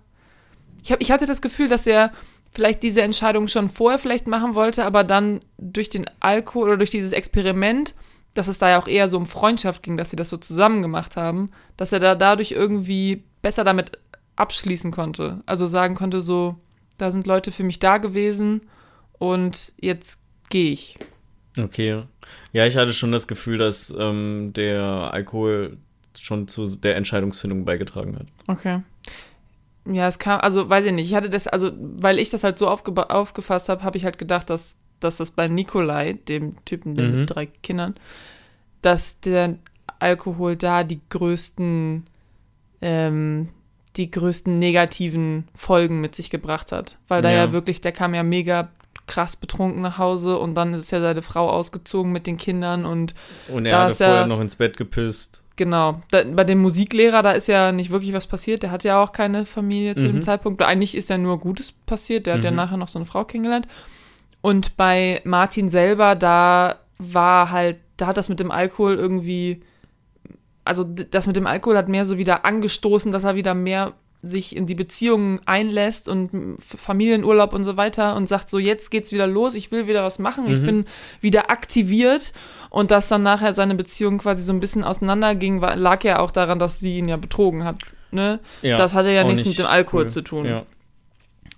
Ich, 0.84 0.92
ich 1.00 1.12
hatte 1.12 1.26
das 1.26 1.42
Gefühl, 1.42 1.68
dass 1.68 1.88
er 1.88 2.12
vielleicht 2.52 2.84
diese 2.84 3.02
Entscheidung 3.02 3.48
schon 3.48 3.70
vorher 3.70 4.00
vielleicht 4.00 4.28
machen 4.28 4.56
wollte, 4.56 4.86
aber 4.86 5.04
dann 5.04 5.42
durch 5.58 5.90
den 5.90 6.06
Alkohol 6.20 6.70
oder 6.70 6.78
durch 6.78 6.90
dieses 6.90 7.12
Experiment, 7.12 7.94
dass 8.34 8.48
es 8.48 8.58
da 8.58 8.70
ja 8.70 8.80
auch 8.80 8.88
eher 8.88 9.10
so 9.10 9.18
um 9.18 9.26
Freundschaft 9.26 9.84
ging, 9.84 9.98
dass 9.98 10.10
sie 10.10 10.16
das 10.16 10.30
so 10.30 10.38
zusammen 10.38 10.82
gemacht 10.82 11.18
haben, 11.18 11.52
dass 11.76 11.92
er 11.92 12.00
da 12.00 12.16
dadurch 12.16 12.52
irgendwie 12.52 13.24
besser 13.42 13.64
damit 13.64 14.00
abschließen 14.36 14.92
konnte. 14.92 15.42
Also 15.46 15.66
sagen 15.66 15.96
konnte 15.96 16.22
so, 16.22 16.56
da 16.98 17.12
sind 17.12 17.28
Leute 17.28 17.52
für 17.52 17.64
mich 17.64 17.80
da 17.80 17.98
gewesen 17.98 18.62
und 19.18 19.74
jetzt 19.80 20.20
gehe 20.50 20.72
ich. 20.72 20.98
Okay. 21.58 22.04
Ja, 22.54 22.66
ich 22.66 22.78
hatte 22.78 22.94
schon 22.94 23.12
das 23.12 23.28
Gefühl, 23.28 23.58
dass 23.58 23.94
ähm, 23.98 24.54
der 24.54 25.12
Alkohol 25.12 25.78
schon 26.20 26.48
zu 26.48 26.66
der 26.66 26.96
Entscheidungsfindung 26.96 27.66
beigetragen 27.66 28.18
hat. 28.18 28.28
Okay. 28.48 28.82
Ja, 29.90 30.08
es 30.08 30.20
kam, 30.20 30.40
also 30.42 30.70
weiß 30.70 30.86
ich 30.86 30.92
nicht, 30.92 31.08
ich 31.08 31.16
hatte 31.16 31.30
das, 31.30 31.48
also 31.48 31.72
weil 31.78 32.20
ich 32.20 32.30
das 32.30 32.44
halt 32.44 32.58
so 32.60 32.68
aufge 32.68 33.10
aufgefasst 33.10 33.70
habe, 33.70 33.84
habe 33.84 33.98
ich 33.98 34.04
halt 34.04 34.18
gedacht, 34.18 34.50
dass, 34.50 34.76
dass 35.00 35.18
das 35.18 35.32
bei 35.32 35.48
Nikolai, 35.48 36.14
dem 36.28 36.64
Typen 36.66 36.96
der 36.96 37.06
Mhm. 37.08 37.20
mit 37.22 37.34
drei 37.36 37.46
Kindern, 37.46 37.96
dass 38.82 39.20
der 39.22 39.56
Alkohol 40.00 40.56
da 40.58 40.84
die 40.84 41.00
größten 41.10 42.04
ähm, 42.82 43.50
die 43.96 44.12
größten 44.12 44.60
negativen 44.60 45.48
Folgen 45.56 46.02
mit 46.02 46.14
sich 46.14 46.30
gebracht 46.30 46.72
hat. 46.72 46.98
Weil 47.08 47.24
da 47.24 47.32
Ja. 47.32 47.46
ja, 47.46 47.52
wirklich, 47.52 47.82
der 47.82 47.92
kam 47.92 48.14
ja 48.14 48.22
mega 48.22 48.70
krass 49.08 49.36
betrunken 49.36 49.82
nach 49.82 49.98
Hause 49.98 50.38
und 50.38 50.54
dann 50.54 50.74
ist 50.76 50.92
ja 50.92 51.00
seine 51.02 51.24
Frau 51.24 51.50
ausgezogen 51.50 52.12
mit 52.12 52.28
den 52.28 52.38
Kindern 52.38 52.86
und 52.86 53.16
Und 53.48 53.66
er 53.66 53.72
Da 53.72 53.84
hatte 53.86 54.04
er- 54.04 54.10
vorher 54.12 54.28
noch 54.28 54.42
ins 54.42 54.58
Bett 54.58 54.78
gepisst. 54.78 55.44
Genau, 55.58 56.00
da, 56.12 56.24
bei 56.24 56.44
dem 56.46 56.60
Musiklehrer, 56.60 57.22
da 57.22 57.32
ist 57.34 57.48
ja 57.48 57.72
nicht 57.74 57.90
wirklich 57.90 58.14
was 58.14 58.28
passiert, 58.28 58.64
der 58.64 58.72
hat 58.72 58.84
ja 58.86 59.02
auch 59.04 59.12
keine 59.12 59.46
Familie 59.46 59.96
zu 59.96 60.06
Mhm. 60.06 60.12
dem 60.14 60.22
Zeitpunkt. 60.22 60.62
Eigentlich 60.62 60.96
ist 60.96 61.10
ja 61.10 61.18
nur 61.18 61.40
Gutes 61.40 61.72
passiert, 61.74 62.26
der 62.28 62.36
hat 62.36 62.44
ja 62.44 62.52
Mhm. 62.52 62.58
nachher 62.58 62.78
noch 62.78 62.88
so 62.88 63.00
eine 63.00 63.06
Frau 63.06 63.26
kennengelernt. 63.26 63.68
Und 64.42 64.78
bei 64.78 65.22
Martin 65.26 65.70
selber, 65.70 66.16
da 66.16 66.76
war 67.00 67.52
halt, 67.52 67.78
da 67.98 68.08
hat 68.08 68.18
das 68.18 68.30
mit 68.30 68.40
dem 68.40 68.52
Alkohol 68.52 68.96
irgendwie, 68.96 69.62
also 70.64 70.84
das 70.84 71.28
mit 71.28 71.36
dem 71.36 71.48
Alkohol 71.48 71.78
hat 71.78 71.90
mehr 71.90 72.06
so 72.06 72.18
wieder 72.18 72.46
angestoßen, 72.46 73.12
dass 73.12 73.24
er 73.24 73.36
wieder 73.36 73.54
mehr 73.54 73.94
sich 74.24 74.56
in 74.56 74.66
die 74.66 74.76
Beziehungen 74.76 75.40
einlässt 75.46 76.10
und 76.10 76.58
Familienurlaub 76.60 77.54
und 77.54 77.64
so 77.64 77.78
weiter 77.78 78.16
und 78.16 78.28
sagt 78.28 78.50
so, 78.50 78.58
jetzt 78.58 78.90
geht's 78.90 79.12
wieder 79.12 79.28
los, 79.28 79.54
ich 79.56 79.72
will 79.72 79.88
wieder 79.88 80.04
was 80.04 80.18
machen, 80.20 80.50
ich 80.50 80.60
Mhm. 80.60 80.66
bin 80.66 80.86
wieder 81.22 81.52
aktiviert 81.52 82.34
und 82.70 82.90
dass 82.92 83.08
dann 83.10 83.24
nachher 83.24 83.54
seine 83.54 83.76
Beziehung 83.76 84.18
quasi 84.18 84.42
so 84.42 84.52
ein 84.54 84.60
bisschen 84.60 84.84
auseinanderging, 84.84 85.60
lag 85.62 86.04
ja 86.04 86.20
auch 86.20 86.32
daran, 86.32 86.58
dass 86.60 86.80
sie 86.80 86.98
ihn 86.98 87.08
ja 87.08 87.18
betrogen 87.18 87.64
hat, 87.64 87.78
ne? 88.12 88.40
Ja, 88.64 88.76
das 88.76 88.94
hatte 88.96 89.12
ja 89.12 89.24
nichts 89.24 89.46
nicht 89.46 89.60
mit 89.60 89.60
dem 89.60 89.70
Alkohol 89.70 90.04
cool. 90.06 90.10
zu 90.10 90.22
tun. 90.24 90.46
Ja. 90.46 90.64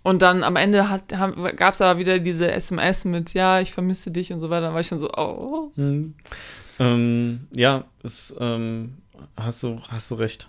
Und 0.04 0.22
dann 0.22 0.44
am 0.44 0.56
Ende 0.56 0.86
gab 1.56 1.74
es 1.74 1.82
aber 1.82 2.00
wieder 2.00 2.20
diese 2.20 2.52
SMS 2.52 3.06
mit, 3.06 3.34
ja, 3.34 3.60
ich 3.62 3.74
vermisse 3.74 4.12
dich 4.12 4.32
und 4.32 4.40
so 4.40 4.50
weiter. 4.50 4.62
Dann 4.68 4.74
war 4.74 4.80
ich 4.82 4.88
schon 4.88 5.00
so, 5.00 5.10
oh. 5.12 5.72
Mhm. 5.76 6.14
Ähm, 6.80 7.48
ja, 7.54 7.84
es, 8.04 8.34
ähm, 8.40 8.98
hast, 9.36 9.62
du, 9.64 9.78
hast 9.90 10.10
du 10.12 10.16
recht. 10.16 10.48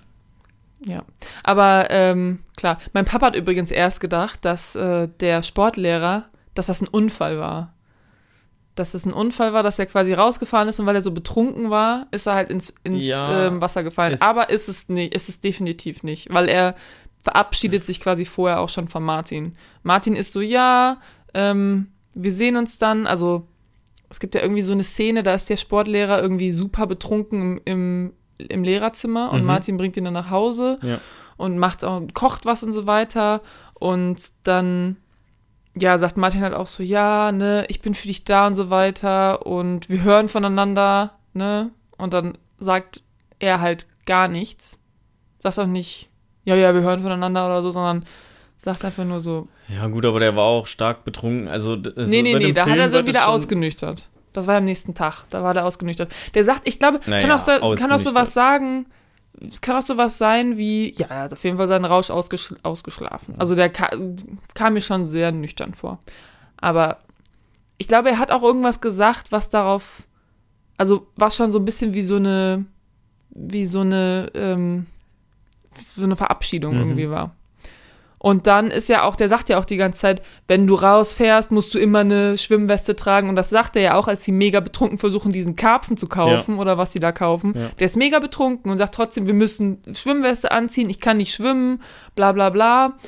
Ja. 0.85 1.05
Aber 1.43 1.89
ähm, 1.91 2.41
klar, 2.57 2.79
mein 2.93 3.05
Papa 3.05 3.27
hat 3.27 3.37
übrigens 3.37 3.71
erst 3.71 4.01
gedacht, 4.01 4.45
dass 4.45 4.75
äh, 4.75 5.09
der 5.21 5.43
Sportlehrer, 5.43 6.27
dass 6.55 6.67
das 6.67 6.81
ein 6.81 6.89
Unfall 6.89 7.39
war. 7.39 7.75
Dass 8.75 8.95
es 8.95 9.05
ein 9.05 9.13
Unfall 9.13 9.53
war, 9.53 9.63
dass 9.63 9.79
er 9.79 9.87
quasi 9.87 10.15
rausgefahren 10.15 10.69
ist 10.69 10.81
und 10.81 10.87
weil 10.87 10.95
er 10.95 11.03
so 11.03 11.11
betrunken 11.11 11.71
war, 11.71 12.07
ist 12.13 12.27
er 12.27 12.35
halt 12.35 12.51
ins, 12.51 12.73
ins 12.83 13.05
Ja, 13.05 13.47
ähm, 13.47 13.61
Wasser 13.61 13.83
gefallen. 13.83 14.17
Aber 14.21 14.49
ist 14.49 14.69
es 14.69 14.89
nicht, 14.89 15.15
ist 15.15 15.29
es 15.29 15.41
definitiv 15.41 16.03
nicht, 16.03 16.33
weil 16.33 16.49
er 16.49 16.75
verabschiedet 17.23 17.85
sich 17.85 18.01
quasi 18.01 18.25
vorher 18.25 18.61
auch 18.61 18.71
schon 18.71 18.89
von 18.89 19.03
Martin. 19.03 19.55
Martin 19.83 20.17
ist 20.17 20.33
so, 20.33 20.41
ja, 20.41 20.99
ähm, 21.35 21.89
wir 22.15 22.33
sehen 22.33 22.57
uns 22.57 22.79
dann, 22.79 23.07
also 23.07 23.47
es 24.09 24.19
gibt 24.19 24.35
ja 24.35 24.43
irgendwie 24.43 24.63
so 24.63 24.73
eine 24.73 24.85
Szene, 24.85 25.23
da 25.23 25.35
ist 25.35 25.49
der 25.49 25.57
Sportlehrer 25.57 26.21
irgendwie 26.21 26.51
super 26.51 26.87
betrunken 26.87 27.59
im, 27.59 27.61
im, 27.65 28.13
im 28.49 28.65
Lehrerzimmer 28.65 29.33
und 29.33 29.41
Mhm. 29.41 29.47
Martin 29.47 29.77
bringt 29.77 29.97
ihn 29.97 30.05
dann 30.05 30.15
nach 30.15 30.31
Hause 30.31 30.79
Ja. 30.83 30.99
und 31.37 31.59
macht 31.59 31.85
auch, 31.85 32.01
kocht 32.15 32.45
was 32.47 32.63
und 32.63 32.73
so 32.73 32.87
weiter. 32.87 33.41
Und 33.75 34.21
dann, 34.45 34.97
ja, 35.77 35.99
sagt 35.99 36.17
Martin 36.17 36.43
halt 36.43 36.55
auch 36.55 36.67
so, 36.67 36.83
ja, 36.83 37.33
ne, 37.33 37.65
ich 37.69 37.81
bin 37.81 37.95
für 37.95 38.09
dich 38.09 38.25
da 38.25 38.47
und 38.47 38.57
so 38.57 38.71
weiter 38.71 39.47
und 39.47 39.89
wir 39.89 40.03
hören 40.03 40.29
voneinander, 40.29 41.13
ne? 41.33 41.71
Und 41.97 42.13
dann 42.13 42.37
sagt 42.59 43.03
er 43.39 43.61
halt 43.61 43.87
gar 44.07 44.29
nichts. 44.29 44.79
Sagt 45.39 45.59
auch 45.59 45.67
nicht, 45.67 46.11
ja, 46.45 46.55
ja, 46.55 46.75
wir 46.75 46.81
hören 46.83 47.01
voneinander 47.03 47.47
oder 47.47 47.63
so, 47.63 47.71
sondern 47.71 48.05
sagt 48.59 48.85
einfach 48.85 49.05
nur 49.05 49.21
so, 49.21 49.49
Ja, 49.69 49.87
gut, 49.87 50.05
aber 50.05 50.21
der 50.21 50.37
war 50.37 50.45
auch 50.45 50.67
stark 50.67 51.05
betrunken. 51.05 51.49
Also, 51.49 51.77
nee, 51.77 52.23
nee, 52.23 52.35
nee, 52.35 52.53
da 52.53 52.63
hat 52.63 52.69
Film 52.71 52.81
er 52.81 52.93
wird 52.93 53.07
sich 53.07 53.15
es 53.17 53.23
wieder 53.23 53.29
ausgenüchtert. 53.31 54.09
Das 54.33 54.47
war 54.47 54.57
am 54.57 54.65
nächsten 54.65 54.95
Tag. 54.95 55.25
Da 55.31 55.43
war 55.43 55.55
der 55.55 55.65
ausgenüchtert. 55.65 56.13
Der 56.35 56.45
sagt, 56.45 56.63
ich 56.69 56.79
glaube, 56.79 57.01
Naja, 57.07 57.23
kann, 57.27 57.31
auch 57.37 57.41
so, 57.45 57.53
kann 57.83 57.93
auch 57.93 57.99
sowas 57.99 58.33
sagen, 58.35 58.87
es 59.49 59.61
kann 59.61 59.77
auch 59.77 59.83
sowas 59.83 60.19
sein 60.19 60.57
wie, 60.57 60.93
ja, 60.97 61.07
er 61.09 61.23
hat 61.23 61.33
auf 61.33 61.43
jeden 61.45 61.57
Fall 61.57 61.69
seinen 61.69 61.85
Rausch 61.85 62.11
ausgeschl 62.11 62.57
ausgeschlafen. 62.63 63.35
Also 63.39 63.55
der 63.55 63.71
ka 63.71 63.91
kam 64.55 64.75
mir 64.75 64.81
schon 64.81 65.09
sehr 65.09 65.33
nüchtern 65.33 65.75
vor. 65.75 65.99
Aber 66.59 66.99
ich 67.79 67.89
glaube, 67.89 68.11
er 68.11 68.19
hat 68.19 68.31
auch 68.31 68.43
irgendwas 68.43 68.81
gesagt, 68.81 69.33
was 69.33 69.49
darauf, 69.51 70.03
also 70.77 71.07
was 71.17 71.35
schon 71.37 71.53
so 71.53 71.59
ein 71.59 71.65
bisschen 71.65 71.95
wie 71.95 72.03
so 72.03 72.17
eine, 72.17 72.67
wie 73.31 73.65
so 73.67 73.81
eine, 73.81 74.31
ähm, 74.35 74.87
so 75.97 76.05
eine 76.05 76.17
Verabschiedung 76.17 76.75
Mhm. 76.75 76.81
irgendwie 76.81 77.11
war. 77.11 77.35
Und 78.23 78.47
dann 78.47 78.71
ist 78.71 78.91
ja 78.91 79.05
auch, 79.05 79.17
der 79.17 79.31
sagt 79.31 79.49
ja 79.49 79.59
auch 79.59 79.65
die 79.65 79.79
ganze 79.79 80.01
Zeit, 80.01 80.23
wenn 80.47 80.67
du 80.67 80.75
rausfährst, 80.75 81.51
musst 81.53 81.73
du 81.73 81.79
immer 81.79 82.01
eine 82.01 82.37
Schwimmweste 82.37 82.95
tragen. 82.95 83.31
Und 83.31 83.37
das 83.37 83.49
sagt 83.49 83.77
er 83.77 83.83
ja 83.83 83.95
auch, 83.95 84.09
als 84.09 84.27
sie 84.27 84.33
mega 84.33 84.61
betrunken 84.61 84.99
versuchen, 84.99 85.33
diesen 85.33 85.57
Karpfen 85.57 85.97
zu 85.97 86.07
kaufen 86.07 86.59
oder 86.59 86.77
was 86.77 86.93
sie 86.93 87.01
da 87.01 87.13
kaufen. 87.13 87.55
Ja. 87.57 87.71
Der 87.79 87.87
ist 87.87 87.97
mega 87.97 88.19
betrunken 88.19 88.71
und 88.71 88.77
sagt 88.77 88.95
trotzdem, 88.95 89.27
wir 89.27 89.33
müssen 89.33 89.79
Schwimmweste 89.95 90.51
anziehen, 90.51 90.91
ich 90.91 91.01
kann 91.01 91.17
nicht 91.17 91.33
schwimmen, 91.33 91.81
bla 92.15 92.33
bla 92.33 92.51
bla. 92.51 92.99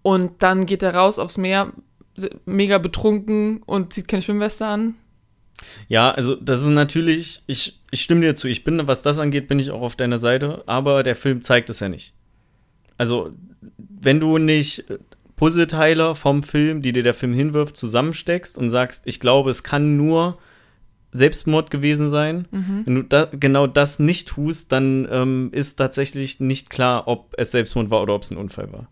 Und 0.00 0.42
dann 0.42 0.64
geht 0.64 0.82
er 0.82 0.94
raus 0.94 1.18
aufs 1.18 1.36
Meer, 1.36 1.72
mega 2.46 2.78
betrunken 2.78 3.62
und 3.66 3.92
zieht 3.92 4.08
keine 4.08 4.22
Schwimmweste 4.22 4.64
an. 4.64 4.94
Ja, 5.88 6.10
also 6.10 6.36
das 6.36 6.62
ist 6.62 6.68
natürlich, 6.68 7.42
ich, 7.46 7.82
ich 7.90 8.02
stimme 8.02 8.22
dir 8.22 8.34
zu, 8.34 8.48
ich 8.48 8.64
bin, 8.64 8.88
was 8.88 9.02
das 9.02 9.18
angeht, 9.18 9.46
bin 9.46 9.58
ich 9.58 9.70
auch 9.70 9.82
auf 9.82 9.96
deiner 9.96 10.16
Seite, 10.16 10.62
aber 10.64 11.02
der 11.02 11.16
Film 11.16 11.42
zeigt 11.42 11.68
es 11.68 11.80
ja 11.80 11.90
nicht. 11.90 12.14
Also, 12.98 13.32
wenn 13.76 14.20
du 14.20 14.38
nicht 14.38 14.84
Puzzleteile 15.36 16.14
vom 16.14 16.42
Film, 16.42 16.82
die 16.82 16.92
dir 16.92 17.02
der 17.02 17.14
Film 17.14 17.34
hinwirft, 17.34 17.76
zusammensteckst 17.76 18.56
und 18.58 18.70
sagst, 18.70 19.02
ich 19.06 19.20
glaube, 19.20 19.50
es 19.50 19.62
kann 19.62 19.96
nur 19.96 20.38
Selbstmord 21.12 21.70
gewesen 21.70 22.08
sein, 22.08 22.46
wenn 22.84 22.94
du 22.94 23.02
da, 23.02 23.28
genau 23.32 23.66
das 23.66 23.98
nicht 23.98 24.28
tust, 24.28 24.72
dann 24.72 25.08
ähm, 25.10 25.48
ist 25.52 25.76
tatsächlich 25.76 26.40
nicht 26.40 26.70
klar, 26.70 27.08
ob 27.08 27.34
es 27.38 27.52
Selbstmord 27.52 27.90
war 27.90 28.02
oder 28.02 28.14
ob 28.14 28.22
es 28.22 28.30
ein 28.30 28.36
Unfall 28.36 28.72
war. 28.72 28.88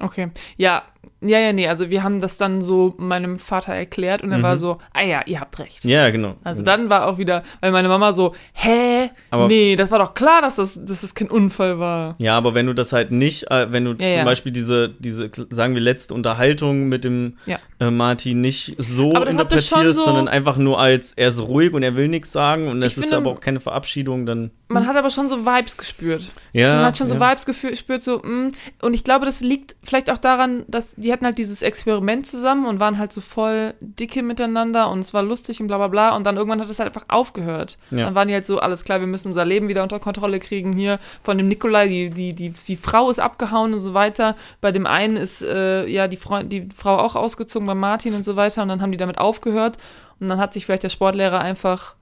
Okay. 0.00 0.30
Ja, 0.56 0.84
ja, 1.20 1.38
ja, 1.40 1.52
nee, 1.52 1.66
also 1.68 1.90
wir 1.90 2.02
haben 2.04 2.20
das 2.20 2.36
dann 2.36 2.62
so 2.62 2.94
meinem 2.98 3.38
Vater 3.38 3.72
erklärt 3.72 4.22
und 4.22 4.30
er 4.30 4.38
Mhm. 4.38 4.42
war 4.42 4.56
so, 4.58 4.78
ah 4.94 5.02
ja, 5.02 5.22
ihr 5.26 5.40
habt 5.40 5.58
recht. 5.58 5.84
Ja, 5.84 6.10
genau. 6.10 6.34
Also 6.44 6.62
genau. 6.62 6.76
dann 6.76 6.90
war 6.90 7.06
auch 7.08 7.18
wieder, 7.18 7.42
weil 7.60 7.72
meine 7.72 7.88
Mama 7.88 8.12
so, 8.12 8.34
hä? 8.52 9.10
Aber- 9.30 9.48
nee, 9.48 9.74
das 9.74 9.90
war 9.90 9.98
doch 9.98 10.14
klar, 10.14 10.42
dass 10.42 10.56
das, 10.56 10.74
dass 10.84 11.00
das 11.00 11.14
kein 11.14 11.28
Unfall 11.30 11.78
war. 11.80 12.14
Ja, 12.18 12.36
aber 12.36 12.54
wenn 12.54 12.66
du 12.66 12.72
das 12.72 12.92
halt 12.92 13.10
nicht, 13.10 13.50
äh, 13.50 13.72
wenn 13.72 13.84
du 13.84 13.90
Ja, 13.92 14.08
zum 14.08 14.18
ja. 14.18 14.24
Beispiel 14.24 14.52
diese, 14.52 14.90
diese, 14.98 15.30
sagen 15.50 15.74
wir, 15.74 15.80
letzte 15.80 16.14
Unterhaltung 16.14 16.88
mit 16.88 17.02
dem 17.04 17.36
Ja. 17.46 17.58
äh, 17.80 17.90
Martin 17.90 18.40
nicht 18.40 18.74
so 18.78 19.12
interpretierst, 19.12 19.98
so- 19.98 20.04
sondern 20.04 20.28
einfach 20.28 20.56
nur 20.56 20.78
als, 20.78 21.12
er 21.14 21.28
ist 21.28 21.40
ruhig 21.40 21.72
und 21.72 21.82
er 21.82 21.96
will 21.96 22.08
nichts 22.08 22.30
sagen 22.32 22.68
und 22.68 22.82
es 22.82 22.96
ist 22.96 23.04
finde, 23.04 23.16
aber 23.18 23.30
auch 23.30 23.40
keine 23.40 23.60
Verabschiedung, 23.60 24.24
dann. 24.26 24.50
Man 24.68 24.86
hat 24.86 24.96
aber 24.96 25.10
schon 25.10 25.28
so 25.28 25.44
Vibes 25.46 25.76
gespürt. 25.76 26.30
Ja. 26.52 26.76
Man 26.76 26.84
hat 26.86 26.98
schon 26.98 27.08
so. 27.08 27.18
Vibes 27.18 27.46
gespürt, 27.46 28.02
so, 28.02 28.18
mm. 28.18 28.50
und 28.82 28.94
ich 28.94 29.02
glaube, 29.02 29.24
das 29.24 29.40
liegt 29.40 29.76
vielleicht 29.82 30.10
auch 30.10 30.18
daran, 30.18 30.64
dass 30.68 30.87
die 30.96 31.12
hatten 31.12 31.24
halt 31.24 31.38
dieses 31.38 31.62
Experiment 31.62 32.26
zusammen 32.26 32.66
und 32.66 32.80
waren 32.80 32.98
halt 32.98 33.12
so 33.12 33.20
voll 33.20 33.74
dicke 33.80 34.22
miteinander 34.22 34.90
und 34.90 35.00
es 35.00 35.12
war 35.12 35.22
lustig 35.22 35.60
und 35.60 35.66
bla 35.66 35.76
bla 35.76 35.88
bla 35.88 36.16
und 36.16 36.24
dann 36.24 36.36
irgendwann 36.36 36.60
hat 36.60 36.70
es 36.70 36.78
halt 36.78 36.88
einfach 36.88 37.06
aufgehört. 37.08 37.78
Ja. 37.90 38.06
Dann 38.06 38.14
waren 38.14 38.28
die 38.28 38.34
halt 38.34 38.46
so, 38.46 38.58
alles 38.58 38.84
klar, 38.84 39.00
wir 39.00 39.06
müssen 39.06 39.28
unser 39.28 39.44
Leben 39.44 39.68
wieder 39.68 39.82
unter 39.82 40.00
Kontrolle 40.00 40.38
kriegen 40.38 40.72
hier. 40.72 40.98
Von 41.22 41.38
dem 41.38 41.48
Nikolai, 41.48 41.88
die, 41.88 42.10
die, 42.10 42.34
die, 42.34 42.50
die 42.50 42.76
Frau 42.76 43.10
ist 43.10 43.18
abgehauen 43.18 43.74
und 43.74 43.80
so 43.80 43.94
weiter. 43.94 44.36
Bei 44.60 44.72
dem 44.72 44.86
einen 44.86 45.16
ist 45.16 45.42
äh, 45.42 45.86
ja 45.86 46.08
die, 46.08 46.16
Frau, 46.16 46.42
die 46.42 46.68
Frau 46.74 46.98
auch 46.98 47.16
ausgezogen 47.16 47.66
bei 47.66 47.74
Martin 47.74 48.14
und 48.14 48.24
so 48.24 48.36
weiter 48.36 48.62
und 48.62 48.68
dann 48.68 48.82
haben 48.82 48.92
die 48.92 48.98
damit 48.98 49.18
aufgehört 49.18 49.78
und 50.20 50.28
dann 50.28 50.38
hat 50.38 50.52
sich 50.52 50.66
vielleicht 50.66 50.82
der 50.82 50.88
Sportlehrer 50.88 51.40
einfach 51.40 51.94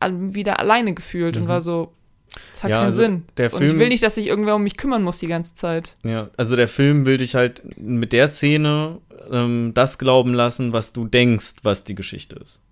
al- 0.00 0.34
wieder 0.34 0.58
alleine 0.60 0.94
gefühlt 0.94 1.36
und 1.36 1.48
war 1.48 1.60
so, 1.60 1.92
das 2.52 2.62
hat. 2.64 2.70
Ja, 2.70 2.76
keinen 2.78 2.86
also 2.86 3.02
Sinn. 3.02 3.24
der 3.36 3.52
und 3.52 3.62
ich 3.62 3.68
Film- 3.68 3.80
will 3.80 3.88
nicht, 3.88 4.02
dass 4.02 4.14
sich 4.14 4.26
irgendwer 4.26 4.54
um 4.56 4.62
mich 4.62 4.76
kümmern 4.76 5.02
muss 5.02 5.18
die 5.18 5.26
ganze 5.26 5.54
Zeit. 5.54 5.96
Ja, 6.02 6.30
also 6.36 6.56
der 6.56 6.68
Film 6.68 7.04
will 7.06 7.16
dich 7.18 7.34
halt 7.34 7.62
mit 7.78 8.12
der 8.12 8.28
Szene 8.28 8.98
ähm, 9.30 9.72
das 9.74 9.98
glauben 9.98 10.34
lassen, 10.34 10.72
was 10.72 10.92
du 10.92 11.06
denkst, 11.06 11.56
was 11.62 11.84
die 11.84 11.94
Geschichte 11.94 12.36
ist. 12.36 12.64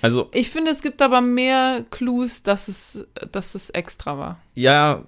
Also, 0.00 0.28
Ich 0.32 0.50
finde, 0.50 0.70
es 0.70 0.80
gibt 0.80 1.02
aber 1.02 1.20
mehr 1.20 1.84
Clues, 1.90 2.44
dass 2.44 2.68
es, 2.68 3.04
dass 3.32 3.54
es 3.56 3.70
extra 3.70 4.16
war. 4.16 4.38
ja, 4.54 5.04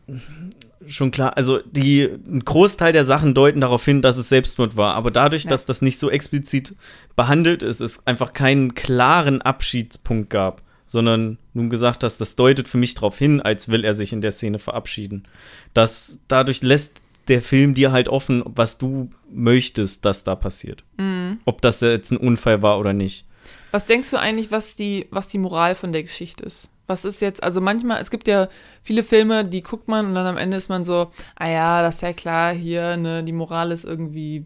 schon 0.86 1.10
klar. 1.12 1.36
Also, 1.38 1.60
die, 1.64 2.02
ein 2.02 2.40
Großteil 2.44 2.92
der 2.92 3.04
Sachen 3.06 3.32
deuten 3.34 3.60
darauf 3.62 3.82
hin, 3.84 4.02
dass 4.02 4.18
es 4.18 4.28
Selbstmord 4.28 4.76
war. 4.76 4.94
Aber 4.94 5.10
dadurch, 5.10 5.44
Ja. 5.44 5.50
dass 5.50 5.64
das 5.64 5.80
nicht 5.80 5.98
so 5.98 6.10
explizit 6.10 6.74
behandelt 7.16 7.62
ist, 7.62 7.80
es 7.80 8.06
einfach 8.06 8.32
keinen 8.34 8.74
klaren 8.74 9.40
Abschiedspunkt 9.40 10.28
gab, 10.28 10.60
sondern 10.86 11.38
nun 11.52 11.70
gesagt 11.70 12.04
hast, 12.04 12.20
das 12.20 12.36
deutet 12.36 12.68
für 12.68 12.78
mich 12.78 12.94
darauf 12.94 13.18
hin, 13.18 13.40
als 13.40 13.68
will 13.68 13.84
er 13.84 13.94
sich 13.94 14.12
in 14.12 14.20
der 14.20 14.32
Szene 14.32 14.58
verabschieden. 14.58 15.24
Das, 15.72 16.20
dadurch 16.28 16.62
lässt 16.62 17.00
der 17.28 17.40
Film 17.40 17.74
dir 17.74 17.92
halt 17.92 18.08
offen, 18.08 18.42
was 18.44 18.78
du 18.78 19.10
möchtest, 19.30 20.04
dass 20.04 20.24
da 20.24 20.34
passiert. 20.34 20.84
Mhm. 20.98 21.40
Ob 21.44 21.62
das 21.62 21.80
jetzt 21.80 22.10
ein 22.10 22.18
Unfall 22.18 22.62
war 22.62 22.78
oder 22.78 22.92
nicht. 22.92 23.24
Was 23.70 23.86
denkst 23.86 24.10
du 24.10 24.18
eigentlich, 24.18 24.50
was 24.50 24.76
die, 24.76 25.06
was 25.10 25.26
die 25.26 25.38
Moral 25.38 25.74
von 25.74 25.92
der 25.92 26.02
Geschichte 26.02 26.44
ist? 26.44 26.70
Was 26.86 27.06
ist 27.06 27.20
jetzt, 27.20 27.42
also 27.42 27.62
manchmal, 27.62 28.00
es 28.00 28.10
gibt 28.10 28.28
ja 28.28 28.48
viele 28.82 29.02
Filme, 29.02 29.44
die 29.46 29.62
guckt 29.62 29.88
man 29.88 30.06
und 30.06 30.14
dann 30.14 30.26
am 30.26 30.36
Ende 30.36 30.58
ist 30.58 30.68
man 30.68 30.84
so, 30.84 31.10
ah 31.34 31.48
ja, 31.48 31.82
das 31.82 31.96
ist 31.96 32.00
ja 32.02 32.12
klar, 32.12 32.52
hier, 32.52 32.98
ne, 32.98 33.24
die 33.24 33.32
Moral 33.32 33.72
ist 33.72 33.84
irgendwie, 33.84 34.44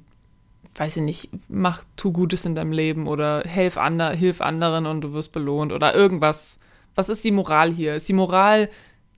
weiß 0.79 0.99
ich 0.99 1.03
nicht, 1.03 1.31
mach, 1.49 1.83
tu 1.97 2.13
Gutes 2.13 2.45
in 2.45 2.55
deinem 2.55 2.73
Leben 2.73 3.07
oder 3.07 3.43
hilf, 3.43 3.77
ander, 3.77 4.11
hilf 4.13 4.41
anderen 4.41 4.87
und 4.87 5.01
du 5.01 5.13
wirst 5.13 5.33
belohnt 5.33 5.73
oder 5.73 5.95
irgendwas, 5.95 6.59
was 6.95 7.09
ist 7.09 7.25
die 7.25 7.33
Moral 7.33 7.73
hier? 7.73 7.95
Ist 7.95 8.09
die 8.09 8.13
Moral, 8.13 8.69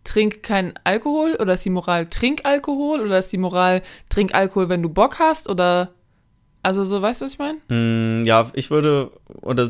trink 0.03 0.43
kein 0.43 0.73
Alkohol 0.85 1.37
oder 1.39 1.55
ist 1.55 1.65
die 1.65 1.71
Moral, 1.71 2.07
trink 2.07 2.41
Alkohol 2.45 3.01
oder 3.01 3.19
ist 3.19 3.33
die 3.33 3.39
Moral, 3.39 3.83
trink 4.09 4.35
Alkohol, 4.35 4.69
wenn 4.69 4.83
du 4.83 4.89
Bock 4.89 5.19
hast 5.19 5.49
oder 5.49 5.91
also 6.63 6.85
so, 6.85 7.01
weißt 7.01 7.21
du, 7.21 7.25
was 7.25 7.33
ich 7.33 7.39
meine? 7.39 7.59
Mm, 7.69 8.25
ja, 8.25 8.51
ich 8.55 8.71
würde, 8.71 9.13
oder 9.41 9.69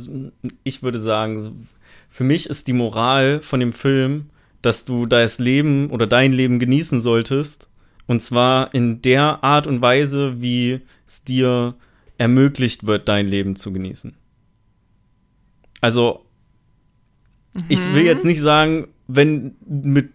ich 0.64 0.82
würde 0.82 0.99
sagen, 0.99 1.68
für 2.09 2.24
mich 2.24 2.51
ist 2.51 2.66
die 2.66 2.72
Moral 2.72 3.41
von 3.41 3.61
dem 3.61 3.72
Film, 3.72 4.30
dass 4.62 4.84
du 4.84 5.07
das 5.07 5.38
Leben 5.38 5.91
oder 5.91 6.07
dein 6.07 6.32
Leben 6.32 6.59
genießen 6.59 7.01
solltest. 7.01 7.68
Und 8.07 8.20
zwar 8.20 8.74
in 8.74 9.03
der 9.03 9.45
Art 9.45 9.68
und 9.68 9.80
Weise, 9.80 10.43
wie 10.43 10.80
es 11.11 11.25
dir 11.25 11.75
ermöglicht 12.19 12.87
wird, 12.87 13.09
dein 13.09 13.27
Leben 13.27 13.57
zu 13.57 13.73
genießen. 13.73 14.15
Also, 15.81 16.25
mhm. 17.55 17.65
ich 17.69 17.95
will 17.95 18.05
jetzt 18.05 18.25
nicht 18.25 18.41
sagen, 18.41 18.89
wenn 19.09 19.57
mit 19.67 20.11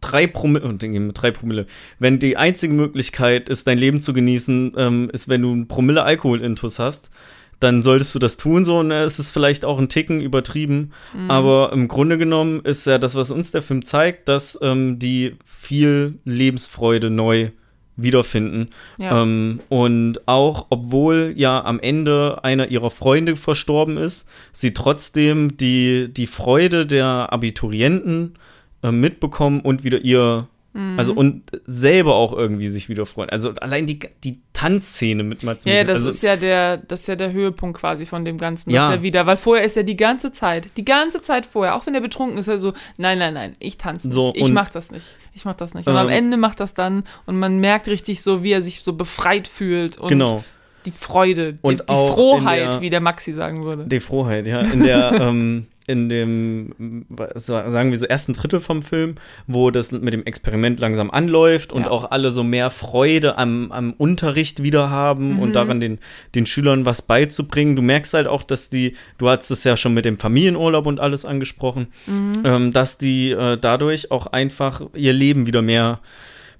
drei 0.00 0.26
Promille, 0.26 0.64
und 0.64 0.82
mit 0.82 1.20
drei 1.20 1.30
Promille, 1.30 1.66
wenn 1.98 2.18
die 2.18 2.36
einzige 2.38 2.72
Möglichkeit 2.72 3.48
ist, 3.50 3.66
dein 3.66 3.76
Leben 3.76 4.00
zu 4.00 4.14
genießen, 4.14 4.72
ähm, 4.76 5.10
ist, 5.12 5.28
wenn 5.28 5.42
du 5.42 5.54
ein 5.54 5.68
Promille 5.68 6.04
Alkoholintus 6.04 6.78
hast, 6.78 7.10
dann 7.58 7.82
solltest 7.82 8.14
du 8.14 8.18
das 8.18 8.38
tun, 8.38 8.64
so, 8.64 8.78
und 8.78 8.90
es 8.90 9.18
ist 9.18 9.30
vielleicht 9.30 9.66
auch 9.66 9.78
ein 9.78 9.90
Ticken 9.90 10.22
übertrieben, 10.22 10.92
mhm. 11.14 11.30
aber 11.30 11.72
im 11.74 11.88
Grunde 11.88 12.16
genommen 12.16 12.60
ist 12.60 12.86
ja 12.86 12.96
das, 12.96 13.14
was 13.14 13.30
uns 13.30 13.50
der 13.50 13.60
Film 13.60 13.84
zeigt, 13.84 14.28
dass 14.28 14.58
ähm, 14.62 14.98
die 14.98 15.36
viel 15.44 16.18
Lebensfreude 16.24 17.10
neu 17.10 17.50
wiederfinden. 17.96 18.68
Ja. 18.98 19.22
Ähm, 19.22 19.60
und 19.68 20.26
auch, 20.26 20.66
obwohl 20.70 21.32
ja 21.36 21.64
am 21.64 21.80
Ende 21.80 22.40
einer 22.42 22.68
ihrer 22.68 22.90
Freunde 22.90 23.36
verstorben 23.36 23.96
ist, 23.96 24.28
sie 24.52 24.72
trotzdem 24.72 25.56
die, 25.56 26.12
die 26.12 26.26
Freude 26.26 26.86
der 26.86 27.32
Abiturienten 27.32 28.34
äh, 28.82 28.90
mitbekommen 28.90 29.60
und 29.60 29.84
wieder 29.84 29.98
ihr 29.98 30.48
Mhm. 30.72 30.98
Also 30.98 31.12
und 31.14 31.42
selber 31.66 32.14
auch 32.14 32.32
irgendwie 32.32 32.68
sich 32.68 32.88
wieder 32.88 33.04
freuen. 33.04 33.28
Also 33.30 33.50
allein 33.60 33.86
die, 33.86 33.98
die 34.22 34.40
Tanzszene 34.52 35.24
mit 35.24 35.42
Mats 35.42 35.64
Ja, 35.64 35.82
das 35.82 35.98
also, 35.98 36.10
ist 36.10 36.22
ja 36.22 36.36
der, 36.36 36.76
das 36.76 37.00
ist 37.00 37.06
ja 37.08 37.16
der 37.16 37.32
Höhepunkt 37.32 37.80
quasi 37.80 38.06
von 38.06 38.24
dem 38.24 38.38
Ganzen. 38.38 38.70
Ja. 38.70 38.94
ja 38.94 39.02
wieder, 39.02 39.26
weil 39.26 39.36
vorher 39.36 39.64
ist 39.64 39.76
er 39.76 39.82
die 39.82 39.96
ganze 39.96 40.32
Zeit, 40.32 40.76
die 40.76 40.84
ganze 40.84 41.22
Zeit 41.22 41.44
vorher, 41.44 41.74
auch 41.74 41.86
wenn 41.86 41.94
er 41.94 42.00
betrunken 42.00 42.38
ist, 42.38 42.46
er 42.46 42.58
so, 42.58 42.72
nein, 42.98 43.18
nein, 43.18 43.34
nein, 43.34 43.56
ich 43.58 43.78
tanze 43.78 44.06
nicht. 44.06 44.14
So, 44.14 44.32
ich 44.36 44.48
mach 44.50 44.70
das 44.70 44.92
nicht. 44.92 45.16
Ich 45.32 45.44
mach 45.44 45.54
das 45.54 45.74
nicht. 45.74 45.86
Und 45.86 45.94
ähm, 45.94 46.00
am 46.00 46.08
Ende 46.08 46.36
macht 46.36 46.60
das 46.60 46.74
dann 46.74 47.04
und 47.26 47.38
man 47.38 47.58
merkt 47.58 47.88
richtig 47.88 48.22
so, 48.22 48.42
wie 48.42 48.52
er 48.52 48.62
sich 48.62 48.82
so 48.82 48.92
befreit 48.92 49.48
fühlt 49.48 49.98
und 49.98 50.08
genau. 50.08 50.44
die 50.86 50.90
Freude, 50.90 51.58
und 51.62 51.80
die, 51.80 51.86
die 51.86 51.94
Frohheit, 51.94 52.74
der, 52.74 52.80
wie 52.80 52.90
der 52.90 53.00
Maxi 53.00 53.32
sagen 53.32 53.64
würde. 53.64 53.86
Die 53.86 54.00
Frohheit, 54.00 54.46
ja. 54.46 54.60
In 54.60 54.82
der, 54.82 55.12
ähm, 55.20 55.66
in 55.90 56.08
dem, 56.08 57.04
sagen 57.34 57.90
wir 57.90 57.98
so, 57.98 58.06
ersten 58.06 58.32
Drittel 58.32 58.60
vom 58.60 58.82
Film, 58.82 59.16
wo 59.46 59.70
das 59.70 59.92
mit 59.92 60.14
dem 60.14 60.24
Experiment 60.24 60.80
langsam 60.80 61.10
anläuft 61.10 61.72
und 61.72 61.82
ja. 61.82 61.90
auch 61.90 62.10
alle 62.10 62.30
so 62.30 62.44
mehr 62.44 62.70
Freude 62.70 63.36
am, 63.38 63.72
am 63.72 63.92
Unterricht 63.92 64.62
wieder 64.62 64.90
haben 64.90 65.34
mhm. 65.34 65.38
und 65.40 65.56
daran 65.56 65.80
den, 65.80 65.98
den 66.34 66.46
Schülern 66.46 66.86
was 66.86 67.02
beizubringen. 67.02 67.76
Du 67.76 67.82
merkst 67.82 68.14
halt 68.14 68.26
auch, 68.26 68.42
dass 68.42 68.70
die, 68.70 68.94
du 69.18 69.28
hast 69.28 69.50
es 69.50 69.64
ja 69.64 69.76
schon 69.76 69.94
mit 69.94 70.04
dem 70.04 70.18
Familienurlaub 70.18 70.86
und 70.86 71.00
alles 71.00 71.24
angesprochen, 71.24 71.88
mhm. 72.06 72.42
ähm, 72.44 72.70
dass 72.70 72.96
die 72.98 73.32
äh, 73.32 73.58
dadurch 73.60 74.10
auch 74.10 74.28
einfach 74.28 74.82
ihr 74.94 75.12
Leben 75.12 75.46
wieder 75.46 75.62
mehr 75.62 76.00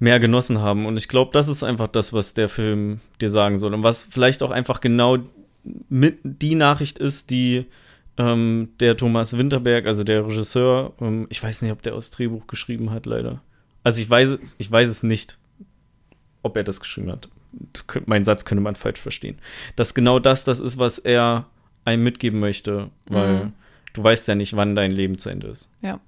mehr 0.02 0.18
genossen 0.18 0.60
haben. 0.60 0.86
Und 0.86 0.96
ich 0.96 1.08
glaube, 1.08 1.30
das 1.32 1.46
ist 1.46 1.62
einfach 1.62 1.86
das, 1.86 2.14
was 2.14 2.32
der 2.32 2.48
Film 2.48 3.00
dir 3.20 3.28
sagen 3.28 3.58
soll. 3.58 3.74
Und 3.74 3.82
was 3.82 4.02
vielleicht 4.10 4.42
auch 4.42 4.50
einfach 4.50 4.80
genau 4.80 5.18
mit 5.90 6.18
die 6.24 6.54
Nachricht 6.54 6.98
ist, 6.98 7.30
die 7.30 7.66
ähm, 8.20 8.68
der 8.80 8.96
Thomas 8.96 9.36
Winterberg, 9.36 9.86
also 9.86 10.04
der 10.04 10.26
Regisseur, 10.26 10.92
ähm, 11.00 11.26
ich 11.30 11.42
weiß 11.42 11.62
nicht, 11.62 11.72
ob 11.72 11.80
der 11.82 11.94
aus 11.94 12.10
Drehbuch 12.10 12.46
geschrieben 12.46 12.90
hat, 12.90 13.06
leider. 13.06 13.42
Also 13.82 14.02
ich 14.02 14.10
weiß, 14.10 14.56
ich 14.58 14.70
weiß 14.70 14.88
es 14.88 15.02
nicht, 15.02 15.38
ob 16.42 16.56
er 16.56 16.64
das 16.64 16.80
geschrieben 16.80 17.10
hat. 17.10 17.28
Mein 18.06 18.24
Satz 18.24 18.44
könnte 18.44 18.62
man 18.62 18.74
falsch 18.74 19.00
verstehen. 19.00 19.38
Dass 19.74 19.94
genau 19.94 20.18
das 20.18 20.44
das 20.44 20.60
ist, 20.60 20.78
was 20.78 20.98
er 20.98 21.46
einem 21.84 22.04
mitgeben 22.04 22.40
möchte, 22.40 22.90
weil 23.06 23.44
mhm. 23.44 23.52
du 23.94 24.04
weißt 24.04 24.28
ja 24.28 24.34
nicht, 24.34 24.54
wann 24.54 24.76
dein 24.76 24.92
Leben 24.92 25.16
zu 25.16 25.30
Ende 25.30 25.48
ist. 25.48 25.70
Ja. 25.80 25.98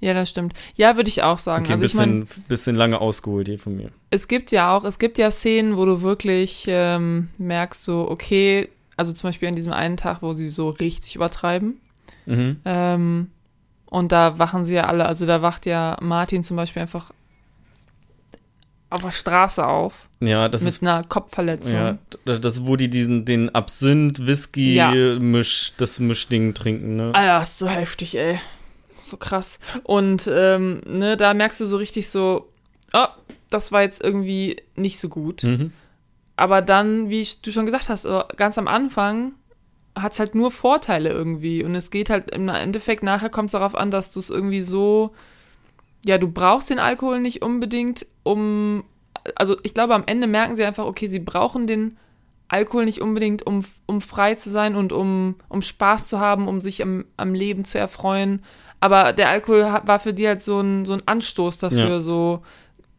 Ja, 0.00 0.14
das 0.14 0.30
stimmt. 0.30 0.54
Ja, 0.74 0.96
würde 0.96 1.08
ich 1.08 1.22
auch 1.22 1.38
sagen. 1.38 1.64
Okay, 1.64 1.74
ein 1.74 1.80
also 1.80 1.82
bisschen, 1.82 2.22
ich 2.22 2.36
mein, 2.36 2.44
bisschen 2.48 2.76
lange 2.76 3.00
ausgeholt 3.00 3.48
hier 3.48 3.58
von 3.58 3.76
mir. 3.76 3.90
Es 4.10 4.28
gibt 4.28 4.52
ja 4.52 4.76
auch, 4.76 4.84
es 4.84 4.98
gibt 4.98 5.18
ja 5.18 5.30
Szenen, 5.30 5.76
wo 5.76 5.84
du 5.84 6.02
wirklich 6.02 6.66
ähm, 6.68 7.28
merkst, 7.38 7.84
so, 7.84 8.10
okay, 8.10 8.68
also 8.96 9.12
zum 9.12 9.28
Beispiel 9.28 9.48
an 9.48 9.56
diesem 9.56 9.72
einen 9.72 9.96
Tag, 9.96 10.22
wo 10.22 10.32
sie 10.32 10.48
so 10.48 10.70
richtig 10.70 11.16
übertreiben. 11.16 11.80
Mhm. 12.26 12.60
Ähm, 12.64 13.30
und 13.86 14.12
da 14.12 14.38
wachen 14.38 14.64
sie 14.64 14.74
ja 14.74 14.86
alle, 14.86 15.06
also 15.06 15.26
da 15.26 15.42
wacht 15.42 15.66
ja 15.66 15.96
Martin 16.00 16.42
zum 16.42 16.56
Beispiel 16.56 16.82
einfach 16.82 17.12
auf 18.90 19.02
der 19.02 19.10
Straße 19.10 19.66
auf. 19.66 20.08
Ja, 20.20 20.48
das 20.48 20.62
mit 20.62 20.70
ist, 20.70 20.82
einer 20.82 21.02
Kopfverletzung. 21.02 21.74
Ja, 21.74 21.98
das, 22.24 22.64
wo 22.64 22.76
die 22.76 22.88
diesen, 22.88 23.24
den 23.24 23.52
Absinth, 23.54 24.24
Whisky, 24.24 24.74
ja. 24.74 24.92
Das 25.76 25.98
Mischding 25.98 26.54
trinken, 26.54 26.96
ne? 26.96 27.10
Alter, 27.12 27.42
ist 27.42 27.58
so 27.58 27.68
heftig, 27.68 28.16
ey. 28.16 28.38
So 28.96 29.16
krass. 29.16 29.58
Und, 29.82 30.30
ähm, 30.32 30.80
ne, 30.86 31.16
da 31.16 31.34
merkst 31.34 31.60
du 31.60 31.66
so 31.66 31.76
richtig 31.76 32.08
so, 32.08 32.48
oh, 32.92 33.06
das 33.50 33.72
war 33.72 33.82
jetzt 33.82 34.02
irgendwie 34.02 34.62
nicht 34.76 35.00
so 35.00 35.08
gut. 35.08 35.42
Mhm. 35.42 35.72
Aber 36.36 36.62
dann, 36.62 37.10
wie 37.10 37.26
du 37.42 37.52
schon 37.52 37.66
gesagt 37.66 37.88
hast, 37.88 38.04
äh, 38.04 38.24
ganz 38.36 38.58
am 38.58 38.68
Anfang 38.68 39.34
hat 39.96 40.12
es 40.12 40.18
halt 40.18 40.34
nur 40.34 40.50
Vorteile 40.50 41.10
irgendwie. 41.10 41.62
Und 41.62 41.74
es 41.74 41.90
geht 41.90 42.10
halt 42.10 42.30
im 42.30 42.48
Endeffekt, 42.48 43.02
nachher 43.02 43.30
kommt 43.30 43.48
es 43.48 43.52
darauf 43.52 43.74
an, 43.74 43.90
dass 43.90 44.10
du 44.10 44.18
es 44.18 44.30
irgendwie 44.30 44.62
so, 44.62 45.14
ja, 46.04 46.18
du 46.18 46.28
brauchst 46.28 46.70
den 46.70 46.78
Alkohol 46.78 47.20
nicht 47.20 47.42
unbedingt, 47.42 48.06
um, 48.24 48.84
also 49.36 49.56
ich 49.62 49.74
glaube, 49.74 49.94
am 49.94 50.04
Ende 50.06 50.26
merken 50.26 50.56
sie 50.56 50.64
einfach, 50.64 50.86
okay, 50.86 51.06
sie 51.06 51.20
brauchen 51.20 51.66
den 51.66 51.96
Alkohol 52.48 52.84
nicht 52.84 53.00
unbedingt, 53.00 53.46
um, 53.46 53.64
um 53.86 54.00
frei 54.00 54.34
zu 54.34 54.50
sein 54.50 54.76
und 54.76 54.92
um, 54.92 55.36
um 55.48 55.62
Spaß 55.62 56.08
zu 56.08 56.20
haben, 56.20 56.48
um 56.48 56.60
sich 56.60 56.82
am, 56.82 57.04
am 57.16 57.32
Leben 57.32 57.64
zu 57.64 57.78
erfreuen. 57.78 58.42
Aber 58.80 59.12
der 59.12 59.30
Alkohol 59.30 59.62
war 59.84 59.98
für 59.98 60.12
die 60.12 60.26
halt 60.28 60.42
so 60.42 60.60
ein, 60.60 60.84
so 60.84 60.92
ein 60.92 61.02
Anstoß 61.06 61.58
dafür, 61.58 61.88
ja. 61.88 62.00
so, 62.00 62.42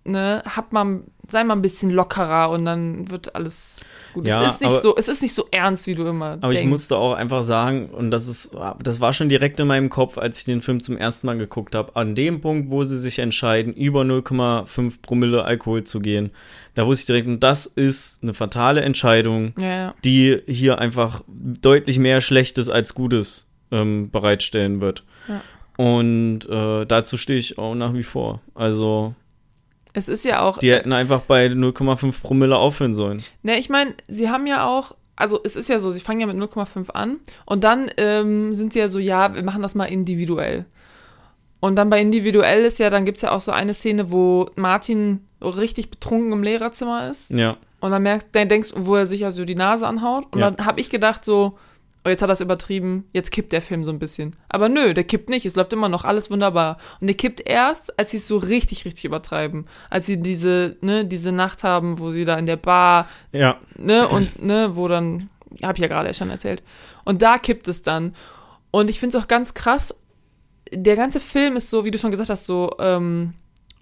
ne, 0.05 0.43
hat 0.45 0.71
man, 0.71 1.03
sei 1.29 1.43
mal 1.43 1.55
ein 1.55 1.61
bisschen 1.61 1.89
lockerer 1.89 2.49
und 2.51 2.65
dann 2.65 3.09
wird 3.09 3.35
alles 3.35 3.81
gut. 4.13 4.27
Ja, 4.27 4.43
es 4.43 4.53
ist 4.53 4.61
nicht 4.61 4.71
aber, 4.71 4.79
so, 4.79 4.95
es 4.95 5.07
ist 5.07 5.21
nicht 5.21 5.33
so 5.33 5.47
ernst, 5.51 5.87
wie 5.87 5.95
du 5.95 6.05
immer 6.07 6.33
Aber 6.33 6.51
denkst. 6.51 6.61
ich 6.61 6.67
musste 6.67 6.97
auch 6.97 7.13
einfach 7.13 7.43
sagen, 7.43 7.89
und 7.89 8.11
das 8.11 8.27
ist, 8.27 8.55
das 8.81 9.01
war 9.01 9.13
schon 9.13 9.29
direkt 9.29 9.59
in 9.59 9.67
meinem 9.67 9.89
Kopf, 9.89 10.17
als 10.17 10.39
ich 10.39 10.45
den 10.45 10.61
Film 10.61 10.81
zum 10.81 10.97
ersten 10.97 11.27
Mal 11.27 11.37
geguckt 11.37 11.75
habe, 11.75 11.95
an 11.95 12.15
dem 12.15 12.41
Punkt, 12.41 12.69
wo 12.69 12.83
sie 12.83 12.97
sich 12.97 13.19
entscheiden, 13.19 13.73
über 13.73 14.01
0,5 14.01 15.01
Promille 15.01 15.43
Alkohol 15.43 15.83
zu 15.83 15.99
gehen, 15.99 16.31
da 16.75 16.85
wusste 16.85 17.01
ich 17.01 17.07
direkt, 17.07 17.27
und 17.27 17.41
das 17.41 17.65
ist 17.65 18.21
eine 18.21 18.33
fatale 18.33 18.81
Entscheidung, 18.81 19.53
ja. 19.59 19.93
die 20.03 20.41
hier 20.45 20.79
einfach 20.79 21.23
deutlich 21.27 21.99
mehr 21.99 22.21
Schlechtes 22.21 22.69
als 22.69 22.93
Gutes 22.93 23.47
ähm, 23.71 24.11
bereitstellen 24.11 24.81
wird. 24.81 25.03
Ja. 25.27 25.41
Und 25.77 26.47
äh, 26.49 26.85
dazu 26.85 27.17
stehe 27.17 27.39
ich 27.39 27.57
auch 27.57 27.75
nach 27.75 27.93
wie 27.93 28.03
vor. 28.03 28.41
Also 28.53 29.13
es 29.95 30.09
ist 30.09 30.25
ja 30.25 30.41
auch. 30.41 30.59
Die 30.59 30.71
hätten 30.71 30.93
einfach 30.93 31.21
bei 31.21 31.47
0,5 31.47 32.21
Promille 32.21 32.57
aufhören 32.57 32.93
sollen. 32.93 33.23
Ne, 33.43 33.57
ich 33.57 33.69
meine, 33.69 33.95
sie 34.07 34.29
haben 34.29 34.45
ja 34.45 34.67
auch. 34.67 34.95
Also 35.15 35.39
es 35.45 35.55
ist 35.55 35.69
ja 35.69 35.79
so, 35.79 35.91
sie 35.91 36.01
fangen 36.01 36.19
ja 36.19 36.27
mit 36.27 36.35
0,5 36.35 36.91
an 36.91 37.17
und 37.45 37.63
dann 37.63 37.89
ähm, 37.95 38.53
sind 38.53 38.73
sie 38.73 38.79
ja 38.79 38.89
so, 38.89 38.99
ja, 38.99 39.33
wir 39.33 39.43
machen 39.43 39.61
das 39.61 39.73
mal 39.73 39.85
individuell. 39.85 40.65
Und 41.61 41.77
dann 41.77 41.89
bei 41.89 42.01
individuell 42.01 42.65
ist 42.65 42.79
ja, 42.79 42.89
dann 42.89 43.05
gibt 43.05 43.19
es 43.19 43.21
ja 43.21 43.31
auch 43.31 43.39
so 43.39 43.53
eine 43.53 43.73
Szene, 43.73 44.11
wo 44.11 44.49
Martin 44.55 45.25
richtig 45.41 45.89
betrunken 45.89 46.33
im 46.33 46.43
Lehrerzimmer 46.43 47.09
ist. 47.09 47.31
Ja. 47.31 47.55
Und 47.79 47.91
dann 47.91 48.03
merkst, 48.03 48.27
dann 48.33 48.49
denkst, 48.49 48.73
wo 48.75 48.95
er 48.95 49.05
sich 49.05 49.23
also 49.23 49.45
die 49.45 49.55
Nase 49.55 49.87
anhaut. 49.87 50.25
Und 50.33 50.41
ja. 50.41 50.51
dann 50.51 50.65
habe 50.65 50.81
ich 50.81 50.89
gedacht 50.89 51.23
so, 51.23 51.57
oh, 52.05 52.09
jetzt 52.09 52.21
hat 52.21 52.29
er 52.29 52.33
es 52.33 52.41
übertrieben, 52.41 53.09
jetzt 53.13 53.31
kippt 53.31 53.51
der 53.51 53.63
Film 53.63 53.83
so 53.83 53.91
ein 53.91 53.97
bisschen. 53.97 54.35
Aber 54.47 54.69
nö, 54.69 54.93
der 54.93 55.03
kippt 55.03 55.27
nicht, 55.27 55.45
es 55.45 55.55
läuft 55.55 55.73
immer 55.73 55.89
noch 55.89 56.05
alles 56.05 56.29
wunderbar. 56.29 56.77
Und 57.01 57.07
der 57.07 57.15
kippt 57.15 57.41
erst, 57.45 57.97
als 57.97 58.11
sie 58.11 58.17
es 58.17 58.27
so 58.27 58.37
richtig, 58.37 58.85
richtig 58.85 59.05
übertreiben. 59.05 59.65
Als 59.89 60.05
sie 60.05 60.21
diese, 60.21 60.77
ne, 60.81 61.05
diese 61.05 61.31
Nacht 61.31 61.63
haben, 61.63 61.99
wo 61.99 62.11
sie 62.11 62.23
da 62.23 62.37
in 62.37 62.45
der 62.45 62.57
Bar, 62.57 63.07
ja. 63.31 63.59
ne, 63.77 64.07
und, 64.07 64.41
ne, 64.41 64.75
wo 64.75 64.87
dann, 64.87 65.29
hab 65.63 65.77
ich 65.77 65.81
ja 65.81 65.87
gerade 65.87 66.13
schon 66.13 66.29
erzählt. 66.29 66.61
Und 67.05 67.23
da 67.23 67.39
kippt 67.39 67.67
es 67.67 67.81
dann. 67.81 68.15
Und 68.69 68.89
ich 68.89 68.99
finde 68.99 69.17
es 69.17 69.23
auch 69.23 69.27
ganz 69.27 69.55
krass, 69.55 69.95
der 70.71 70.95
ganze 70.95 71.19
Film 71.19 71.55
ist 71.55 71.71
so, 71.71 71.85
wie 71.85 71.91
du 71.91 71.97
schon 71.97 72.11
gesagt 72.11 72.29
hast, 72.29 72.45
so, 72.45 72.71
ähm, 72.79 73.33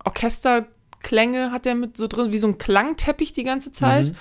Orchesterklänge 0.06 1.52
hat 1.52 1.66
der 1.66 1.76
mit 1.76 1.98
so 1.98 2.08
drin, 2.08 2.32
wie 2.32 2.38
so 2.38 2.48
ein 2.48 2.58
Klangteppich 2.58 3.34
die 3.34 3.44
ganze 3.44 3.72
Zeit. 3.72 4.10
Mhm. 4.10 4.16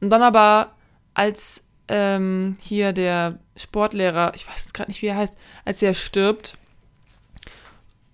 Und 0.00 0.10
dann 0.10 0.22
aber 0.22 0.74
als 1.14 1.64
ähm, 1.88 2.56
hier 2.60 2.92
der 2.92 3.38
Sportlehrer, 3.56 4.32
ich 4.34 4.46
weiß 4.48 4.72
gerade 4.72 4.90
nicht, 4.90 5.02
wie 5.02 5.06
er 5.06 5.16
heißt, 5.16 5.34
als 5.64 5.82
er 5.82 5.94
stirbt. 5.94 6.56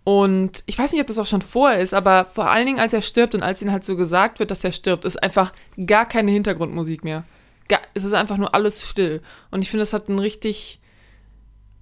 Und 0.05 0.63
ich 0.67 0.79
weiß 0.79 0.93
nicht, 0.93 1.01
ob 1.01 1.07
das 1.07 1.19
auch 1.19 1.27
schon 1.27 1.41
vorher 1.43 1.81
ist, 1.81 1.95
aber 1.95 2.27
vor 2.27 2.51
allen 2.51 2.67
Dingen, 2.67 2.79
als 2.81 2.93
er 2.93 3.01
stirbt 3.03 3.35
und 3.35 3.43
als 3.43 3.63
ihm 3.63 3.73
halt 3.73 3.85
so 3.85 3.97
gesagt 3.97 4.39
wird, 4.39 4.51
dass 4.51 4.63
er 4.63 4.73
stirbt, 4.73 5.05
ist 5.07 5.23
einfach 5.23 5.53
gar 5.87 6.07
keine 6.07 6.31
Hintergrundmusik 6.31 7.05
mehr. 7.05 7.25
Gar, 7.69 7.81
es 7.95 8.05
ist 8.05 8.13
einfach 8.13 8.37
nur 8.37 8.55
alles 8.55 8.87
still. 8.87 9.23
Und 9.51 9.63
ich 9.63 9.71
finde, 9.71 9.81
das 9.83 9.95
hat 9.95 10.11
einen 10.11 10.19
richtig, 10.19 10.79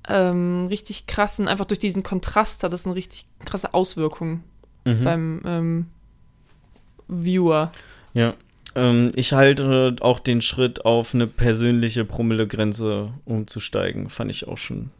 ähm, 0.08 0.66
richtig 0.68 1.08
krassen, 1.08 1.48
einfach 1.48 1.64
durch 1.64 1.80
diesen 1.80 2.04
Kontrast 2.04 2.62
hat 2.62 2.72
das 2.72 2.86
eine 2.86 2.94
richtig 2.94 3.26
krasse 3.44 3.74
Auswirkung 3.74 4.44
Mhm. 4.84 5.04
beim 5.04 5.42
ähm, 5.44 5.86
Viewer. 7.08 7.72
Ja. 8.14 8.34
Ähm, 8.74 9.12
ich 9.14 9.32
halte 9.32 9.96
auch 10.00 10.20
den 10.20 10.40
Schritt 10.40 10.84
auf 10.84 11.14
eine 11.14 11.26
persönliche 11.26 12.04
Promillegrenze 12.04 13.12
umzusteigen. 13.24 14.08
Fand 14.08 14.30
ich 14.30 14.48
auch 14.48 14.58
schon 14.58 14.90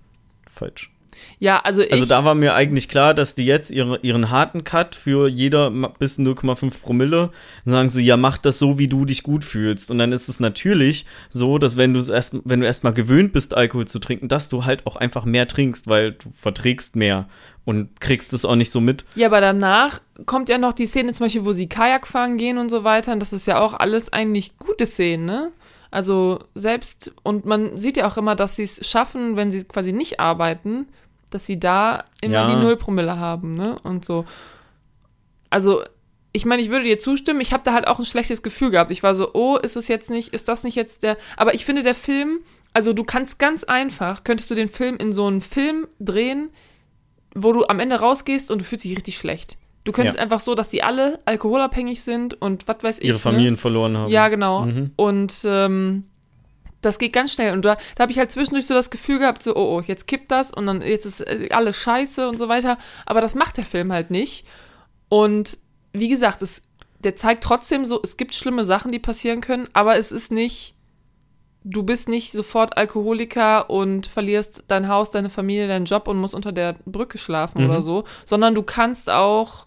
falsch. 0.49 0.92
Ja, 1.39 1.61
also 1.61 1.83
ich. 1.83 1.93
Also 1.93 2.07
da 2.07 2.25
war 2.25 2.35
mir 2.35 2.55
eigentlich 2.55 2.89
klar, 2.89 3.15
dass 3.15 3.35
die 3.35 3.47
jetzt 3.47 3.71
ihre, 3.71 3.99
ihren 4.01 4.31
harten 4.31 4.65
Cut 4.65 4.95
für 4.95 5.29
jeder 5.29 5.71
bis 5.99 6.19
0,5 6.19 6.81
Promille 6.81 7.31
sagen 7.65 7.91
so, 7.91 8.01
ja, 8.01 8.17
mach 8.17 8.39
das 8.39 8.59
so, 8.59 8.79
wie 8.79 8.89
du 8.89 9.05
dich 9.05 9.23
gut 9.23 9.45
fühlst. 9.45 9.91
Und 9.91 9.99
dann 9.99 10.13
ist 10.13 10.29
es 10.29 10.41
natürlich 10.41 11.07
so, 11.31 11.59
dass 11.59 11.77
wenn 11.77 11.95
du 11.95 12.01
es 12.01 12.09
erst, 12.09 12.37
wenn 12.45 12.61
du 12.61 12.67
erstmal 12.67 12.95
gewöhnt 12.95 13.33
bist, 13.33 13.55
Alkohol 13.55 13.87
zu 13.87 13.99
trinken, 13.99 14.29
dass 14.29 14.49
du 14.49 14.65
halt 14.65 14.87
auch 14.87 14.97
einfach 14.97 15.25
mehr 15.25 15.49
trinkst, 15.49 15.87
weil 15.87 16.13
du 16.13 16.31
verträgst 16.33 16.97
mehr 16.97 17.29
und 17.65 18.01
kriegst 18.01 18.33
es 18.33 18.45
auch 18.45 18.57
nicht 18.57 18.71
so 18.71 18.81
mit. 18.81 19.05
Ja, 19.15 19.29
aber 19.29 19.41
danach 19.41 20.01
kommt 20.27 20.49
ja 20.49 20.59
noch 20.59 20.73
die 20.73 20.87
Szene 20.87 21.13
zum 21.13 21.27
Beispiel, 21.27 21.45
wo 21.45 21.53
sie 21.53 21.69
Kajak 21.69 22.07
fahren 22.07 22.37
gehen 22.37 22.59
und 22.59 22.71
so 22.71 22.85
weiter. 22.85 23.13
Und 23.13 23.21
das 23.21 23.33
ist 23.33 23.47
ja 23.47 23.61
auch 23.61 23.75
alles 23.75 24.13
eigentlich 24.13 24.59
gute 24.59 24.87
Szenen, 24.87 25.25
ne? 25.25 25.53
Also 25.93 26.39
selbst, 26.55 27.13
und 27.23 27.45
man 27.45 27.77
sieht 27.77 27.99
ja 27.99 28.09
auch 28.09 28.17
immer, 28.17 28.35
dass 28.35 28.57
sie 28.57 28.63
es 28.63 28.89
schaffen, 28.89 29.37
wenn 29.37 29.53
sie 29.53 29.63
quasi 29.65 29.93
nicht 29.93 30.21
arbeiten, 30.21 30.87
dass 31.35 31.47
sie 31.47 31.59
da 31.59 32.05
immer 32.21 32.35
Ja. 32.35 32.47
die 32.47 32.57
Nullpromille 32.57 33.19
haben, 33.19 33.55
ne? 33.55 33.79
Und 33.83 34.05
so. 34.05 34.25
Also, 35.51 35.83
ich 36.33 36.45
meine, 36.47 36.63
ich 36.63 36.71
würde 36.71 36.85
dir 36.85 36.99
zustimmen, 36.99 37.41
ich 37.41 37.53
habe 37.53 37.63
da 37.65 37.73
halt 37.75 37.87
auch 37.87 37.99
ein 37.99 38.05
schlechtes 38.05 38.43
Gefühl 38.43 38.71
gehabt. 38.71 38.91
Ich 38.91 39.03
war 39.03 39.15
so, 39.15 39.35
oh, 39.35 39.57
ist 39.57 39.77
es 39.77 39.89
jetzt 39.89 40.09
nicht, 40.09 40.33
ist 40.33 40.49
das 40.49 40.65
nicht 40.65 40.77
jetzt 40.77 41.03
der. 41.03 41.17
Aber 41.37 41.53
ich 41.55 41.65
finde, 41.65 41.83
der 41.83 41.95
Film, 41.95 42.41
also 42.73 42.93
du 42.95 43.05
kannst 43.05 43.39
ganz 43.39 43.65
einfach, 43.65 44.25
könntest 44.25 44.51
du 44.51 44.55
den 44.55 44.69
Film 44.69 44.97
in 44.97 45.13
so 45.13 45.27
einen 45.27 45.43
Film 45.43 45.87
drehen, 46.01 46.49
wo 47.35 47.53
du 47.53 47.67
am 47.67 47.81
Ende 47.81 47.97
rausgehst 48.01 48.51
und 48.51 48.61
du 48.61 48.65
fühlst 48.65 48.85
dich 48.85 48.97
richtig 48.97 49.17
schlecht. 49.19 49.59
Du 49.85 49.93
könntest 49.93 50.17
Ja. 50.17 50.23
einfach 50.23 50.41
so, 50.41 50.55
dass 50.55 50.69
die 50.69 50.83
alle 50.83 51.19
alkoholabhängig 51.25 52.03
sind 52.03 52.41
und 52.41 52.69
was 52.69 52.77
weiß 52.83 52.99
ich. 53.01 53.07
Ihre 53.09 53.19
Familien 53.19 53.57
verloren 53.57 53.93
Ne? 53.93 53.99
haben. 53.99 54.11
Ja, 54.11 54.29
genau. 54.29 54.65
Mhm. 54.67 54.93
Und 54.97 55.35
ähm, 55.45 56.05
das 56.83 56.99
geht 56.99 57.13
ganz 57.13 57.33
schnell. 57.33 57.53
Und 57.53 57.65
da, 57.65 57.77
da 57.95 58.03
habe 58.03 58.13
ich 58.13 58.19
halt 58.19 58.31
zwischendurch 58.31 58.67
so 58.67 58.75
das 58.75 58.91
Gefühl 58.91 59.19
gehabt, 59.21 59.43
so, 59.43 59.57
oh, 59.57 59.79
oh, 59.79 59.81
jetzt 59.81 60.07
kippt 60.07 60.31
das 60.31 60.53
und 60.53 60.67
dann 60.67 60.83
jetzt 60.83 61.07
ist 61.07 61.21
äh, 61.21 61.49
alles 61.53 61.77
scheiße 61.77 62.29
und 62.29 62.37
so 62.37 62.49
weiter. 62.49 62.77
Aber 63.07 63.21
das 63.21 63.35
macht 63.35 63.57
der 63.57 63.65
Film 63.65 63.93
halt 63.93 64.11
nicht. 64.11 64.45
Und 65.09 65.59
wie 65.93 66.09
gesagt, 66.09 66.43
es, 66.43 66.63
der 66.99 67.17
zeigt 67.17 67.45
trotzdem 67.45 67.85
so, 67.85 68.01
es 68.03 68.17
gibt 68.17 68.35
schlimme 68.35 68.65
Sachen, 68.65 68.91
die 68.91 68.99
passieren 68.99 69.41
können, 69.41 69.69
aber 69.73 69.97
es 69.97 70.13
ist 70.13 70.33
nicht, 70.33 70.75
du 71.65 71.83
bist 71.83 72.09
nicht 72.09 72.33
sofort 72.33 72.77
Alkoholiker 72.77 73.71
und 73.71 74.07
verlierst 74.07 74.65
dein 74.69 74.89
Haus, 74.89 75.11
deine 75.11 75.31
Familie, 75.31 75.69
deinen 75.69 75.85
Job 75.85 76.09
und 76.09 76.19
musst 76.19 76.35
unter 76.35 76.53
der 76.53 76.77
Brücke 76.87 77.19
schlafen 77.19 77.63
Mhm. 77.63 77.71
oder 77.71 77.83
so, 77.83 78.05
sondern 78.25 78.55
du 78.55 78.63
kannst 78.63 79.11
auch 79.11 79.67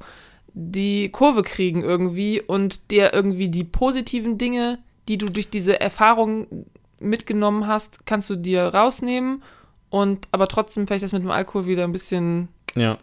die 0.54 1.10
Kurve 1.10 1.44
kriegen 1.44 1.84
irgendwie 1.84 2.42
und 2.42 2.90
dir 2.92 3.14
irgendwie 3.14 3.50
die 3.50 3.66
positiven 3.66 4.38
Dinge, 4.38 4.80
die 5.08 5.18
du 5.18 5.30
durch 5.30 5.50
diese 5.50 5.80
Erfahrung 5.80 6.66
mitgenommen 7.00 7.68
hast, 7.68 8.06
kannst 8.06 8.30
du 8.30 8.36
dir 8.36 8.64
rausnehmen 8.64 9.44
und 9.90 10.28
aber 10.32 10.48
trotzdem 10.48 10.88
vielleicht 10.88 11.04
das 11.04 11.12
mit 11.12 11.24
dem 11.24 11.32
Alkohol 11.32 11.66
wieder 11.66 11.84
ein 11.84 11.92
bisschen 11.92 12.50
Ja. 12.76 12.98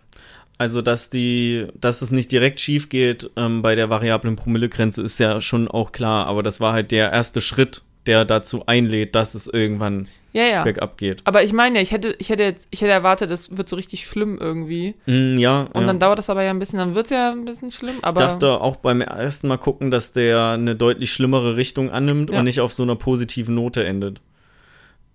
Also, 0.58 0.80
dass 0.80 1.10
die, 1.10 1.66
dass 1.74 2.02
es 2.02 2.12
nicht 2.12 2.30
direkt 2.30 2.60
schief 2.60 2.88
geht 2.88 3.30
ähm, 3.36 3.62
bei 3.62 3.74
der 3.74 3.90
variablen 3.90 4.36
Promillegrenze, 4.36 5.02
ist 5.02 5.18
ja 5.18 5.40
schon 5.40 5.66
auch 5.66 5.90
klar. 5.90 6.26
Aber 6.26 6.44
das 6.44 6.60
war 6.60 6.72
halt 6.72 6.92
der 6.92 7.10
erste 7.10 7.40
Schritt, 7.40 7.82
der 8.06 8.24
dazu 8.24 8.66
einlädt, 8.66 9.14
dass 9.14 9.34
es 9.34 9.46
irgendwann 9.46 10.08
ja 10.32 10.44
ja. 10.44 10.62
bergab 10.64 10.96
geht. 10.96 11.20
Aber 11.24 11.42
ich 11.42 11.52
meine, 11.52 11.76
ja, 11.76 11.82
ich 11.82 11.92
hätte 11.92 12.14
ich 12.18 12.30
hätte 12.30 12.42
jetzt 12.42 12.66
ich 12.70 12.80
hätte 12.80 12.90
erwartet, 12.92 13.30
es 13.30 13.56
wird 13.56 13.68
so 13.68 13.76
richtig 13.76 14.06
schlimm 14.06 14.38
irgendwie 14.40 14.94
Mm, 15.06 15.36
ja. 15.36 15.62
und 15.72 15.82
ja. 15.82 15.86
dann 15.86 15.98
dauert 15.98 16.18
das 16.18 16.30
aber 16.30 16.42
ja 16.42 16.50
ein 16.50 16.58
bisschen, 16.58 16.78
dann 16.78 16.94
wird 16.94 17.06
es 17.06 17.10
ja 17.10 17.30
ein 17.32 17.44
bisschen 17.44 17.70
schlimm, 17.70 17.96
ich 17.96 18.14
dachte 18.14 18.60
auch 18.60 18.76
beim 18.76 19.02
ersten 19.02 19.46
Mal 19.48 19.58
gucken, 19.58 19.90
dass 19.90 20.12
der 20.12 20.46
eine 20.52 20.74
deutlich 20.74 21.12
schlimmere 21.12 21.56
Richtung 21.56 21.90
annimmt 21.90 22.30
Ja. 22.30 22.38
und 22.38 22.44
nicht 22.44 22.60
auf 22.60 22.72
so 22.72 22.82
einer 22.82 22.96
positiven 22.96 23.54
Note 23.54 23.84
endet. 23.84 24.20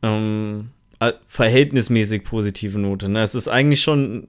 Ähm, 0.04 0.70
äh, 1.00 1.14
verhältnismäßig 1.26 2.24
positive 2.24 2.78
Note. 2.80 3.10
Ne? 3.10 3.22
Es 3.22 3.34
ist 3.36 3.48
eigentlich 3.48 3.82
schon 3.82 4.28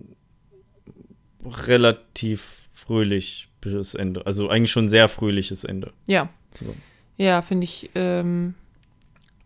relativ 1.44 2.68
fröhlich 2.72 3.48
bis 3.60 3.94
Ende. 3.94 4.24
Also 4.26 4.48
eigentlich 4.48 4.70
schon 4.70 4.86
ein 4.86 4.89
sehr 4.89 5.09
fröhliches 5.09 5.64
Ende. 5.64 5.93
ja. 6.06 6.28
So. 6.59 6.74
Ja, 7.19 7.43
finde 7.43 7.65
ich 7.65 7.90
ähm, 7.95 8.55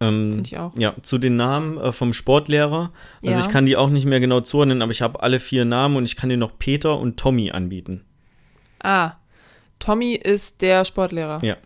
Ähm, 0.00 0.30
finde 0.32 0.46
ich 0.46 0.58
auch. 0.58 0.72
Ja, 0.78 0.94
zu 1.02 1.18
den 1.18 1.36
Namen 1.36 1.78
äh, 1.78 1.90
vom 1.92 2.12
Sportlehrer. 2.12 2.92
Also 3.24 3.38
Ja. 3.38 3.44
ich 3.44 3.48
kann 3.50 3.66
die 3.66 3.76
auch 3.76 3.88
nicht 3.90 4.04
mehr 4.06 4.20
genau 4.20 4.40
zuordnen, 4.40 4.82
aber 4.82 4.92
ich 4.92 5.02
habe 5.02 5.20
alle 5.22 5.40
vier 5.40 5.64
Namen 5.64 5.96
und 5.96 6.04
ich 6.04 6.14
kann 6.16 6.28
dir 6.28 6.36
noch 6.36 6.58
Peter 6.58 6.96
und 6.98 7.18
Tommy 7.18 7.50
anbieten. 7.50 8.04
Ah, 8.82 9.12
Tommy 9.80 10.14
ist 10.14 10.62
der 10.62 10.84
Sportlehrer. 10.84 11.42
Ja. 11.42 11.56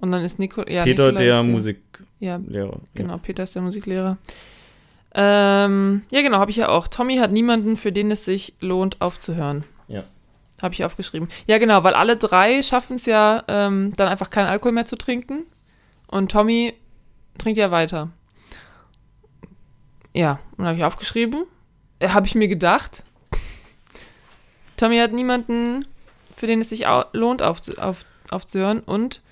Und 0.00 0.12
dann 0.12 0.22
ist 0.24 0.38
Nico, 0.38 0.60
ja, 0.68 0.84
Peter 0.84 1.06
Nikolai 1.10 1.24
der 1.24 1.40
ist 1.40 1.46
Musiklehrer. 1.46 2.06
Ja, 2.20 2.40
Ja. 2.48 2.70
genau, 2.94 3.18
Peter 3.18 3.42
ist 3.42 3.54
der 3.54 3.62
Musiklehrer. 3.62 4.16
Ähm, 5.14 6.02
ja, 6.12 6.22
genau, 6.22 6.38
habe 6.38 6.50
ich 6.50 6.56
ja 6.58 6.68
auch. 6.68 6.86
Tommy 6.88 7.16
hat 7.16 7.32
niemanden, 7.32 7.76
für 7.76 7.90
den 7.92 8.10
es 8.10 8.24
sich 8.24 8.54
lohnt, 8.60 9.00
aufzuhören. 9.00 9.64
Ja. 9.88 10.04
Habe 10.60 10.74
ich 10.74 10.84
aufgeschrieben. 10.84 11.28
Ja, 11.46 11.58
genau, 11.58 11.84
weil 11.84 11.94
alle 11.94 12.16
drei 12.16 12.62
schaffen 12.62 12.96
es 12.96 13.06
ja, 13.06 13.44
ähm, 13.46 13.92
dann 13.96 14.08
einfach 14.08 14.30
keinen 14.30 14.48
Alkohol 14.48 14.72
mehr 14.72 14.86
zu 14.86 14.96
trinken. 14.96 15.44
Und 16.08 16.32
Tommy 16.32 16.74
trinkt 17.38 17.58
ja 17.58 17.70
weiter. 17.70 18.10
Ja, 20.14 20.40
und 20.56 20.66
habe 20.66 20.76
ich 20.76 20.84
aufgeschrieben. 20.84 21.44
Äh, 22.00 22.08
habe 22.08 22.26
ich 22.26 22.34
mir 22.34 22.48
gedacht. 22.48 23.04
Tommy 24.76 24.98
hat 24.98 25.12
niemanden, 25.12 25.84
für 26.36 26.46
den 26.46 26.60
es 26.60 26.70
sich 26.70 26.86
au 26.86 27.04
lohnt, 27.12 27.42
aufzu 27.42 27.78
auf 27.78 28.04
aufzuhören. 28.30 28.80
Und 28.80 29.22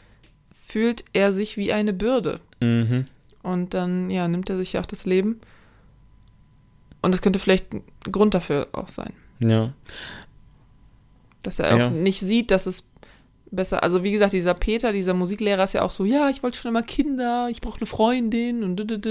fühlt 0.66 1.04
er 1.12 1.32
sich 1.32 1.56
wie 1.56 1.72
eine 1.72 1.92
Bürde. 1.92 2.40
Mhm. 2.60 3.06
Und 3.42 3.74
dann, 3.74 4.10
ja, 4.10 4.28
nimmt 4.28 4.50
er 4.50 4.58
sich 4.58 4.74
ja 4.74 4.80
auch 4.80 4.86
das 4.86 5.04
Leben. 5.04 5.40
Und 7.02 7.12
das 7.12 7.22
könnte 7.22 7.38
vielleicht 7.38 7.72
ein 7.72 7.84
Grund 8.10 8.34
dafür 8.34 8.68
auch 8.72 8.88
sein. 8.88 9.12
Ja. 9.38 9.72
Dass 11.46 11.60
er 11.60 11.72
auch 11.74 11.78
Ja. 11.78 11.90
nicht 11.90 12.18
sieht, 12.20 12.50
dass 12.50 12.66
es 12.66 12.88
besser, 13.52 13.84
also 13.84 14.02
wie 14.02 14.10
gesagt, 14.10 14.32
dieser 14.32 14.54
Peter, 14.54 14.92
dieser 14.92 15.14
Musiklehrer 15.14 15.62
ist 15.62 15.74
ja 15.74 15.82
auch 15.82 15.90
so, 15.90 16.04
ja, 16.04 16.28
ich 16.28 16.42
wollte 16.42 16.58
schon 16.58 16.70
immer 16.70 16.82
Kinder, 16.82 17.46
ich 17.48 17.60
brauche 17.60 17.76
eine 17.78 17.86
Freundin 17.86 18.64
und. 18.64 18.80
Und 18.80 19.06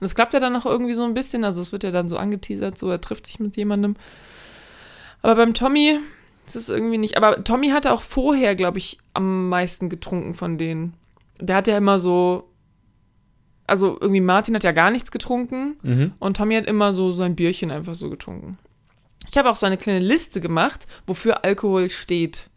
es 0.00 0.14
klappt 0.14 0.32
ja 0.32 0.40
dann 0.40 0.56
auch 0.56 0.64
irgendwie 0.64 0.94
so 0.94 1.04
ein 1.04 1.12
bisschen, 1.12 1.44
also 1.44 1.60
es 1.60 1.72
wird 1.72 1.84
ja 1.84 1.90
dann 1.90 2.08
so 2.08 2.16
angeteasert, 2.16 2.78
so 2.78 2.88
er 2.90 3.00
trifft 3.02 3.26
sich 3.26 3.38
mit 3.40 3.56
jemandem. 3.56 3.94
Aber 5.20 5.34
beim 5.36 5.52
Tommy 5.52 5.98
ist 6.46 6.56
es 6.56 6.68
irgendwie 6.70 6.96
nicht, 6.98 7.16
aber 7.18 7.44
Tommy 7.44 7.68
hatte 7.68 7.92
auch 7.92 8.00
vorher, 8.02 8.54
glaube 8.54 8.78
ich, 8.78 8.98
am 9.12 9.48
meisten 9.50 9.88
getrunken 9.90 10.32
von 10.32 10.56
denen. 10.56 10.94
Der 11.40 11.56
hat 11.56 11.68
ja 11.68 11.76
immer 11.76 11.98
so, 11.98 12.48
also 13.66 13.98
irgendwie 14.00 14.20
Martin 14.22 14.54
hat 14.54 14.64
ja 14.64 14.72
gar 14.72 14.90
nichts 14.90 15.10
getrunken 15.10 15.76
Mhm. 15.82 16.12
und 16.20 16.36
Tommy 16.38 16.54
hat 16.54 16.64
immer 16.66 16.94
so 16.94 17.12
sein 17.12 17.36
Bierchen 17.36 17.70
einfach 17.70 17.94
so 17.94 18.08
getrunken. 18.08 18.58
Ich 19.30 19.36
habe 19.36 19.50
auch 19.50 19.56
so 19.56 19.66
eine 19.66 19.76
kleine 19.76 19.98
Liste 20.00 20.40
gemacht, 20.40 20.86
wofür 21.06 21.44
Alkohol 21.44 21.90
steht. 21.90 22.48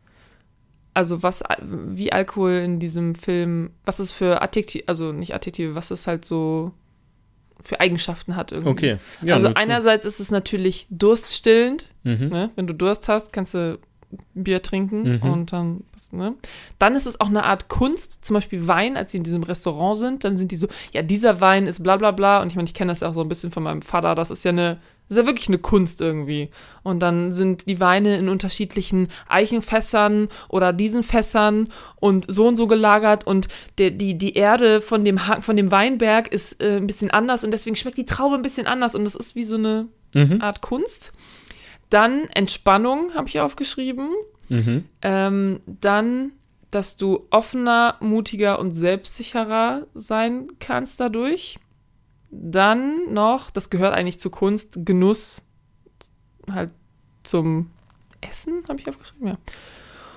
Also 0.94 1.24
was, 1.24 1.44
wie 1.62 2.12
Alkohol 2.12 2.52
in 2.64 2.80
diesem 2.80 3.16
Film, 3.16 3.72
was 3.86 4.00
es 4.00 4.12
für 4.12 4.42
Adjektive, 4.42 4.84
also 4.88 5.12
nicht 5.12 5.34
Adjektive, 5.34 5.76
was 5.76 5.92
es 5.92 6.08
halt 6.08 6.26
so 6.26 6.72
für 7.62 7.80
Eigenschaften 7.80 8.36
hat 8.36 8.52
irgendwie. 8.52 8.70
Okay. 8.70 8.98
Ja, 9.22 9.36
also 9.36 9.52
einerseits 9.54 10.06
ist 10.06 10.20
es 10.20 10.32
natürlich 10.32 10.88
durststillend, 10.90 11.90
Mhm. 12.04 12.30
ne? 12.30 12.50
wenn 12.56 12.68
du 12.68 12.74
Durst 12.74 13.08
hast, 13.10 13.34
kannst 13.34 13.54
du 13.54 13.78
Bier 14.34 14.62
trinken 14.64 15.18
Mhm. 15.18 15.22
und 15.32 15.54
dann, 15.54 15.84
ne? 16.12 16.34
Dann 16.80 16.96
ist 16.96 17.06
es 17.06 17.20
auch 17.22 17.28
eine 17.28 17.44
Art 17.44 17.68
Kunst, 17.68 18.26
zum 18.26 18.34
Beispiel 18.34 18.66
Wein, 18.68 18.98
als 18.98 19.12
sie 19.12 19.18
in 19.18 19.24
diesem 19.24 19.44
Restaurant 19.44 19.98
sind, 20.00 20.24
dann 20.24 20.36
sind 20.38 20.52
die 20.52 20.56
so, 20.56 20.68
ja, 20.94 21.04
dieser 21.04 21.42
Wein 21.42 21.68
ist 21.68 21.84
bla 21.84 21.98
bla 21.98 22.12
bla 22.12 22.42
und 22.42 22.48
ich 22.48 22.56
meine, 22.56 22.66
ich 22.68 22.74
kenne 22.74 22.92
das 22.92 23.02
ja 23.02 23.10
auch 23.10 23.14
so 23.14 23.22
ein 23.22 23.30
bisschen 23.30 23.52
von 23.52 23.62
meinem 23.64 23.82
Vater, 23.84 24.16
das 24.16 24.32
ist 24.32 24.44
ja 24.44 24.50
eine, 24.50 24.80
das 25.10 25.18
ist 25.18 25.22
ja 25.24 25.28
wirklich 25.28 25.48
eine 25.50 25.58
Kunst 25.58 26.00
irgendwie. 26.02 26.50
Und 26.84 27.00
dann 27.02 27.36
sind 27.36 27.68
die 27.68 27.80
Weine 27.80 28.16
in 28.18 28.30
unterschiedlichen 28.30 29.08
Eichenfässern 29.28 30.30
oder 30.48 30.72
diesen 30.72 31.04
Fässern 31.04 31.70
und 31.98 32.26
so 32.30 32.48
und 32.48 32.56
so 32.56 32.68
gelagert 32.68 33.26
und 33.28 33.48
der, 33.80 33.92
die, 33.92 34.18
die 34.18 34.36
Erde 34.36 34.80
von 34.82 35.04
dem, 35.04 35.28
Ha- 35.28 35.42
von 35.42 35.58
dem 35.58 35.72
Weinberg 35.72 36.28
ist 36.32 36.62
äh, 36.62 36.78
ein 36.78 36.88
bisschen 36.88 37.12
anders 37.12 37.44
und 37.44 37.52
deswegen 37.52 37.76
schmeckt 37.76 37.98
die 37.98 38.06
Traube 38.06 38.36
ein 38.36 38.42
bisschen 38.44 38.68
anders 38.68 38.96
und 38.96 39.04
das 39.04 39.16
ist 39.16 39.36
wie 39.36 39.44
so 39.44 39.56
eine 39.56 39.88
Mhm. 40.14 40.42
Art 40.42 40.62
Kunst. 40.62 41.12
Dann 41.92 42.24
Entspannung 42.34 43.14
habe 43.14 43.28
ich 43.28 43.42
aufgeschrieben. 43.42 44.10
Mhm. 44.48 44.86
Ähm, 45.04 45.60
dann, 45.68 46.32
dass 46.72 46.98
du 46.98 47.28
offener, 47.30 47.96
mutiger 48.00 48.58
und 48.60 48.72
selbstsicherer 48.72 49.86
sein 49.94 50.48
kannst 50.60 51.00
dadurch. 51.00 51.60
Dann 52.32 53.14
noch, 53.14 53.50
das 53.50 53.70
gehört 53.70 53.94
eigentlich 53.94 54.20
zu 54.20 54.30
Kunst, 54.30 54.86
Genuss 54.86 55.42
halt 56.52 56.72
zum 57.24 57.72
Essen, 58.22 58.64
habe 58.70 58.80
ich 58.80 58.90
aufgeschrieben, 58.90 59.28
ja. 59.30 59.36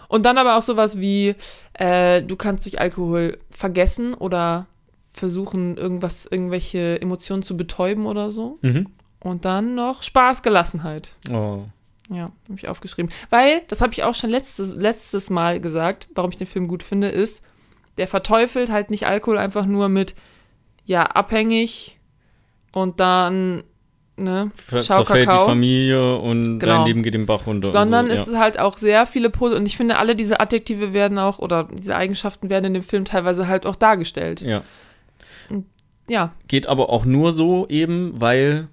Und 0.08 0.24
dann 0.26 0.36
aber 0.36 0.58
auch 0.58 0.62
sowas 0.62 1.00
wie, 1.00 1.34
äh, 1.72 2.22
du 2.22 2.36
kannst 2.36 2.66
durch 2.66 2.78
Alkohol 2.78 3.38
vergessen 3.50 4.12
oder 4.12 4.66
versuchen, 5.12 5.76
irgendwas, 5.76 6.26
irgendwelche 6.26 7.00
Emotionen 7.00 7.42
zu 7.42 7.56
betäuben 7.56 8.06
oder 8.06 8.30
so. 8.30 8.58
Mhm. 8.60 8.88
Und 9.20 9.44
dann 9.44 9.74
noch 9.74 10.02
Spaß, 10.02 10.42
Gelassenheit. 10.42 11.16
Oh. 11.30 11.64
Ja, 12.10 12.24
habe 12.24 12.56
ich 12.56 12.68
aufgeschrieben. 12.68 13.10
Weil, 13.30 13.62
das 13.68 13.80
habe 13.80 13.92
ich 13.92 14.02
auch 14.02 14.14
schon 14.14 14.30
letztes, 14.30 14.74
letztes 14.74 15.30
Mal 15.30 15.60
gesagt, 15.60 16.08
warum 16.14 16.30
ich 16.30 16.36
den 16.36 16.46
Film 16.46 16.68
gut 16.68 16.82
finde, 16.82 17.08
ist, 17.08 17.42
der 17.98 18.08
verteufelt 18.08 18.70
halt 18.70 18.90
nicht 18.90 19.06
Alkohol 19.06 19.38
einfach 19.38 19.64
nur 19.64 19.88
mit, 19.88 20.14
ja, 20.84 21.04
abhängig 21.04 21.98
und 22.72 22.98
dann, 23.00 23.62
ne, 24.16 24.50
Ver- 24.54 24.82
Schau 24.82 24.96
Zerfällt 25.04 25.24
die 25.24 25.30
Kakao. 25.30 25.46
Familie 25.46 26.16
und 26.16 26.58
Genau. 26.58 26.78
dein 26.78 26.86
Leben 26.86 27.02
geht 27.02 27.14
den 27.14 27.26
Bach 27.26 27.46
runter. 27.46 27.70
sondern 27.70 28.10
es 28.10 28.24
so, 28.26 28.32
ist 28.32 28.38
halt 28.38 28.58
auch 28.58 28.76
sehr 28.78 29.06
viele 29.06 29.30
Pose 29.30 29.56
und 29.56 29.66
ich 29.66 29.76
finde, 29.76 29.98
alle 29.98 30.16
diese 30.16 30.40
Adjektive 30.40 30.92
werden 30.92 31.18
auch, 31.18 31.38
oder 31.38 31.68
diese 31.72 31.94
Eigenschaften 31.96 32.50
werden 32.50 32.64
in 32.66 32.74
dem 32.74 32.82
Film 32.82 33.04
teilweise 33.04 33.48
halt 33.48 33.66
auch 33.66 33.76
dargestellt. 33.76 34.40
ja. 34.40 34.62
ja. 35.50 35.62
Ja, 36.08 36.32
Geht 36.48 36.66
aber 36.66 36.90
auch 36.90 37.04
nur 37.04 37.32
so 37.32 37.66
eben, 37.68 38.20
weil 38.20 38.66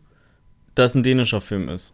das 0.74 0.96
ein 0.96 1.04
dänischer 1.04 1.42
Film 1.42 1.70
ist. 1.70 1.94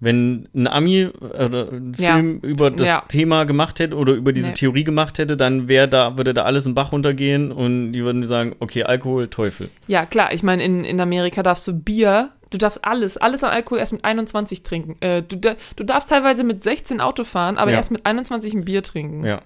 Wenn 0.00 0.48
ein 0.54 0.68
Ami 0.68 1.06
oder 1.08 1.72
ein 1.72 1.92
Ja. 1.98 2.14
Film 2.14 2.38
über 2.40 2.70
das 2.70 2.86
Ja. 2.86 3.02
Thema 3.08 3.44
gemacht 3.44 3.80
hätte 3.80 3.96
oder 3.96 4.12
über 4.12 4.32
diese 4.32 4.48
Nee. 4.48 4.54
Theorie 4.54 4.84
gemacht 4.84 5.18
hätte, 5.18 5.36
dann 5.36 5.66
wäre 5.66 5.88
da, 5.88 6.16
würde 6.16 6.32
da 6.34 6.42
alles 6.44 6.66
im 6.66 6.74
Bach 6.76 6.92
runtergehen 6.92 7.50
und 7.50 7.92
die 7.92 8.04
würden 8.04 8.24
sagen, 8.26 8.54
okay, 8.60 8.84
Alkohol, 8.84 9.26
Teufel. 9.28 9.70
ja, 9.88 10.06
klar, 10.06 10.32
ich 10.32 10.44
meine, 10.44 10.62
in, 10.62 10.84
in 10.84 11.00
Amerika 11.00 11.42
darfst 11.42 11.66
du 11.66 11.72
Bier, 11.72 12.30
du 12.50 12.58
darfst 12.58 12.84
alles, 12.84 13.16
alles 13.16 13.42
an 13.42 13.50
Alkohol 13.50 13.78
erst 13.80 13.92
mit 13.92 14.04
21 14.04 14.62
trinken. 14.62 14.94
Äh, 15.00 15.22
du, 15.22 15.36
du 15.36 15.84
darfst 15.84 16.08
teilweise 16.10 16.44
mit 16.44 16.62
16 16.62 17.00
Auto 17.00 17.24
fahren, 17.24 17.58
aber 17.58 17.72
Ja. 17.72 17.78
erst 17.78 17.90
mit 17.90 18.06
21 18.06 18.54
ein 18.54 18.64
Bier 18.64 18.84
trinken. 18.84 19.24
Ja. 19.24 19.40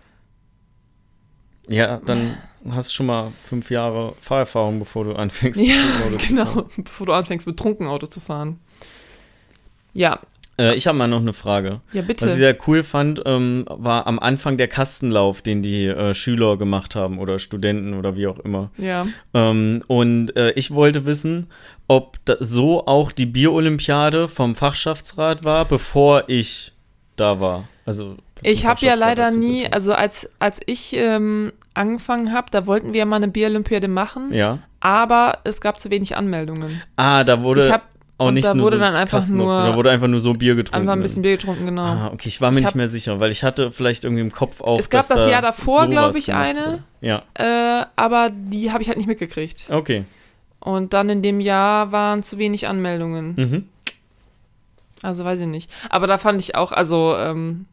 Ja, 1.69 2.01
dann 2.05 2.37
hast 2.71 2.91
du 2.91 2.95
schon 2.95 3.07
mal 3.07 3.33
fünf 3.41 3.71
Jahre 3.71 4.15
Fahrerfahrung, 4.19 4.81
bevor 4.81 5.05
du 5.05 5.13
anfängst. 5.15 5.61
Ja, 5.61 5.75
Auto 6.07 6.17
zu 6.19 6.29
genau, 6.35 6.45
fahren. 6.45 6.67
bevor 6.77 7.07
du 7.07 7.13
anfängst, 7.13 7.47
betrunken 7.47 7.87
Auto 7.87 8.07
zu 8.07 8.21
fahren. 8.21 8.59
Ja, 9.95 10.21
Äh, 10.59 10.75
ich 10.75 10.87
habe 10.87 10.99
mal 10.99 11.09
noch 11.09 11.21
eine 11.21 11.33
Frage. 11.33 11.81
ja, 11.93 12.03
bitte. 12.03 12.25
Was 12.27 12.33
ich 12.33 12.37
sehr 12.39 12.57
cool 12.67 12.83
fand, 12.83 13.23
ähm, 13.25 13.65
war 13.69 14.07
am 14.07 14.19
Anfang 14.19 14.57
der 14.59 14.69
Kastenlauf, 14.69 15.41
den 15.43 15.63
die 15.63 15.87
äh, 15.87 16.13
Schüler 16.15 16.57
gemacht 16.57 16.95
haben 16.95 17.19
oder 17.19 17.39
Studenten 17.39 17.95
oder 17.95 18.17
wie 18.17 18.27
auch 18.27 18.39
immer. 18.39 18.71
ja. 18.77 19.07
Ähm, 19.35 19.83
und 19.87 20.37
äh, 20.37 20.51
ich 20.53 20.71
wollte 20.73 21.07
wissen, 21.07 21.47
ob 21.89 22.19
so 22.41 22.87
auch 22.87 23.13
die 23.13 23.27
Bierolympiade 23.27 24.29
vom 24.29 24.55
Fachschaftsrat 24.55 25.45
war, 25.45 25.65
bevor 25.65 26.25
ich 26.29 26.73
da 27.17 27.41
war. 27.41 27.69
Also 27.85 28.17
Ich 28.43 28.67
habe 28.67 28.85
ja 28.85 28.95
leider 28.95 29.31
nie, 29.31 29.67
also 29.71 29.93
als, 29.95 30.29
als 30.39 30.61
ich 30.67 30.93
ähm, 30.95 31.53
angefangen 31.75 32.33
habe, 32.33 32.47
da 32.51 32.67
wollten 32.67 32.93
wir 32.93 33.01
ja 33.01 33.07
mal 33.07 33.17
eine 33.17 33.29
Bierolympiade 33.29 33.89
machen, 33.89 34.33
Ja. 34.33 34.59
aber 34.81 35.39
es 35.45 35.61
gab 35.61 35.81
zu 35.81 35.91
wenig 35.91 36.17
Anmeldungen. 36.17 36.81
Ah, 36.97 37.25
da 37.25 37.43
wurde 37.43 37.65
ich 37.67 37.71
habe 37.73 37.85
auch 38.23 38.29
und 38.29 38.35
nicht 38.35 38.49
da 38.49 38.55
nur 38.55 38.65
wurde 38.67 38.77
so 38.77 38.81
dann 38.83 38.95
einfach 38.97 39.19
Kastenlauf, 39.19 39.47
nur- 39.47 39.63
Da 39.71 39.77
wurde 39.77 39.91
einfach 39.91 40.09
nur 40.09 40.21
so 40.21 40.33
Bier 40.33 40.55
getrunken. 40.55 40.81
einfach 40.83 40.93
ein 40.95 41.03
bisschen 41.03 41.23
Bier 41.23 41.37
getrunken, 41.37 41.67
genau. 41.67 41.83
Ah, 41.83 42.11
okay, 42.13 42.29
ich 42.29 42.41
war 42.41 42.51
mir 42.51 42.57
Ich 42.57 42.61
nicht 42.61 42.67
hab- 42.69 42.75
mehr 42.77 42.89
sicher, 42.89 43.21
weil 43.21 43.31
ich 43.31 43.43
hatte 43.45 43.71
vielleicht 43.71 44.05
irgendwie 44.05 44.23
im 44.23 44.33
Kopf 44.33 44.61
auch. 44.61 44.79
Es 44.79 44.89
gab 44.91 45.07
das 45.09 45.25
da 45.25 45.29
Jahr 45.31 45.43
davor, 45.43 45.81
sowas 45.81 45.91
glaub 45.91 46.17
ich, 46.17 46.33
eine. 46.33 46.61
wurde. 46.61 46.79
Ja, 47.01 47.23
Äh, 47.35 47.85
aber 47.97 48.31
die 48.33 48.73
habe 48.73 48.83
ich 48.83 48.89
halt 48.89 48.97
nicht 48.99 49.07
mitgekriegt. 49.09 49.67
okay. 49.71 50.05
Und 50.61 50.93
dann 50.93 51.09
in 51.11 51.23
dem 51.23 51.41
Jahr 51.41 51.91
waren 51.93 52.23
zu 52.23 52.39
wenig 52.39 52.69
Anmeldungen. 52.69 53.35
Mhm. 53.37 53.69
Also 55.03 55.25
weiß 55.25 55.41
ich 55.41 55.47
nicht. 55.49 55.69
Aber 55.91 56.07
da 56.07 56.19
fand 56.19 56.41
ich 56.41 56.55
auch, 56.55 56.71
also, 56.71 57.17
ähm, 57.17 57.67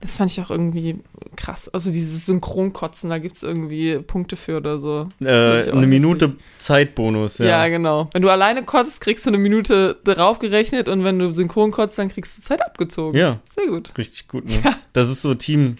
das 0.00 0.16
fand 0.16 0.30
ich 0.30 0.40
auch 0.40 0.50
irgendwie 0.50 0.98
krass. 1.36 1.68
Also 1.68 1.90
dieses 1.90 2.24
Synchronkotzen, 2.26 3.10
da 3.10 3.18
gibt 3.18 3.36
es 3.36 3.42
irgendwie 3.42 3.98
Punkte 3.98 4.36
für 4.36 4.56
oder 4.56 4.78
so. 4.78 5.08
Äh, 5.22 5.70
eine 5.70 5.86
Minute 5.86 6.26
heftig. 6.28 6.44
Zeitbonus, 6.58 7.38
ja. 7.38 7.46
Ja. 7.46 7.68
genau. 7.68 8.08
Wenn 8.12 8.22
du 8.22 8.30
alleine 8.30 8.64
kotzt, 8.64 9.00
kriegst 9.02 9.26
du 9.26 9.30
eine 9.30 9.38
Minute 9.38 9.98
draufgerechnet 10.04 10.88
und 10.88 11.04
wenn 11.04 11.18
du 11.18 11.30
synchron 11.32 11.70
kotzt, 11.70 11.98
dann 11.98 12.08
kriegst 12.08 12.38
du 12.38 12.42
Zeit 12.42 12.62
abgezogen. 12.64 13.18
Ja, 13.18 13.40
Sehr 13.54 13.66
gut. 13.66 13.92
richtig 13.98 14.28
gut. 14.28 14.46
Ne? 14.46 14.76
Das 14.92 15.08
ist 15.10 15.22
so 15.22 15.34
Team, 15.34 15.76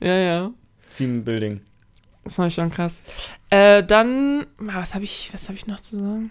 Ja, 0.00 0.14
ja. 0.16 0.50
Teambuilding. 0.96 1.60
Das 2.22 2.36
fand 2.36 2.48
ich 2.48 2.54
schon 2.54 2.70
krass. 2.70 3.02
Äh, 3.50 3.82
dann, 3.82 4.46
ah, 4.68 4.80
was 4.80 4.94
habe 4.94 5.04
ich, 5.04 5.30
was 5.32 5.48
habe 5.48 5.56
ich 5.56 5.66
noch 5.66 5.80
zu 5.80 5.96
sagen? 5.96 6.30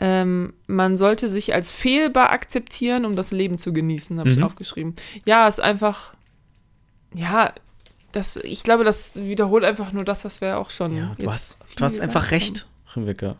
Ähm, 0.00 0.52
man 0.68 0.96
sollte 0.96 1.28
sich 1.28 1.54
als 1.54 1.70
fehlbar 1.70 2.30
akzeptieren, 2.30 3.04
um 3.04 3.16
das 3.16 3.32
Leben 3.32 3.58
zu 3.58 3.72
genießen, 3.72 4.18
habe 4.20 4.30
ich 4.30 4.36
Mhm. 4.38 4.44
aufgeschrieben. 4.44 4.94
Ja, 5.26 5.48
ist 5.48 5.60
einfach, 5.60 6.14
ja, 7.14 7.52
das, 8.12 8.36
ich 8.36 8.62
glaube, 8.62 8.84
das 8.84 9.16
wiederholt 9.16 9.64
einfach 9.64 9.92
nur 9.92 10.04
das, 10.04 10.24
was 10.24 10.40
wir 10.40 10.58
auch 10.58 10.70
schon. 10.70 10.96
Ja, 10.96 11.14
du 11.18 11.30
hast, 11.30 11.58
du 11.76 11.84
hast 11.84 12.00
einfach 12.00 12.24
haben. 12.24 12.30
recht, 12.30 12.66
Rebecca. 12.96 13.36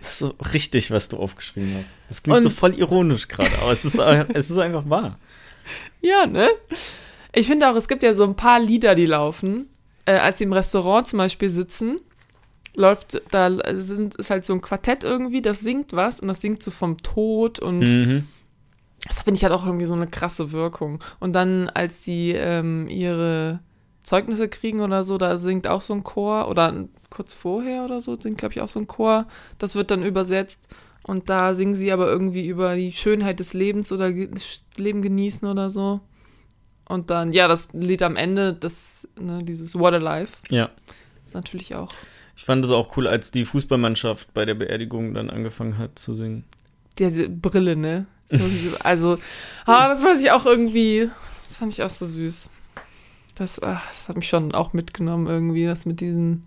Das 0.00 0.12
ist 0.12 0.18
so 0.18 0.34
richtig, 0.52 0.90
was 0.90 1.08
du 1.08 1.16
aufgeschrieben 1.16 1.76
hast. 1.78 1.90
Das 2.08 2.22
klingt 2.22 2.36
Und- 2.38 2.42
so 2.42 2.50
voll 2.50 2.74
ironisch 2.74 3.28
gerade, 3.28 3.50
aber 3.62 3.72
es 3.72 3.84
ist, 3.84 3.96
es 4.34 4.50
ist 4.50 4.58
einfach 4.58 4.88
wahr. 4.90 5.18
Ja, 6.02 6.26
ne? 6.26 6.48
Ich 7.32 7.46
finde 7.46 7.70
auch, 7.70 7.76
es 7.76 7.88
gibt 7.88 8.02
ja 8.02 8.12
so 8.12 8.24
ein 8.24 8.36
paar 8.36 8.60
Lieder, 8.60 8.94
die 8.94 9.06
laufen. 9.06 9.68
Äh, 10.06 10.16
als 10.18 10.38
sie 10.38 10.44
im 10.44 10.52
Restaurant 10.52 11.06
zum 11.06 11.16
Beispiel 11.18 11.48
sitzen, 11.48 12.00
läuft, 12.74 13.22
da 13.30 13.50
sind, 13.80 14.14
ist 14.16 14.30
halt 14.30 14.44
so 14.44 14.52
ein 14.52 14.60
Quartett 14.60 15.04
irgendwie, 15.04 15.42
das 15.42 15.60
singt 15.60 15.92
was 15.92 16.20
und 16.20 16.28
das 16.28 16.40
singt 16.40 16.62
so 16.62 16.70
vom 16.70 16.98
Tod 17.02 17.58
und 17.60 17.80
Mhm. 17.80 18.26
das 19.06 19.22
finde 19.22 19.36
ich 19.38 19.44
halt 19.44 19.52
auch 19.52 19.66
irgendwie 19.66 19.86
so 19.86 19.94
eine 19.94 20.06
krasse 20.06 20.52
Wirkung. 20.52 21.00
Und 21.20 21.32
dann, 21.34 21.68
als 21.70 22.00
die 22.02 22.32
ähm, 22.32 22.88
ihre 22.88 23.60
Zeugnisse 24.02 24.48
kriegen 24.48 24.80
oder 24.80 25.04
so, 25.04 25.18
da 25.18 25.38
singt 25.38 25.66
auch 25.66 25.80
so 25.80 25.94
ein 25.94 26.04
Chor 26.04 26.48
oder 26.48 26.74
kurz 27.10 27.32
vorher 27.32 27.84
oder 27.84 28.00
so, 28.00 28.18
singt, 28.20 28.38
glaube 28.38 28.54
ich, 28.54 28.60
auch 28.60 28.68
so 28.68 28.80
ein 28.80 28.86
Chor. 28.86 29.26
Das 29.58 29.74
wird 29.74 29.90
dann 29.90 30.02
übersetzt. 30.02 30.68
Und 31.04 31.28
da 31.30 31.54
singen 31.54 31.74
sie 31.74 31.92
aber 31.92 32.06
irgendwie 32.08 32.46
über 32.48 32.74
die 32.76 32.92
Schönheit 32.92 33.38
des 33.40 33.52
Lebens 33.52 33.92
oder 33.92 34.10
Leben 34.76 35.02
genießen 35.02 35.46
oder 35.46 35.68
so. 35.70 36.00
Und 36.88 37.10
dann, 37.10 37.32
ja, 37.32 37.46
das 37.46 37.68
Lied 37.72 38.02
am 38.02 38.16
Ende, 38.16 38.52
das, 38.54 39.06
ne, 39.20 39.42
dieses 39.44 39.78
What 39.78 39.94
a 39.94 39.98
Life, 39.98 40.38
Ja. 40.50 40.70
ist 41.22 41.34
natürlich 41.34 41.74
auch 41.74 41.92
Ich 42.36 42.44
fand 42.44 42.64
es 42.64 42.70
auch 42.70 42.96
cool, 42.96 43.06
als 43.06 43.30
die 43.30 43.44
Fußballmannschaft 43.44 44.34
bei 44.34 44.44
der 44.44 44.54
Beerdigung 44.54 45.14
dann 45.14 45.30
angefangen 45.30 45.78
hat 45.78 45.98
zu 45.98 46.14
singen. 46.14 46.44
diese 46.98 47.28
Brille, 47.28 47.76
ne? 47.76 48.06
Also, 48.82 49.18
ah, 49.66 49.88
das 49.88 50.02
weiß 50.02 50.20
ich 50.22 50.30
auch 50.30 50.46
irgendwie, 50.46 51.10
das 51.46 51.58
fand 51.58 51.72
ich 51.72 51.82
auch 51.82 51.90
so 51.90 52.06
süß. 52.06 52.50
Das, 53.36 53.60
ah, 53.62 53.82
das 53.88 54.08
hat 54.08 54.16
mich 54.16 54.28
schon 54.28 54.54
auch 54.54 54.72
mitgenommen 54.72 55.26
irgendwie, 55.26 55.66
das 55.66 55.86
mit 55.86 56.00
diesen, 56.00 56.46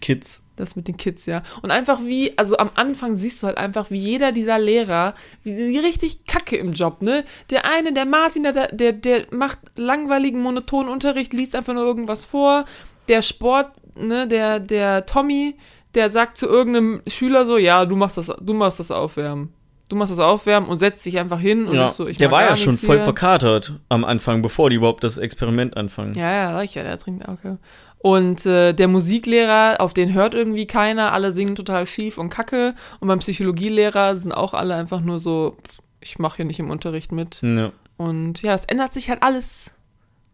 Kids. 0.00 0.46
das 0.56 0.76
mit 0.76 0.88
den 0.88 0.96
Kids, 0.96 1.26
ja. 1.26 1.42
Und 1.62 1.70
einfach 1.70 2.00
wie, 2.04 2.36
also 2.36 2.56
am 2.58 2.70
Anfang 2.74 3.16
siehst 3.16 3.42
du 3.42 3.46
halt 3.46 3.56
einfach, 3.56 3.90
wie 3.90 3.98
jeder 3.98 4.30
dieser 4.30 4.58
Lehrer, 4.58 5.14
wie 5.42 5.78
richtig 5.78 6.24
kacke 6.24 6.56
im 6.56 6.72
Job, 6.72 7.02
ne? 7.02 7.24
Der 7.50 7.64
eine, 7.64 7.92
der 7.92 8.06
Martin, 8.06 8.42
der, 8.42 8.72
der, 8.72 8.92
der 8.92 9.26
macht 9.30 9.58
langweiligen, 9.76 10.40
monotonen 10.40 10.90
Unterricht, 10.90 11.32
liest 11.32 11.54
einfach 11.56 11.74
nur 11.74 11.86
irgendwas 11.86 12.24
vor. 12.24 12.64
Der 13.08 13.22
Sport, 13.22 13.70
ne, 13.96 14.28
der, 14.28 14.60
der 14.60 15.06
Tommy, 15.06 15.56
der 15.94 16.10
sagt 16.10 16.36
zu 16.36 16.46
irgendeinem 16.46 17.02
Schüler 17.06 17.44
so, 17.46 17.58
ja, 17.58 17.84
du 17.84 17.96
machst 17.96 18.18
das, 18.18 18.32
du 18.40 18.54
machst 18.54 18.80
das 18.80 18.90
Aufwärmen. 18.90 19.52
Du 19.88 19.94
machst 19.94 20.10
das 20.10 20.18
Aufwärmen 20.18 20.68
und 20.68 20.78
setzt 20.78 21.06
dich 21.06 21.16
einfach 21.18 21.38
hin 21.38 21.66
und 21.66 21.76
Ja, 21.76 21.86
so, 21.86 22.08
ich 22.08 22.16
der 22.16 22.32
war 22.32 22.42
ja 22.42 22.56
schon 22.56 22.72
nichts 22.72 22.84
voll 22.84 22.96
hier. 22.96 23.04
verkatert 23.04 23.74
am 23.88 24.04
Anfang, 24.04 24.42
bevor 24.42 24.68
die 24.68 24.76
überhaupt 24.76 25.04
das 25.04 25.16
Experiment 25.16 25.76
anfangen. 25.76 26.14
Ja, 26.14 26.32
ja, 26.32 26.52
sag 26.52 26.64
ich 26.64 26.74
ja, 26.74 26.82
der 26.82 26.98
trinkt 26.98 27.28
Alkohol. 27.28 27.58
Und 27.98 28.46
äh, 28.46 28.72
der 28.72 28.88
Musiklehrer, 28.88 29.76
auf 29.80 29.94
den 29.94 30.12
hört 30.12 30.34
irgendwie 30.34 30.66
keiner, 30.66 31.12
alle 31.12 31.32
singen 31.32 31.54
total 31.54 31.86
schief 31.86 32.18
und 32.18 32.30
kacke. 32.30 32.74
Und 33.00 33.08
beim 33.08 33.20
Psychologielehrer 33.20 34.16
sind 34.16 34.32
auch 34.32 34.54
alle 34.54 34.74
einfach 34.74 35.00
nur 35.00 35.18
so, 35.18 35.56
ich 36.00 36.18
mache 36.18 36.36
hier 36.36 36.44
nicht 36.44 36.58
im 36.58 36.70
Unterricht 36.70 37.12
mit. 37.12 37.40
Ja. 37.42 37.70
Und 37.96 38.42
ja, 38.42 38.52
das 38.52 38.64
ändert 38.66 38.92
sich 38.92 39.08
halt 39.08 39.22
alles. 39.22 39.70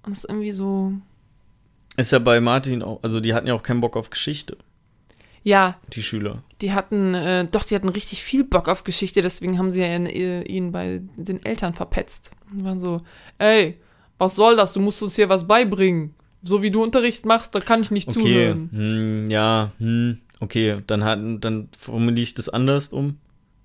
Und 0.04 0.12
ist 0.12 0.24
irgendwie 0.28 0.52
so, 0.52 0.92
Ist 1.96 2.12
ja 2.12 2.18
bei 2.18 2.40
Martin 2.40 2.82
auch, 2.82 3.00
also 3.02 3.20
die 3.20 3.34
hatten 3.34 3.46
ja 3.46 3.54
auch 3.54 3.62
keinen 3.62 3.80
Bock 3.80 3.96
auf 3.96 4.10
Geschichte, 4.10 4.56
ja, 5.44 5.76
die 5.92 6.02
Schüler. 6.02 6.42
die 6.60 6.72
hatten, 6.72 7.14
äh, 7.14 7.44
doch, 7.50 7.64
die 7.64 7.74
hatten 7.74 7.88
richtig 7.88 8.22
viel 8.22 8.44
Bock 8.44 8.68
auf 8.68 8.84
Geschichte, 8.84 9.22
deswegen 9.22 9.58
haben 9.58 9.70
sie 9.72 9.80
ja 9.80 9.94
ihn, 9.94 10.06
äh, 10.06 10.42
ihn 10.42 10.70
bei 10.72 11.02
den 11.16 11.44
Eltern 11.44 11.74
verpetzt. 11.74 12.30
Und 12.52 12.64
waren 12.64 12.78
so, 12.80 12.98
ey, 13.38 13.76
was 14.18 14.36
soll 14.36 14.54
das? 14.56 14.72
Du 14.72 14.80
musst 14.80 15.02
uns 15.02 15.16
hier 15.16 15.28
was 15.28 15.46
beibringen. 15.48 16.14
So 16.44 16.62
wie 16.62 16.70
du 16.70 16.82
Unterricht 16.82 17.26
machst, 17.26 17.54
da 17.54 17.60
kann 17.60 17.82
ich 17.82 17.90
nicht 17.90 18.08
Okay, 18.08 18.20
zuhören. 18.20 18.68
hm, 18.72 19.30
ja, 19.30 19.72
hm, 19.78 20.18
okay, 20.40 20.78
dann, 20.86 21.02
hat, 21.04 21.18
dann 21.40 21.68
formuliere 21.78 22.22
ich 22.22 22.34
das 22.34 22.48
anders 22.48 22.88
um. 22.90 23.18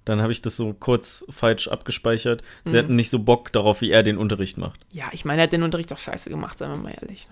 Dann 0.08 0.22
habe 0.22 0.32
ich 0.32 0.42
das 0.42 0.56
so 0.56 0.74
kurz 0.74 1.26
falsch 1.30 1.68
abgespeichert. 1.68 2.42
Sie 2.64 2.74
Mhm. 2.74 2.78
hatten 2.78 2.96
nicht 2.96 3.10
so 3.10 3.20
Bock 3.20 3.52
darauf, 3.52 3.82
wie 3.82 3.92
er 3.92 4.04
den 4.04 4.18
Unterricht 4.18 4.58
macht. 4.58 4.80
Ja, 4.94 5.06
ich 5.12 5.26
meine, 5.26 5.42
er 5.42 5.44
hat 5.44 5.52
den 5.52 5.64
Unterricht 5.64 5.92
doch 5.92 5.98
scheiße 5.98 6.30
gemacht, 6.30 6.58
seien 6.60 6.72
wir 6.72 6.78
mal 6.78 6.94
ehrlich. 7.02 7.28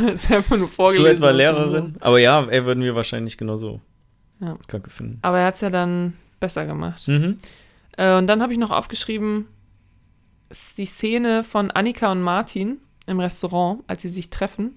Ne? 0.00 0.10
ist 0.12 0.30
einfach 0.32 0.56
nur 0.56 0.68
So 0.68 0.72
vorgelesen. 0.74 1.16
etwa 1.16 1.26
was 1.28 1.36
Lehrerin. 1.36 1.96
Aber 2.00 2.18
ja, 2.18 2.42
er 2.46 2.64
würden 2.64 2.82
wir 2.82 2.94
wahrscheinlich 2.94 3.36
genauso 3.36 3.80
Ja. 4.40 4.56
kacke 4.68 4.88
finden. 4.88 5.18
Aber 5.20 5.38
er 5.38 5.46
hat 5.46 5.56
es 5.56 5.60
ja 5.60 5.68
dann 5.70 6.14
besser 6.40 6.64
gemacht. 6.64 7.06
Mhm. 7.08 7.36
Äh, 7.98 8.16
und 8.16 8.26
dann 8.26 8.40
habe 8.40 8.52
ich 8.54 8.58
noch 8.58 8.70
aufgeschrieben, 8.70 9.46
die 10.78 10.86
Szene 10.86 11.44
von 11.44 11.70
Annika 11.70 12.10
und 12.10 12.22
Martin 12.22 12.78
im 13.06 13.20
Restaurant, 13.20 13.84
als 13.86 14.00
sie 14.02 14.08
sich 14.08 14.30
treffen. 14.30 14.76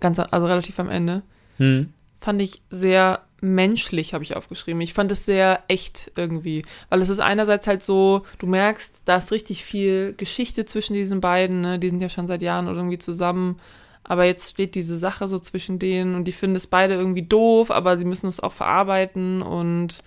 Ganz, 0.00 0.18
also 0.20 0.46
relativ 0.46 0.78
am 0.78 0.88
Ende. 0.90 1.22
Hm. 1.56 1.92
Fand 2.20 2.40
ich 2.40 2.62
sehr 2.70 3.20
menschlich, 3.40 4.14
habe 4.14 4.24
ich 4.24 4.34
aufgeschrieben. 4.36 4.80
Ich 4.80 4.94
fand 4.94 5.12
es 5.12 5.24
sehr 5.24 5.62
echt 5.68 6.10
irgendwie. 6.16 6.64
Weil 6.88 7.00
es 7.00 7.08
ist 7.08 7.20
einerseits 7.20 7.66
halt 7.66 7.82
so, 7.84 8.22
du 8.38 8.46
merkst, 8.46 9.02
da 9.04 9.16
ist 9.16 9.30
richtig 9.32 9.64
viel 9.64 10.14
Geschichte 10.16 10.64
zwischen 10.64 10.94
diesen 10.94 11.20
beiden. 11.20 11.60
Ne? 11.60 11.78
Die 11.78 11.88
sind 11.90 12.00
ja 12.02 12.08
schon 12.08 12.26
seit 12.26 12.42
Jahren 12.42 12.66
irgendwie 12.66 12.98
zusammen. 12.98 13.56
Aber 14.04 14.24
jetzt 14.24 14.50
steht 14.50 14.74
diese 14.74 14.96
Sache 14.96 15.28
so 15.28 15.38
zwischen 15.38 15.78
denen 15.78 16.14
und 16.14 16.24
die 16.24 16.32
finden 16.32 16.56
es 16.56 16.66
beide 16.66 16.94
irgendwie 16.94 17.22
doof, 17.22 17.70
aber 17.70 17.98
sie 17.98 18.06
müssen 18.06 18.26
es 18.26 18.40
auch 18.40 18.52
verarbeiten 18.52 19.42
und 19.42 19.98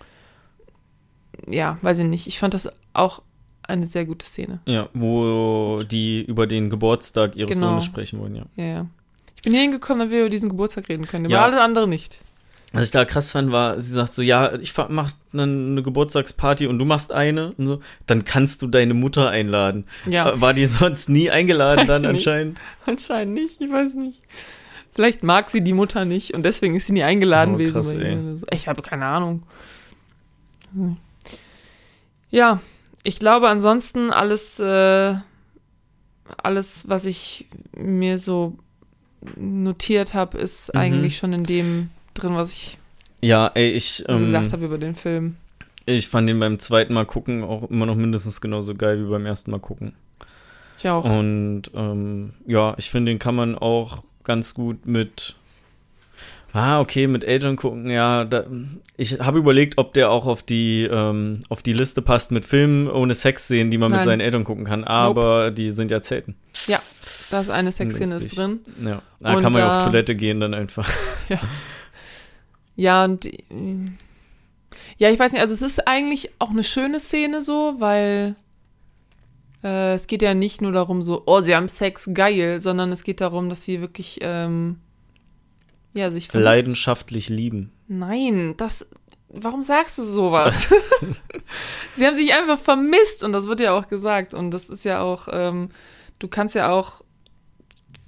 ja, 1.48 1.78
weiß 1.82 2.00
ich 2.00 2.06
nicht. 2.06 2.28
Ich 2.28 2.40
fand 2.40 2.54
das 2.54 2.70
auch 2.94 3.22
eine 3.64 3.86
sehr 3.86 4.06
gute 4.06 4.26
Szene. 4.26 4.60
Ja, 4.66 4.90
wo 4.94 5.84
die 5.84 6.24
über 6.24 6.48
den 6.48 6.70
Geburtstag 6.70 7.36
ihres 7.36 7.52
Genau. 7.54 7.68
Sohnes 7.70 7.86
sprechen 7.86 8.20
wollen, 8.20 8.36
ja. 8.36 8.46
Ja, 8.56 8.66
ja. 8.66 8.86
Ich 9.36 9.44
bin 9.44 9.54
hier 9.54 9.62
hingekommen, 9.62 10.00
damit 10.00 10.12
wir 10.14 10.22
über 10.22 10.30
diesen 10.30 10.50
Geburtstag 10.50 10.90
reden 10.90 11.06
können. 11.08 11.26
Über 11.26 11.36
Ja. 11.36 11.44
alles 11.44 11.60
andere 11.60 11.88
nicht. 11.88 12.20
Was 12.74 12.86
ich 12.86 12.92
da 12.92 13.04
krass 13.04 13.32
fand, 13.32 13.52
war, 13.52 13.82
sie 13.82 13.92
sagt 13.92 14.14
so, 14.14 14.22
ja, 14.22 14.54
ich 14.56 14.74
mach 14.90 15.12
eine, 15.34 15.44
eine 15.44 15.84
Geburtstagsparty 15.84 16.68
und 16.68 16.80
du 16.80 16.86
machst 16.86 17.12
eine 17.12 17.52
und 17.58 17.66
so, 17.66 17.82
dann 18.08 18.24
kannst 18.24 18.62
du 18.62 18.68
deine 18.68 18.94
Mutter 18.94 19.30
einladen. 19.30 19.86
Ja. 20.08 20.30
Äh, 20.32 20.40
War 20.42 20.54
die 20.54 20.66
sonst 20.68 21.10
nie 21.10 21.30
eingeladen 21.30 21.86
dann 21.88 22.04
ich 22.04 22.08
nicht. 22.12 22.28
anscheinend? 22.28 22.60
Anscheinend 22.86 23.34
nicht, 23.34 23.60
ich 23.60 23.70
weiß 23.72 23.96
nicht. 23.96 24.22
Vielleicht 24.94 25.22
mag 25.24 25.50
sie 25.50 25.62
die 25.62 25.74
Mutter 25.74 26.06
nicht 26.06 26.34
und 26.34 26.44
deswegen 26.44 26.76
ist 26.76 26.86
sie 26.86 26.94
nie 26.94 27.04
eingeladen 27.04 27.56
Oh, 27.56 27.58
gewesen. 27.58 28.38
so. 28.38 28.46
Ich 28.52 28.68
habe 28.70 28.82
keine 28.82 29.06
Ahnung. 29.06 29.44
Hm. 30.74 30.96
Ja, 32.30 32.62
ich 33.04 33.20
glaube 33.20 33.50
ansonsten 33.50 34.12
alles, 34.12 34.60
äh, 34.62 35.16
alles, 36.42 36.88
was 36.88 37.06
ich 37.06 37.48
mir 37.76 38.18
so 38.18 38.58
notiert 39.36 40.14
habe, 40.14 40.38
ist 40.38 40.74
Mhm. 40.74 40.80
eigentlich 40.80 41.18
schon 41.18 41.34
in 41.34 41.44
dem 41.44 41.90
drin, 42.14 42.36
was 42.36 42.52
ich 42.52 42.78
Ja, 43.22 43.52
ey, 43.54 43.70
ich, 43.72 44.04
ähm, 44.08 44.26
gesagt 44.26 44.54
habe 44.54 44.66
über 44.66 44.78
den 44.78 44.96
Film. 44.96 45.36
ich 45.86 46.08
fand 46.08 46.28
den 46.30 46.40
beim 46.40 46.60
zweiten 46.60 46.94
Mal 46.94 47.06
gucken 47.06 47.44
auch 47.44 47.70
immer 47.70 47.86
noch 47.86 47.96
mindestens 47.96 48.42
genauso 48.42 48.76
geil 48.76 49.00
wie 49.04 49.10
beim 49.10 49.26
ersten 49.26 49.52
Mal 49.52 49.60
gucken. 49.60 49.94
Ich 50.78 50.90
auch. 50.90 51.04
Und 51.06 51.64
ähm, 51.76 52.34
ja, 52.48 52.74
ich 52.78 52.90
finde, 52.90 53.12
den 53.12 53.20
kann 53.20 53.36
man 53.36 53.56
auch 53.58 54.04
ganz 54.24 54.54
gut 54.54 54.86
mit. 54.86 55.36
Ah, 56.54 56.82
okay, 56.82 57.08
mit 57.08 57.24
Eltern 57.24 57.56
gucken, 57.56 57.90
ja. 57.90 58.26
Da, 58.26 58.44
ich 58.98 59.20
habe 59.22 59.38
überlegt, 59.40 59.78
ob 59.78 59.94
der 59.94 60.10
auch 60.12 60.26
auf 60.26 60.44
die, 60.44 60.84
ähm, 60.92 61.40
auf 61.48 61.62
die 61.62 61.72
Liste 61.72 62.02
passt 62.02 62.32
mit 62.32 62.44
Filmen 62.44 62.90
ohne 62.90 63.14
Sexszenen, 63.14 63.72
die 63.72 63.78
man 63.78 63.90
mit 63.90 64.00
Nein. 64.00 64.06
seinen 64.06 64.20
Eltern 64.20 64.44
gucken 64.44 64.66
kann. 64.66 64.84
Aber 64.84 65.52
die 65.52 65.70
sind 65.70 65.92
ja 65.92 66.02
selten. 66.02 66.36
Ja, 66.68 66.80
da 67.30 67.40
ist 67.40 67.50
eine 67.52 67.72
Sexszene 67.72 68.16
ist 68.16 68.36
drin. 68.36 68.60
Ja. 68.84 69.02
Da 69.22 69.36
Und 69.36 69.44
kann 69.44 69.54
man 69.54 69.62
ja 69.62 69.78
auf 69.78 69.84
Toilette 69.86 70.14
gehen 70.16 70.42
dann 70.42 70.54
einfach. 70.54 70.90
Ja, 71.30 71.40
und 72.90 73.26
äh, 73.26 73.36
ja, 74.98 75.10
ich 75.10 75.20
weiß 75.20 75.32
nicht, 75.34 75.42
also 75.42 75.54
es 75.54 75.62
ist 75.62 75.88
eigentlich 75.88 76.32
auch 76.40 76.50
eine 76.50 76.64
schöne 76.64 77.00
Szene 77.00 77.42
so, 77.42 77.76
weil 77.80 78.36
äh, 79.64 79.94
es 79.94 80.08
geht 80.08 80.22
ja 80.22 80.34
nicht 80.34 80.62
nur 80.62 80.72
darum 80.72 81.02
so, 81.02 81.24
oh, 81.26 81.42
sie 81.42 81.56
haben 81.56 81.68
Sex, 81.68 82.10
geil, 82.14 82.62
sondern 82.62 82.92
es 82.92 83.04
geht 83.04 83.22
darum, 83.22 83.50
dass 83.50 83.64
sie 83.64 83.82
wirklich, 83.82 84.20
ähm, 84.22 84.80
ja, 85.94 86.12
sich 86.12 86.28
vermisst. 86.28 86.46
Leidenschaftlich 86.46 87.30
lieben. 87.30 87.72
Nein, 87.88 88.56
das, 88.58 88.88
warum 89.30 89.64
sagst 89.64 89.98
du 89.98 90.04
sowas? 90.04 90.74
sie 91.96 92.06
haben 92.06 92.16
sich 92.16 92.34
einfach 92.34 92.60
vermisst 92.60 93.24
und 93.24 93.32
das 93.32 93.48
wird 93.48 93.60
ja 93.60 93.74
auch 93.74 93.88
gesagt 93.88 94.34
und 94.34 94.52
das 94.52 94.70
ist 94.70 94.86
ja 94.86 95.02
auch, 95.02 95.28
ähm, 95.32 95.70
du 96.20 96.28
kannst 96.28 96.56
ja 96.56 96.72
auch 96.72 97.04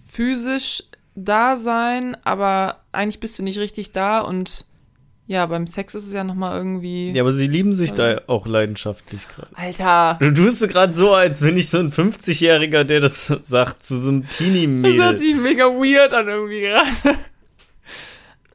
physisch 0.08 0.84
da 1.16 1.56
sein, 1.56 2.18
aber 2.24 2.82
eigentlich 2.92 3.20
bist 3.20 3.38
du 3.40 3.44
nicht 3.44 3.60
richtig 3.60 3.92
da 3.92 4.20
und 4.22 4.66
ja, 5.26 5.46
beim 5.46 5.68
Sex 5.68 5.96
ist 5.96 6.06
es 6.08 6.12
ja 6.14 6.26
nochmal 6.26 6.58
irgendwie. 6.58 7.12
Ja, 7.12 7.24
aber 7.24 7.32
sie 7.32 7.48
lieben 7.48 7.74
sich 7.74 7.92
Also- 7.92 8.04
da 8.04 8.22
auch 8.28 8.46
leidenschaftlich 8.46 9.28
gerade. 9.30 9.48
Alter. 9.56 10.18
Du 10.20 10.34
tust 10.34 10.68
gerade 10.68 10.94
so, 10.94 11.14
als 11.14 11.40
bin 11.40 11.56
ich 11.56 11.70
so 11.70 11.80
ein 11.80 11.92
50-Jähriger, 11.92 12.84
der 12.84 13.00
das 13.00 13.28
sagt 13.28 13.84
zu 13.86 13.98
so 13.98 14.10
einem 14.10 14.24
Das 14.24 14.38
hört 14.38 14.38
Teenie-Mädel. 14.38 15.18
sich 15.18 15.36
mega 15.38 15.66
weird 15.66 16.14
an 16.14 16.28
irgendwie 16.28 16.62
gerade. 16.62 17.18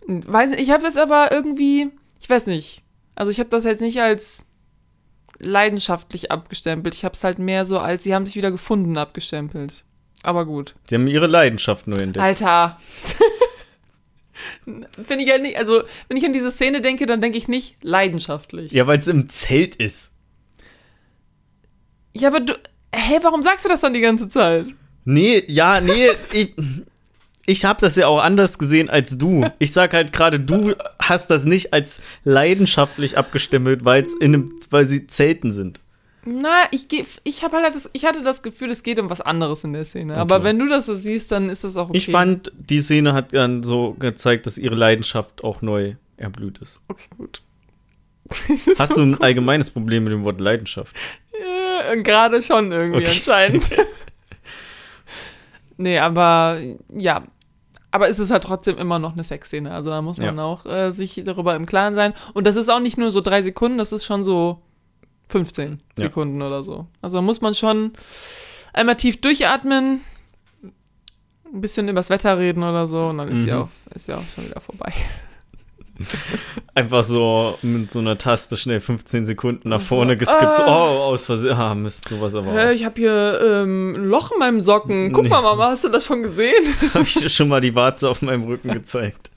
Weiß 0.06 0.50
nicht, 0.50 0.60
ich 0.60 0.70
habe 0.70 0.82
das 0.82 0.96
aber 0.96 1.32
irgendwie, 1.32 1.90
ich 2.20 2.28
weiß 2.28 2.46
nicht. 2.46 2.82
Also 3.14 3.30
ich 3.30 3.40
habe 3.40 3.50
das 3.50 3.64
jetzt 3.64 3.80
nicht 3.80 4.00
als 4.00 4.44
leidenschaftlich 5.38 6.30
abgestempelt. 6.30 6.94
Ich 6.94 7.04
habe 7.04 7.14
es 7.14 7.24
halt 7.24 7.38
mehr 7.38 7.64
so 7.64 7.78
als, 7.78 8.04
sie 8.04 8.14
haben 8.14 8.26
sich 8.26 8.36
wieder 8.36 8.50
gefunden 8.50 8.96
abgestempelt. 8.96 9.84
Aber 10.22 10.44
gut. 10.44 10.74
Sie 10.88 10.96
haben 10.96 11.06
ihre 11.06 11.26
Leidenschaft 11.26 11.86
nur 11.86 11.98
entdeckt. 11.98 12.24
Alter. 12.24 12.78
Finde 14.64 15.22
ich 15.22 15.28
ja 15.28 15.38
nicht, 15.38 15.56
also 15.56 15.82
wenn 16.08 16.16
ich 16.16 16.24
an 16.24 16.32
diese 16.32 16.50
Szene 16.50 16.80
denke, 16.80 17.06
dann 17.06 17.20
denke 17.20 17.38
ich 17.38 17.48
nicht 17.48 17.76
leidenschaftlich. 17.82 18.72
Ja, 18.72 18.86
weil 18.86 18.98
es 18.98 19.08
im 19.08 19.28
Zelt 19.28 19.76
ist. 19.76 20.12
Ja, 22.14 22.28
aber 22.28 22.40
du, 22.40 22.54
hä, 22.94 23.18
warum 23.22 23.42
sagst 23.42 23.64
du 23.64 23.68
das 23.68 23.80
dann 23.80 23.94
die 23.94 24.00
ganze 24.00 24.28
Zeit? 24.28 24.66
Nee, 25.04 25.44
ja, 25.46 25.80
nee, 25.80 26.10
ich, 26.32 26.54
ich 27.46 27.64
habe 27.64 27.80
das 27.80 27.96
ja 27.96 28.08
auch 28.08 28.20
anders 28.22 28.58
gesehen 28.58 28.90
als 28.90 29.16
du. 29.16 29.48
Ich 29.58 29.72
sag 29.72 29.94
halt 29.94 30.12
gerade, 30.12 30.38
du 30.38 30.74
hast 30.98 31.30
das 31.30 31.44
nicht 31.44 31.72
als 31.72 32.00
leidenschaftlich 32.24 33.16
abgestempelt, 33.16 33.84
weil 33.84 34.02
es 34.02 34.14
in 34.14 34.34
einem, 34.34 34.52
weil 34.70 34.84
sie 34.84 35.06
Zelten 35.06 35.50
sind. 35.50 35.80
Na, 36.30 36.64
ich 36.72 36.86
ich 37.24 37.42
habe 37.42 37.56
halt 37.58 37.74
das, 37.74 37.88
ich 37.92 38.04
hatte 38.04 38.22
das 38.22 38.42
Gefühl, 38.42 38.70
es 38.70 38.82
geht 38.82 38.98
um 38.98 39.08
was 39.08 39.20
anderes 39.20 39.64
in 39.64 39.72
der 39.72 39.84
Szene. 39.84 40.16
Aber 40.16 40.36
Okay. 40.36 40.44
wenn 40.44 40.58
du 40.58 40.68
das 40.68 40.86
so 40.86 40.94
siehst, 40.94 41.32
dann 41.32 41.48
ist 41.48 41.64
das 41.64 41.76
auch 41.76 41.88
okay. 41.88 41.96
Ich 41.96 42.10
fand, 42.10 42.52
die 42.58 42.80
Szene 42.82 43.14
hat 43.14 43.32
dann 43.32 43.62
so 43.62 43.94
gezeigt, 43.98 44.46
dass 44.46 44.58
ihre 44.58 44.74
Leidenschaft 44.74 45.42
auch 45.44 45.62
neu 45.62 45.94
erblüht 46.16 46.58
ist. 46.58 46.82
Okay, 46.88 47.08
gut. 47.16 47.42
Hast 48.78 48.96
du 48.98 49.02
ein 49.02 49.20
allgemeines 49.20 49.70
Problem 49.70 50.04
mit 50.04 50.12
dem 50.12 50.24
Wort 50.24 50.40
Leidenschaft? 50.40 50.94
Ja, 51.40 51.94
Gerade 51.94 52.42
schon 52.42 52.72
irgendwie 52.72 52.98
Okay. 53.06 53.14
anscheinend. 53.14 53.70
nee, 55.76 55.98
aber 55.98 56.60
ja. 56.94 57.22
Aber 57.90 58.10
es 58.10 58.18
ist 58.18 58.30
halt 58.30 58.44
trotzdem 58.44 58.76
immer 58.76 58.98
noch 58.98 59.14
eine 59.14 59.24
Sexszene. 59.24 59.72
Also 59.72 59.88
da 59.88 60.02
muss 60.02 60.18
man 60.18 60.36
Ja. 60.36 60.44
auch 60.44 60.66
äh, 60.66 60.90
sich 60.90 61.22
darüber 61.24 61.56
im 61.56 61.64
Klaren 61.64 61.94
sein. 61.94 62.12
Und 62.34 62.46
das 62.46 62.56
ist 62.56 62.68
auch 62.68 62.80
nicht 62.80 62.98
nur 62.98 63.10
so 63.10 63.22
drei 63.22 63.40
Sekunden, 63.40 63.78
das 63.78 63.92
ist 63.92 64.04
schon 64.04 64.24
so 64.24 64.60
15 65.28 65.80
Ja. 65.98 66.04
Sekunden 66.04 66.40
oder 66.42 66.62
so. 66.62 66.86
Also 67.02 67.20
muss 67.22 67.40
man 67.40 67.54
schon 67.54 67.92
einmal 68.72 68.96
tief 68.96 69.20
durchatmen, 69.20 70.00
ein 71.52 71.60
bisschen 71.60 71.88
übers 71.88 72.10
Wetter 72.10 72.38
reden 72.38 72.62
oder 72.62 72.86
so 72.86 73.06
und 73.08 73.18
dann 73.18 73.28
ist 73.28 73.46
ja 73.46 73.56
Mhm. 73.56 73.62
auch, 73.62 73.68
ist 73.94 74.08
ja 74.08 74.16
auch 74.16 74.24
schon 74.34 74.46
wieder 74.46 74.60
vorbei. 74.60 74.92
Einfach 76.76 77.02
so 77.02 77.58
mit 77.62 77.90
so 77.90 77.98
einer 77.98 78.16
Taste 78.18 78.56
schnell 78.56 78.78
15 78.80 79.26
Sekunden 79.26 79.68
nach 79.68 79.80
So, 79.80 79.96
vorne 79.96 80.16
geskippt. 80.16 80.56
So, 80.58 80.62
ah. 80.62 80.86
oh, 80.92 80.98
aus 81.12 81.26
Versehen. 81.26 81.54
Ah, 81.56 81.74
Mist, 81.74 82.08
sowas 82.08 82.36
aber 82.36 82.52
auch. 82.52 82.70
ich 82.70 82.84
habe 82.84 82.94
hier 83.00 83.40
ähm, 83.44 83.94
ein 83.96 84.04
Loch 84.04 84.30
in 84.30 84.38
meinem 84.38 84.60
Socken. 84.60 85.12
Guck 85.12 85.24
Nee. 85.24 85.30
mal, 85.30 85.42
Mama, 85.42 85.70
hast 85.70 85.82
du 85.84 85.88
das 85.88 86.04
schon 86.04 86.22
gesehen? 86.22 86.72
Habe 86.94 87.02
ich 87.02 87.14
dir 87.14 87.28
schon 87.28 87.48
mal 87.48 87.60
die 87.60 87.74
Warze 87.74 88.08
auf 88.08 88.22
meinem 88.22 88.44
Rücken 88.44 88.70
gezeigt. 88.72 89.32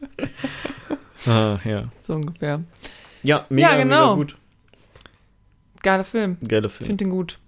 ah, 1.25 1.57
ja. 1.65 1.83
So 2.01 2.13
ungefähr. 2.13 2.61
Ja, 3.23 3.45
mega, 3.49 3.71
Ja, 3.71 3.77
genau. 3.77 4.01
mega 4.01 4.15
gut. 4.15 4.37
Geiler 5.83 6.03
Film. 6.03 6.37
Geiler 6.47 6.67
Ich 6.67 6.73
Film. 6.73 6.87
finde 6.87 7.05
den 7.05 7.11
gut. 7.11 7.39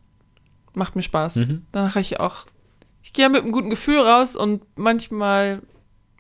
Macht 0.74 0.96
mir 0.96 1.04
Spaß. 1.04 1.36
Mhm. 1.38 1.66
Danach 1.72 1.96
ich 1.98 2.20
auch. 2.20 2.46
Ich 3.04 3.14
gehe 3.14 3.30
mit 3.30 3.44
einem 3.44 3.52
guten 3.52 3.70
Gefühl 3.70 4.00
raus 4.00 4.36
und 4.36 4.64
manchmal 4.76 5.62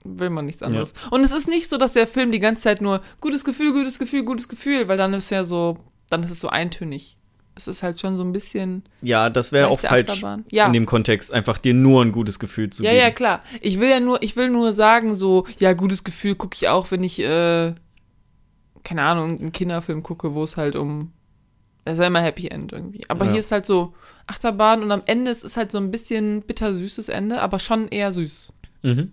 will 0.03 0.29
man 0.29 0.45
nichts 0.45 0.61
anderes. 0.61 0.93
Und 1.11 1.21
es 1.23 1.31
ist 1.31 1.47
nicht 1.47 1.69
so, 1.69 1.77
dass 1.77 1.93
der 1.93 2.07
Film 2.07 2.31
die 2.31 2.39
ganze 2.39 2.63
Zeit 2.63 2.81
nur 2.81 3.01
gutes 3.21 3.43
Gefühl, 3.45 3.71
gutes 3.73 3.97
Gefühl, 3.99 4.23
gutes 4.23 4.49
Gefühl, 4.49 4.87
weil 4.89 4.97
dann 4.97 5.13
ist 5.13 5.29
ja 5.29 5.43
so, 5.45 5.77
dann 6.09 6.23
ist 6.23 6.31
es 6.31 6.41
so 6.41 6.49
eintönig. 6.49 7.17
Es 7.55 7.67
ist 7.67 7.83
halt 7.83 7.99
schon 7.99 8.17
so 8.17 8.23
ein 8.23 8.33
bisschen. 8.33 8.83
Ja, 9.01 9.29
das 9.29 9.51
wäre 9.51 9.67
auch 9.69 9.79
falsch. 9.79 10.21
Ja. 10.51 10.65
in 10.65 10.73
dem 10.73 10.85
Kontext, 10.87 11.31
einfach 11.31 11.57
dir 11.59 11.73
nur 11.75 12.03
ein 12.03 12.11
gutes 12.11 12.37
Gefühl 12.39 12.69
zu 12.71 12.83
Ja, 12.83 12.89
geben. 12.91 13.01
ja, 13.01 13.11
klar. 13.11 13.43
Ich 13.61 13.79
will 13.79 13.89
ja 13.89 13.99
nur, 13.99 14.21
ich 14.23 14.35
will 14.35 14.49
nur 14.49 14.73
sagen, 14.73 15.13
so, 15.13 15.45
ja, 15.59 15.73
gutes 15.73 16.03
Gefühl 16.03 16.35
gucke 16.35 16.55
ich 16.55 16.67
auch, 16.67 16.89
wenn 16.91 17.03
ich, 17.03 17.19
äh, 17.19 17.73
keine 18.83 19.03
Ahnung, 19.03 19.39
einen 19.39 19.51
Kinderfilm 19.51 20.03
gucke, 20.03 20.33
wo 20.33 20.43
es 20.43 20.57
halt 20.57 20.75
um, 20.75 21.11
das 21.85 21.93
ist 21.97 22.01
ja 22.01 22.07
immer 22.07 22.21
Happy 22.21 22.47
End 22.47 22.71
irgendwie. 22.73 23.03
Aber 23.09 23.25
Ja. 23.25 23.31
hier 23.31 23.39
ist 23.39 23.51
halt 23.51 23.65
so 23.65 23.93
Achterbahn 24.27 24.83
und 24.83 24.91
am 24.91 25.01
Ende 25.05 25.31
ist 25.31 25.43
es 25.43 25.57
halt 25.57 25.71
so 25.71 25.77
ein 25.77 25.91
bisschen 25.91 26.41
bittersüßes 26.43 27.09
Ende, 27.09 27.41
aber 27.41 27.59
schon 27.59 27.87
eher 27.89 28.11
süß. 28.11 28.53
Mhm. 28.83 29.11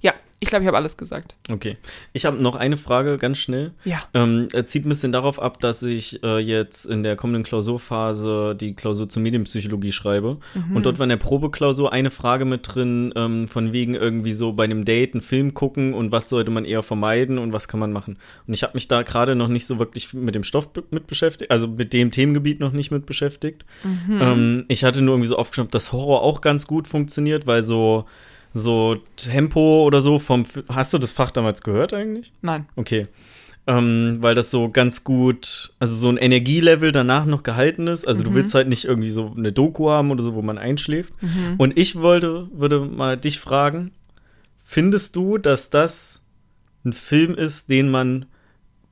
Ja, 0.00 0.14
ich 0.42 0.48
glaube, 0.48 0.62
ich 0.62 0.68
habe 0.68 0.78
alles 0.78 0.96
gesagt. 0.96 1.36
Okay. 1.50 1.76
Ich 2.14 2.24
habe 2.24 2.42
noch 2.42 2.54
eine 2.54 2.78
Frage, 2.78 3.18
ganz 3.18 3.36
schnell. 3.36 3.72
Ja. 3.84 4.04
Ähm, 4.14 4.48
er 4.54 4.64
zieht 4.64 4.86
ein 4.86 4.88
bisschen 4.88 5.12
darauf 5.12 5.40
ab, 5.40 5.60
dass 5.60 5.82
ich 5.82 6.22
äh, 6.22 6.38
jetzt 6.38 6.86
in 6.86 7.02
der 7.02 7.14
kommenden 7.14 7.42
Klausurphase 7.42 8.56
die 8.58 8.74
Klausur 8.74 9.06
zur 9.10 9.20
Medienpsychologie 9.22 9.92
schreibe. 9.92 10.38
Mhm. 10.54 10.76
Und 10.76 10.86
dort 10.86 10.98
war 10.98 11.04
in 11.04 11.10
der 11.10 11.18
Probeklausur 11.18 11.92
eine 11.92 12.10
Frage 12.10 12.46
mit 12.46 12.74
drin, 12.74 13.12
ähm, 13.16 13.48
von 13.48 13.74
wegen 13.74 13.94
irgendwie 13.94 14.32
so 14.32 14.54
bei 14.54 14.64
einem 14.64 14.86
Date 14.86 15.12
einen 15.12 15.20
Film 15.20 15.52
gucken 15.52 15.92
und 15.92 16.10
was 16.10 16.30
sollte 16.30 16.50
man 16.50 16.64
eher 16.64 16.82
vermeiden 16.82 17.36
und 17.36 17.52
was 17.52 17.68
kann 17.68 17.78
man 17.78 17.92
machen. 17.92 18.16
Und 18.46 18.54
ich 18.54 18.62
habe 18.62 18.72
mich 18.72 18.88
da 18.88 19.02
gerade 19.02 19.34
noch 19.34 19.48
nicht 19.48 19.66
so 19.66 19.78
wirklich 19.78 20.14
mit 20.14 20.34
dem 20.34 20.42
Stoff 20.42 20.70
mit 20.90 21.06
beschäftigt, 21.06 21.50
also 21.50 21.68
mit 21.68 21.92
dem 21.92 22.10
Themengebiet 22.10 22.60
noch 22.60 22.72
nicht 22.72 22.90
mit 22.90 23.04
beschäftigt. 23.04 23.66
Mhm. 23.84 24.20
Ähm, 24.22 24.64
ich 24.68 24.84
hatte 24.84 25.02
nur 25.02 25.16
irgendwie 25.16 25.28
so 25.28 25.36
aufgeschrieben, 25.36 25.70
dass 25.70 25.92
Horror 25.92 26.22
auch 26.22 26.40
ganz 26.40 26.66
gut 26.66 26.88
funktioniert, 26.88 27.46
weil 27.46 27.60
so 27.60 28.06
so 28.54 28.96
Tempo 29.16 29.84
oder 29.84 30.00
so 30.00 30.18
vom. 30.18 30.44
Hast 30.68 30.92
du 30.92 30.98
das 30.98 31.12
Fach 31.12 31.30
damals 31.30 31.62
gehört 31.62 31.92
eigentlich? 31.92 32.32
Nein. 32.42 32.66
Okay. 32.76 33.06
Ähm, 33.66 34.16
weil 34.20 34.34
das 34.34 34.50
so 34.50 34.70
ganz 34.70 35.04
gut, 35.04 35.72
also 35.78 35.94
so 35.94 36.08
ein 36.08 36.16
Energielevel 36.16 36.92
danach 36.92 37.26
noch 37.26 37.42
gehalten 37.42 37.86
ist. 37.86 38.06
Also 38.06 38.24
du 38.24 38.34
willst 38.34 38.54
halt 38.54 38.68
nicht 38.68 38.84
irgendwie 38.84 39.10
so 39.10 39.34
eine 39.36 39.52
Doku 39.52 39.90
haben 39.90 40.10
oder 40.10 40.22
so, 40.22 40.34
wo 40.34 40.42
man 40.42 40.58
einschläft. 40.58 41.12
Und 41.58 41.78
ich 41.78 41.96
wollte, 41.96 42.48
würde 42.52 42.80
mal 42.80 43.16
dich 43.16 43.38
fragen, 43.38 43.92
findest 44.64 45.14
du, 45.14 45.36
dass 45.38 45.70
das 45.70 46.22
ein 46.84 46.94
Film 46.94 47.34
ist, 47.34 47.68
den 47.68 47.90
man 47.90 48.26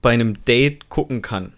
bei 0.03 0.11
einem 0.11 0.45
Date 0.45 0.91
gucken 0.91 1.23
kann? 1.23 1.55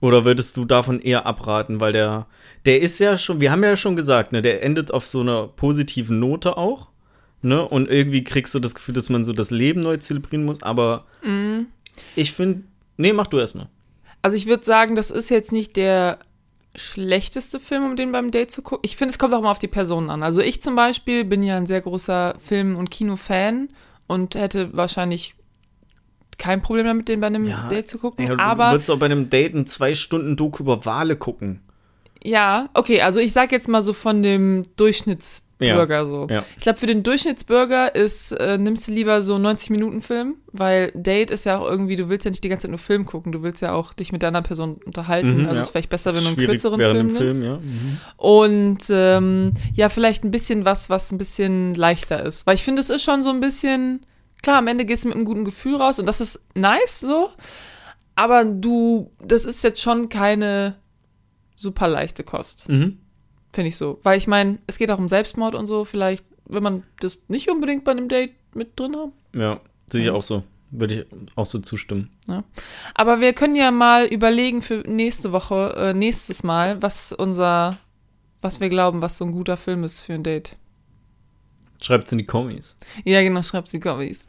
Oder 0.00 0.24
würdest 0.24 0.56
du 0.56 0.64
davon 0.64 1.00
eher 1.00 1.26
abraten, 1.26 1.80
weil 1.80 1.92
der, 1.92 2.26
der 2.66 2.82
ist 2.82 2.98
ja 2.98 3.16
schon, 3.16 3.40
wir 3.40 3.50
haben 3.50 3.64
ja 3.64 3.76
schon 3.76 3.96
gesagt, 3.96 4.32
ne, 4.32 4.42
der 4.42 4.62
endet 4.62 4.92
auf 4.92 5.06
so 5.06 5.20
einer 5.20 5.46
positiven 5.46 6.18
Note 6.18 6.56
auch, 6.56 6.88
ne, 7.42 7.66
und 7.66 7.88
irgendwie 7.88 8.22
kriegst 8.22 8.54
du 8.54 8.58
das 8.58 8.74
Gefühl, 8.74 8.94
dass 8.94 9.08
man 9.08 9.24
so 9.24 9.32
das 9.32 9.50
Leben 9.50 9.80
neu 9.80 9.96
zelebrieren 9.96 10.44
muss, 10.44 10.62
aber 10.62 11.06
ich 12.14 12.32
finde, 12.32 12.64
nee, 12.98 13.12
mach 13.12 13.26
du 13.26 13.38
erstmal. 13.38 13.68
Also 14.20 14.36
ich 14.36 14.46
würde 14.46 14.64
sagen, 14.64 14.96
das 14.96 15.10
ist 15.10 15.30
jetzt 15.30 15.52
nicht 15.52 15.76
der 15.76 16.18
schlechteste 16.74 17.58
Film, 17.58 17.84
um 17.84 17.96
den 17.96 18.12
beim 18.12 18.30
Date 18.30 18.50
zu 18.50 18.60
gucken. 18.60 18.82
Ich 18.82 18.96
finde, 18.96 19.12
es 19.12 19.18
kommt 19.18 19.32
auch 19.32 19.40
mal 19.40 19.50
auf 19.50 19.58
die 19.58 19.66
Person 19.66 20.10
an. 20.10 20.22
Also 20.22 20.42
ich 20.42 20.60
zum 20.60 20.76
Beispiel 20.76 21.24
bin 21.24 21.42
ja 21.42 21.56
ein 21.56 21.66
sehr 21.66 21.80
großer 21.80 22.34
Film- 22.44 22.76
und 22.76 22.90
Kino-Fan 22.90 23.68
und 24.06 24.34
hätte 24.34 24.76
wahrscheinlich 24.76 25.35
kein 26.38 26.60
Problem 26.62 26.86
damit, 26.86 27.08
den 27.08 27.20
bei 27.20 27.28
einem 27.28 27.44
Ja, 27.44 27.68
Date 27.68 27.88
zu 27.88 27.98
gucken. 27.98 28.26
Ja, 28.26 28.34
du 28.34 28.42
aber 28.42 28.72
würdest 28.72 28.90
auch 28.90 28.98
bei 28.98 29.06
einem 29.06 29.30
Date 29.30 29.54
ein 29.54 29.66
zwei 29.66 29.94
Stunden 29.94 30.36
Doku 30.36 30.62
über 30.62 30.84
Wale 30.84 31.16
gucken. 31.16 31.60
ja, 32.22 32.68
okay, 32.74 33.00
also 33.02 33.20
ich 33.20 33.32
sag 33.32 33.52
jetzt 33.52 33.68
mal 33.68 33.82
so 33.82 33.92
von 33.92 34.22
dem 34.22 34.62
Durchschnittsbürger 34.76 36.06
so. 36.06 36.26
Ja. 36.28 36.44
Ich 36.56 36.62
glaube, 36.64 36.78
für 36.78 36.86
den 36.86 37.02
Durchschnittsbürger 37.02 37.94
ist, 37.94 38.32
äh, 38.32 38.58
nimmst 38.58 38.88
du 38.88 38.92
lieber 38.92 39.22
so 39.22 39.36
90-Minuten-Film, 39.36 40.34
weil 40.52 40.92
Date 40.94 41.30
ist 41.30 41.46
ja 41.46 41.58
auch 41.58 41.66
irgendwie, 41.70 41.96
du 41.96 42.08
willst 42.08 42.24
ja 42.24 42.30
nicht 42.30 42.44
die 42.44 42.48
ganze 42.48 42.62
Zeit 42.62 42.70
nur 42.70 42.78
Film 42.78 43.06
gucken, 43.06 43.32
du 43.32 43.42
willst 43.42 43.62
ja 43.62 43.72
auch 43.72 43.92
dich 43.94 44.12
mit 44.12 44.22
der 44.22 44.28
anderen 44.28 44.44
Person 44.44 44.80
unterhalten. 44.84 45.34
Mhm, 45.34 45.40
also 45.44 45.54
ja. 45.54 45.60
es 45.60 45.66
ist 45.66 45.70
vielleicht 45.70 45.90
besser, 45.90 46.14
wenn 46.14 46.22
du 46.24 46.28
einen 46.28 46.36
kürzeren 46.36 46.78
Film 46.80 46.96
dem 47.08 47.16
Film, 47.16 47.26
nimmst. 47.40 47.44
ja. 47.44 47.56
Mhm. 47.56 47.98
Und 48.16 48.78
ähm, 48.90 49.52
ja, 49.74 49.88
vielleicht 49.88 50.24
ein 50.24 50.30
bisschen 50.30 50.64
was, 50.64 50.90
was 50.90 51.10
ein 51.12 51.18
bisschen 51.18 51.74
leichter 51.74 52.24
ist. 52.26 52.46
Weil 52.46 52.56
ich 52.56 52.62
finde, 52.62 52.80
es 52.80 52.90
ist 52.90 53.02
schon 53.02 53.22
so 53.22 53.30
ein 53.30 53.40
bisschen, 53.40 54.04
klar, 54.42 54.58
am 54.58 54.66
Ende 54.68 54.84
gehst 54.84 55.04
du 55.04 55.08
mit 55.08 55.16
einem 55.16 55.24
guten 55.24 55.44
Gefühl 55.44 55.76
raus 55.76 55.98
und 55.98 56.06
das 56.06 56.20
ist 56.20 56.40
nice 56.54 57.00
so. 57.00 57.30
Aber 58.14 58.44
du, 58.44 59.12
das 59.18 59.44
ist 59.44 59.62
jetzt 59.62 59.80
schon 59.80 60.08
keine 60.08 60.76
super 61.54 61.88
leichte 61.88 62.24
Kost, 62.24 62.68
Mhm. 62.68 62.98
finde 63.52 63.68
ich 63.68 63.76
so. 63.76 63.98
Weil 64.02 64.18
ich 64.18 64.26
meine, 64.26 64.58
es 64.66 64.78
geht 64.78 64.90
auch 64.90 64.98
um 64.98 65.08
Selbstmord 65.08 65.54
und 65.54 65.66
so. 65.66 65.84
Vielleicht, 65.84 66.24
wenn 66.46 66.62
man 66.62 66.82
das 67.00 67.18
nicht 67.28 67.50
unbedingt 67.50 67.84
bei 67.84 67.90
einem 67.92 68.08
Date 68.08 68.32
mit 68.54 68.78
drin 68.78 68.96
haben. 68.96 69.12
Ja, 69.34 69.60
sehe 69.90 70.02
ich 70.04 70.10
auch 70.10 70.22
so. 70.22 70.42
Würde 70.70 70.94
ich 70.94 71.06
auch 71.36 71.46
so 71.46 71.58
zustimmen. 71.60 72.10
Aber 72.94 73.20
wir 73.20 73.32
können 73.34 73.54
ja 73.54 73.70
mal 73.70 74.06
überlegen 74.06 74.62
für 74.62 74.78
nächste 74.86 75.30
Woche, 75.32 75.74
äh, 75.76 75.94
nächstes 75.94 76.42
Mal, 76.42 76.82
was 76.82 77.12
unser, 77.12 77.76
was 78.42 78.60
wir 78.60 78.68
glauben, 78.68 79.00
was 79.00 79.16
so 79.18 79.24
ein 79.24 79.32
guter 79.32 79.56
Film 79.56 79.84
ist 79.84 80.00
für 80.00 80.14
ein 80.14 80.22
Date. 80.24 80.56
Schreibt's 81.82 82.12
in 82.12 82.18
die 82.18 82.26
Kommis. 82.26 82.76
Ja, 83.04 83.22
genau, 83.22 83.42
schreibt 83.42 83.68
sie 83.68 83.80
Kommis. 83.80 84.26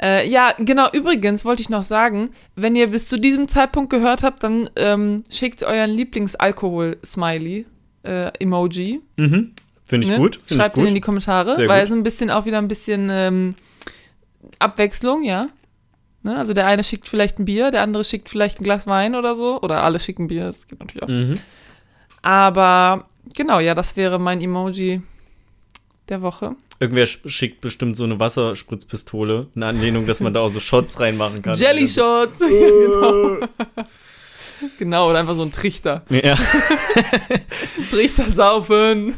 Äh, 0.00 0.28
ja, 0.28 0.52
genau, 0.58 0.90
übrigens 0.92 1.44
wollte 1.44 1.62
ich 1.62 1.70
noch 1.70 1.82
sagen, 1.82 2.30
wenn 2.54 2.76
ihr 2.76 2.88
bis 2.88 3.08
zu 3.08 3.18
diesem 3.18 3.48
Zeitpunkt 3.48 3.90
gehört 3.90 4.22
habt, 4.22 4.42
dann 4.42 4.68
ähm, 4.76 5.24
schickt 5.30 5.62
euren 5.62 5.90
Lieblingsalkohol-Smiley, 5.90 7.66
äh, 8.04 8.30
Emoji. 8.38 9.00
Mhm. 9.16 9.52
Finde 9.84 10.04
ich 10.04 10.10
ne? 10.10 10.18
gut. 10.18 10.36
Finde 10.36 10.50
ich 10.50 10.56
Schreibt 10.56 10.76
ihn 10.76 10.80
gut. 10.80 10.88
in 10.88 10.94
die 10.94 11.00
Kommentare, 11.00 11.56
Sehr 11.56 11.68
weil 11.68 11.80
gut. 11.80 11.92
es 11.92 11.96
ein 11.96 12.02
bisschen 12.02 12.30
auch 12.30 12.44
wieder 12.44 12.58
ein 12.58 12.68
bisschen 12.68 13.08
ähm, 13.10 13.54
Abwechslung, 14.58 15.22
ja. 15.22 15.46
Ne? 16.22 16.36
Also 16.36 16.52
der 16.52 16.66
eine 16.66 16.84
schickt 16.84 17.08
vielleicht 17.08 17.38
ein 17.38 17.44
Bier, 17.44 17.70
der 17.70 17.82
andere 17.82 18.04
schickt 18.04 18.28
vielleicht 18.28 18.60
ein 18.60 18.64
Glas 18.64 18.86
Wein 18.86 19.14
oder 19.14 19.34
so. 19.34 19.60
Oder 19.62 19.84
alle 19.84 19.98
schicken 19.98 20.26
Bier, 20.26 20.44
das 20.44 20.66
geht 20.66 20.80
natürlich 20.80 21.02
auch. 21.02 21.08
Mhm. 21.08 21.38
Aber 22.20 23.08
genau, 23.32 23.60
ja, 23.60 23.74
das 23.74 23.96
wäre 23.96 24.18
mein 24.18 24.40
Emoji 24.40 25.00
der 26.08 26.22
Woche. 26.22 26.56
Irgendwer 26.78 27.04
sch- 27.06 27.28
schickt 27.28 27.60
bestimmt 27.60 27.96
so 27.96 28.04
eine 28.04 28.20
Wasserspritzpistole, 28.20 29.48
eine 29.56 29.66
Anlehnung, 29.66 30.06
dass 30.06 30.20
man 30.20 30.34
da 30.34 30.40
auch 30.40 30.48
so 30.48 30.60
Shots 30.60 31.00
reinmachen 31.00 31.42
kann. 31.42 31.56
Jelly 31.58 31.88
Shots! 31.88 32.38
genau. 32.40 33.38
genau, 34.78 35.10
oder 35.10 35.18
einfach 35.20 35.36
so 35.36 35.42
ein 35.42 35.52
Trichter. 35.52 36.04
Ja. 36.10 36.36
Trichter 37.90 38.28
saufen. 38.30 39.14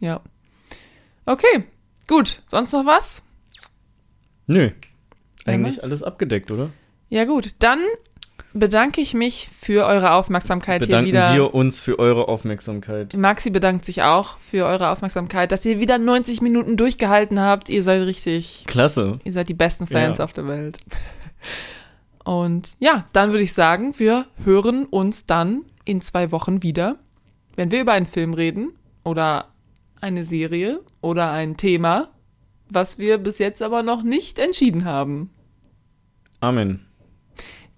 ja. 0.00 0.20
Okay, 1.24 1.64
gut. 2.08 2.42
Sonst 2.48 2.72
noch 2.72 2.84
was? 2.84 3.22
Nö. 4.48 4.70
Eigentlich 5.46 5.82
alles 5.82 6.02
abgedeckt, 6.02 6.50
oder? 6.50 6.70
Ja, 7.08 7.24
gut. 7.24 7.54
Dann 7.60 7.80
bedanke 8.54 9.00
ich 9.00 9.14
mich 9.14 9.48
für 9.60 9.86
eure 9.86 10.12
Aufmerksamkeit 10.12 10.80
Bedanken 10.80 11.06
hier 11.06 11.14
wieder. 11.14 11.34
wir 11.34 11.54
uns 11.54 11.80
für 11.80 11.98
eure 11.98 12.28
Aufmerksamkeit. 12.28 13.14
Maxi 13.16 13.50
bedankt 13.50 13.84
sich 13.84 14.02
auch 14.02 14.38
für 14.38 14.66
eure 14.66 14.90
Aufmerksamkeit, 14.90 15.52
dass 15.52 15.64
ihr 15.64 15.78
wieder 15.80 15.98
90 15.98 16.40
Minuten 16.42 16.76
durchgehalten 16.76 17.40
habt. 17.40 17.68
Ihr 17.68 17.82
seid 17.82 18.02
richtig, 18.02 18.64
Klasse. 18.66 19.18
ihr 19.24 19.32
seid 19.32 19.48
die 19.48 19.54
besten 19.54 19.86
Fans 19.86 20.18
Ja. 20.18 20.24
auf 20.24 20.32
der 20.32 20.46
Welt. 20.48 20.78
Und 22.24 22.74
ja, 22.78 23.06
dann 23.12 23.30
würde 23.30 23.42
ich 23.42 23.52
sagen, 23.52 23.94
wir 23.98 24.26
hören 24.44 24.86
uns 24.86 25.26
dann 25.26 25.62
in 25.84 26.00
zwei 26.00 26.30
Wochen 26.30 26.62
wieder, 26.62 26.96
wenn 27.56 27.70
wir 27.70 27.80
über 27.80 27.92
einen 27.92 28.06
Film 28.06 28.34
reden 28.34 28.72
oder 29.04 29.48
eine 30.00 30.24
Serie 30.24 30.80
oder 31.00 31.30
ein 31.32 31.56
Thema, 31.56 32.08
was 32.68 32.98
wir 32.98 33.18
bis 33.18 33.38
jetzt 33.38 33.60
aber 33.62 33.82
noch 33.82 34.02
nicht 34.02 34.38
entschieden 34.38 34.84
haben. 34.84 35.30
Amen. 36.40 36.86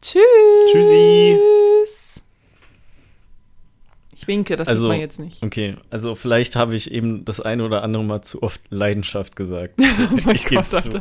Tschüss. 0.05 0.23
Tschüssi. 0.71 1.39
Ich 4.17 4.29
winke, 4.29 4.57
das 4.57 4.69
Also- 4.69 4.83
sieht 4.83 4.89
man 4.89 5.01
jetzt 5.01 5.19
nicht. 5.19 5.43
Okay, 5.43 5.77
also 5.91 6.15
vielleicht 6.15 6.57
habe 6.57 6.75
ich 6.75 6.93
eben 6.93 7.25
das 7.25 7.41
eine 7.41 7.65
oder 7.65 7.83
andere 7.83 8.05
Mal 8.05 8.21
zu 8.23 8.43
oft 8.43 8.61
Leidenschaft 8.71 9.35
gesagt. 9.35 9.75
Oh 9.81 10.19
mein 10.27 10.37
ich 10.37 10.45
gebe 10.47 10.61
es 10.61 10.71
zu. 10.71 10.91